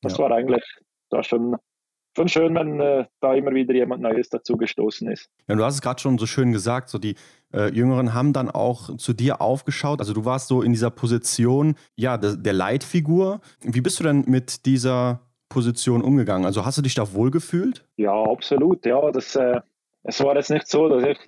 Das 0.00 0.16
ja. 0.16 0.24
war 0.24 0.32
eigentlich 0.32 0.64
da 1.10 1.22
schon, 1.22 1.56
schon 2.16 2.28
schön, 2.28 2.54
wenn 2.54 2.80
äh, 2.80 3.06
da 3.20 3.34
immer 3.34 3.52
wieder 3.52 3.74
jemand 3.74 4.02
Neues 4.02 4.28
dazu 4.28 4.56
gestoßen 4.56 5.08
ist. 5.10 5.30
Ja, 5.48 5.54
du 5.54 5.64
hast 5.64 5.74
es 5.74 5.82
gerade 5.82 6.00
schon 6.00 6.18
so 6.18 6.26
schön 6.26 6.52
gesagt, 6.52 6.88
so 6.88 6.98
die 6.98 7.14
äh, 7.52 7.72
Jüngeren 7.72 8.14
haben 8.14 8.32
dann 8.32 8.50
auch 8.50 8.96
zu 8.96 9.12
dir 9.12 9.40
aufgeschaut. 9.40 10.00
Also 10.00 10.14
du 10.14 10.24
warst 10.24 10.48
so 10.48 10.62
in 10.62 10.72
dieser 10.72 10.90
Position, 10.90 11.76
ja, 11.94 12.16
der, 12.16 12.36
der 12.36 12.52
Leitfigur. 12.52 13.40
Wie 13.60 13.80
bist 13.80 14.00
du 14.00 14.04
denn 14.04 14.24
mit 14.26 14.66
dieser 14.66 15.20
Position 15.48 16.02
umgegangen? 16.02 16.46
Also 16.46 16.64
hast 16.64 16.78
du 16.78 16.82
dich 16.82 16.94
da 16.94 17.12
wohlgefühlt? 17.12 17.86
Ja, 17.96 18.14
absolut. 18.14 18.86
Ja, 18.86 19.10
das, 19.10 19.36
äh, 19.36 19.60
es 20.02 20.22
war 20.22 20.34
jetzt 20.34 20.50
nicht 20.50 20.66
so, 20.66 20.88
dass 20.88 21.04
ich, 21.04 21.18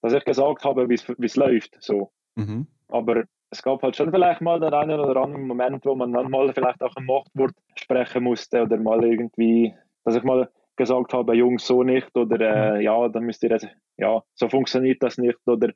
dass 0.00 0.12
ich 0.14 0.24
gesagt 0.24 0.64
habe, 0.64 0.88
wie 0.88 0.94
es 0.94 1.36
läuft. 1.36 1.76
So. 1.80 2.10
Mhm. 2.34 2.66
Aber 2.88 3.24
es 3.50 3.62
gab 3.62 3.82
halt 3.82 3.96
schon 3.96 4.10
vielleicht 4.10 4.40
mal 4.40 4.58
den 4.60 4.74
einen 4.74 5.00
oder 5.00 5.20
anderen 5.20 5.46
Moment, 5.46 5.84
wo 5.84 5.94
man 5.94 6.12
dann 6.12 6.30
mal 6.30 6.52
vielleicht 6.52 6.82
auch 6.82 6.94
ein 6.96 7.04
Machtwort 7.04 7.54
sprechen 7.76 8.24
musste 8.24 8.62
oder 8.62 8.76
mal 8.76 9.04
irgendwie, 9.04 9.74
dass 10.04 10.16
ich 10.16 10.22
mal 10.22 10.48
gesagt 10.76 11.12
habe, 11.12 11.34
Jungs, 11.34 11.66
so 11.66 11.82
nicht 11.82 12.16
oder 12.16 12.40
äh, 12.76 12.82
ja, 12.82 13.08
dann 13.08 13.24
müsst 13.24 13.42
ihr 13.44 13.50
das, 13.50 13.66
ja, 13.96 14.22
so 14.34 14.48
funktioniert 14.48 15.02
das 15.02 15.18
nicht 15.18 15.38
oder 15.46 15.70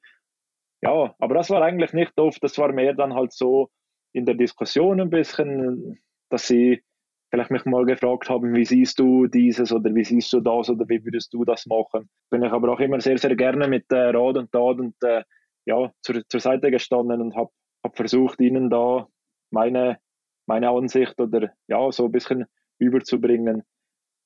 ja, 0.81 1.15
aber 1.19 1.35
das 1.35 1.51
war 1.51 1.63
eigentlich 1.63 1.93
nicht 1.93 2.19
oft, 2.19 2.43
das 2.43 2.59
war 2.59 2.73
mehr 2.73 2.95
dann 2.95 3.15
halt 3.15 3.33
so 3.33 3.69
in 4.13 4.27
der 4.27 4.35
Diskussion 4.35 5.01
ein 5.01 5.11
bisschen, 5.11 6.01
dass 6.31 6.47
sie 6.47 6.83
vielleicht 7.31 7.51
mich 7.51 7.65
mal 7.65 7.85
gefragt 7.85 8.31
haben, 8.31 8.55
wie 8.55 8.65
siehst 8.65 8.99
du 8.99 9.27
dieses 9.27 9.73
oder 9.73 9.95
wie 9.95 10.05
siehst 10.05 10.33
du 10.33 10.41
das 10.41 10.71
oder 10.71 10.89
wie 10.89 11.05
würdest 11.05 11.33
du 11.35 11.45
das 11.45 11.67
machen. 11.67 12.09
Bin 12.31 12.43
ich 12.43 12.53
aber 12.53 12.73
auch 12.73 12.81
immer 12.81 13.01
sehr, 13.01 13.19
sehr 13.19 13.37
gerne 13.37 13.69
mit 13.69 13.85
äh, 13.93 14.11
Rat 14.11 14.37
und 14.37 14.51
Tat 14.51 14.79
und 14.79 14.95
äh, 15.03 15.23
ja, 15.69 15.93
zur, 16.03 16.23
zur 16.29 16.41
Seite 16.41 16.71
gestanden 16.71 17.21
und 17.21 17.37
habe 17.37 17.51
habe 17.85 17.95
versucht, 17.95 18.41
ihnen 18.41 18.71
da 18.71 19.07
meine, 19.51 19.99
meine 20.47 20.71
Ansicht 20.71 21.21
oder 21.21 21.51
ja, 21.69 21.93
so 21.93 22.07
ein 22.07 22.13
bisschen 22.13 22.47
überzubringen. 22.79 23.63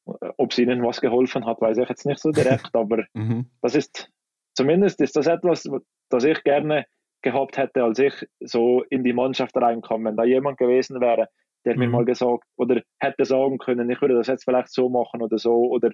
Ob 0.04 0.52
es 0.52 0.58
ihnen 0.58 0.82
was 0.82 1.00
geholfen 1.00 1.46
hat, 1.46 1.60
weiß 1.60 1.78
ich 1.78 1.88
jetzt 1.88 2.06
nicht 2.06 2.20
so 2.20 2.30
direkt, 2.30 2.70
aber 2.74 3.04
mhm. 3.14 3.50
das 3.60 3.74
ist 3.74 4.10
zumindest 4.54 5.00
ist 5.00 5.16
das 5.16 5.26
etwas, 5.26 5.68
das 6.10 6.24
ich 6.24 6.42
gerne 6.44 6.86
gehabt 7.22 7.56
hätte, 7.56 7.84
als 7.84 7.98
ich 7.98 8.14
so 8.40 8.82
in 8.90 9.04
die 9.04 9.12
Mannschaft 9.12 9.56
reinkam. 9.56 10.04
Wenn 10.04 10.16
da 10.16 10.24
jemand 10.24 10.58
gewesen 10.58 11.00
wäre, 11.00 11.28
der 11.64 11.74
mhm. 11.74 11.80
mir 11.80 11.88
mal 11.88 12.04
gesagt 12.04 12.44
oder 12.56 12.82
hätte 12.98 13.24
sagen 13.24 13.58
können, 13.58 13.90
ich 13.90 14.00
würde 14.00 14.14
das 14.14 14.26
jetzt 14.26 14.44
vielleicht 14.44 14.72
so 14.72 14.88
machen 14.88 15.22
oder 15.22 15.38
so 15.38 15.54
oder 15.70 15.90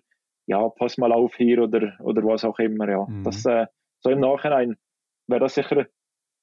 ja, 0.46 0.66
pass 0.70 0.96
mal 0.96 1.12
auf 1.12 1.34
hier 1.34 1.62
oder, 1.62 1.94
oder 2.00 2.24
was 2.24 2.44
auch 2.44 2.58
immer. 2.58 2.88
Ja. 2.88 3.04
Mhm. 3.06 3.24
Das, 3.24 3.44
äh, 3.44 3.66
so 4.00 4.10
im 4.10 4.20
Nachhinein 4.20 4.76
wäre 5.28 5.40
das 5.40 5.54
sicher 5.54 5.86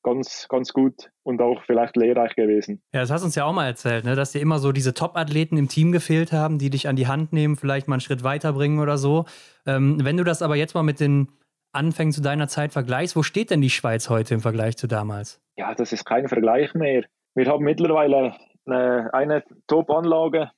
ganz, 0.04 0.48
ganz 0.50 0.72
gut 0.72 1.10
und 1.24 1.42
auch 1.42 1.64
vielleicht 1.64 1.98
lehrreich 1.98 2.36
gewesen. 2.36 2.82
Ja, 2.94 3.02
das 3.02 3.12
hast 3.12 3.22
du 3.22 3.26
uns 3.26 3.36
ja 3.36 3.46
auch 3.46 3.54
mal 3.54 3.66
erzählt, 3.66 4.06
ne? 4.06 4.16
dass 4.16 4.32
dir 4.32 4.40
immer 4.40 4.60
so 4.60 4.72
diese 4.72 4.94
Top-Athleten 4.94 5.58
im 5.58 5.68
Team 5.68 5.92
gefehlt 5.92 6.32
haben, 6.32 6.60
die 6.60 6.70
dich 6.70 6.88
an 6.88 6.96
die 6.96 7.08
Hand 7.08 7.34
nehmen, 7.34 7.56
vielleicht 7.56 7.88
mal 7.88 7.96
einen 7.96 8.02
Schritt 8.02 8.24
weiterbringen 8.24 8.80
oder 8.80 9.00
so. 9.00 9.26
Ähm, 9.66 9.98
wenn 10.04 10.16
du 10.16 10.24
das 10.24 10.44
aber 10.44 10.56
jetzt 10.56 10.76
mal 10.76 10.84
mit 10.84 11.00
den 11.00 11.30
Anfängen 11.74 12.14
zu 12.14 12.22
deiner 12.22 12.48
Zeit 12.48 12.72
vergleichst, 12.72 13.16
wo 13.16 13.24
steht 13.24 13.50
denn 13.50 13.62
die 13.62 13.72
Schweiz 13.72 14.10
heute 14.10 14.36
im 14.36 14.42
Vergleich 14.42 14.78
zu 14.78 14.88
damals? 14.88 15.42
Ja, 15.58 15.74
das 15.74 15.92
ist 15.92 16.06
kein 16.06 16.28
Vergleich 16.28 16.76
mehr. 16.76 17.04
Wir 17.34 17.48
haben 17.48 17.64
mittlerweile 17.64 18.36
eine, 18.68 19.12
eine 19.12 19.44
Top-Anlage, 19.66 20.52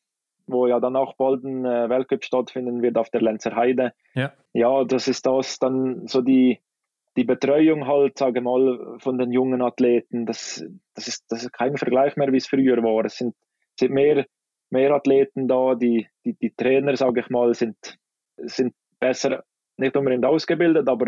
wo 0.45 0.67
ja 0.67 0.82
dann 0.82 0.97
auch 0.97 1.15
bald 1.15 1.43
ein 1.43 1.65
äh, 1.65 1.89
Weltcup 1.89 2.23
stattfinden 2.25 2.82
wird 2.82 2.97
auf 2.97 3.09
der 3.09 3.21
Lenzer 3.21 3.55
Heide. 3.55 3.93
Ja. 4.13 4.34
ja, 4.51 4.84
das 4.84 5.07
ist 5.07 5.25
das 5.25 5.57
dann 5.57 6.05
so 6.07 6.21
die 6.21 6.59
die 7.18 7.24
Betreuung 7.24 7.88
halt, 7.88 8.18
sage 8.18 8.41
mal, 8.41 8.95
von 8.99 9.18
den 9.18 9.32
jungen 9.32 9.61
Athleten, 9.63 10.28
das, 10.28 10.63
das, 10.93 11.07
ist, 11.07 11.26
das 11.30 11.43
ist 11.43 11.51
kein 11.51 11.76
Vergleich 11.76 12.15
mehr, 12.15 12.32
wie 12.32 12.38
es 12.38 12.47
früher 12.47 12.82
war. 12.84 13.05
Es 13.05 13.18
sind, 13.18 13.36
sind 13.78 13.91
mehr, 13.91 14.26
mehr 14.70 14.91
Athleten 14.91 15.47
da, 15.47 15.74
die, 15.74 16.07
die, 16.24 16.36
die 16.36 16.53
Trainer, 16.55 16.95
sage 16.95 17.22
ich 17.22 17.30
mal, 17.30 17.55
sind, 17.55 17.76
sind 18.38 18.76
besser, 18.99 19.43
nicht 19.78 19.97
unbedingt 19.97 20.26
ausgebildet, 20.26 20.88
aber 20.88 21.07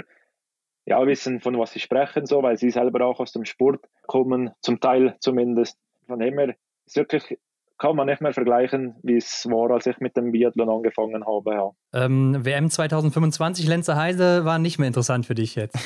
ja, 0.86 1.06
wissen, 1.06 1.40
von 1.40 1.58
was 1.60 1.74
sie 1.74 1.80
sprechen, 1.80 2.26
so, 2.26 2.42
weil 2.42 2.58
sie 2.58 2.72
selber 2.72 3.06
auch 3.06 3.20
aus 3.20 3.32
dem 3.32 3.46
Sport 3.46 3.86
kommen, 4.08 4.52
zum 4.62 4.80
Teil 4.80 5.16
zumindest. 5.20 5.78
Von 6.08 6.20
dem 6.20 6.40
her 6.40 6.56
ist 6.88 6.98
wirklich 6.98 7.38
kann 7.80 7.96
man 7.96 8.08
nicht 8.08 8.22
mehr 8.22 8.34
vergleichen, 8.34 8.96
wie 9.04 9.16
es 9.16 9.48
war, 9.50 9.72
als 9.72 9.88
ich 9.88 10.00
mit 10.00 10.16
dem 10.18 10.32
Biathlon 10.32 10.70
angefangen 10.70 11.26
habe. 11.26 11.54
Ja. 11.54 11.72
Ähm, 11.94 12.46
WM 12.46 12.70
2025 12.70 13.68
Lenzer 13.68 13.96
Heide 13.96 14.46
war 14.46 14.60
nicht 14.60 14.78
mehr 14.78 14.88
interessant 14.88 15.26
für 15.26 15.36
dich 15.36 15.56
jetzt. 15.56 15.78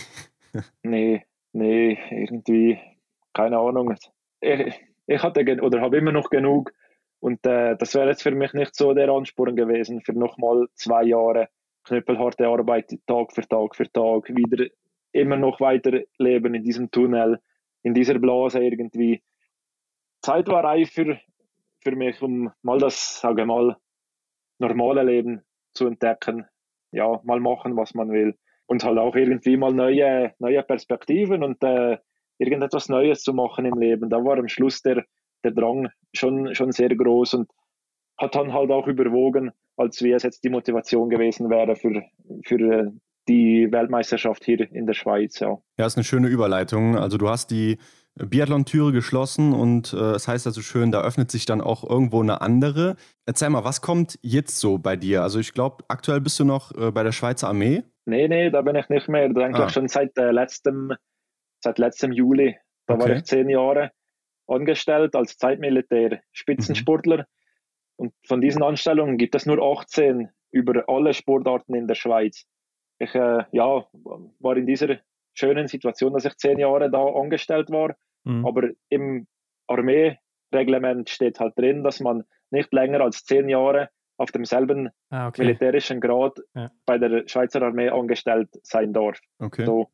nee, 0.83 1.23
nee, 1.53 1.99
irgendwie, 2.09 2.79
keine 3.33 3.59
Ahnung. 3.59 3.95
Ich, 4.41 4.81
ich 5.05 5.23
hatte 5.23 5.41
oder 5.61 5.81
habe 5.81 5.97
immer 5.97 6.11
noch 6.11 6.29
genug 6.29 6.73
und 7.19 7.45
äh, 7.45 7.77
das 7.77 7.95
wäre 7.95 8.09
jetzt 8.09 8.23
für 8.23 8.31
mich 8.31 8.53
nicht 8.53 8.75
so 8.75 8.93
der 8.93 9.09
Ansporn 9.09 9.55
gewesen, 9.55 10.01
für 10.01 10.13
nochmal 10.13 10.67
zwei 10.73 11.03
Jahre 11.03 11.47
knüppelharte 11.85 12.47
Arbeit, 12.47 12.89
Tag 13.07 13.33
für 13.33 13.47
Tag 13.47 13.75
für 13.75 13.89
Tag, 13.91 14.29
wieder 14.29 14.65
immer 15.11 15.37
noch 15.37 15.59
weiter 15.59 16.01
leben 16.17 16.55
in 16.55 16.63
diesem 16.63 16.89
Tunnel, 16.91 17.39
in 17.83 17.93
dieser 17.93 18.19
Blase 18.19 18.63
irgendwie. 18.63 19.21
Zeit 20.21 20.47
war 20.47 20.63
reif 20.63 20.91
für, 20.91 21.19
für 21.83 21.95
mich, 21.95 22.21
um 22.21 22.51
mal 22.61 22.79
das, 22.79 23.19
sage 23.19 23.45
mal, 23.45 23.77
normale 24.59 25.03
Leben 25.03 25.41
zu 25.73 25.87
entdecken. 25.87 26.45
Ja, 26.91 27.19
mal 27.23 27.39
machen, 27.39 27.75
was 27.75 27.93
man 27.93 28.11
will. 28.11 28.35
Und 28.65 28.83
halt 28.83 28.97
auch 28.97 29.15
irgendwie 29.15 29.57
mal 29.57 29.73
neue, 29.73 30.33
neue 30.39 30.63
Perspektiven 30.63 31.43
und 31.43 31.61
äh, 31.63 31.97
irgendetwas 32.37 32.89
Neues 32.89 33.21
zu 33.21 33.33
machen 33.33 33.65
im 33.65 33.79
Leben. 33.79 34.09
Da 34.09 34.17
war 34.23 34.37
am 34.37 34.47
Schluss 34.47 34.81
der, 34.81 35.03
der 35.43 35.51
Drang 35.51 35.89
schon, 36.13 36.55
schon 36.55 36.71
sehr 36.71 36.95
groß 36.95 37.35
und 37.35 37.51
hat 38.17 38.35
dann 38.35 38.53
halt 38.53 38.71
auch 38.71 38.87
überwogen, 38.87 39.51
als 39.75 40.01
wie 40.01 40.11
es 40.11 40.23
jetzt 40.23 40.43
die 40.43 40.49
Motivation 40.49 41.09
gewesen 41.09 41.49
wäre 41.49 41.75
für, 41.75 42.03
für 42.45 42.59
äh, 42.59 42.91
die 43.27 43.71
Weltmeisterschaft 43.71 44.43
hier 44.45 44.71
in 44.71 44.85
der 44.85 44.93
Schweiz. 44.93 45.39
Ja, 45.39 45.57
ja 45.77 45.85
ist 45.85 45.97
eine 45.97 46.03
schöne 46.03 46.27
Überleitung. 46.27 46.97
Also 46.97 47.17
du 47.17 47.29
hast 47.29 47.51
die 47.51 47.77
Biathlon-Türe 48.15 48.91
geschlossen 48.91 49.53
und 49.53 49.93
äh, 49.93 50.11
es 50.11 50.27
heißt 50.27 50.45
also 50.45 50.61
schön, 50.61 50.91
da 50.91 51.01
öffnet 51.01 51.31
sich 51.31 51.45
dann 51.45 51.61
auch 51.61 51.83
irgendwo 51.87 52.21
eine 52.21 52.41
andere. 52.41 52.95
Erzähl 53.25 53.49
mal, 53.49 53.63
was 53.63 53.81
kommt 53.81 54.19
jetzt 54.21 54.59
so 54.59 54.77
bei 54.77 54.95
dir? 54.95 55.23
Also 55.23 55.39
ich 55.39 55.53
glaube, 55.53 55.83
aktuell 55.87 56.21
bist 56.21 56.39
du 56.39 56.45
noch 56.45 56.75
äh, 56.77 56.91
bei 56.91 57.03
der 57.03 57.11
Schweizer 57.11 57.47
Armee. 57.47 57.83
Nee, 58.05 58.27
nee, 58.27 58.49
da 58.51 58.61
bin 58.61 58.75
ich 58.75 58.89
nicht 58.89 59.07
mehr. 59.09 59.23
Eigentlich 59.23 59.57
ah. 59.57 59.69
schon 59.69 59.87
seit 59.87 60.15
äh, 60.17 60.31
letztem, 60.31 60.93
seit 61.63 61.79
letztem 61.79 62.11
Juli. 62.11 62.55
Da 62.85 62.95
okay. 62.95 63.03
war 63.03 63.15
ich 63.15 63.23
zehn 63.23 63.49
Jahre 63.49 63.91
angestellt 64.47 65.15
als 65.15 65.37
Zeitmilitär, 65.37 66.21
Spitzensportler. 66.33 67.17
Mhm. 67.17 67.23
Und 67.95 68.13
von 68.27 68.41
diesen 68.41 68.61
Anstellungen 68.61 69.17
gibt 69.17 69.35
es 69.35 69.45
nur 69.45 69.61
18 69.61 70.29
über 70.51 70.83
alle 70.87 71.13
Sportarten 71.13 71.73
in 71.73 71.87
der 71.87 71.95
Schweiz. 71.95 72.45
Ich 72.99 73.15
äh, 73.15 73.43
ja, 73.51 73.87
war 74.39 74.57
in 74.57 74.67
dieser 74.67 74.99
schönen 75.33 75.67
Situation, 75.67 76.13
dass 76.13 76.25
ich 76.25 76.35
zehn 76.37 76.59
Jahre 76.59 76.89
da 76.89 77.03
angestellt 77.03 77.69
war. 77.69 77.95
Mhm. 78.23 78.45
Aber 78.45 78.69
im 78.89 79.27
Armeereglement 79.67 81.09
steht 81.09 81.39
halt 81.39 81.57
drin, 81.57 81.83
dass 81.83 81.99
man 81.99 82.23
nicht 82.51 82.71
länger 82.73 83.01
als 83.01 83.25
zehn 83.25 83.49
Jahre 83.49 83.89
auf 84.17 84.31
demselben 84.31 84.89
ah, 85.09 85.27
okay. 85.27 85.43
militärischen 85.43 85.99
Grad 85.99 86.37
ja. 86.53 86.71
bei 86.85 86.97
der 86.97 87.27
Schweizer 87.27 87.61
Armee 87.61 87.89
angestellt 87.89 88.49
sein 88.61 88.93
darf. 88.93 89.19
Okay. 89.39 89.65
So, 89.65 89.89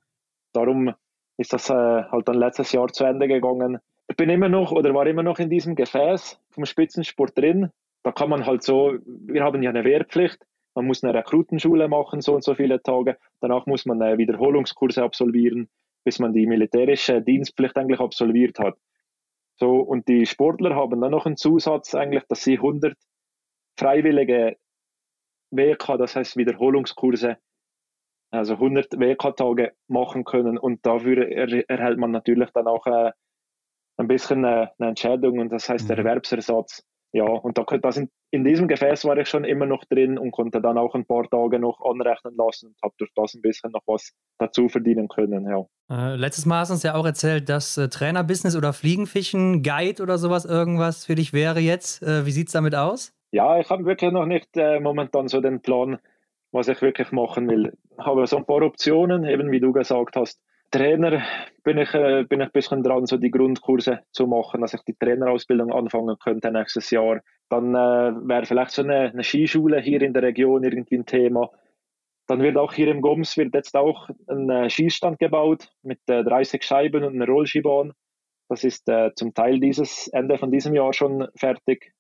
darum 0.53 0.93
ist 1.37 1.53
das 1.53 1.69
äh, 1.69 1.73
halt 1.73 2.27
dann 2.27 2.35
letztes 2.35 2.71
Jahr 2.71 2.87
zu 2.89 3.05
Ende 3.05 3.27
gegangen. 3.27 3.79
Ich 4.07 4.17
bin 4.17 4.29
immer 4.29 4.49
noch 4.49 4.71
oder 4.71 4.93
war 4.93 5.07
immer 5.07 5.23
noch 5.23 5.39
in 5.39 5.49
diesem 5.49 5.75
Gefäß 5.75 6.39
vom 6.49 6.65
Spitzensport 6.65 7.37
drin. 7.37 7.71
Da 8.03 8.11
kann 8.11 8.29
man 8.29 8.45
halt 8.45 8.63
so, 8.63 8.97
wir 9.05 9.43
haben 9.43 9.61
ja 9.63 9.69
eine 9.69 9.83
Wehrpflicht, 9.83 10.45
man 10.79 10.87
muss 10.87 11.03
eine 11.03 11.13
Rekrutenschule 11.13 11.89
machen, 11.89 12.21
so 12.21 12.35
und 12.35 12.43
so 12.45 12.55
viele 12.55 12.81
Tage. 12.81 13.17
Danach 13.41 13.65
muss 13.65 13.85
man 13.85 14.01
äh, 14.01 14.17
Wiederholungskurse 14.17 15.03
absolvieren, 15.03 15.69
bis 16.05 16.19
man 16.19 16.31
die 16.31 16.47
militärische 16.47 17.21
Dienstpflicht 17.21 17.75
eigentlich 17.77 17.99
absolviert 17.99 18.59
hat. 18.59 18.77
So, 19.57 19.81
und 19.81 20.07
die 20.07 20.25
Sportler 20.25 20.73
haben 20.77 21.01
dann 21.01 21.11
noch 21.11 21.25
einen 21.25 21.35
Zusatz 21.35 21.95
eigentlich, 21.95 22.23
dass 22.29 22.43
sie 22.43 22.55
100 22.55 22.97
freiwillige 23.77 24.55
WK, 25.51 25.97
das 25.97 26.15
heißt 26.15 26.37
Wiederholungskurse, 26.37 27.37
also 28.31 28.53
100 28.53 28.97
WK-Tage 28.97 29.73
machen 29.89 30.23
können 30.23 30.57
und 30.57 30.85
dafür 30.85 31.27
er, 31.27 31.69
erhält 31.69 31.97
man 31.97 32.11
natürlich 32.11 32.51
dann 32.51 32.67
auch 32.67 32.87
äh, 32.87 33.11
ein 33.97 34.07
bisschen 34.07 34.45
äh, 34.45 34.67
eine 34.77 34.89
Entschädigung 34.89 35.39
und 35.39 35.49
das 35.49 35.67
heißt 35.67 35.89
mhm. 35.89 35.97
Erwerbsersatz 35.97 36.85
ja, 37.11 37.25
und 37.25 37.57
da, 37.57 37.63
da 37.63 37.91
sind, 37.91 38.11
in 38.31 38.43
diesem 38.43 38.67
Gefäß 38.67 39.05
war 39.05 39.17
ich 39.17 39.27
schon 39.27 39.43
immer 39.43 39.65
noch 39.65 39.83
drin 39.85 40.17
und 40.17 40.31
konnte 40.31 40.61
dann 40.61 40.77
auch 40.77 40.93
ein 40.93 41.05
paar 41.05 41.27
Tage 41.29 41.59
noch 41.59 41.81
anrechnen 41.81 42.35
lassen 42.35 42.67
und 42.67 42.75
habe 42.83 42.93
durch 42.97 43.11
das 43.15 43.33
ein 43.33 43.41
bisschen 43.41 43.71
noch 43.71 43.81
was 43.87 44.13
dazu 44.37 44.69
verdienen 44.69 45.07
können. 45.07 45.47
Ja. 45.47 45.65
Äh, 45.89 46.15
letztes 46.15 46.45
Mal 46.45 46.59
hast 46.59 46.69
du 46.69 46.73
uns 46.73 46.83
ja 46.83 46.95
auch 46.95 47.05
erzählt, 47.05 47.49
dass 47.49 47.77
äh, 47.77 47.89
Trainerbusiness 47.89 48.55
oder 48.55 48.73
Fliegenfischen, 48.73 49.63
Guide 49.63 50.03
oder 50.03 50.17
sowas 50.17 50.45
irgendwas 50.45 51.05
für 51.05 51.15
dich 51.15 51.33
wäre 51.33 51.59
jetzt. 51.59 52.03
Äh, 52.03 52.25
wie 52.25 52.31
sieht 52.31 52.47
es 52.47 52.53
damit 52.53 52.75
aus? 52.75 53.13
Ja, 53.31 53.59
ich 53.59 53.69
habe 53.69 53.85
wirklich 53.85 54.11
noch 54.11 54.25
nicht 54.25 54.55
äh, 54.57 54.79
momentan 54.79 55.27
so 55.27 55.41
den 55.41 55.61
Plan, 55.61 55.99
was 56.51 56.67
ich 56.67 56.81
wirklich 56.81 57.11
machen 57.11 57.49
will. 57.49 57.73
Ich 57.91 58.05
habe 58.05 58.25
so 58.27 58.37
ein 58.37 58.45
paar 58.45 58.61
Optionen, 58.61 59.23
eben 59.23 59.51
wie 59.51 59.59
du 59.59 59.71
gesagt 59.71 60.15
hast. 60.15 60.39
Trainer 60.71 61.23
bin 61.63 61.77
ich, 61.77 61.93
äh, 61.93 62.23
bin 62.23 62.41
ich 62.41 62.47
ein 62.47 62.51
bisschen 62.51 62.83
dran, 62.83 63.05
so 63.05 63.17
die 63.17 63.31
Grundkurse 63.31 64.01
zu 64.11 64.27
machen, 64.27 64.61
dass 64.61 64.73
ich 64.73 64.81
die 64.83 64.95
Trainerausbildung 64.95 65.71
anfangen 65.71 66.17
könnte 66.19 66.51
nächstes 66.51 66.91
Jahr. 66.91 67.21
Dann 67.49 67.73
äh, 67.73 68.27
wäre 68.27 68.45
vielleicht 68.45 68.71
so 68.71 68.83
eine, 68.83 69.11
eine, 69.11 69.23
Skischule 69.23 69.81
hier 69.81 70.01
in 70.01 70.13
der 70.13 70.23
Region 70.23 70.63
irgendwie 70.63 70.97
ein 70.97 71.05
Thema. 71.05 71.49
Dann 72.27 72.41
wird 72.41 72.57
auch 72.57 72.73
hier 72.73 72.89
im 72.89 73.01
Goms 73.01 73.37
wird 73.37 73.55
jetzt 73.55 73.75
auch 73.75 74.09
ein 74.27 74.49
äh, 74.49 74.69
Schießstand 74.69 75.17
gebaut 75.17 75.71
mit 75.81 75.99
äh, 76.07 76.23
30 76.23 76.63
Scheiben 76.63 77.03
und 77.03 77.15
einer 77.15 77.25
Rollskibahn. 77.25 77.93
Das 78.49 78.63
ist 78.63 78.87
äh, 78.87 79.11
zum 79.15 79.33
Teil 79.33 79.59
dieses 79.59 80.07
Ende 80.09 80.37
von 80.37 80.51
diesem 80.51 80.75
Jahr 80.75 80.93
schon 80.93 81.27
fertig. 81.35 81.93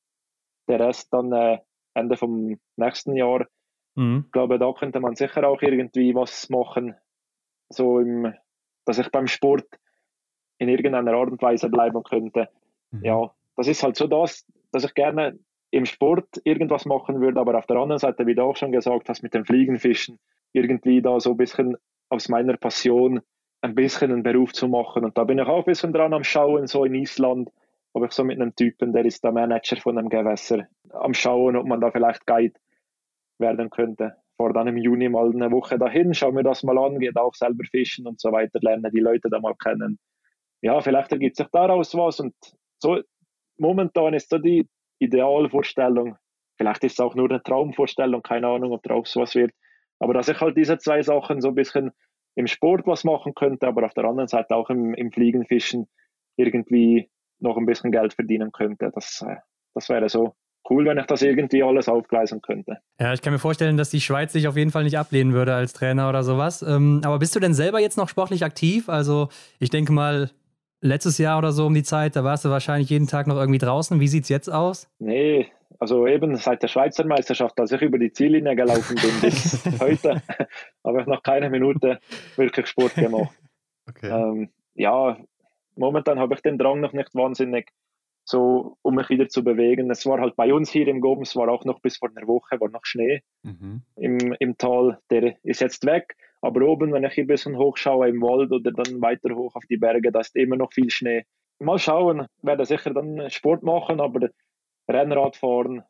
Der 0.67 0.79
Rest 0.79 1.11
dann 1.11 1.31
äh, 1.31 1.57
Ende 1.95 2.15
vom 2.15 2.57
nächsten 2.75 3.15
Jahr. 3.15 3.47
Mhm. 3.95 4.23
Ich 4.27 4.31
glaube, 4.31 4.59
da 4.59 4.71
könnte 4.73 4.99
man 4.99 5.15
sicher 5.15 5.47
auch 5.47 5.61
irgendwie 5.61 6.13
was 6.13 6.49
machen. 6.49 6.95
So 7.69 7.99
im 7.99 8.33
dass 8.89 8.97
ich 8.97 9.11
beim 9.11 9.27
Sport 9.27 9.67
in 10.57 10.67
irgendeiner 10.67 11.13
Art 11.13 11.29
und 11.29 11.41
Weise 11.43 11.69
bleiben 11.69 12.01
könnte. 12.01 12.49
Mhm. 12.89 13.05
Ja, 13.05 13.31
das 13.55 13.67
ist 13.67 13.83
halt 13.83 13.95
so 13.95 14.07
das, 14.07 14.47
dass 14.71 14.83
ich 14.83 14.95
gerne 14.95 15.37
im 15.69 15.85
Sport 15.85 16.41
irgendwas 16.43 16.85
machen 16.85 17.21
würde, 17.21 17.39
aber 17.39 17.55
auf 17.55 17.67
der 17.67 17.77
anderen 17.77 17.99
Seite, 17.99 18.25
wie 18.25 18.33
du 18.33 18.41
auch 18.41 18.55
schon 18.55 18.71
gesagt 18.71 19.07
hast, 19.07 19.21
mit 19.21 19.35
dem 19.35 19.45
Fliegenfischen, 19.45 20.17
irgendwie 20.53 21.03
da 21.03 21.19
so 21.19 21.31
ein 21.31 21.37
bisschen 21.37 21.77
aus 22.09 22.29
meiner 22.29 22.57
Passion 22.57 23.21
ein 23.61 23.75
bisschen 23.75 24.11
einen 24.11 24.23
Beruf 24.23 24.53
zu 24.53 24.67
machen. 24.67 25.05
Und 25.05 25.15
da 25.19 25.23
bin 25.23 25.37
ich 25.37 25.45
auch 25.45 25.59
ein 25.59 25.65
bisschen 25.65 25.93
dran 25.93 26.13
am 26.15 26.23
Schauen, 26.23 26.65
so 26.65 26.83
in 26.83 26.95
Island, 26.95 27.51
ob 27.93 28.05
ich 28.05 28.11
so 28.11 28.23
mit 28.23 28.41
einem 28.41 28.55
Typen, 28.55 28.91
der 28.91 29.05
ist 29.05 29.23
der 29.23 29.31
Manager 29.31 29.77
von 29.77 29.99
einem 29.99 30.09
Gewässer, 30.09 30.67
am 30.89 31.13
Schauen, 31.13 31.55
ob 31.55 31.67
man 31.67 31.79
da 31.79 31.91
vielleicht 31.91 32.25
Guide 32.25 32.59
werden 33.37 33.69
könnte 33.69 34.15
fahre 34.39 34.53
dann 34.53 34.67
im 34.67 34.77
Juni 34.77 35.09
mal 35.09 35.29
eine 35.29 35.51
Woche 35.51 35.77
dahin, 35.77 36.13
schaue 36.13 36.31
mir 36.31 36.43
das 36.43 36.63
mal 36.63 36.77
an, 36.77 36.97
gehe 36.97 37.11
auch 37.15 37.35
selber 37.35 37.65
fischen 37.69 38.07
und 38.07 38.21
so 38.21 38.31
weiter, 38.31 38.59
lerne 38.61 38.89
die 38.89 39.01
Leute 39.01 39.29
da 39.29 39.39
mal 39.39 39.55
kennen. 39.55 39.99
Ja, 40.61 40.79
vielleicht 40.79 41.11
ergibt 41.11 41.35
sich 41.35 41.47
daraus 41.51 41.93
was 41.93 42.19
und 42.21 42.33
so 42.79 43.01
momentan 43.57 44.13
ist 44.13 44.29
so 44.29 44.37
die 44.37 44.67
Idealvorstellung, 44.99 46.15
vielleicht 46.57 46.83
ist 46.85 46.93
es 46.93 46.99
auch 47.01 47.15
nur 47.15 47.29
eine 47.29 47.43
Traumvorstellung, 47.43 48.21
keine 48.21 48.47
Ahnung, 48.47 48.71
ob 48.71 48.81
daraus 48.83 49.15
was 49.17 49.35
wird, 49.35 49.51
aber 49.99 50.13
dass 50.13 50.29
ich 50.29 50.39
halt 50.39 50.55
diese 50.55 50.77
zwei 50.77 51.01
Sachen 51.03 51.41
so 51.41 51.49
ein 51.49 51.55
bisschen 51.55 51.91
im 52.35 52.47
Sport 52.47 52.87
was 52.87 53.03
machen 53.03 53.33
könnte, 53.35 53.67
aber 53.67 53.85
auf 53.85 53.93
der 53.93 54.05
anderen 54.05 54.29
Seite 54.29 54.55
auch 54.55 54.69
im, 54.69 54.93
im 54.93 55.11
Fliegenfischen 55.11 55.89
irgendwie 56.37 57.09
noch 57.39 57.57
ein 57.57 57.65
bisschen 57.65 57.91
Geld 57.91 58.13
verdienen 58.13 58.53
könnte. 58.53 58.91
Das, 58.95 59.21
äh, 59.27 59.35
das 59.73 59.89
wäre 59.89 60.07
so 60.07 60.35
cool, 60.69 60.85
wenn 60.85 60.97
ich 60.97 61.05
das 61.05 61.21
irgendwie 61.21 61.63
alles 61.63 61.87
aufgleisen 61.87 62.41
könnte. 62.41 62.77
Ja, 62.99 63.13
ich 63.13 63.21
kann 63.21 63.33
mir 63.33 63.39
vorstellen, 63.39 63.77
dass 63.77 63.89
die 63.89 64.01
Schweiz 64.01 64.33
sich 64.33 64.47
auf 64.47 64.57
jeden 64.57 64.71
Fall 64.71 64.83
nicht 64.83 64.97
ablehnen 64.97 65.33
würde 65.33 65.53
als 65.53 65.73
Trainer 65.73 66.09
oder 66.09 66.23
sowas. 66.23 66.61
Ähm, 66.61 67.01
aber 67.03 67.19
bist 67.19 67.35
du 67.35 67.39
denn 67.39 67.53
selber 67.53 67.79
jetzt 67.79 67.97
noch 67.97 68.09
sportlich 68.09 68.43
aktiv? 68.43 68.89
Also 68.89 69.29
ich 69.59 69.69
denke 69.69 69.91
mal, 69.91 70.29
letztes 70.81 71.17
Jahr 71.17 71.37
oder 71.37 71.51
so 71.51 71.65
um 71.65 71.73
die 71.73 71.83
Zeit, 71.83 72.15
da 72.15 72.23
warst 72.23 72.45
du 72.45 72.49
wahrscheinlich 72.49 72.89
jeden 72.89 73.07
Tag 73.07 73.27
noch 73.27 73.35
irgendwie 73.35 73.59
draußen. 73.59 73.99
Wie 73.99 74.07
sieht 74.07 74.23
es 74.23 74.29
jetzt 74.29 74.49
aus? 74.49 74.89
Nee, 74.99 75.47
also 75.79 76.07
eben 76.07 76.35
seit 76.35 76.63
der 76.63 76.67
Schweizer 76.67 77.05
Meisterschaft, 77.05 77.59
als 77.59 77.71
ich 77.71 77.81
über 77.81 77.97
die 77.97 78.11
Ziellinie 78.11 78.55
gelaufen 78.55 78.95
bin 78.95 79.21
bis 79.21 79.63
heute, 79.79 80.21
habe 80.83 81.01
ich 81.01 81.07
noch 81.07 81.23
keine 81.23 81.49
Minute 81.49 81.99
wirklich 82.35 82.67
Sport 82.67 82.95
gemacht. 82.95 83.35
Okay. 83.87 84.09
Ähm, 84.09 84.49
ja, 84.75 85.17
momentan 85.75 86.19
habe 86.19 86.35
ich 86.35 86.41
den 86.41 86.57
Drang 86.57 86.79
noch 86.79 86.93
nicht 86.93 87.15
wahnsinnig 87.15 87.71
so 88.29 88.77
um 88.83 88.93
mich 88.93 89.09
wieder 89.09 89.27
zu 89.27 89.43
bewegen. 89.43 89.89
Es 89.89 90.05
war 90.05 90.19
halt 90.19 90.35
bei 90.35 90.53
uns 90.53 90.69
hier 90.69 90.87
im 90.87 91.01
Gobens, 91.01 91.35
war 91.35 91.49
auch 91.49 91.65
noch 91.65 91.79
bis 91.79 91.97
vor 91.97 92.09
einer 92.15 92.27
Woche, 92.27 92.61
war 92.61 92.69
noch 92.69 92.85
Schnee 92.85 93.23
mhm. 93.41 93.81
im, 93.95 94.35
im 94.39 94.55
Tal. 94.55 94.99
Der 95.09 95.35
ist 95.43 95.61
jetzt 95.61 95.83
weg, 95.83 96.15
aber 96.39 96.61
oben, 96.61 96.93
wenn 96.93 97.03
ich 97.03 97.13
hier 97.13 97.23
ein 97.23 97.27
bisschen 97.27 97.57
hochschaue 97.57 98.07
im 98.07 98.21
Wald 98.21 98.51
oder 98.51 98.71
dann 98.71 99.01
weiter 99.01 99.33
hoch 99.35 99.55
auf 99.55 99.65
die 99.65 99.77
Berge, 99.77 100.11
da 100.11 100.19
ist 100.19 100.35
immer 100.35 100.57
noch 100.57 100.71
viel 100.71 100.91
Schnee. 100.91 101.25
Mal 101.57 101.79
schauen, 101.79 102.27
werde 102.43 102.65
sicher 102.65 102.93
dann 102.93 103.31
Sport 103.31 103.63
machen, 103.63 103.99
aber 103.99 104.29
Rennrad 104.87 105.35
fahren, 105.35 105.81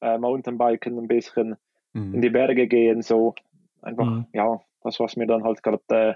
äh, 0.00 0.16
Mountainbiken 0.16 0.98
ein 0.98 1.06
bisschen, 1.06 1.56
mhm. 1.92 2.14
in 2.14 2.22
die 2.22 2.30
Berge 2.30 2.66
gehen, 2.66 3.02
so 3.02 3.34
einfach, 3.82 4.06
mhm. 4.06 4.26
ja, 4.32 4.58
das 4.82 4.98
was 5.00 5.16
mir 5.16 5.26
dann 5.26 5.44
halt 5.44 5.62
gerade 5.62 5.82
äh, 5.90 6.14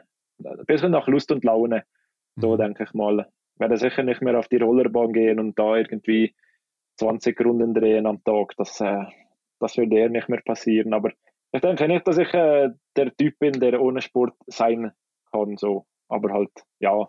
ein 0.48 0.64
bisschen 0.66 0.92
nach 0.92 1.08
Lust 1.08 1.30
und 1.30 1.44
Laune, 1.44 1.84
so 2.36 2.54
mhm. 2.54 2.58
denke 2.58 2.84
ich 2.84 2.94
mal 2.94 3.28
werde 3.60 3.76
sicher 3.76 4.02
nicht 4.02 4.22
mehr 4.22 4.38
auf 4.38 4.48
die 4.48 4.58
Rollerbahn 4.58 5.12
gehen 5.12 5.38
und 5.40 5.58
da 5.58 5.76
irgendwie 5.76 6.34
20 6.98 7.40
Runden 7.40 7.74
drehen 7.74 8.06
am 8.06 8.22
Tag. 8.24 8.54
Das, 8.56 8.80
äh, 8.80 9.04
das 9.60 9.76
wird 9.76 9.92
eher 9.92 10.08
nicht 10.08 10.28
mehr 10.28 10.42
passieren. 10.44 10.92
Aber 10.92 11.10
ich 11.52 11.60
denke 11.60 11.88
nicht, 11.88 12.06
dass 12.06 12.18
ich 12.18 12.32
äh, 12.34 12.70
der 12.96 13.16
Typ 13.16 13.38
bin, 13.38 13.52
der 13.52 13.80
ohne 13.80 14.02
Sport 14.02 14.34
sein 14.46 14.92
kann. 15.32 15.56
So. 15.56 15.86
Aber 16.08 16.32
halt, 16.32 16.50
ja, 16.80 17.00
ein 17.00 17.06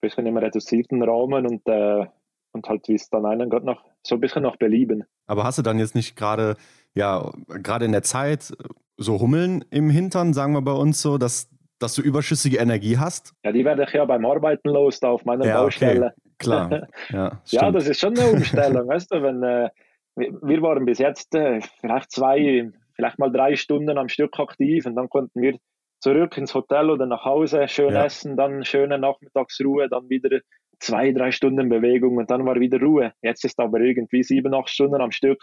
bisschen 0.00 0.26
im 0.26 0.36
reduzierten 0.36 1.02
Rahmen 1.02 1.46
und, 1.46 1.62
äh, 1.66 2.06
und 2.52 2.68
halt, 2.68 2.88
wie 2.88 2.94
es 2.94 3.08
dann 3.10 3.26
einen 3.26 3.50
Gott 3.50 3.64
noch 3.64 3.82
so 4.06 4.16
ein 4.16 4.20
bisschen 4.20 4.42
nach 4.42 4.56
Belieben. 4.56 5.04
Aber 5.26 5.44
hast 5.44 5.58
du 5.58 5.62
dann 5.62 5.78
jetzt 5.78 5.94
nicht 5.94 6.16
gerade, 6.16 6.56
ja, 6.94 7.30
gerade 7.48 7.84
in 7.84 7.92
der 7.92 8.02
Zeit 8.02 8.52
so 8.96 9.20
Hummeln 9.20 9.64
im 9.70 9.90
Hintern, 9.90 10.32
sagen 10.32 10.52
wir 10.54 10.62
bei 10.62 10.72
uns 10.72 11.02
so, 11.02 11.18
dass 11.18 11.50
dass 11.78 11.94
du 11.94 12.02
überschüssige 12.02 12.58
Energie 12.58 12.98
hast? 12.98 13.32
Ja, 13.44 13.52
die 13.52 13.64
werde 13.64 13.84
ich 13.84 13.92
ja 13.92 14.04
beim 14.04 14.24
Arbeiten 14.24 14.68
los, 14.68 15.00
da 15.00 15.08
auf 15.08 15.24
meiner 15.24 15.46
ja, 15.46 15.62
Baustelle. 15.62 16.06
Okay. 16.06 16.20
Klar. 16.38 16.88
Ja, 17.10 17.40
ja, 17.46 17.70
das 17.70 17.86
ist 17.88 18.00
schon 18.00 18.18
eine 18.18 18.28
Umstellung, 18.28 18.88
weißt 18.88 19.12
du, 19.12 19.22
wenn 19.22 19.42
äh, 19.42 19.70
wir 20.16 20.62
waren 20.62 20.84
bis 20.84 20.98
jetzt 20.98 21.34
äh, 21.34 21.60
vielleicht 21.80 22.10
zwei, 22.10 22.70
vielleicht 22.94 23.18
mal 23.18 23.30
drei 23.30 23.56
Stunden 23.56 23.96
am 23.96 24.08
Stück 24.08 24.38
aktiv 24.38 24.86
und 24.86 24.96
dann 24.96 25.08
konnten 25.08 25.40
wir 25.40 25.58
zurück 26.00 26.36
ins 26.36 26.54
Hotel 26.54 26.90
oder 26.90 27.06
nach 27.06 27.24
Hause, 27.24 27.68
schön 27.68 27.92
ja. 27.92 28.04
essen, 28.04 28.36
dann 28.36 28.64
schöne 28.64 28.98
Nachmittagsruhe, 28.98 29.88
dann 29.88 30.08
wieder 30.08 30.40
zwei, 30.78 31.12
drei 31.12 31.32
Stunden 31.32 31.68
Bewegung 31.68 32.16
und 32.16 32.30
dann 32.30 32.44
war 32.44 32.60
wieder 32.60 32.80
Ruhe. 32.80 33.12
Jetzt 33.22 33.44
ist 33.44 33.58
aber 33.58 33.80
irgendwie 33.80 34.22
sieben, 34.22 34.54
acht 34.54 34.68
Stunden 34.68 35.00
am 35.00 35.10
Stück 35.12 35.42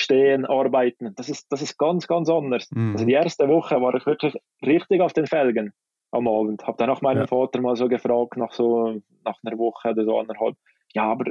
stehen, 0.00 0.44
arbeiten. 0.46 1.14
Das 1.14 1.28
ist, 1.28 1.50
das 1.50 1.62
ist 1.62 1.78
ganz, 1.78 2.06
ganz 2.06 2.28
anders. 2.28 2.68
Mhm. 2.70 2.92
Also 2.92 3.04
die 3.04 3.12
erste 3.12 3.48
Woche 3.48 3.80
war 3.80 3.94
ich 3.94 4.06
wirklich 4.06 4.34
richtig 4.64 5.00
auf 5.00 5.12
den 5.12 5.26
Felgen 5.26 5.72
am 6.10 6.26
Abend. 6.28 6.66
Habe 6.66 6.76
dann 6.78 6.90
auch 6.90 7.02
meinen 7.02 7.20
ja. 7.20 7.26
Vater 7.26 7.60
mal 7.60 7.76
so 7.76 7.88
gefragt, 7.88 8.36
nach 8.36 8.52
so 8.52 9.00
nach 9.24 9.38
einer 9.44 9.58
Woche 9.58 9.90
oder 9.90 10.04
so 10.04 10.18
anderthalb, 10.18 10.56
ja, 10.92 11.04
aber 11.04 11.30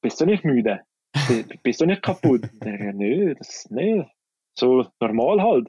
bist 0.00 0.20
du 0.20 0.26
nicht 0.26 0.44
müde? 0.44 0.80
bist 1.62 1.80
du 1.80 1.86
nicht 1.86 2.02
kaputt? 2.02 2.42
Nö, 2.64 3.34
das 3.34 3.66
nee, 3.70 4.06
so 4.54 4.86
normal 5.00 5.42
halt 5.42 5.68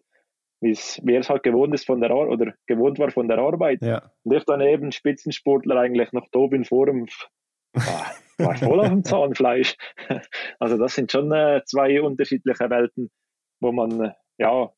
wie 0.62 0.72
es 0.72 1.30
halt 1.30 1.44
gewohnt 1.44 1.74
ist 1.74 1.86
von 1.86 2.02
der 2.02 2.12
Ar 2.12 2.28
oder 2.28 2.54
gewohnt 2.68 3.00
war 3.00 3.12
von 3.12 3.28
der 3.28 3.38
Arbeit. 3.38 3.82
Ja. 3.82 4.12
Und 4.24 4.36
ich 4.36 4.44
dann 4.46 4.62
eben 4.62 4.92
Spitzensportler 4.92 5.78
eigentlich 5.78 6.12
noch 6.12 6.28
da 6.32 6.48
bin 6.48 6.66
vor 6.66 6.86
dem 6.88 7.08
war, 7.74 8.06
war 8.38 8.56
voll 8.56 8.80
auf 8.80 8.88
dem 8.88 9.04
Zahnfleisch. 9.04 9.76
Also 10.60 10.78
das 10.78 10.96
sind 10.96 11.12
schon 11.12 11.32
äh, 11.32 11.62
zwei 11.66 12.02
unterschiedliche 12.02 12.70
Welten, 12.70 13.10
wo 13.62 13.72
man 13.72 14.02
äh, 14.02 14.12
ja 14.38 14.70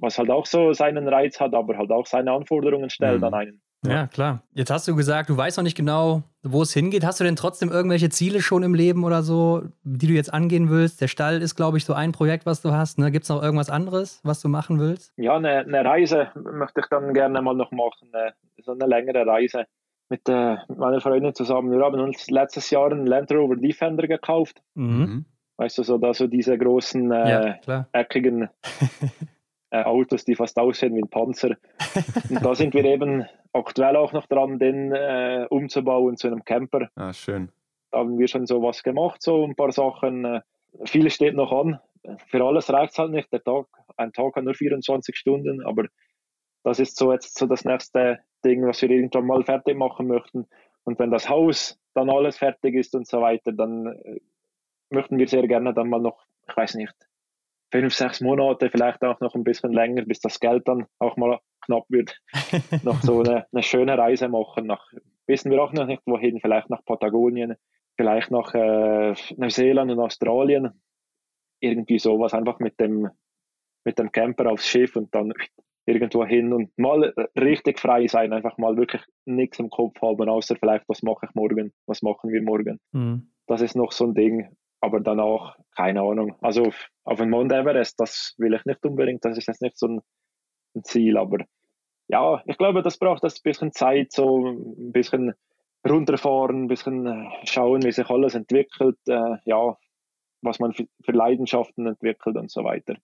was 0.00 0.18
halt 0.18 0.30
auch 0.30 0.46
so 0.46 0.72
seinen 0.72 1.08
Reiz 1.08 1.38
hat, 1.40 1.54
aber 1.54 1.76
halt 1.76 1.90
auch 1.90 2.06
seine 2.06 2.32
Anforderungen 2.32 2.90
stellt 2.90 3.18
mhm. 3.18 3.24
an 3.24 3.34
einen. 3.34 3.62
Ja, 3.84 4.06
klar. 4.06 4.42
Jetzt 4.52 4.70
hast 4.70 4.86
du 4.86 4.94
gesagt, 4.94 5.28
du 5.28 5.36
weißt 5.36 5.56
noch 5.56 5.64
nicht 5.64 5.76
genau, 5.76 6.22
wo 6.44 6.62
es 6.62 6.72
hingeht. 6.72 7.04
Hast 7.04 7.18
du 7.18 7.24
denn 7.24 7.34
trotzdem 7.34 7.68
irgendwelche 7.68 8.10
Ziele 8.10 8.40
schon 8.40 8.62
im 8.62 8.74
Leben 8.74 9.02
oder 9.02 9.24
so, 9.24 9.62
die 9.82 10.06
du 10.06 10.12
jetzt 10.12 10.32
angehen 10.32 10.70
willst? 10.70 11.00
Der 11.00 11.08
Stall 11.08 11.42
ist, 11.42 11.56
glaube 11.56 11.78
ich, 11.78 11.84
so 11.84 11.92
ein 11.92 12.12
Projekt, 12.12 12.46
was 12.46 12.62
du 12.62 12.70
hast. 12.70 13.00
Ne? 13.00 13.10
Gibt 13.10 13.24
es 13.24 13.28
noch 13.28 13.42
irgendwas 13.42 13.70
anderes, 13.70 14.20
was 14.22 14.40
du 14.40 14.48
machen 14.48 14.78
willst? 14.78 15.12
Ja, 15.16 15.34
eine, 15.34 15.58
eine, 15.58 15.84
Reise 15.84 16.28
möchte 16.36 16.80
ich 16.80 16.86
dann 16.90 17.12
gerne 17.12 17.42
mal 17.42 17.54
noch 17.54 17.72
machen. 17.72 18.08
Eine, 18.12 18.34
so 18.62 18.70
eine 18.70 18.86
längere 18.86 19.26
Reise 19.26 19.64
mit, 20.12 20.28
äh, 20.28 20.56
mit 20.68 20.78
meiner 20.78 21.00
Freundin 21.00 21.34
zusammen. 21.34 21.72
Wir 21.72 21.82
haben 21.82 21.98
uns 21.98 22.28
letztes 22.28 22.68
Jahr 22.68 22.92
einen 22.92 23.06
Land 23.06 23.32
Rover 23.32 23.56
Defender 23.56 24.06
gekauft. 24.06 24.62
Mhm. 24.74 25.24
Weißt 25.56 25.78
du, 25.78 25.84
so, 25.84 25.96
da 25.96 26.12
so 26.12 26.26
diese 26.26 26.58
großen, 26.58 27.10
äh, 27.10 27.58
ja, 27.66 27.86
eckigen 27.92 28.50
äh, 29.70 29.82
Autos, 29.84 30.26
die 30.26 30.34
fast 30.34 30.58
aussehen 30.58 30.94
wie 30.94 31.00
ein 31.00 31.08
Panzer. 31.08 31.56
Und 32.28 32.44
da 32.44 32.54
sind 32.54 32.74
wir 32.74 32.84
eben 32.84 33.24
aktuell 33.54 33.96
auch 33.96 34.12
noch 34.12 34.26
dran, 34.26 34.58
den 34.58 34.92
äh, 34.92 35.46
umzubauen 35.48 36.18
zu 36.18 36.26
einem 36.26 36.44
Camper. 36.44 36.90
Ah, 36.94 37.14
schön. 37.14 37.50
Da 37.90 38.00
haben 38.00 38.18
wir 38.18 38.28
schon 38.28 38.46
so 38.46 38.62
was 38.62 38.82
gemacht, 38.82 39.22
so 39.22 39.46
ein 39.46 39.56
paar 39.56 39.72
Sachen. 39.72 40.26
Äh, 40.26 40.40
vieles 40.84 41.14
steht 41.14 41.36
noch 41.36 41.52
an. 41.52 41.80
Für 42.26 42.44
alles 42.44 42.70
reicht 42.70 42.92
es 42.92 42.98
halt 42.98 43.12
nicht. 43.12 43.32
Der 43.32 43.42
Tag, 43.42 43.66
ein 43.96 44.12
Tag 44.12 44.36
hat 44.36 44.44
nur 44.44 44.54
24 44.54 45.16
Stunden, 45.16 45.64
aber 45.64 45.86
das 46.64 46.80
ist 46.80 46.98
so 46.98 47.12
jetzt 47.12 47.38
so 47.38 47.46
das 47.46 47.64
nächste 47.64 48.18
Ding, 48.42 48.66
was 48.66 48.82
wir 48.82 48.90
irgendwann 48.90 49.26
mal 49.26 49.44
fertig 49.44 49.76
machen 49.76 50.08
möchten. 50.08 50.46
Und 50.84 50.98
wenn 50.98 51.10
das 51.10 51.28
Haus 51.28 51.78
dann 51.94 52.10
alles 52.10 52.38
fertig 52.38 52.74
ist 52.74 52.94
und 52.94 53.06
so 53.06 53.20
weiter, 53.20 53.52
dann 53.52 53.86
äh, 53.86 54.20
möchten 54.90 55.18
wir 55.18 55.28
sehr 55.28 55.46
gerne 55.46 55.74
dann 55.74 55.88
mal 55.88 56.00
noch, 56.00 56.24
ich 56.48 56.56
weiß 56.56 56.74
nicht, 56.74 56.94
fünf, 57.70 57.94
sechs 57.94 58.20
Monate, 58.20 58.70
vielleicht 58.70 59.02
auch 59.02 59.18
noch 59.20 59.34
ein 59.34 59.44
bisschen 59.44 59.72
länger, 59.72 60.02
bis 60.04 60.20
das 60.20 60.38
Geld 60.40 60.68
dann 60.68 60.86
auch 60.98 61.16
mal 61.16 61.40
knapp 61.64 61.84
wird, 61.88 62.18
noch 62.82 63.00
so 63.02 63.20
eine, 63.20 63.46
eine, 63.52 63.62
schöne 63.62 63.96
Reise 63.96 64.28
machen. 64.28 64.66
Nach, 64.66 64.86
wissen 65.26 65.50
wir 65.50 65.62
auch 65.62 65.72
noch 65.72 65.86
nicht 65.86 66.02
wohin, 66.06 66.40
vielleicht 66.40 66.68
nach 66.68 66.84
Patagonien, 66.84 67.56
vielleicht 67.96 68.30
nach 68.30 68.54
äh, 68.54 69.14
Neuseeland 69.36 69.90
und 69.90 70.00
Australien. 70.00 70.82
Irgendwie 71.60 71.98
sowas, 71.98 72.34
einfach 72.34 72.58
mit 72.58 72.78
dem, 72.80 73.08
mit 73.84 73.98
dem 73.98 74.12
Camper 74.12 74.50
aufs 74.50 74.66
Schiff 74.66 74.96
und 74.96 75.14
dann 75.14 75.32
irgendwo 75.86 76.24
hin 76.24 76.52
und 76.52 76.76
mal 76.78 77.12
richtig 77.36 77.78
frei 77.78 78.06
sein, 78.06 78.32
einfach 78.32 78.56
mal 78.58 78.76
wirklich 78.76 79.02
nichts 79.24 79.58
im 79.58 79.70
Kopf 79.70 80.00
haben, 80.00 80.28
außer 80.28 80.56
vielleicht, 80.56 80.88
was 80.88 81.02
mache 81.02 81.26
ich 81.26 81.34
morgen, 81.34 81.72
was 81.86 82.02
machen 82.02 82.30
wir 82.30 82.42
morgen. 82.42 82.78
Mhm. 82.92 83.32
Das 83.46 83.62
ist 83.62 83.74
noch 83.74 83.92
so 83.92 84.06
ein 84.06 84.14
Ding, 84.14 84.48
aber 84.80 85.00
danach, 85.00 85.56
keine 85.76 86.02
Ahnung. 86.02 86.36
Also 86.40 86.64
auf, 86.66 86.88
auf 87.04 87.18
den 87.18 87.30
Mount 87.30 87.52
Everest, 87.52 87.98
das 87.98 88.34
will 88.38 88.54
ich 88.54 88.64
nicht 88.64 88.84
unbedingt, 88.84 89.24
das 89.24 89.36
ist 89.38 89.48
jetzt 89.48 89.62
nicht 89.62 89.78
so 89.78 89.88
ein, 89.88 90.00
ein 90.76 90.84
Ziel, 90.84 91.16
aber 91.16 91.38
ja, 92.08 92.42
ich 92.46 92.58
glaube, 92.58 92.82
das 92.82 92.98
braucht 92.98 93.24
ein 93.24 93.32
bisschen 93.42 93.72
Zeit, 93.72 94.12
so 94.12 94.46
ein 94.46 94.92
bisschen 94.92 95.34
runterfahren, 95.88 96.64
ein 96.64 96.68
bisschen 96.68 97.06
äh, 97.06 97.28
schauen, 97.44 97.82
wie 97.82 97.92
sich 97.92 98.08
alles 98.08 98.34
entwickelt, 98.34 98.98
äh, 99.08 99.36
ja, 99.44 99.76
was 100.42 100.58
man 100.58 100.72
für, 100.72 100.86
für 101.04 101.12
Leidenschaften 101.12 101.86
entwickelt 101.86 102.36
und 102.36 102.50
so 102.50 102.64
weiter. 102.64 102.96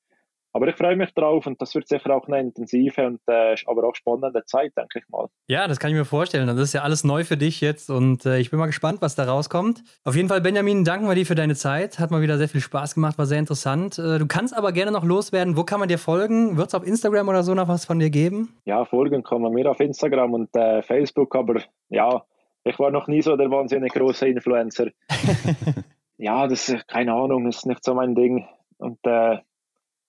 Aber 0.58 0.66
ich 0.66 0.74
freue 0.74 0.96
mich 0.96 1.14
drauf 1.14 1.46
und 1.46 1.62
das 1.62 1.72
wird 1.76 1.86
sicher 1.86 2.12
auch 2.12 2.26
eine 2.26 2.40
intensive 2.40 3.06
und 3.06 3.20
äh, 3.28 3.54
aber 3.66 3.84
auch 3.84 3.94
spannende 3.94 4.44
Zeit, 4.44 4.76
denke 4.76 4.98
ich 4.98 5.08
mal. 5.08 5.28
Ja, 5.46 5.68
das 5.68 5.78
kann 5.78 5.92
ich 5.92 5.96
mir 5.96 6.04
vorstellen. 6.04 6.48
Das 6.48 6.58
ist 6.58 6.72
ja 6.72 6.82
alles 6.82 7.04
neu 7.04 7.22
für 7.22 7.36
dich 7.36 7.60
jetzt 7.60 7.90
und 7.90 8.26
äh, 8.26 8.40
ich 8.40 8.50
bin 8.50 8.58
mal 8.58 8.66
gespannt, 8.66 9.00
was 9.00 9.14
da 9.14 9.22
rauskommt. 9.22 9.84
Auf 10.02 10.16
jeden 10.16 10.28
Fall, 10.28 10.40
Benjamin, 10.40 10.82
danken 10.82 11.06
wir 11.06 11.14
dir 11.14 11.26
für 11.26 11.36
deine 11.36 11.54
Zeit. 11.54 12.00
Hat 12.00 12.10
mal 12.10 12.22
wieder 12.22 12.38
sehr 12.38 12.48
viel 12.48 12.60
Spaß 12.60 12.96
gemacht, 12.96 13.18
war 13.18 13.26
sehr 13.26 13.38
interessant. 13.38 14.00
Äh, 14.00 14.18
du 14.18 14.26
kannst 14.26 14.52
aber 14.52 14.72
gerne 14.72 14.90
noch 14.90 15.04
loswerden. 15.04 15.56
Wo 15.56 15.62
kann 15.62 15.78
man 15.78 15.88
dir 15.88 15.98
folgen? 15.98 16.56
Wird 16.56 16.66
es 16.66 16.74
auf 16.74 16.84
Instagram 16.84 17.28
oder 17.28 17.44
so 17.44 17.54
noch 17.54 17.68
was 17.68 17.84
von 17.84 18.00
dir 18.00 18.10
geben? 18.10 18.56
Ja, 18.64 18.84
folgen 18.84 19.22
kann 19.22 19.42
man 19.42 19.52
mir 19.52 19.70
auf 19.70 19.78
Instagram 19.78 20.34
und 20.34 20.56
äh, 20.56 20.82
Facebook, 20.82 21.36
aber 21.36 21.62
ja, 21.88 22.24
ich 22.64 22.76
war 22.80 22.90
noch 22.90 23.06
nie 23.06 23.22
so 23.22 23.36
der 23.36 23.48
wahnsinnig 23.48 23.92
große 23.92 24.26
Influencer. 24.26 24.88
ja, 26.16 26.48
das 26.48 26.68
ist 26.68 26.88
keine 26.88 27.14
Ahnung, 27.14 27.46
ist 27.46 27.64
nicht 27.64 27.84
so 27.84 27.94
mein 27.94 28.16
Ding. 28.16 28.44
Und 28.78 28.98
äh, 29.04 29.38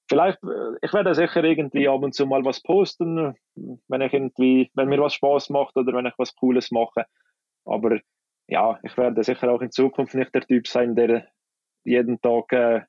vielleicht, 0.09 0.43
äh, 0.43 0.77
ich 0.81 0.91
werde 0.93 1.13
sicher 1.15 1.43
irgendwie 1.43 1.87
ab 1.87 2.01
und 2.01 2.13
zu 2.13 2.25
mal 2.25 2.43
was 2.43 2.61
posten, 2.61 3.35
wenn 3.55 4.01
ich 4.01 4.13
irgendwie, 4.13 4.71
wenn 4.73 4.89
mir 4.89 4.99
was 4.99 5.13
Spaß 5.13 5.49
macht 5.51 5.77
oder 5.77 5.93
wenn 5.93 6.07
ich 6.07 6.13
was 6.17 6.35
Cooles 6.35 6.71
mache. 6.71 7.05
Aber 7.65 7.99
ja, 8.47 8.79
ich 8.83 8.97
werde 8.97 9.23
sicher 9.23 9.51
auch 9.51 9.61
in 9.61 9.71
Zukunft 9.71 10.15
nicht 10.15 10.33
der 10.33 10.41
Typ 10.41 10.67
sein, 10.67 10.95
der 10.95 11.27
jeden 11.83 12.19
Tag 12.19 12.51
äh, 12.51 12.81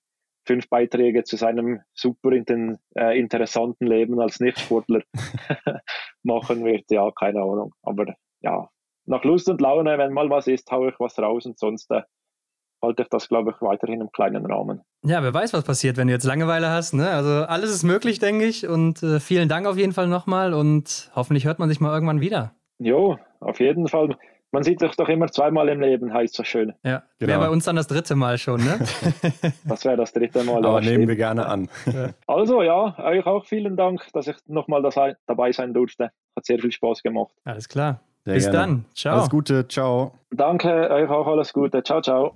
fünf 0.47 0.69
Beiträge 0.69 1.23
zu 1.25 1.37
seinem 1.37 1.81
super 1.95 2.33
in, 2.33 2.79
äh, 2.97 3.19
interessanten 3.19 3.87
Leben 3.87 4.21
als 4.21 4.41
Nichtsportler 4.41 5.03
machen 6.23 6.65
wird. 6.65 6.85
Ja, 6.91 7.11
keine 7.13 7.43
Ahnung. 7.43 7.75
Aber 7.83 8.15
ja, 8.41 8.69
nach 9.05 9.25
Lust 9.25 9.49
und 9.49 9.61
Laune, 9.61 9.99
wenn 9.99 10.13
mal 10.13 10.31
was 10.31 10.47
ist, 10.47 10.71
haue 10.71 10.91
ich 10.91 11.01
was 11.01 11.19
raus 11.19 11.47
und 11.47 11.59
sonst 11.59 11.91
äh, 11.91 12.03
halte 12.83 13.03
ich 13.03 13.09
das, 13.09 13.29
glaube 13.29 13.51
ich, 13.51 13.61
weiterhin 13.61 14.01
im 14.01 14.11
kleinen 14.13 14.47
Rahmen. 14.47 14.83
Ja, 15.05 15.23
wer 15.23 15.33
weiß, 15.33 15.53
was 15.53 15.65
passiert, 15.65 15.97
wenn 15.97 16.09
du 16.09 16.13
jetzt 16.13 16.25
Langeweile 16.25 16.71
hast. 16.71 16.95
Ne? 16.95 17.09
Also 17.11 17.45
alles 17.47 17.71
ist 17.71 17.83
möglich, 17.83 18.19
denke 18.19 18.45
ich. 18.45 18.67
Und 18.67 19.03
äh, 19.03 19.21
vielen 19.21 19.49
Dank 19.49 19.67
auf 19.67 19.77
jeden 19.77 19.93
Fall 19.93 20.09
nochmal 20.09 20.55
und 20.55 21.11
hoffentlich 21.15 21.45
hört 21.45 21.59
man 21.59 21.69
sich 21.69 21.81
mal 21.81 21.93
irgendwann 21.93 22.21
wieder. 22.21 22.53
Jo, 22.79 23.19
auf 23.41 23.61
jeden 23.61 23.89
Fall. 23.89 24.17
Man 24.53 24.65
sieht 24.65 24.81
sich 24.81 24.97
doch 24.97 25.09
immer 25.09 25.29
zweimal 25.29 25.69
im 25.69 25.81
Leben, 25.81 26.13
heißt 26.13 26.35
so 26.35 26.43
schön. 26.43 26.73
Ja, 26.83 27.05
genau. 27.19 27.31
wäre 27.31 27.41
bei 27.41 27.51
uns 27.51 27.67
dann 27.67 27.77
das 27.77 27.87
dritte 27.87 28.17
Mal 28.17 28.37
schon, 28.37 28.65
ne? 28.65 28.81
das 29.65 29.85
wäre 29.85 29.97
das 29.97 30.13
dritte 30.13 30.43
Mal. 30.43 30.65
Aber 30.65 30.81
nehmen 30.81 31.07
wir 31.07 31.15
gerne 31.15 31.47
an. 31.47 31.69
Also 32.27 32.63
ja, 32.63 32.99
euch 32.99 33.25
auch 33.27 33.45
vielen 33.45 33.77
Dank, 33.77 34.03
dass 34.13 34.27
ich 34.27 34.37
nochmal 34.47 34.83
dabei 35.27 35.53
sein 35.53 35.73
durfte. 35.73 36.11
Hat 36.37 36.45
sehr 36.45 36.59
viel 36.59 36.73
Spaß 36.73 37.03
gemacht. 37.03 37.33
Alles 37.45 37.69
klar. 37.69 38.01
Sehr 38.25 38.35
Bis 38.35 38.45
gerne. 38.45 38.59
dann. 38.59 38.85
Ciao. 38.95 39.17
Alles 39.17 39.31
Gute. 39.31 39.69
Ciao. 39.69 40.13
Danke, 40.31 40.91
euch 40.91 41.09
auch 41.09 41.27
alles 41.27 41.53
Gute. 41.53 41.83
Ciao, 41.83 42.01
ciao. 42.01 42.35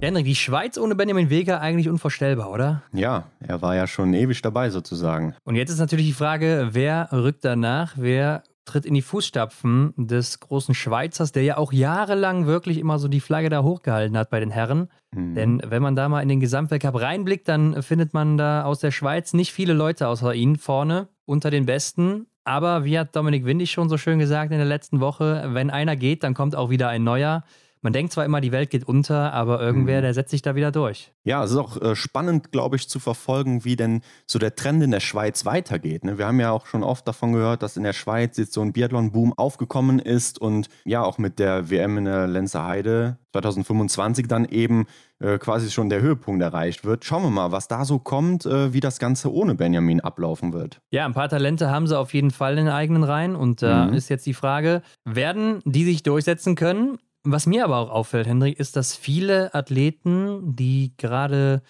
Henrik, 0.00 0.26
die 0.26 0.36
Schweiz 0.36 0.78
ohne 0.78 0.94
Benjamin 0.94 1.28
Weger 1.28 1.60
eigentlich 1.60 1.88
unvorstellbar, 1.88 2.52
oder? 2.52 2.82
Ja, 2.92 3.24
er 3.40 3.60
war 3.62 3.74
ja 3.74 3.88
schon 3.88 4.14
ewig 4.14 4.40
dabei 4.42 4.70
sozusagen. 4.70 5.34
Und 5.42 5.56
jetzt 5.56 5.70
ist 5.70 5.80
natürlich 5.80 6.06
die 6.06 6.12
Frage, 6.12 6.68
wer 6.70 7.08
rückt 7.10 7.44
danach? 7.44 7.94
Wer 7.96 8.44
tritt 8.64 8.86
in 8.86 8.94
die 8.94 9.02
Fußstapfen 9.02 9.94
des 9.96 10.38
großen 10.38 10.74
Schweizers, 10.74 11.32
der 11.32 11.42
ja 11.42 11.56
auch 11.56 11.72
jahrelang 11.72 12.46
wirklich 12.46 12.78
immer 12.78 13.00
so 13.00 13.08
die 13.08 13.18
Flagge 13.18 13.48
da 13.48 13.64
hochgehalten 13.64 14.16
hat 14.16 14.30
bei 14.30 14.38
den 14.38 14.50
Herren. 14.50 14.88
Mhm. 15.10 15.34
Denn 15.34 15.62
wenn 15.66 15.82
man 15.82 15.96
da 15.96 16.08
mal 16.08 16.20
in 16.20 16.28
den 16.28 16.38
Gesamtweltcup 16.38 17.00
reinblickt, 17.00 17.48
dann 17.48 17.82
findet 17.82 18.14
man 18.14 18.36
da 18.38 18.62
aus 18.62 18.78
der 18.78 18.92
Schweiz 18.92 19.32
nicht 19.32 19.52
viele 19.52 19.72
Leute 19.72 20.06
außer 20.06 20.32
ihn 20.32 20.56
vorne 20.56 21.08
unter 21.24 21.50
den 21.50 21.66
Besten. 21.66 22.26
Aber 22.44 22.84
wie 22.84 22.98
hat 22.98 23.16
Dominik 23.16 23.44
Windig 23.44 23.72
schon 23.72 23.88
so 23.88 23.96
schön 23.96 24.20
gesagt 24.20 24.52
in 24.52 24.58
der 24.58 24.66
letzten 24.66 25.00
Woche, 25.00 25.48
wenn 25.48 25.70
einer 25.70 25.96
geht, 25.96 26.22
dann 26.22 26.34
kommt 26.34 26.54
auch 26.54 26.70
wieder 26.70 26.88
ein 26.88 27.02
neuer 27.02 27.42
man 27.82 27.92
denkt 27.92 28.12
zwar 28.12 28.24
immer, 28.24 28.40
die 28.40 28.52
Welt 28.52 28.70
geht 28.70 28.86
unter, 28.86 29.32
aber 29.32 29.60
irgendwer, 29.60 29.98
mhm. 29.98 30.02
der 30.02 30.14
setzt 30.14 30.30
sich 30.30 30.42
da 30.42 30.54
wieder 30.54 30.72
durch. 30.72 31.12
Ja, 31.24 31.44
es 31.44 31.50
ist 31.50 31.56
auch 31.56 31.80
äh, 31.80 31.94
spannend, 31.94 32.52
glaube 32.52 32.76
ich, 32.76 32.88
zu 32.88 32.98
verfolgen, 32.98 33.64
wie 33.64 33.76
denn 33.76 34.02
so 34.26 34.38
der 34.38 34.54
Trend 34.54 34.82
in 34.82 34.90
der 34.90 35.00
Schweiz 35.00 35.44
weitergeht. 35.44 36.04
Ne? 36.04 36.18
Wir 36.18 36.26
haben 36.26 36.40
ja 36.40 36.50
auch 36.50 36.66
schon 36.66 36.82
oft 36.82 37.06
davon 37.06 37.32
gehört, 37.32 37.62
dass 37.62 37.76
in 37.76 37.82
der 37.82 37.92
Schweiz 37.92 38.36
jetzt 38.36 38.52
so 38.52 38.62
ein 38.62 38.72
Biathlon-Boom 38.72 39.34
aufgekommen 39.34 39.98
ist 39.98 40.40
und 40.40 40.68
ja, 40.84 41.02
auch 41.02 41.18
mit 41.18 41.38
der 41.38 41.70
WM 41.70 41.98
in 41.98 42.04
der 42.04 42.26
Lenzer 42.26 42.66
Heide 42.66 43.18
2025 43.32 44.26
dann 44.26 44.44
eben 44.46 44.86
äh, 45.20 45.38
quasi 45.38 45.70
schon 45.70 45.88
der 45.88 46.00
Höhepunkt 46.00 46.42
erreicht 46.42 46.84
wird. 46.84 47.04
Schauen 47.04 47.22
wir 47.22 47.30
mal, 47.30 47.52
was 47.52 47.68
da 47.68 47.84
so 47.84 47.98
kommt, 47.98 48.46
äh, 48.46 48.72
wie 48.72 48.80
das 48.80 48.98
Ganze 48.98 49.32
ohne 49.32 49.54
Benjamin 49.54 50.00
ablaufen 50.00 50.52
wird. 50.52 50.80
Ja, 50.90 51.04
ein 51.04 51.14
paar 51.14 51.28
Talente 51.28 51.70
haben 51.70 51.86
sie 51.86 51.98
auf 51.98 52.14
jeden 52.14 52.30
Fall 52.30 52.52
in 52.52 52.66
den 52.66 52.74
eigenen 52.74 53.04
Reihen 53.04 53.36
und 53.36 53.62
da 53.62 53.86
mhm. 53.86 53.94
ist 53.94 54.08
jetzt 54.08 54.26
die 54.26 54.34
Frage, 54.34 54.82
werden 55.04 55.60
die 55.64 55.84
sich 55.84 56.02
durchsetzen 56.02 56.54
können? 56.54 56.98
Was 57.24 57.46
mir 57.46 57.64
aber 57.64 57.78
auch 57.78 57.90
auffällt, 57.90 58.26
Hendrik, 58.26 58.58
ist, 58.58 58.76
dass 58.76 58.96
viele 58.96 59.54
Athleten, 59.54 60.56
die 60.56 60.94
gerade 60.96 61.62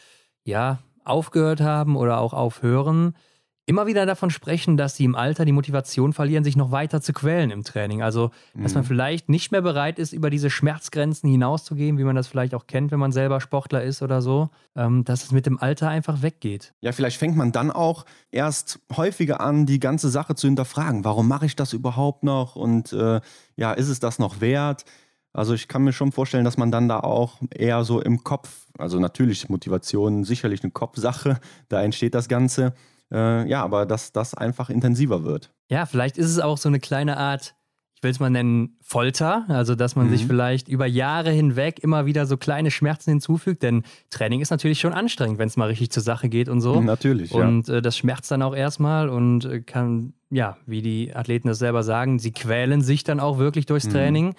ja 0.44 0.78
aufgehört 1.04 1.60
haben 1.60 1.96
oder 1.96 2.18
auch 2.20 2.32
aufhören, 2.34 3.14
immer 3.68 3.86
wieder 3.86 4.06
davon 4.06 4.30
sprechen, 4.30 4.78
dass 4.78 4.96
sie 4.96 5.04
im 5.04 5.14
Alter 5.14 5.44
die 5.44 5.52
Motivation 5.52 6.14
verlieren, 6.14 6.42
sich 6.42 6.56
noch 6.56 6.70
weiter 6.70 7.02
zu 7.02 7.12
quälen 7.12 7.50
im 7.50 7.64
Training. 7.64 8.00
Also, 8.00 8.30
dass 8.54 8.72
man 8.72 8.82
mhm. 8.84 8.88
vielleicht 8.88 9.28
nicht 9.28 9.52
mehr 9.52 9.60
bereit 9.60 9.98
ist, 9.98 10.14
über 10.14 10.30
diese 10.30 10.48
Schmerzgrenzen 10.48 11.28
hinauszugehen, 11.28 11.98
wie 11.98 12.04
man 12.04 12.16
das 12.16 12.28
vielleicht 12.28 12.54
auch 12.54 12.66
kennt, 12.66 12.92
wenn 12.92 12.98
man 12.98 13.12
selber 13.12 13.42
Sportler 13.42 13.82
ist 13.82 14.00
oder 14.00 14.22
so, 14.22 14.48
ähm, 14.74 15.04
dass 15.04 15.22
es 15.22 15.32
mit 15.32 15.44
dem 15.44 15.58
Alter 15.58 15.90
einfach 15.90 16.22
weggeht. 16.22 16.72
Ja, 16.80 16.92
vielleicht 16.92 17.18
fängt 17.18 17.36
man 17.36 17.52
dann 17.52 17.70
auch 17.70 18.06
erst 18.30 18.80
häufiger 18.96 19.42
an, 19.42 19.66
die 19.66 19.80
ganze 19.80 20.08
Sache 20.08 20.34
zu 20.34 20.46
hinterfragen. 20.46 21.04
Warum 21.04 21.28
mache 21.28 21.44
ich 21.44 21.54
das 21.54 21.74
überhaupt 21.74 22.24
noch? 22.24 22.56
Und 22.56 22.94
äh, 22.94 23.20
ja, 23.56 23.72
ist 23.74 23.88
es 23.88 24.00
das 24.00 24.18
noch 24.18 24.40
wert? 24.40 24.86
Also 25.32 25.55
ich 25.55 25.68
kann 25.68 25.82
mir 25.82 25.92
schon 25.92 26.12
vorstellen, 26.12 26.44
dass 26.44 26.56
man 26.56 26.70
dann 26.70 26.88
da 26.88 27.00
auch 27.00 27.40
eher 27.50 27.84
so 27.84 28.00
im 28.00 28.24
Kopf, 28.24 28.66
also 28.78 28.98
natürlich 28.98 29.48
Motivation 29.48 30.24
sicherlich 30.24 30.62
eine 30.62 30.72
Kopfsache, 30.72 31.38
da 31.68 31.82
entsteht 31.82 32.14
das 32.14 32.28
Ganze. 32.28 32.74
Äh, 33.10 33.48
ja, 33.48 33.62
aber 33.62 33.86
dass 33.86 34.12
das 34.12 34.34
einfach 34.34 34.70
intensiver 34.70 35.24
wird. 35.24 35.50
Ja, 35.70 35.86
vielleicht 35.86 36.18
ist 36.18 36.30
es 36.30 36.40
auch 36.40 36.59
so 36.59 36.68
eine 36.68 36.80
kleine 36.80 37.16
Art, 37.16 37.55
ich 37.94 38.02
will 38.02 38.10
es 38.10 38.20
mal 38.20 38.30
nennen, 38.30 38.76
Folter. 38.80 39.44
Also, 39.48 39.74
dass 39.74 39.96
man 39.96 40.06
mhm. 40.06 40.10
sich 40.10 40.26
vielleicht 40.26 40.68
über 40.68 40.86
Jahre 40.86 41.30
hinweg 41.30 41.80
immer 41.82 42.06
wieder 42.06 42.26
so 42.26 42.36
kleine 42.36 42.70
Schmerzen 42.70 43.10
hinzufügt. 43.10 43.62
Denn 43.62 43.82
Training 44.10 44.40
ist 44.40 44.50
natürlich 44.50 44.78
schon 44.78 44.92
anstrengend, 44.92 45.38
wenn 45.38 45.48
es 45.48 45.56
mal 45.56 45.68
richtig 45.68 45.90
zur 45.90 46.02
Sache 46.02 46.28
geht 46.28 46.48
und 46.48 46.60
so. 46.60 46.80
Natürlich. 46.80 47.32
Und 47.32 47.68
ja. 47.68 47.76
äh, 47.76 47.82
das 47.82 47.96
schmerzt 47.96 48.30
dann 48.30 48.42
auch 48.42 48.55
erstmal 48.55 49.09
und 49.09 49.46
äh, 49.46 49.60
kann, 49.62 50.12
ja, 50.30 50.59
wie 50.66 50.82
die 50.82 51.14
Athleten 51.14 51.48
das 51.48 51.59
selber 51.59 51.82
sagen, 51.82 52.18
sie 52.18 52.32
quälen 52.32 52.82
sich 52.82 53.05
dann 53.05 53.20
auch 53.20 53.38
wirklich 53.38 53.66
durchs 53.66 53.86
mhm. 53.86 53.92
Training. 53.92 54.34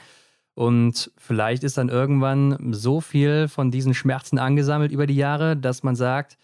Und 0.59 1.09
vielleicht 1.15 1.63
ist 1.63 1.77
dann 1.77 1.87
irgendwann 1.87 2.73
so 2.73 2.99
viel 2.99 3.47
von 3.47 3.71
diesen 3.71 3.93
Schmerzen 3.93 4.37
angesammelt 4.37 4.91
über 4.91 5.07
die 5.07 5.15
Jahre, 5.15 5.55
dass 5.55 5.83
man 5.83 5.95
sagt, 5.95 6.37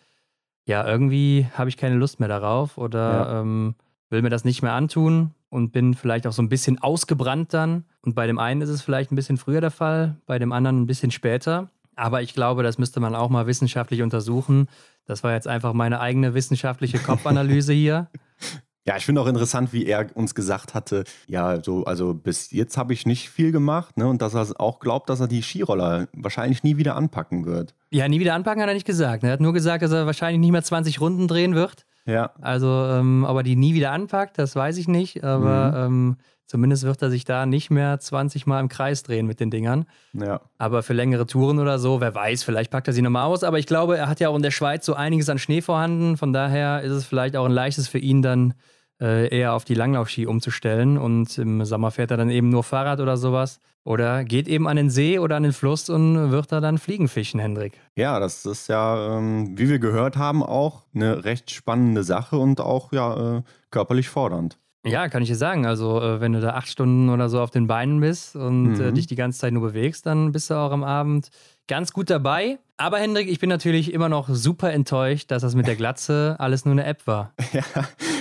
ja, 0.64 0.88
irgendwie 0.88 1.48
habe 1.54 1.68
ich 1.68 1.76
keine 1.76 1.96
Lust 1.96 2.22
mehr 2.22 2.30
darauf 2.30 2.78
oder 2.78 3.00
ja. 3.00 3.42
ähm, 3.42 3.76
will 4.10 4.22
mir 4.22 4.30
das 4.30 4.46
nicht 4.46 4.62
mehr 4.62 4.72
antun 4.72 5.32
und 5.50 5.74
bin 5.74 5.96
vielleicht 5.96 6.28
auch 6.28 6.32
so 6.32 6.42
ein 6.42 6.48
bisschen 6.48 6.82
ausgebrannt 6.82 7.54
dann. 7.54 7.84
Und 8.04 8.16
bei 8.16 8.26
dem 8.26 8.40
einen 8.40 8.62
ist 8.62 8.70
es 8.70 8.82
vielleicht 8.82 9.12
ein 9.12 9.18
bisschen 9.18 9.36
früher 9.36 9.60
der 9.60 9.70
Fall, 9.70 10.16
bei 10.26 10.40
dem 10.40 10.54
anderen 10.54 10.84
ein 10.84 10.88
bisschen 10.88 11.12
später. 11.12 11.70
Aber 11.98 12.22
ich 12.22 12.34
glaube, 12.34 12.64
das 12.64 12.78
müsste 12.78 13.02
man 13.02 13.16
auch 13.16 13.30
mal 13.30 13.48
wissenschaftlich 13.48 14.02
untersuchen. 14.02 14.70
Das 15.06 15.26
war 15.26 15.34
jetzt 15.34 15.50
einfach 15.50 15.74
meine 15.74 16.00
eigene 16.00 16.34
wissenschaftliche 16.34 17.00
Kopfanalyse 17.00 17.74
hier. 17.74 18.08
Ja, 18.88 18.98
ich 18.98 19.06
finde 19.06 19.22
auch 19.22 19.28
interessant, 19.28 19.74
wie 19.74 19.88
er 19.88 20.08
uns 20.14 20.36
gesagt 20.36 20.76
hatte, 20.76 21.06
ja, 21.28 21.64
so, 21.64 21.86
also 21.86 22.14
bis 22.14 22.52
jetzt 22.52 22.78
habe 22.78 22.94
ich 22.94 23.08
nicht 23.08 23.32
viel 23.32 23.52
gemacht, 23.52 23.98
ne? 23.98 24.08
Und 24.08 24.22
dass 24.22 24.36
er 24.36 24.48
auch 24.60 24.80
glaubt, 24.80 25.10
dass 25.10 25.20
er 25.20 25.28
die 25.28 25.42
Skiroller 25.42 26.08
wahrscheinlich 26.14 26.64
nie 26.64 26.78
wieder 26.78 26.96
anpacken 26.96 27.46
wird. 27.46 27.74
Ja, 27.90 28.08
nie 28.08 28.20
wieder 28.20 28.36
anpacken 28.36 28.62
hat 28.62 28.70
er 28.70 28.76
nicht 28.76 28.86
gesagt. 28.86 29.24
Er 29.24 29.32
hat 29.32 29.42
nur 29.42 29.54
gesagt, 29.54 29.82
dass 29.82 29.92
er 29.92 30.06
wahrscheinlich 30.06 30.40
nicht 30.40 30.52
mehr 30.52 30.64
20 30.64 31.02
Runden 31.02 31.28
drehen 31.28 31.56
wird. 31.56 31.86
Ja. 32.06 32.32
Also, 32.42 32.68
ähm, 32.68 33.26
aber 33.26 33.44
die 33.44 33.56
nie 33.56 33.74
wieder 33.74 33.92
anpackt, 33.92 34.38
das 34.38 34.56
weiß 34.56 34.78
ich 34.78 34.88
nicht. 34.88 35.24
Aber 35.24 35.90
mhm. 35.90 35.96
ähm, 35.96 36.18
zumindest 36.46 36.84
wird 36.84 37.02
er 37.02 37.10
sich 37.10 37.26
da 37.26 37.46
nicht 37.46 37.72
mehr 37.72 38.00
20 38.00 38.46
Mal 38.46 38.60
im 38.60 38.70
Kreis 38.70 39.04
drehen 39.04 39.26
mit 39.26 39.40
den 39.40 39.50
Dingern. 39.50 39.86
Ja. 40.14 40.42
Aber 40.58 40.84
für 40.84 40.94
längere 40.94 41.26
Touren 41.26 41.60
oder 41.60 41.80
so, 41.80 42.02
wer 42.02 42.14
weiß, 42.14 42.44
vielleicht 42.44 42.72
packt 42.72 42.88
er 42.88 42.94
sie 42.94 43.02
nochmal 43.02 43.26
aus. 43.26 43.44
Aber 43.44 43.60
ich 43.60 43.66
glaube, 43.66 43.98
er 43.98 44.08
hat 44.08 44.20
ja 44.20 44.30
auch 44.30 44.36
in 44.36 44.44
der 44.44 44.52
Schweiz 44.52 44.86
so 44.86 44.94
einiges 44.94 45.30
an 45.30 45.40
Schnee 45.40 45.62
vorhanden. 45.62 46.18
Von 46.18 46.32
daher 46.32 46.82
ist 46.82 46.92
es 46.92 47.06
vielleicht 47.06 47.36
auch 47.36 47.46
ein 47.46 47.52
leichtes 47.52 47.88
für 47.88 48.00
ihn 48.00 48.22
dann 48.22 48.54
eher 49.00 49.54
auf 49.54 49.66
die 49.66 49.74
Langlaufski 49.74 50.26
umzustellen 50.26 50.98
und 50.98 51.38
im 51.38 51.66
Sommer 51.66 51.92
fährt 51.92 52.12
er 52.12 52.18
dann 52.18 52.30
eben 52.30 52.50
nur 52.50 52.64
Fahrrad 52.64 53.02
oder 53.02 53.18
sowas. 53.18 53.60
Oder 53.86 54.24
geht 54.24 54.48
eben 54.48 54.68
an 54.68 54.78
den 54.78 54.90
See 54.90 55.20
oder 55.20 55.36
an 55.36 55.44
den 55.44 55.54
Fluss 55.54 55.90
und 55.90 56.32
wird 56.32 56.52
da 56.52 56.60
dann 56.60 56.80
Fliegenfischen, 56.80 57.40
Hendrik. 57.40 57.80
Ja, 57.96 58.20
das 58.20 58.44
ist 58.46 58.68
ja, 58.68 59.18
ähm, 59.18 59.58
wie 59.60 59.70
wir 59.70 59.78
gehört 59.78 60.18
haben, 60.18 60.42
auch 60.42 60.86
eine 60.96 61.24
recht 61.24 61.52
spannende 61.52 62.04
Sache 62.04 62.38
und 62.38 62.60
auch 62.60 62.92
ja 62.92 63.38
äh, 63.38 63.42
körperlich 63.70 64.10
fordernd. 64.10 64.58
Ja, 64.86 65.08
kann 65.08 65.22
ich 65.24 65.30
dir 65.30 65.36
sagen. 65.36 65.66
Also, 65.66 66.02
äh, 66.02 66.20
wenn 66.20 66.34
du 66.34 66.42
da 66.42 66.52
acht 66.52 66.68
Stunden 66.68 67.10
oder 67.10 67.30
so 67.30 67.42
auf 67.42 67.52
den 67.52 67.68
Beinen 67.68 68.00
bist 68.00 68.36
und 68.36 68.80
äh, 68.80 68.92
mhm. 68.92 68.96
dich 68.96 69.08
die 69.08 69.16
ganze 69.16 69.40
Zeit 69.40 69.54
nur 69.54 69.64
bewegst, 69.64 70.06
dann 70.06 70.32
bist 70.32 70.50
du 70.50 70.56
auch 70.56 70.72
am 70.72 70.84
Abend 70.84 71.30
ganz 71.68 71.94
gut 71.94 72.10
dabei. 72.10 72.60
Aber 72.78 73.00
Hendrik, 73.00 73.30
ich 73.30 73.40
bin 73.40 73.50
natürlich 73.50 73.94
immer 73.94 74.10
noch 74.10 74.30
super 74.30 74.72
enttäuscht, 74.72 75.32
dass 75.32 75.42
das 75.42 75.56
mit 75.56 75.66
der 75.66 75.76
Glatze 75.76 76.36
alles 76.40 76.66
nur 76.66 76.74
eine 76.74 76.86
App 76.86 77.06
war. 77.08 77.34
Ja, 77.54 77.64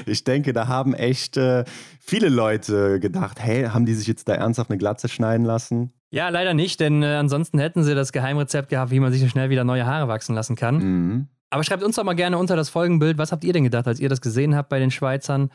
ich 0.07 0.25
denke, 0.25 0.53
da 0.53 0.69
haben 0.69 0.95
echt 0.95 1.37
äh, 1.37 1.65
viele 2.01 2.29
Leute 2.29 3.01
gedacht, 3.01 3.41
hey, 3.41 3.65
haben 3.65 3.87
die 3.87 3.95
sich 3.95 4.07
jetzt 4.07 4.29
da 4.29 4.35
ernsthaft 4.35 4.71
eine 4.71 4.79
Glatze 4.79 5.09
schneiden 5.09 5.45
lassen? 5.45 5.93
Ja, 6.11 6.29
leider 6.29 6.55
nicht, 6.55 6.79
denn 6.79 7.03
äh, 7.03 7.17
ansonsten 7.17 7.59
hätten 7.59 7.83
sie 7.83 7.95
das 7.95 8.13
Geheimrezept 8.13 8.69
gehabt, 8.69 8.91
wie 8.93 9.01
man 9.01 9.13
sich 9.13 9.21
so 9.21 9.29
schnell 9.29 9.51
wieder 9.51 9.65
neue 9.65 9.85
Haare 9.85 10.07
wachsen 10.07 10.35
lassen 10.35 10.55
kann. 10.55 10.77
Mhm. 10.77 11.29
Aber 11.51 11.65
schreibt 11.65 11.83
uns 11.83 11.97
doch 11.97 12.05
mal 12.05 12.15
gerne 12.15 12.39
unter 12.39 12.57
das 12.57 12.69
Folgenbild, 12.69 13.19
was 13.19 13.33
habt 13.33 13.45
ihr 13.45 13.53
denn 13.53 13.65
gedacht, 13.65 13.87
als 13.87 14.01
ihr 14.01 14.09
das 14.09 14.21
gesehen 14.21 14.55
habt 14.55 14.69
bei 14.69 14.79
den 14.79 14.91
Schweizern? 14.91 15.51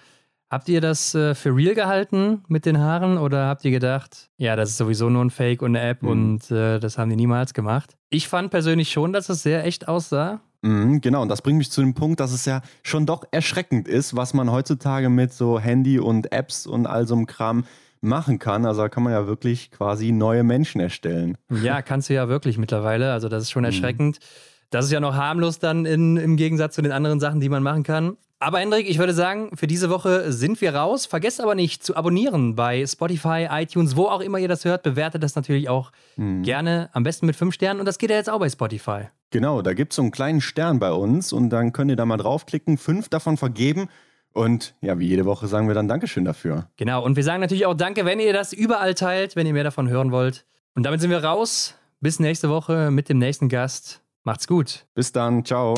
Habt 0.49 0.67
ihr 0.67 0.81
das 0.81 1.13
äh, 1.13 1.35
für 1.35 1.55
real 1.55 1.75
gehalten 1.75 2.43
mit 2.47 2.65
den 2.65 2.79
Haaren 2.79 3.17
oder 3.17 3.47
habt 3.47 3.63
ihr 3.65 3.71
gedacht, 3.71 4.31
ja, 4.37 4.55
das 4.55 4.71
ist 4.71 4.77
sowieso 4.77 5.09
nur 5.09 5.23
ein 5.23 5.29
Fake 5.29 5.61
und 5.61 5.75
eine 5.75 5.87
App 5.87 6.01
mhm. 6.01 6.09
und 6.09 6.51
äh, 6.51 6.79
das 6.79 6.97
haben 6.97 7.09
die 7.09 7.15
niemals 7.15 7.53
gemacht? 7.53 7.97
Ich 8.09 8.27
fand 8.27 8.49
persönlich 8.49 8.91
schon, 8.91 9.13
dass 9.13 9.29
es 9.29 9.43
sehr 9.43 9.63
echt 9.63 9.87
aussah. 9.87 10.41
Mhm, 10.61 11.01
genau, 11.01 11.21
und 11.21 11.29
das 11.29 11.41
bringt 11.41 11.57
mich 11.57 11.71
zu 11.71 11.81
dem 11.81 11.93
Punkt, 11.93 12.19
dass 12.19 12.31
es 12.31 12.45
ja 12.45 12.61
schon 12.83 13.05
doch 13.05 13.23
erschreckend 13.31 13.87
ist, 13.87 14.15
was 14.15 14.33
man 14.33 14.51
heutzutage 14.51 15.09
mit 15.09 15.31
so 15.31 15.59
Handy 15.59 15.99
und 15.99 16.31
Apps 16.31 16.67
und 16.67 16.85
all 16.85 17.07
so 17.07 17.15
einem 17.15 17.25
Kram 17.27 17.63
machen 18.01 18.39
kann. 18.39 18.65
Also 18.65 18.81
da 18.81 18.89
kann 18.89 19.03
man 19.03 19.13
ja 19.13 19.27
wirklich 19.27 19.71
quasi 19.71 20.11
neue 20.11 20.43
Menschen 20.43 20.81
erstellen. 20.81 21.37
Ja, 21.49 21.81
kannst 21.81 22.09
du 22.09 22.13
ja 22.13 22.29
wirklich 22.29 22.57
mittlerweile. 22.57 23.11
Also 23.11 23.29
das 23.29 23.43
ist 23.43 23.51
schon 23.51 23.61
mhm. 23.61 23.67
erschreckend. 23.67 24.19
Mhm. 24.19 24.25
Das 24.69 24.85
ist 24.85 24.91
ja 24.91 24.99
noch 24.99 25.15
harmlos 25.15 25.59
dann 25.59 25.85
in, 25.85 26.17
im 26.17 26.37
Gegensatz 26.37 26.75
zu 26.75 26.81
den 26.81 26.91
anderen 26.91 27.19
Sachen, 27.19 27.39
die 27.39 27.49
man 27.49 27.63
machen 27.63 27.83
kann. 27.83 28.17
Aber 28.41 28.59
Hendrik, 28.59 28.89
ich 28.89 28.99
würde 28.99 29.13
sagen, 29.13 29.49
für 29.55 29.67
diese 29.67 29.89
Woche 29.89 30.31
sind 30.31 30.61
wir 30.61 30.73
raus. 30.73 31.05
Vergesst 31.05 31.41
aber 31.41 31.55
nicht 31.55 31.83
zu 31.83 31.97
abonnieren 31.97 32.55
bei 32.55 32.85
Spotify, 32.85 33.47
iTunes, 33.51 33.97
wo 33.97 34.05
auch 34.05 34.21
immer 34.21 34.37
ihr 34.37 34.47
das 34.47 34.63
hört. 34.63 34.83
Bewertet 34.83 35.23
das 35.23 35.35
natürlich 35.35 35.67
auch 35.67 35.91
hm. 36.15 36.43
gerne, 36.43 36.89
am 36.93 37.03
besten 37.03 37.25
mit 37.25 37.35
fünf 37.35 37.53
Sternen. 37.53 37.81
Und 37.81 37.85
das 37.85 37.97
geht 37.97 38.11
ja 38.11 38.15
jetzt 38.15 38.29
auch 38.29 38.39
bei 38.39 38.49
Spotify. 38.49 39.07
Genau, 39.31 39.61
da 39.61 39.73
gibt 39.73 39.93
es 39.93 39.97
so 39.97 40.01
einen 40.01 40.11
kleinen 40.11 40.41
Stern 40.41 40.79
bei 40.79 40.91
uns 40.91 41.33
und 41.33 41.49
dann 41.49 41.71
könnt 41.71 41.91
ihr 41.91 41.97
da 41.97 42.05
mal 42.05 42.17
draufklicken, 42.17 42.77
fünf 42.77 43.09
davon 43.09 43.37
vergeben. 43.37 43.89
Und 44.33 44.75
ja, 44.81 44.99
wie 44.99 45.07
jede 45.07 45.25
Woche 45.25 45.47
sagen 45.47 45.67
wir 45.67 45.75
dann 45.75 45.87
Dankeschön 45.87 46.25
dafür. 46.25 46.69
Genau, 46.77 47.03
und 47.03 47.15
wir 47.15 47.23
sagen 47.23 47.41
natürlich 47.41 47.65
auch 47.65 47.73
Danke, 47.73 48.05
wenn 48.05 48.19
ihr 48.19 48.33
das 48.33 48.53
überall 48.53 48.93
teilt, 48.93 49.35
wenn 49.35 49.45
ihr 49.47 49.53
mehr 49.53 49.63
davon 49.63 49.89
hören 49.89 50.11
wollt. 50.11 50.45
Und 50.75 50.83
damit 50.83 51.01
sind 51.01 51.09
wir 51.09 51.23
raus. 51.23 51.75
Bis 52.01 52.19
nächste 52.19 52.49
Woche 52.49 52.91
mit 52.91 53.09
dem 53.09 53.17
nächsten 53.17 53.49
Gast. 53.49 54.01
Macht's 54.23 54.47
gut. 54.47 54.85
Bis 54.95 55.11
dann. 55.11 55.43
Ciao. 55.43 55.75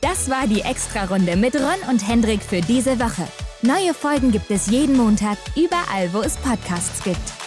Das 0.00 0.30
war 0.30 0.46
die 0.46 0.60
Extra-Runde 0.60 1.36
mit 1.36 1.54
Ron 1.56 1.90
und 1.90 2.06
Hendrik 2.06 2.42
für 2.42 2.60
diese 2.60 2.98
Woche. 2.98 3.26
Neue 3.62 3.92
Folgen 3.92 4.30
gibt 4.30 4.50
es 4.50 4.68
jeden 4.68 4.96
Montag, 4.96 5.38
überall, 5.56 6.12
wo 6.12 6.20
es 6.20 6.36
Podcasts 6.36 7.02
gibt. 7.02 7.45